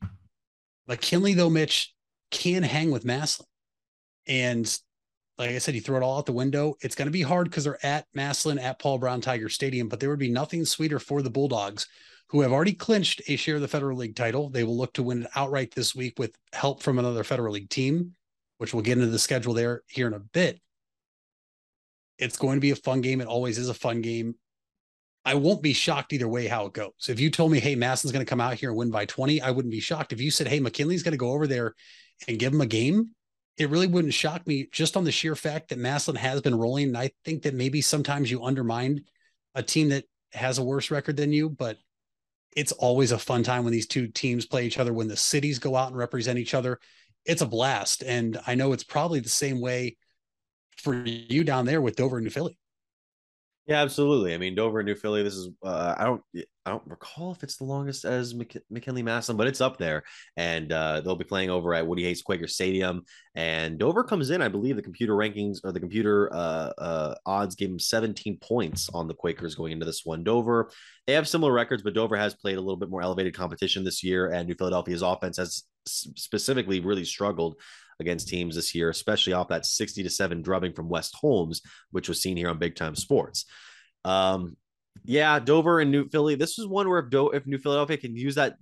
McKinley, 0.87 1.33
though, 1.33 1.49
Mitch 1.49 1.93
can 2.31 2.63
hang 2.63 2.89
with 2.89 3.05
Massillon. 3.05 3.45
And 4.25 4.79
like 5.41 5.55
I 5.55 5.57
said, 5.57 5.73
you 5.73 5.81
throw 5.81 5.97
it 5.97 6.03
all 6.03 6.19
out 6.19 6.27
the 6.27 6.31
window. 6.31 6.75
It's 6.81 6.93
going 6.93 7.07
to 7.07 7.11
be 7.11 7.23
hard 7.23 7.49
because 7.49 7.63
they're 7.63 7.83
at 7.83 8.05
Massillon 8.13 8.59
at 8.59 8.77
Paul 8.77 8.99
Brown 8.99 9.21
Tiger 9.21 9.49
Stadium, 9.49 9.87
but 9.87 9.99
there 9.99 10.11
would 10.11 10.19
be 10.19 10.29
nothing 10.29 10.65
sweeter 10.65 10.99
for 10.99 11.23
the 11.23 11.31
Bulldogs, 11.31 11.87
who 12.27 12.41
have 12.41 12.51
already 12.51 12.73
clinched 12.73 13.23
a 13.27 13.35
share 13.35 13.55
of 13.55 13.61
the 13.61 13.67
Federal 13.67 13.97
League 13.97 14.15
title. 14.15 14.51
They 14.51 14.63
will 14.63 14.77
look 14.77 14.93
to 14.93 15.03
win 15.03 15.23
it 15.23 15.31
outright 15.35 15.73
this 15.73 15.95
week 15.95 16.19
with 16.19 16.37
help 16.53 16.83
from 16.83 16.99
another 16.99 17.23
Federal 17.23 17.53
League 17.53 17.71
team, 17.71 18.13
which 18.59 18.71
we'll 18.71 18.83
get 18.83 18.99
into 18.99 19.09
the 19.09 19.17
schedule 19.17 19.55
there 19.55 19.81
here 19.87 20.05
in 20.05 20.13
a 20.13 20.19
bit. 20.19 20.61
It's 22.19 22.37
going 22.37 22.57
to 22.57 22.61
be 22.61 22.71
a 22.71 22.75
fun 22.75 23.01
game. 23.01 23.19
It 23.19 23.27
always 23.27 23.57
is 23.57 23.67
a 23.67 23.73
fun 23.73 24.01
game. 24.01 24.35
I 25.25 25.33
won't 25.33 25.63
be 25.63 25.73
shocked 25.73 26.13
either 26.13 26.27
way 26.27 26.45
how 26.45 26.67
it 26.67 26.73
goes. 26.73 27.09
If 27.09 27.19
you 27.19 27.31
told 27.31 27.51
me, 27.51 27.59
hey, 27.59 27.75
Massillon's 27.75 28.11
going 28.13 28.23
to 28.23 28.29
come 28.29 28.41
out 28.41 28.53
here 28.53 28.69
and 28.69 28.77
win 28.77 28.91
by 28.91 29.05
20, 29.05 29.41
I 29.41 29.49
wouldn't 29.49 29.71
be 29.71 29.79
shocked. 29.79 30.13
If 30.13 30.21
you 30.21 30.29
said, 30.29 30.47
hey, 30.47 30.59
McKinley's 30.59 31.01
going 31.01 31.13
to 31.13 31.17
go 31.17 31.31
over 31.31 31.47
there 31.47 31.73
and 32.27 32.37
give 32.37 32.53
him 32.53 32.61
a 32.61 32.67
game, 32.67 33.15
it 33.61 33.69
really 33.69 33.85
wouldn't 33.85 34.15
shock 34.15 34.47
me 34.47 34.67
just 34.71 34.97
on 34.97 35.03
the 35.03 35.11
sheer 35.11 35.35
fact 35.35 35.69
that 35.69 35.77
Massillon 35.77 36.17
has 36.17 36.41
been 36.41 36.57
rolling. 36.57 36.87
And 36.87 36.97
I 36.97 37.11
think 37.23 37.43
that 37.43 37.53
maybe 37.53 37.79
sometimes 37.79 38.31
you 38.31 38.43
undermine 38.43 39.03
a 39.53 39.61
team 39.61 39.89
that 39.89 40.05
has 40.33 40.57
a 40.57 40.63
worse 40.63 40.89
record 40.89 41.15
than 41.15 41.31
you, 41.31 41.47
but 41.47 41.77
it's 42.57 42.71
always 42.71 43.11
a 43.11 43.19
fun 43.19 43.43
time 43.43 43.63
when 43.63 43.71
these 43.71 43.85
two 43.85 44.07
teams 44.07 44.47
play 44.47 44.65
each 44.65 44.79
other, 44.79 44.93
when 44.93 45.07
the 45.07 45.15
cities 45.15 45.59
go 45.59 45.75
out 45.75 45.89
and 45.89 45.97
represent 45.97 46.39
each 46.39 46.55
other. 46.55 46.79
It's 47.23 47.43
a 47.43 47.45
blast. 47.45 48.01
And 48.01 48.39
I 48.47 48.55
know 48.55 48.73
it's 48.73 48.83
probably 48.83 49.19
the 49.19 49.29
same 49.29 49.61
way 49.61 49.95
for 50.77 50.95
you 50.95 51.43
down 51.43 51.67
there 51.67 51.81
with 51.81 51.95
Dover 51.95 52.17
and 52.17 52.23
New 52.23 52.31
Philly. 52.31 52.57
Yeah, 53.67 53.81
absolutely. 53.81 54.33
I 54.33 54.37
mean, 54.37 54.55
Dover 54.55 54.79
and 54.79 54.87
New 54.87 54.95
Philly. 54.95 55.21
This 55.21 55.35
is 55.35 55.49
uh, 55.63 55.95
I 55.97 56.03
don't 56.03 56.21
I 56.65 56.71
don't 56.71 56.85
recall 56.87 57.31
if 57.31 57.43
it's 57.43 57.57
the 57.57 57.63
longest 57.63 58.05
as 58.05 58.33
Mc- 58.33 58.63
McKinley 58.71 59.03
Massillon, 59.03 59.37
but 59.37 59.47
it's 59.47 59.61
up 59.61 59.77
there. 59.77 60.03
And 60.35 60.71
uh, 60.73 61.01
they'll 61.01 61.15
be 61.15 61.23
playing 61.25 61.51
over 61.51 61.73
at 61.73 61.85
Woody 61.85 62.03
Hayes 62.03 62.23
Quaker 62.23 62.47
Stadium. 62.47 63.03
And 63.35 63.77
Dover 63.77 64.03
comes 64.03 64.31
in, 64.31 64.41
I 64.41 64.47
believe, 64.47 64.75
the 64.75 64.81
computer 64.81 65.13
rankings 65.13 65.59
or 65.63 65.71
the 65.71 65.79
computer 65.79 66.33
uh, 66.33 66.71
uh, 66.77 67.15
odds 67.25 67.55
gave 67.55 67.69
them 67.69 67.79
17 67.79 68.37
points 68.39 68.89
on 68.93 69.07
the 69.07 69.13
Quakers 69.13 69.55
going 69.55 69.73
into 69.73 69.85
this 69.85 70.01
one. 70.05 70.23
Dover, 70.23 70.71
they 71.05 71.13
have 71.13 71.27
similar 71.27 71.53
records, 71.53 71.83
but 71.83 71.93
Dover 71.93 72.17
has 72.17 72.33
played 72.33 72.57
a 72.57 72.61
little 72.61 72.77
bit 72.77 72.89
more 72.89 73.03
elevated 73.03 73.35
competition 73.35 73.83
this 73.83 74.03
year, 74.03 74.31
and 74.31 74.47
New 74.47 74.55
Philadelphia's 74.55 75.03
offense 75.03 75.37
has 75.37 75.63
specifically 75.87 76.79
really 76.79 77.05
struggled 77.05 77.55
against 78.01 78.27
teams 78.27 78.55
this 78.55 78.75
year, 78.75 78.89
especially 78.89 79.33
off 79.33 79.47
that 79.47 79.65
60 79.65 80.03
to 80.03 80.09
7 80.09 80.41
drubbing 80.41 80.73
from 80.73 80.89
West 80.89 81.15
Holmes, 81.15 81.61
which 81.91 82.09
was 82.09 82.21
seen 82.21 82.35
here 82.35 82.49
on 82.49 82.57
Big 82.57 82.75
Time 82.75 82.95
Sports. 82.95 83.45
Um, 84.03 84.57
yeah, 85.05 85.39
Dover 85.39 85.79
and 85.79 85.91
New 85.91 86.09
Philly. 86.09 86.35
This 86.35 86.59
is 86.59 86.67
one 86.67 86.89
where 86.89 86.99
if, 86.99 87.09
Do- 87.09 87.31
if 87.31 87.47
New 87.47 87.57
Philadelphia 87.57 87.97
can 87.97 88.15
use 88.15 88.35
that 88.35 88.57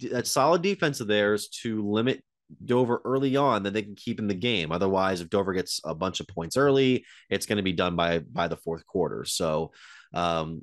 that 0.00 0.26
solid 0.26 0.62
defense 0.62 1.00
of 1.00 1.08
theirs 1.08 1.48
to 1.62 1.86
limit 1.86 2.22
Dover 2.64 3.00
early 3.04 3.36
on, 3.36 3.62
then 3.62 3.72
they 3.72 3.82
can 3.82 3.94
keep 3.94 4.18
in 4.18 4.26
the 4.26 4.34
game. 4.34 4.72
Otherwise, 4.72 5.20
if 5.20 5.30
Dover 5.30 5.52
gets 5.52 5.80
a 5.84 5.94
bunch 5.94 6.20
of 6.20 6.26
points 6.28 6.56
early, 6.56 7.04
it's 7.30 7.46
going 7.46 7.58
to 7.58 7.62
be 7.62 7.72
done 7.72 7.96
by 7.96 8.20
by 8.20 8.48
the 8.48 8.56
fourth 8.56 8.86
quarter. 8.86 9.24
So 9.24 9.72
um, 10.14 10.62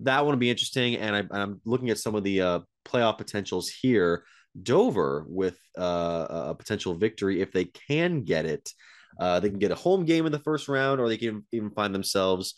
that 0.00 0.24
one 0.24 0.34
will 0.34 0.40
be 0.40 0.50
interesting. 0.50 0.96
And 0.96 1.28
I, 1.32 1.40
am 1.40 1.60
looking 1.64 1.90
at 1.90 1.98
some 1.98 2.14
of 2.14 2.24
the 2.24 2.40
uh, 2.40 2.60
playoff 2.84 3.18
potentials 3.18 3.68
here. 3.68 4.24
Dover 4.60 5.24
with 5.28 5.58
uh, 5.78 6.26
a 6.50 6.54
potential 6.54 6.94
victory 6.94 7.40
if 7.40 7.52
they 7.52 7.66
can 7.66 8.22
get 8.22 8.46
it. 8.46 8.72
Uh, 9.18 9.40
they 9.40 9.50
can 9.50 9.58
get 9.58 9.70
a 9.70 9.76
home 9.76 10.04
game 10.04 10.26
in 10.26 10.32
the 10.32 10.38
first 10.38 10.68
round, 10.68 11.00
or 11.00 11.08
they 11.08 11.18
can 11.18 11.44
even 11.52 11.70
find 11.70 11.94
themselves 11.94 12.54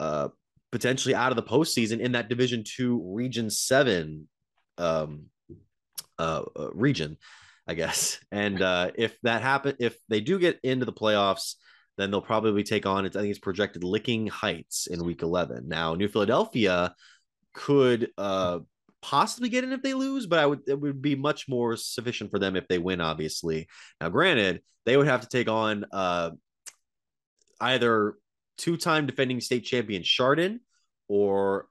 uh, 0.00 0.28
potentially 0.70 1.14
out 1.14 1.30
of 1.30 1.36
the 1.36 1.42
postseason 1.42 2.00
in 2.00 2.12
that 2.12 2.28
Division 2.28 2.64
Two 2.64 3.00
Region 3.14 3.50
Seven 3.50 4.28
um, 4.78 5.26
uh, 6.18 6.42
uh, 6.58 6.70
region, 6.72 7.18
I 7.68 7.74
guess. 7.74 8.18
And 8.32 8.60
uh, 8.60 8.90
if 8.96 9.16
that 9.22 9.42
happen, 9.42 9.76
if 9.78 9.96
they 10.08 10.20
do 10.20 10.38
get 10.38 10.58
into 10.62 10.86
the 10.86 10.92
playoffs, 10.92 11.54
then 11.98 12.10
they'll 12.10 12.22
probably 12.22 12.62
take 12.62 12.86
on. 12.86 13.04
I 13.06 13.10
think 13.10 13.28
it's 13.28 13.38
projected 13.38 13.84
Licking 13.84 14.26
Heights 14.26 14.86
in 14.86 15.04
Week 15.04 15.22
Eleven. 15.22 15.68
Now, 15.68 15.94
New 15.94 16.08
Philadelphia 16.08 16.94
could 17.52 18.10
uh, 18.16 18.60
possibly 19.02 19.48
get 19.48 19.64
in 19.64 19.72
if 19.72 19.82
they 19.82 19.94
lose, 19.94 20.26
but 20.26 20.38
I 20.38 20.46
would 20.46 20.60
it 20.66 20.80
would 20.80 21.02
be 21.02 21.14
much 21.16 21.48
more 21.48 21.76
sufficient 21.76 22.30
for 22.30 22.38
them 22.38 22.56
if 22.56 22.68
they 22.68 22.78
win. 22.78 23.00
Obviously, 23.00 23.68
now 24.00 24.08
granted, 24.08 24.62
they 24.86 24.96
would 24.96 25.08
have 25.08 25.22
to 25.22 25.28
take 25.28 25.48
on 25.48 25.84
uh, 25.92 26.30
either 27.60 28.14
two-time 28.58 29.06
defending 29.06 29.40
state 29.40 29.64
champion 29.64 30.02
Chardon 30.02 30.60
or 31.08 31.66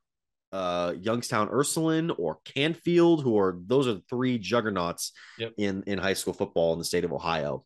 uh, 0.52 0.94
Youngstown 1.00 1.50
Ursuline 1.50 2.12
or 2.12 2.40
Canfield, 2.44 3.24
who 3.24 3.40
are 3.40 3.58
those 3.66 3.88
are 3.88 3.94
the 3.94 4.04
three 4.10 4.38
juggernauts 4.38 5.14
yep. 5.38 5.54
in 5.58 5.84
in 5.88 5.98
high 5.98 6.14
school 6.14 6.34
football 6.34 6.74
in 6.74 6.80
the 6.80 6.86
state 6.86 7.06
of 7.06 7.14
Ohio. 7.14 7.66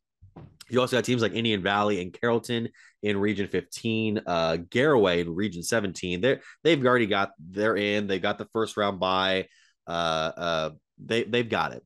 You 0.70 0.82
also 0.82 0.98
got 0.98 1.06
teams 1.06 1.22
like 1.22 1.34
Indian 1.34 1.62
Valley 1.62 2.02
and 2.02 2.12
Carrollton 2.12 2.70
in 3.04 3.18
Region 3.18 3.48
15, 3.48 4.22
uh, 4.26 4.58
Garaway 4.70 5.22
in 5.22 5.34
Region 5.34 5.62
17. 5.62 6.22
They 6.22 6.40
they've 6.64 6.84
already 6.84 7.06
got 7.06 7.32
they're 7.40 7.78
in. 7.78 8.08
They 8.08 8.20
got 8.20 8.38
the 8.38 8.48
first 8.52 8.78
round 8.78 9.00
bye. 9.00 9.48
Uh, 9.86 10.32
uh, 10.36 10.70
they 11.04 11.24
they've 11.24 11.48
got 11.48 11.74
it, 11.74 11.84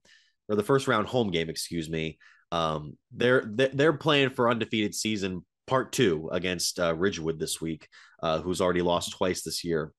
or 0.48 0.56
the 0.56 0.64
first 0.64 0.88
round 0.88 1.08
home 1.08 1.32
game. 1.32 1.50
Excuse 1.50 1.90
me. 1.90 2.18
Um, 2.52 2.98
they're 3.12 3.44
they're 3.46 3.94
playing 3.94 4.32
for 4.32 4.50
undefeated 4.50 4.96
season 4.96 5.46
part 5.68 5.92
two 5.92 6.30
against 6.32 6.80
uh, 6.80 6.96
Ridgewood 6.96 7.40
this 7.40 7.60
week, 7.60 7.88
uh, 8.24 8.40
who's 8.40 8.62
already 8.62 8.82
lost 8.82 9.12
twice 9.12 9.44
this 9.44 9.64
year, 9.64 9.92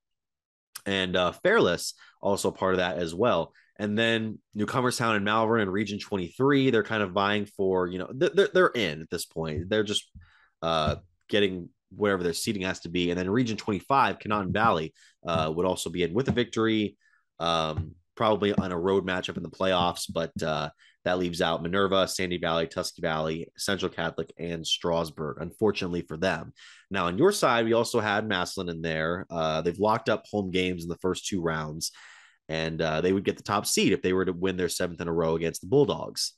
and 0.87 1.17
uh, 1.17 1.33
Fairless 1.33 1.95
also 2.23 2.51
part 2.51 2.75
of 2.75 2.79
that 2.79 2.99
as 2.99 3.15
well. 3.15 3.53
And 3.81 3.99
then 3.99 4.39
Newcomerstown 4.55 5.17
and 5.17 5.25
Malvern 5.25 5.63
and 5.63 5.73
Region 5.73 5.99
23, 5.99 6.69
they're 6.69 6.83
kind 6.83 7.03
of 7.03 7.13
vying 7.13 7.47
for, 7.47 7.87
you 7.87 7.99
know, 7.99 8.11
they're, 8.13 8.49
they're 8.53 8.67
in 8.69 9.01
at 9.01 9.09
this 9.09 9.25
point. 9.25 9.71
They're 9.71 9.83
just 9.83 10.05
uh, 10.61 10.97
getting 11.31 11.71
whatever 11.91 12.23
their 12.23 12.35
seating 12.35 12.63
has 12.63 12.81
to 12.81 12.91
be. 12.91 13.11
And 13.11 13.19
then 13.19 13.31
Region 13.31 13.57
25, 13.57 14.19
Conotton 14.19 14.53
Valley, 14.53 14.93
uh, 15.27 15.51
would 15.57 15.65
also 15.65 15.89
be 15.89 16.03
in 16.03 16.13
with 16.13 16.29
a 16.29 16.33
victory, 16.33 16.99
um, 17.39 17.93
probably 18.17 18.53
on 18.53 18.71
a 18.71 18.79
road 18.79 19.07
matchup 19.07 19.39
in 19.39 19.43
the 19.43 19.49
playoffs. 19.49 20.05
But 20.13 20.31
uh, 20.43 20.69
that 21.07 21.19
leaves 21.19 21.41
out 21.41 21.63
Minerva, 21.63 22.07
Sandy 22.07 22.37
Valley, 22.37 22.67
Tusky 22.67 23.01
Valley, 23.01 23.49
Central 23.57 23.91
Catholic, 23.91 24.31
and 24.39 24.67
Strasburg, 24.67 25.39
unfortunately 25.41 26.03
for 26.03 26.19
them. 26.19 26.53
Now, 26.91 27.07
on 27.07 27.17
your 27.17 27.33
side, 27.33 27.65
we 27.65 27.73
also 27.73 27.99
had 28.01 28.29
Massillon 28.29 28.69
in 28.69 28.83
there. 28.83 29.25
Uh, 29.31 29.63
they've 29.63 29.79
locked 29.79 30.11
up 30.11 30.27
home 30.31 30.51
games 30.51 30.83
in 30.83 30.91
the 30.91 30.99
first 30.99 31.27
two 31.27 31.41
rounds, 31.41 31.93
and 32.51 32.83
uh, 32.83 33.01
they 33.01 33.13
would 33.13 33.25
get 33.25 33.37
the 33.37 33.45
top 33.45 33.65
seed 33.65 33.93
if 33.93 34.03
they 34.03 34.13
were 34.13 34.25
to 34.25 34.33
win 34.33 34.57
their 34.57 34.69
seventh 34.69 35.01
in 35.01 35.07
a 35.07 35.13
row 35.13 35.37
against 35.37 35.61
the 35.61 35.69
Bulldogs. 35.69 36.33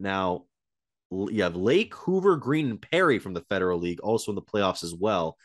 Now, 0.00 0.46
you 1.12 1.44
have 1.44 1.54
Lake, 1.54 1.94
Hoover, 1.94 2.36
Green, 2.36 2.70
and 2.70 2.82
Perry 2.82 3.20
from 3.20 3.34
the 3.34 3.44
Federal 3.48 3.78
League 3.78 4.00
also 4.00 4.32
in 4.32 4.34
the 4.34 4.42
playoffs 4.42 4.82
as 4.82 4.94
well. 4.94 5.36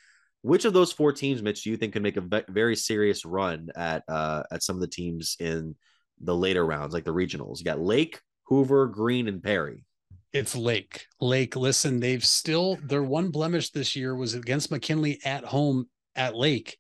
Which 0.42 0.66
of 0.66 0.74
those 0.74 0.92
four 0.92 1.14
teams, 1.14 1.44
Mitch, 1.44 1.64
do 1.64 1.70
you 1.70 1.78
think 1.78 1.94
can 1.94 2.02
make 2.02 2.18
a 2.18 2.44
very 2.50 2.76
serious 2.76 3.24
run 3.24 3.70
at 3.76 4.04
uh, 4.10 4.44
at 4.52 4.64
some 4.64 4.76
of 4.76 4.82
the 4.82 4.88
teams 4.88 5.38
in 5.40 5.76
the 6.20 6.36
later 6.36 6.66
rounds, 6.66 6.92
like 6.92 7.06
the 7.06 7.14
regionals? 7.14 7.60
You 7.60 7.66
got 7.66 7.80
Lake, 7.80 8.20
Hoover, 8.46 8.88
Green, 8.88 9.28
and 9.28 9.44
Perry. 9.44 9.86
It's 10.34 10.56
Lake. 10.56 11.06
Lake, 11.22 11.56
listen, 11.56 12.00
they've 12.00 12.26
still 12.26 12.80
their 12.84 13.04
one 13.04 13.30
blemish 13.30 13.70
this 13.70 13.96
year 13.96 14.16
was 14.16 14.34
against 14.34 14.72
McKinley 14.72 15.20
at 15.24 15.46
home 15.46 15.88
at 16.16 16.36
Lake. 16.36 16.78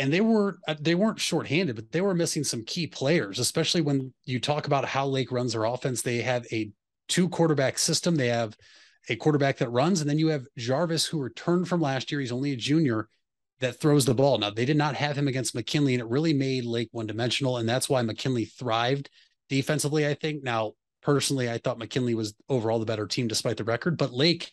And 0.00 0.12
they 0.12 0.20
were 0.20 0.58
uh, 0.68 0.74
they 0.80 0.94
weren't 0.94 1.20
shorthanded, 1.20 1.76
but 1.76 1.90
they 1.92 2.00
were 2.00 2.14
missing 2.14 2.44
some 2.44 2.64
key 2.64 2.86
players, 2.86 3.38
especially 3.38 3.80
when 3.80 4.12
you 4.24 4.40
talk 4.40 4.66
about 4.66 4.84
how 4.84 5.06
Lake 5.06 5.32
runs 5.32 5.52
their 5.52 5.64
offense. 5.64 6.02
They 6.02 6.22
have 6.22 6.46
a 6.52 6.70
two 7.08 7.28
quarterback 7.28 7.78
system. 7.78 8.16
They 8.16 8.28
have 8.28 8.56
a 9.08 9.16
quarterback 9.16 9.58
that 9.58 9.70
runs, 9.70 10.00
and 10.00 10.10
then 10.10 10.18
you 10.18 10.28
have 10.28 10.46
Jarvis, 10.56 11.06
who 11.06 11.20
returned 11.20 11.68
from 11.68 11.80
last 11.80 12.10
year. 12.10 12.20
He's 12.20 12.32
only 12.32 12.52
a 12.52 12.56
junior 12.56 13.08
that 13.60 13.80
throws 13.80 14.04
the 14.04 14.14
ball. 14.14 14.38
Now, 14.38 14.50
they 14.50 14.64
did 14.64 14.76
not 14.76 14.96
have 14.96 15.16
him 15.16 15.28
against 15.28 15.54
McKinley, 15.54 15.94
and 15.94 16.00
it 16.00 16.08
really 16.08 16.34
made 16.34 16.64
Lake 16.64 16.88
one 16.92 17.06
dimensional. 17.06 17.56
And 17.56 17.68
that's 17.68 17.88
why 17.88 18.02
McKinley 18.02 18.44
thrived 18.44 19.08
defensively, 19.48 20.06
I 20.06 20.14
think. 20.14 20.42
Now, 20.42 20.72
personally, 21.02 21.50
I 21.50 21.58
thought 21.58 21.78
McKinley 21.78 22.14
was 22.14 22.34
overall 22.48 22.78
the 22.78 22.84
better 22.84 23.06
team 23.06 23.28
despite 23.28 23.56
the 23.56 23.64
record, 23.64 23.96
but 23.96 24.12
Lake, 24.12 24.50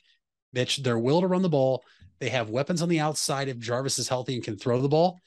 Mitch, 0.54 0.78
their 0.78 1.00
will 1.00 1.22
to 1.22 1.28
run 1.28 1.42
the 1.42 1.50
ball. 1.50 1.84
They 2.20 2.30
have 2.30 2.50
weapons 2.50 2.82
on 2.82 2.90
the 2.90 3.00
outside 3.00 3.50
if 3.50 3.58
Jarvis 3.58 4.00
is 4.00 4.08
healthy 4.08 4.36
and 4.36 4.44
can 4.44 4.58
throw 4.58 4.82
the 4.82 4.88
ball. 4.88 5.20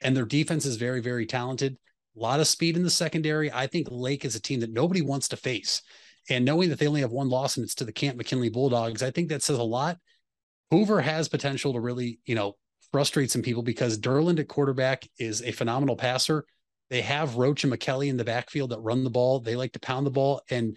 And 0.00 0.16
their 0.16 0.24
defense 0.24 0.66
is 0.66 0.76
very, 0.76 1.00
very 1.00 1.26
talented. 1.26 1.76
A 2.16 2.20
lot 2.20 2.40
of 2.40 2.46
speed 2.46 2.76
in 2.76 2.82
the 2.82 2.90
secondary. 2.90 3.52
I 3.52 3.66
think 3.66 3.88
Lake 3.90 4.24
is 4.24 4.34
a 4.34 4.40
team 4.40 4.60
that 4.60 4.72
nobody 4.72 5.02
wants 5.02 5.28
to 5.28 5.36
face. 5.36 5.82
And 6.28 6.44
knowing 6.44 6.70
that 6.70 6.78
they 6.78 6.88
only 6.88 7.02
have 7.02 7.12
one 7.12 7.28
loss 7.28 7.56
and 7.56 7.64
it's 7.64 7.74
to 7.76 7.84
the 7.84 7.92
Canton 7.92 8.18
McKinley 8.18 8.48
Bulldogs, 8.48 9.02
I 9.02 9.10
think 9.10 9.28
that 9.28 9.42
says 9.42 9.58
a 9.58 9.62
lot. 9.62 9.98
Hoover 10.70 11.00
has 11.00 11.28
potential 11.28 11.72
to 11.72 11.80
really, 11.80 12.18
you 12.24 12.34
know, 12.34 12.56
frustrate 12.90 13.30
some 13.30 13.42
people 13.42 13.62
because 13.62 13.98
Derland 13.98 14.40
at 14.40 14.48
quarterback 14.48 15.06
is 15.18 15.42
a 15.42 15.52
phenomenal 15.52 15.96
passer. 15.96 16.44
They 16.90 17.02
have 17.02 17.36
Roach 17.36 17.64
and 17.64 17.72
McKelly 17.72 18.08
in 18.08 18.16
the 18.16 18.24
backfield 18.24 18.70
that 18.70 18.80
run 18.80 19.04
the 19.04 19.10
ball. 19.10 19.40
They 19.40 19.56
like 19.56 19.72
to 19.72 19.80
pound 19.80 20.06
the 20.06 20.10
ball. 20.10 20.40
And 20.50 20.76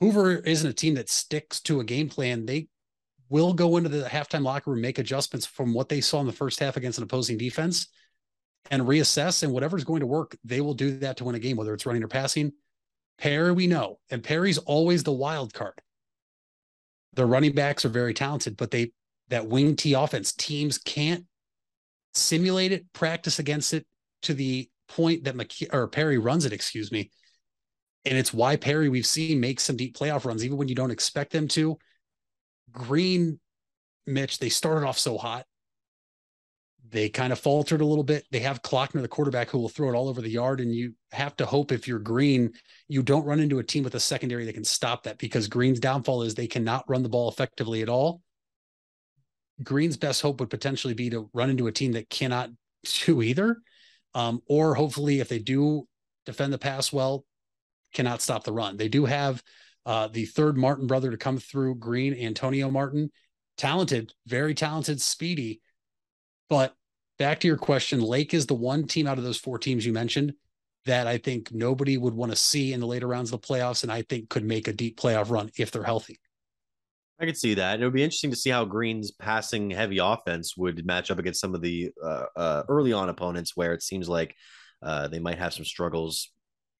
Hoover 0.00 0.36
isn't 0.36 0.68
a 0.68 0.74
team 0.74 0.94
that 0.94 1.08
sticks 1.08 1.60
to 1.62 1.80
a 1.80 1.84
game 1.84 2.08
plan. 2.08 2.46
They 2.46 2.68
will 3.28 3.54
go 3.54 3.76
into 3.76 3.88
the 3.88 4.04
halftime 4.04 4.42
locker 4.42 4.70
room, 4.70 4.80
make 4.80 4.98
adjustments 4.98 5.46
from 5.46 5.72
what 5.72 5.88
they 5.88 6.00
saw 6.00 6.20
in 6.20 6.26
the 6.26 6.32
first 6.32 6.60
half 6.60 6.76
against 6.76 6.98
an 6.98 7.04
opposing 7.04 7.38
defense 7.38 7.88
and 8.70 8.82
reassess. 8.82 9.42
And 9.42 9.52
whatever's 9.52 9.84
going 9.84 10.00
to 10.00 10.06
work, 10.06 10.36
they 10.44 10.60
will 10.60 10.74
do 10.74 10.98
that 10.98 11.16
to 11.18 11.24
win 11.24 11.34
a 11.34 11.38
game, 11.38 11.56
whether 11.56 11.74
it's 11.74 11.86
running 11.86 12.02
or 12.02 12.08
passing. 12.08 12.52
Perry, 13.18 13.52
we 13.52 13.66
know, 13.66 13.98
and 14.10 14.24
Perry's 14.24 14.58
always 14.58 15.04
the 15.04 15.12
wild 15.12 15.54
card. 15.54 15.80
The 17.14 17.26
running 17.26 17.52
backs 17.52 17.84
are 17.84 17.90
very 17.90 18.12
talented, 18.12 18.56
but 18.56 18.70
they 18.70 18.92
that 19.28 19.46
wing 19.46 19.76
T 19.76 19.92
offense 19.94 20.32
teams 20.32 20.78
can't 20.78 21.24
simulate 22.12 22.72
it, 22.72 22.92
practice 22.92 23.38
against 23.38 23.72
it 23.72 23.86
to 24.22 24.34
the 24.34 24.68
point 24.88 25.24
that 25.24 25.36
McK- 25.36 25.72
or 25.72 25.86
Perry 25.86 26.18
runs 26.18 26.44
it. 26.44 26.52
Excuse 26.52 26.90
me, 26.90 27.10
and 28.04 28.18
it's 28.18 28.34
why 28.34 28.56
Perry 28.56 28.88
we've 28.88 29.06
seen 29.06 29.40
make 29.40 29.60
some 29.60 29.76
deep 29.76 29.96
playoff 29.96 30.24
runs 30.24 30.44
even 30.44 30.58
when 30.58 30.68
you 30.68 30.74
don't 30.74 30.90
expect 30.90 31.32
them 31.32 31.46
to. 31.48 31.78
Green, 32.72 33.38
Mitch, 34.06 34.38
they 34.40 34.48
started 34.48 34.86
off 34.86 34.98
so 34.98 35.16
hot. 35.16 35.46
They 36.94 37.08
kind 37.08 37.32
of 37.32 37.40
faltered 37.40 37.80
a 37.80 37.84
little 37.84 38.04
bit. 38.04 38.24
They 38.30 38.38
have 38.38 38.62
Klockner, 38.62 39.02
the 39.02 39.08
quarterback, 39.08 39.50
who 39.50 39.58
will 39.58 39.68
throw 39.68 39.88
it 39.88 39.96
all 39.96 40.08
over 40.08 40.22
the 40.22 40.30
yard. 40.30 40.60
And 40.60 40.72
you 40.72 40.94
have 41.10 41.34
to 41.38 41.44
hope 41.44 41.72
if 41.72 41.88
you're 41.88 41.98
Green, 41.98 42.52
you 42.86 43.02
don't 43.02 43.24
run 43.24 43.40
into 43.40 43.58
a 43.58 43.64
team 43.64 43.82
with 43.82 43.96
a 43.96 44.00
secondary 44.00 44.44
that 44.44 44.52
can 44.52 44.62
stop 44.62 45.02
that 45.02 45.18
because 45.18 45.48
Green's 45.48 45.80
downfall 45.80 46.22
is 46.22 46.36
they 46.36 46.46
cannot 46.46 46.88
run 46.88 47.02
the 47.02 47.08
ball 47.08 47.28
effectively 47.28 47.82
at 47.82 47.88
all. 47.88 48.22
Green's 49.60 49.96
best 49.96 50.22
hope 50.22 50.38
would 50.38 50.50
potentially 50.50 50.94
be 50.94 51.10
to 51.10 51.28
run 51.32 51.50
into 51.50 51.66
a 51.66 51.72
team 51.72 51.90
that 51.92 52.08
cannot 52.08 52.50
do 53.04 53.22
either. 53.22 53.56
Um, 54.14 54.40
or 54.46 54.76
hopefully, 54.76 55.18
if 55.18 55.28
they 55.28 55.40
do 55.40 55.88
defend 56.26 56.52
the 56.52 56.58
pass 56.58 56.92
well, 56.92 57.24
cannot 57.92 58.22
stop 58.22 58.44
the 58.44 58.52
run. 58.52 58.76
They 58.76 58.88
do 58.88 59.04
have 59.04 59.42
uh, 59.84 60.06
the 60.06 60.26
third 60.26 60.56
Martin 60.56 60.86
brother 60.86 61.10
to 61.10 61.16
come 61.16 61.38
through 61.38 61.74
Green, 61.74 62.14
Antonio 62.14 62.70
Martin, 62.70 63.10
talented, 63.56 64.14
very 64.28 64.54
talented, 64.54 65.00
speedy. 65.00 65.60
But 66.48 66.76
back 67.18 67.40
to 67.40 67.46
your 67.46 67.56
question, 67.56 68.00
Lake 68.00 68.34
is 68.34 68.46
the 68.46 68.54
one 68.54 68.86
team 68.86 69.06
out 69.06 69.18
of 69.18 69.24
those 69.24 69.38
four 69.38 69.58
teams 69.58 69.84
you 69.86 69.92
mentioned 69.92 70.34
that 70.86 71.06
I 71.06 71.18
think 71.18 71.52
nobody 71.52 71.96
would 71.96 72.14
want 72.14 72.32
to 72.32 72.36
see 72.36 72.72
in 72.72 72.80
the 72.80 72.86
later 72.86 73.06
rounds 73.06 73.32
of 73.32 73.40
the 73.40 73.46
playoffs, 73.46 73.82
and 73.82 73.92
I 73.92 74.02
think 74.02 74.28
could 74.28 74.44
make 74.44 74.68
a 74.68 74.72
deep 74.72 74.98
playoff 74.98 75.30
run 75.30 75.50
if 75.56 75.70
they're 75.70 75.82
healthy. 75.82 76.18
I 77.20 77.26
could 77.26 77.36
see 77.36 77.54
that. 77.54 77.74
and 77.74 77.82
It 77.82 77.86
would 77.86 77.94
be 77.94 78.02
interesting 78.02 78.30
to 78.30 78.36
see 78.36 78.50
how 78.50 78.64
Green's 78.64 79.12
passing 79.12 79.70
heavy 79.70 79.98
offense 79.98 80.56
would 80.56 80.84
match 80.84 81.10
up 81.10 81.18
against 81.18 81.40
some 81.40 81.54
of 81.54 81.62
the 81.62 81.90
uh, 82.02 82.24
uh, 82.36 82.62
early 82.68 82.92
on 82.92 83.08
opponents 83.08 83.52
where 83.54 83.72
it 83.72 83.82
seems 83.82 84.08
like 84.08 84.34
uh, 84.82 85.08
they 85.08 85.20
might 85.20 85.38
have 85.38 85.54
some 85.54 85.64
struggles 85.64 86.32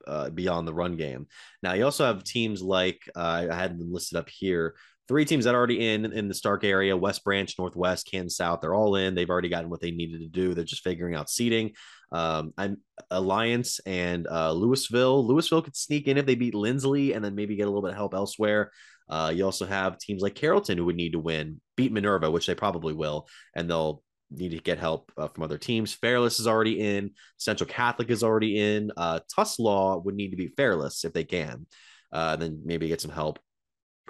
uh, 0.05 0.29
beyond 0.29 0.67
the 0.67 0.73
run 0.73 0.97
game. 0.97 1.27
Now, 1.63 1.73
you 1.73 1.85
also 1.85 2.05
have 2.05 2.23
teams 2.23 2.61
like 2.61 3.01
uh, 3.15 3.47
I 3.49 3.55
had 3.55 3.79
them 3.79 3.91
listed 3.91 4.17
up 4.17 4.29
here 4.29 4.75
three 5.07 5.25
teams 5.25 5.45
that 5.45 5.55
are 5.55 5.57
already 5.57 5.93
in 5.93 6.05
in 6.05 6.27
the 6.27 6.33
Stark 6.33 6.63
area: 6.63 6.95
West 6.95 7.23
Branch, 7.23 7.53
Northwest, 7.57 8.09
Canton 8.09 8.29
South. 8.29 8.61
They're 8.61 8.73
all 8.73 8.95
in. 8.95 9.15
They've 9.15 9.29
already 9.29 9.49
gotten 9.49 9.69
what 9.69 9.81
they 9.81 9.91
needed 9.91 10.21
to 10.21 10.27
do. 10.27 10.53
They're 10.53 10.63
just 10.63 10.83
figuring 10.83 11.15
out 11.15 11.29
seating. 11.29 11.73
Um, 12.11 12.53
I'm 12.57 12.77
Alliance 13.11 13.79
and 13.85 14.27
uh, 14.27 14.51
Louisville. 14.51 15.25
Louisville 15.25 15.61
could 15.61 15.75
sneak 15.75 16.07
in 16.07 16.17
if 16.17 16.25
they 16.25 16.35
beat 16.35 16.55
Lindsley 16.55 17.13
and 17.13 17.23
then 17.23 17.35
maybe 17.35 17.55
get 17.55 17.63
a 17.63 17.69
little 17.69 17.81
bit 17.81 17.91
of 17.91 17.97
help 17.97 18.13
elsewhere. 18.13 18.71
Uh, 19.09 19.31
you 19.35 19.45
also 19.45 19.65
have 19.65 19.97
teams 19.97 20.21
like 20.21 20.35
Carrollton 20.35 20.77
who 20.77 20.85
would 20.85 20.95
need 20.95 21.13
to 21.13 21.19
win, 21.19 21.61
beat 21.75 21.91
Minerva, 21.91 22.31
which 22.31 22.47
they 22.47 22.55
probably 22.55 22.93
will, 22.93 23.27
and 23.55 23.69
they'll 23.69 24.01
need 24.31 24.49
to 24.49 24.57
get 24.57 24.79
help 24.79 25.11
uh, 25.17 25.27
from 25.27 25.43
other 25.43 25.57
teams. 25.57 25.93
Fairless 25.93 26.39
is 26.39 26.47
already 26.47 26.79
in. 26.79 27.11
Central 27.37 27.67
Catholic 27.67 28.09
is 28.09 28.23
already 28.23 28.59
in. 28.59 28.91
Uh, 28.97 29.19
Tuslaw 29.35 30.03
would 30.03 30.15
need 30.15 30.31
to 30.31 30.37
beat 30.37 30.55
Fairless 30.57 31.05
if 31.05 31.13
they 31.13 31.23
can. 31.23 31.67
Uh, 32.11 32.35
then 32.35 32.61
maybe 32.63 32.87
get 32.87 33.01
some 33.01 33.11
help 33.11 33.39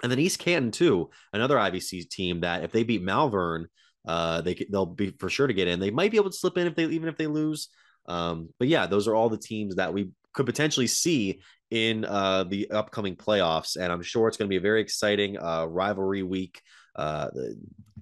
and 0.02 0.12
then 0.12 0.18
East 0.18 0.38
Canton 0.38 0.70
too, 0.70 1.10
another 1.32 1.56
IVC 1.56 2.08
team 2.10 2.40
that 2.40 2.64
if 2.64 2.72
they 2.72 2.84
beat 2.84 3.02
Malvern, 3.02 3.68
uh, 4.06 4.40
they 4.40 4.54
they'll 4.70 4.86
be 4.86 5.10
for 5.18 5.28
sure 5.28 5.46
to 5.46 5.54
get 5.54 5.68
in. 5.68 5.80
They 5.80 5.90
might 5.90 6.10
be 6.10 6.16
able 6.16 6.30
to 6.30 6.36
slip 6.36 6.58
in 6.58 6.66
if 6.66 6.74
they 6.74 6.84
even 6.84 7.08
if 7.08 7.16
they 7.16 7.26
lose. 7.26 7.68
Um, 8.06 8.50
but 8.58 8.68
yeah, 8.68 8.86
those 8.86 9.08
are 9.08 9.14
all 9.14 9.28
the 9.28 9.38
teams 9.38 9.76
that 9.76 9.92
we 9.92 10.10
could 10.32 10.46
potentially 10.46 10.86
see 10.86 11.40
in 11.70 12.04
uh, 12.04 12.44
the 12.44 12.70
upcoming 12.70 13.16
playoffs, 13.16 13.76
and 13.76 13.92
I'm 13.92 14.02
sure 14.02 14.28
it's 14.28 14.36
going 14.36 14.48
to 14.48 14.52
be 14.52 14.58
a 14.58 14.60
very 14.60 14.80
exciting 14.80 15.38
uh, 15.38 15.66
rivalry 15.66 16.22
week. 16.22 16.60
Uh, 16.94 17.28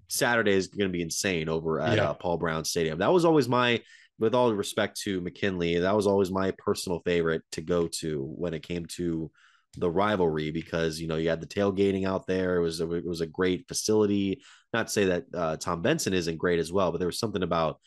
Saturday 0.08 0.52
is 0.52 0.68
going 0.68 0.88
to 0.88 0.92
be 0.92 1.02
insane 1.02 1.48
over 1.48 1.80
at 1.80 1.96
yeah. 1.96 2.10
uh, 2.10 2.14
Paul 2.14 2.36
Brown 2.36 2.64
Stadium. 2.64 2.98
That 2.98 3.12
was 3.12 3.24
always 3.24 3.48
my, 3.48 3.80
with 4.18 4.34
all 4.34 4.52
respect 4.52 5.00
to 5.02 5.20
McKinley, 5.20 5.78
that 5.78 5.96
was 5.96 6.06
always 6.06 6.30
my 6.30 6.52
personal 6.58 7.00
favorite 7.00 7.42
to 7.52 7.62
go 7.62 7.88
to 8.00 8.22
when 8.36 8.52
it 8.52 8.62
came 8.62 8.84
to 8.96 9.30
the 9.76 9.90
rivalry 9.90 10.50
because 10.50 11.00
you 11.00 11.06
know 11.06 11.16
you 11.16 11.28
had 11.28 11.40
the 11.40 11.46
tailgating 11.46 12.06
out 12.06 12.26
there. 12.26 12.56
It 12.56 12.62
was 12.62 12.80
a, 12.80 12.90
it 12.92 13.06
was 13.06 13.20
a 13.20 13.26
great 13.26 13.66
facility. 13.68 14.42
Not 14.72 14.88
to 14.88 14.92
say 14.92 15.04
that 15.06 15.24
uh, 15.34 15.56
Tom 15.56 15.82
Benson 15.82 16.14
isn't 16.14 16.38
great 16.38 16.58
as 16.58 16.72
well, 16.72 16.90
but 16.90 16.98
there 16.98 17.08
was 17.08 17.18
something 17.18 17.42
about 17.42 17.80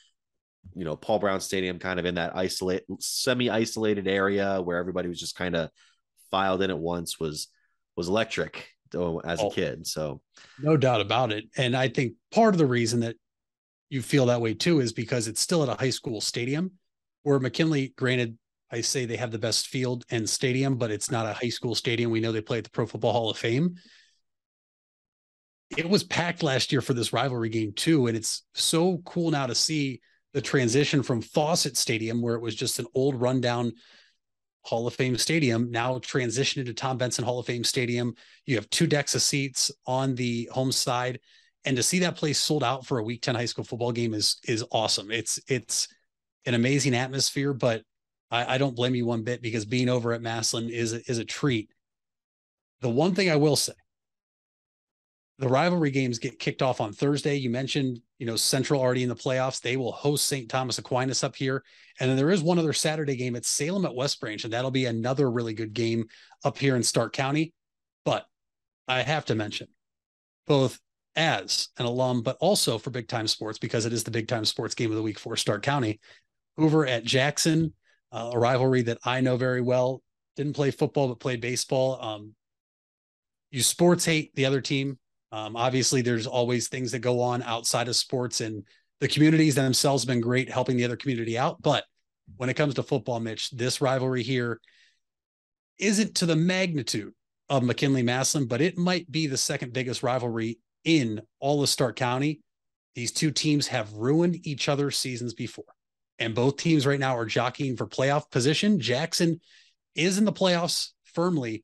you 0.76 0.86
know 0.86 0.96
Paul 0.96 1.20
Brown 1.20 1.40
Stadium 1.40 1.80
kind 1.80 2.00
of 2.00 2.06
in 2.06 2.16
that 2.16 2.36
isolate 2.36 2.84
semi 3.00 3.50
isolated 3.50 4.08
area 4.08 4.62
where 4.62 4.78
everybody 4.78 5.08
was 5.08 5.20
just 5.20 5.36
kind 5.36 5.56
of 5.56 5.70
filed 6.32 6.62
in 6.62 6.70
at 6.70 6.80
once 6.80 7.20
was 7.20 7.48
was 7.96 8.08
electric 8.08 8.70
as 9.26 9.42
a 9.42 9.50
kid. 9.50 9.86
So 9.88 10.22
no 10.60 10.78
doubt 10.78 11.02
about 11.02 11.32
it. 11.32 11.46
And 11.58 11.76
I 11.76 11.90
think 11.90 12.14
part 12.32 12.54
of 12.54 12.58
the 12.58 12.66
reason 12.66 13.02
that 13.02 13.16
you 13.90 14.02
feel 14.02 14.28
that 14.28 14.42
way 14.42 14.54
too 14.54 14.80
is 14.80 14.94
because 14.94 15.28
it's 15.28 15.42
still 15.42 15.64
at 15.64 15.70
a 15.70 15.80
high 15.80 15.90
school 15.90 16.22
stadium 16.22 16.72
where 17.24 17.40
McKinley, 17.40 17.94
granted, 17.98 18.38
I 18.72 18.82
say 18.82 19.06
they 19.06 19.18
have 19.18 19.32
the 19.32 19.40
best 19.40 19.68
field 19.68 20.06
and 20.10 20.30
stadium, 20.30 20.78
but 20.78 20.92
it's 20.92 21.10
not 21.10 21.26
a 21.26 21.34
high 21.34 21.50
school 21.50 21.76
stadium. 21.76 22.12
We 22.12 22.20
know 22.20 22.32
they 22.32 22.42
play 22.42 22.58
at 22.58 22.64
the 22.66 22.70
Pro 22.70 22.86
Football 22.86 23.14
Hall 23.14 23.30
of 23.30 23.38
Fame. 23.38 23.76
It 25.78 25.90
was 25.90 26.04
packed 26.04 26.44
last 26.44 26.72
year 26.72 26.82
for 26.82 26.94
this 26.94 27.14
rivalry 27.14 27.50
game 27.50 27.74
too, 27.74 28.08
and 28.08 28.18
it's 28.18 28.44
so 28.54 29.00
cool 29.06 29.32
now 29.32 29.48
to 29.48 29.56
see 29.56 30.02
the 30.34 30.42
transition 30.42 31.04
from 31.04 31.22
Fawcett 31.22 31.78
Stadium, 31.78 32.22
where 32.22 32.36
it 32.36 32.42
was 32.42 32.56
just 32.56 32.80
an 32.80 32.86
old 32.94 33.20
rundown 33.20 33.74
Hall 34.64 34.86
of 34.86 34.94
Fame 34.94 35.18
stadium, 35.18 35.72
now 35.72 35.98
transitioned 36.00 36.66
to 36.66 36.74
Tom 36.74 36.98
Benson 36.98 37.24
Hall 37.24 37.40
of 37.40 37.46
Fame 37.46 37.64
Stadium. 37.64 38.14
You 38.46 38.56
have 38.56 38.70
two 38.70 38.86
decks 38.86 39.16
of 39.16 39.22
seats 39.22 39.72
on 39.86 40.14
the 40.16 40.50
home 40.52 40.74
side, 40.74 41.20
And 41.64 41.78
to 41.78 41.84
see 41.84 42.00
that 42.00 42.18
place 42.18 42.38
sold 42.38 42.64
out 42.64 42.86
for 42.86 42.98
a 43.00 43.04
week 43.04 43.22
10 43.22 43.36
high 43.36 43.46
school 43.46 43.64
football 43.64 43.94
game 43.94 44.14
is 44.14 44.38
is 44.44 44.64
awesome. 44.72 45.10
It's 45.10 45.40
it's 45.48 45.88
an 46.46 46.54
amazing 46.54 46.96
atmosphere, 46.96 47.54
but 47.54 47.84
I, 48.30 48.56
I 48.56 48.58
don't 48.58 48.76
blame 48.76 48.96
you 48.96 49.06
one 49.06 49.24
bit 49.24 49.42
because 49.42 49.66
being 49.66 49.90
over 49.90 50.14
at 50.14 50.22
Massillon 50.22 50.70
is 50.70 50.94
is 50.94 51.18
a 51.18 51.26
treat. 51.26 51.70
The 52.82 52.90
one 52.90 53.16
thing 53.16 53.30
I 53.30 53.38
will 53.38 53.56
say, 53.56 53.74
the 55.40 55.48
rivalry 55.48 55.92
games 55.92 56.20
get 56.20 56.40
kicked 56.40 56.62
off 56.62 56.82
on 56.82 56.94
Thursday. 56.94 57.36
You 57.36 57.50
mentioned, 57.50 58.02
you 58.18 58.26
know, 58.26 58.36
Central 58.36 58.82
already 58.82 59.04
in 59.04 59.10
the 59.10 59.16
playoffs. 59.16 59.62
They 59.62 59.78
will 59.78 59.92
host 59.92 60.26
St. 60.26 60.50
Thomas 60.50 60.78
Aquinas 60.78 61.24
up 61.24 61.36
here. 61.36 61.64
And 62.00 62.10
then 62.10 62.18
there 62.18 62.32
is 62.32 62.42
one 62.42 62.60
other 62.60 62.74
Saturday 62.74 63.16
game 63.16 63.36
at 63.36 63.46
Salem 63.46 63.86
at 63.86 63.96
West 63.96 64.20
Branch, 64.20 64.44
and 64.44 64.54
that'll 64.54 64.72
be 64.72 64.86
another 64.86 65.30
really 65.30 65.54
good 65.54 65.74
game 65.74 66.06
up 66.44 66.58
here 66.58 66.76
in 66.76 66.84
Stark 66.84 67.14
County. 67.14 67.54
But 68.04 68.26
I 68.88 69.02
have 69.02 69.26
to 69.26 69.36
mention 69.36 69.68
both 70.48 70.80
as 71.16 71.70
an 71.78 71.86
alum, 71.86 72.22
but 72.22 72.38
also 72.40 72.78
for 72.78 72.90
big 72.90 73.08
time 73.08 73.28
sports 73.28 73.58
because 73.60 73.86
it 73.86 73.94
is 73.94 74.04
the 74.04 74.12
big 74.12 74.28
time 74.28 74.46
sports 74.46 74.76
game 74.76 74.92
of 74.92 74.98
the 74.98 75.04
week 75.04 75.20
for 75.20 75.36
Stark 75.36 75.64
County. 75.64 76.00
Over 76.58 76.88
at 76.88 77.04
Jackson, 77.04 77.74
uh, 78.12 78.32
a 78.34 78.40
rivalry 78.40 78.84
that 78.84 79.00
I 79.04 79.22
know 79.22 79.38
very 79.38 79.62
well. 79.62 80.02
Didn't 80.36 80.54
play 80.54 80.72
football, 80.72 81.08
but 81.08 81.20
played 81.20 81.42
baseball. 81.42 82.02
Um, 82.02 82.36
you 83.52 83.62
sports 83.64 84.06
hate 84.06 84.34
the 84.36 84.46
other 84.46 84.62
team. 84.62 85.00
Um, 85.32 85.56
obviously, 85.56 86.02
there's 86.02 86.28
always 86.28 86.68
things 86.68 86.92
that 86.92 87.00
go 87.00 87.22
on 87.22 87.44
outside 87.44 87.88
of 87.88 87.96
sports, 87.96 88.42
and 88.42 88.64
the 89.00 89.08
communities 89.08 89.56
themselves 89.56 90.04
have 90.04 90.08
been 90.08 90.22
great 90.22 90.50
helping 90.50 90.78
the 90.78 90.86
other 90.86 90.96
community 90.96 91.38
out. 91.38 91.62
But 91.62 91.84
when 92.36 92.50
it 92.50 92.56
comes 92.56 92.76
to 92.76 92.84
football, 92.84 93.20
Mitch, 93.20 93.52
this 93.52 93.82
rivalry 93.82 94.24
here 94.24 94.60
isn't 95.80 96.16
to 96.16 96.26
the 96.26 96.36
magnitude 96.36 97.14
of 97.50 97.64
McKinley 97.64 98.04
Massillon, 98.04 98.48
but 98.48 98.62
it 98.62 98.78
might 98.78 99.10
be 99.12 99.28
the 99.28 99.38
second 99.38 99.74
biggest 99.74 100.04
rivalry 100.04 100.60
in 100.84 101.22
all 101.40 101.62
of 101.62 101.70
Stark 101.70 101.96
County. 101.96 102.42
These 102.96 103.12
two 103.12 103.32
teams 103.32 103.68
have 103.68 103.94
ruined 103.94 104.46
each 104.48 104.70
other's 104.70 104.98
seasons 104.98 105.34
before, 105.34 105.66
and 106.20 106.36
both 106.36 106.58
teams 106.58 106.86
right 106.86 107.00
now 107.00 107.16
are 107.18 107.26
jockeying 107.26 107.78
for 107.78 107.86
playoff 107.86 108.30
position. 108.32 108.80
Jackson 108.80 109.40
is 109.96 110.18
in 110.18 110.26
the 110.26 110.34
playoffs 110.34 110.90
firmly. 111.04 111.64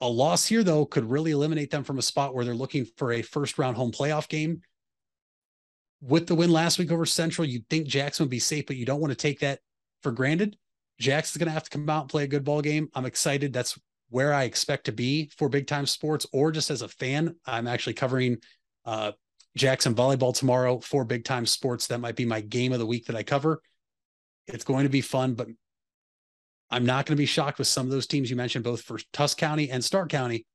A 0.00 0.08
loss 0.08 0.46
here, 0.46 0.64
though, 0.64 0.84
could 0.84 1.08
really 1.08 1.30
eliminate 1.30 1.70
them 1.70 1.84
from 1.84 1.98
a 1.98 2.02
spot 2.02 2.34
where 2.34 2.44
they're 2.44 2.54
looking 2.54 2.86
for 2.96 3.12
a 3.12 3.22
first 3.22 3.58
round 3.58 3.76
home 3.76 3.92
playoff 3.92 4.28
game. 4.28 4.62
With 6.00 6.26
the 6.26 6.34
win 6.34 6.50
last 6.50 6.78
week 6.78 6.90
over 6.90 7.06
Central, 7.06 7.46
you'd 7.46 7.68
think 7.68 7.86
Jackson 7.86 8.24
would 8.24 8.30
be 8.30 8.40
safe, 8.40 8.66
but 8.66 8.76
you 8.76 8.84
don't 8.84 9.00
want 9.00 9.12
to 9.12 9.16
take 9.16 9.40
that 9.40 9.60
for 10.02 10.10
granted. 10.10 10.56
Jackson's 10.98 11.38
going 11.38 11.46
to 11.46 11.52
have 11.52 11.62
to 11.64 11.70
come 11.70 11.88
out 11.88 12.02
and 12.02 12.10
play 12.10 12.24
a 12.24 12.28
good 12.28 12.44
ball 12.44 12.60
game. 12.60 12.88
I'm 12.94 13.06
excited. 13.06 13.52
That's 13.52 13.78
where 14.10 14.34
I 14.34 14.42
expect 14.44 14.86
to 14.86 14.92
be 14.92 15.30
for 15.36 15.48
big 15.48 15.66
time 15.66 15.86
sports, 15.86 16.26
or 16.32 16.50
just 16.50 16.70
as 16.70 16.82
a 16.82 16.88
fan. 16.88 17.36
I'm 17.46 17.68
actually 17.68 17.94
covering 17.94 18.38
uh, 18.84 19.12
Jackson 19.56 19.94
volleyball 19.94 20.34
tomorrow 20.34 20.80
for 20.80 21.04
big 21.04 21.24
time 21.24 21.46
sports. 21.46 21.86
That 21.86 22.00
might 22.00 22.16
be 22.16 22.24
my 22.24 22.40
game 22.40 22.72
of 22.72 22.78
the 22.78 22.86
week 22.86 23.06
that 23.06 23.16
I 23.16 23.22
cover. 23.22 23.62
It's 24.46 24.64
going 24.64 24.84
to 24.84 24.90
be 24.90 25.00
fun, 25.00 25.34
but 25.34 25.48
I'm 26.70 26.86
not 26.86 27.06
going 27.06 27.16
to 27.16 27.20
be 27.20 27.26
shocked 27.26 27.58
with 27.58 27.68
some 27.68 27.86
of 27.86 27.92
those 27.92 28.06
teams 28.06 28.30
you 28.30 28.36
mentioned, 28.36 28.64
both 28.64 28.82
for 28.82 28.98
Tusk 29.12 29.38
County 29.38 29.70
and 29.70 29.84
Stark 29.84 30.08
County. 30.08 30.46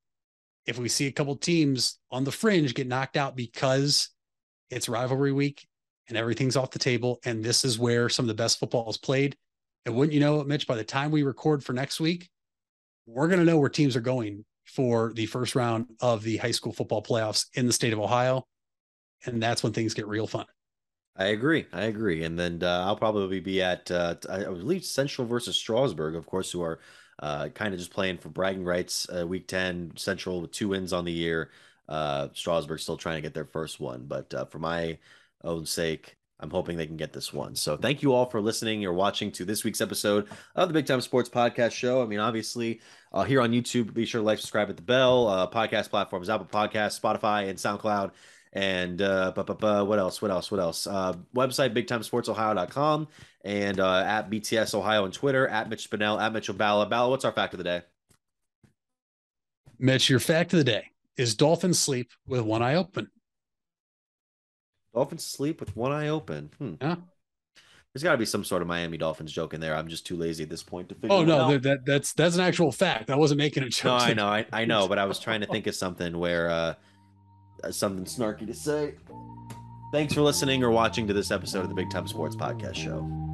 If 0.65 0.77
we 0.77 0.89
see 0.89 1.07
a 1.07 1.11
couple 1.11 1.35
teams 1.35 1.99
on 2.11 2.23
the 2.23 2.31
fringe 2.31 2.73
get 2.73 2.87
knocked 2.87 3.15
out 3.15 3.35
because 3.35 4.09
it's 4.69 4.89
rivalry 4.89 5.31
week 5.31 5.65
and 6.09 6.17
everything's 6.17 6.57
off 6.57 6.71
the 6.71 6.79
table, 6.79 7.19
and 7.23 7.43
this 7.43 7.63
is 7.63 7.79
where 7.79 8.09
some 8.09 8.23
of 8.23 8.27
the 8.27 8.33
best 8.33 8.59
football 8.59 8.89
is 8.89 8.97
played. 8.97 9.37
And 9.85 9.95
wouldn't 9.95 10.13
you 10.13 10.19
know 10.19 10.41
it, 10.41 10.47
Mitch, 10.47 10.67
by 10.67 10.75
the 10.75 10.83
time 10.83 11.11
we 11.11 11.23
record 11.23 11.63
for 11.63 11.73
next 11.73 11.99
week, 11.99 12.29
we're 13.05 13.27
going 13.27 13.39
to 13.39 13.45
know 13.45 13.57
where 13.57 13.69
teams 13.69 13.95
are 13.95 14.01
going 14.01 14.43
for 14.65 15.13
the 15.13 15.25
first 15.25 15.55
round 15.55 15.85
of 16.01 16.23
the 16.23 16.37
high 16.37 16.51
school 16.51 16.73
football 16.73 17.01
playoffs 17.01 17.45
in 17.53 17.67
the 17.67 17.73
state 17.73 17.93
of 17.93 17.99
Ohio. 17.99 18.45
And 19.25 19.41
that's 19.41 19.63
when 19.63 19.71
things 19.71 19.93
get 19.93 20.07
real 20.07 20.27
fun. 20.27 20.45
I 21.17 21.27
agree. 21.27 21.65
I 21.73 21.85
agree. 21.85 22.23
And 22.23 22.37
then 22.37 22.61
uh, 22.61 22.83
I'll 22.85 22.95
probably 22.95 23.39
be 23.39 23.61
at, 23.61 23.89
uh, 23.89 24.15
I 24.29 24.43
believe, 24.43 24.85
Central 24.85 25.27
versus 25.27 25.55
Strasburg, 25.55 26.15
of 26.15 26.27
course, 26.27 26.51
who 26.51 26.61
are 26.61 26.79
uh, 27.19 27.49
kind 27.49 27.73
of 27.73 27.79
just 27.79 27.91
playing 27.91 28.19
for 28.19 28.29
bragging 28.29 28.63
rights. 28.63 29.07
Uh, 29.09 29.25
week 29.25 29.47
10, 29.47 29.93
Central 29.95 30.41
with 30.41 30.51
two 30.51 30.69
wins 30.69 30.93
on 30.93 31.05
the 31.05 31.11
year. 31.11 31.49
Uh, 31.89 32.27
Strasburg 32.33 32.79
still 32.79 32.97
trying 32.97 33.15
to 33.15 33.21
get 33.21 33.33
their 33.33 33.45
first 33.45 33.79
one. 33.79 34.05
But 34.05 34.31
uh, 34.33 34.45
for 34.45 34.59
my 34.59 34.99
own 35.43 35.65
sake, 35.65 36.17
I'm 36.39 36.51
hoping 36.51 36.77
they 36.77 36.85
can 36.85 36.97
get 36.97 37.13
this 37.13 37.33
one. 37.33 37.55
So 37.55 37.75
thank 37.77 38.03
you 38.03 38.13
all 38.13 38.27
for 38.27 38.39
listening 38.39 38.85
or 38.85 38.93
watching 38.93 39.31
to 39.33 39.45
this 39.45 39.63
week's 39.63 39.81
episode 39.81 40.27
of 40.55 40.67
the 40.67 40.73
Big 40.73 40.85
Time 40.85 41.01
Sports 41.01 41.29
Podcast 41.29 41.71
Show. 41.71 42.03
I 42.03 42.05
mean, 42.05 42.19
obviously, 42.19 42.79
uh, 43.11 43.23
here 43.23 43.41
on 43.41 43.51
YouTube, 43.51 43.91
be 43.91 44.05
sure 44.05 44.21
to 44.21 44.25
like, 44.25 44.37
subscribe, 44.37 44.67
hit 44.67 44.77
the 44.77 44.83
bell. 44.83 45.27
Uh, 45.27 45.49
podcast 45.49 45.89
platforms, 45.89 46.29
Apple 46.29 46.45
Podcasts, 46.45 47.01
Spotify, 47.01 47.49
and 47.49 47.57
SoundCloud. 47.57 48.11
And 48.53 49.01
uh, 49.01 49.31
bu- 49.35 49.43
bu- 49.43 49.55
bu- 49.55 49.85
what 49.85 49.99
else? 49.99 50.21
What 50.21 50.31
else? 50.31 50.49
What 50.49 50.59
else? 50.59 50.87
Uh, 50.87 51.13
website, 51.35 51.75
bigtimesportsohio.com 51.75 53.07
and 53.43 53.79
uh, 53.79 54.03
at 54.05 54.29
BTS 54.29 54.73
Ohio 54.73 55.03
on 55.03 55.11
Twitter, 55.11 55.47
at 55.47 55.69
Mitch 55.69 55.89
Spinell, 55.89 56.19
at 56.19 56.33
Mitchell 56.33 56.55
Balla. 56.55 56.89
Balla, 56.89 57.09
what's 57.09 57.25
our 57.25 57.31
fact 57.31 57.53
of 57.53 57.57
the 57.57 57.63
day? 57.63 57.81
Mitch, 59.79 60.09
your 60.09 60.19
fact 60.19 60.53
of 60.53 60.57
the 60.57 60.65
day 60.65 60.91
is 61.17 61.35
dolphins 61.35 61.79
sleep 61.79 62.11
with 62.27 62.41
one 62.41 62.61
eye 62.61 62.75
open. 62.75 63.09
Dolphins 64.93 65.25
sleep 65.25 65.59
with 65.59 65.75
one 65.75 65.91
eye 65.91 66.07
open. 66.07 66.49
Hmm. 66.57 66.73
Yeah. 66.81 66.95
There's 67.93 68.03
got 68.03 68.11
to 68.11 68.17
be 68.17 68.25
some 68.25 68.43
sort 68.43 68.61
of 68.61 68.67
Miami 68.67 68.97
Dolphins 68.97 69.31
joke 69.31 69.53
in 69.53 69.61
there. 69.61 69.75
I'm 69.75 69.87
just 69.87 70.05
too 70.05 70.15
lazy 70.15 70.43
at 70.43 70.49
this 70.49 70.61
point 70.61 70.89
to 70.89 70.95
figure. 70.95 71.11
Oh 71.11 71.21
it 71.21 71.25
no, 71.25 71.37
out. 71.39 71.49
that, 71.49 71.63
that 71.63 71.85
that's 71.85 72.13
that's 72.13 72.35
an 72.35 72.41
actual 72.41 72.71
fact. 72.71 73.09
I 73.09 73.15
wasn't 73.15 73.39
making 73.39 73.63
a 73.63 73.69
joke. 73.69 73.85
No, 73.85 73.95
I 73.95 74.13
know, 74.13 74.27
I, 74.27 74.45
I 74.53 74.65
know, 74.65 74.87
but 74.89 74.99
I 74.99 75.05
was 75.05 75.19
trying 75.19 75.41
to 75.41 75.47
think 75.47 75.65
of 75.67 75.75
something 75.75 76.17
where 76.17 76.49
uh 76.49 76.73
Uh, 77.63 77.71
something 77.71 78.05
snarky 78.05 78.45
to 78.45 78.53
say. 78.53 78.95
Thanks 79.91 80.13
for 80.13 80.21
listening 80.21 80.63
or 80.63 80.69
watching 80.69 81.07
to 81.07 81.13
this 81.13 81.31
episode 81.31 81.61
of 81.61 81.69
the 81.69 81.75
Big 81.75 81.89
Time 81.89 82.07
Sports 82.07 82.35
Podcast 82.35 82.75
Show. 82.75 83.26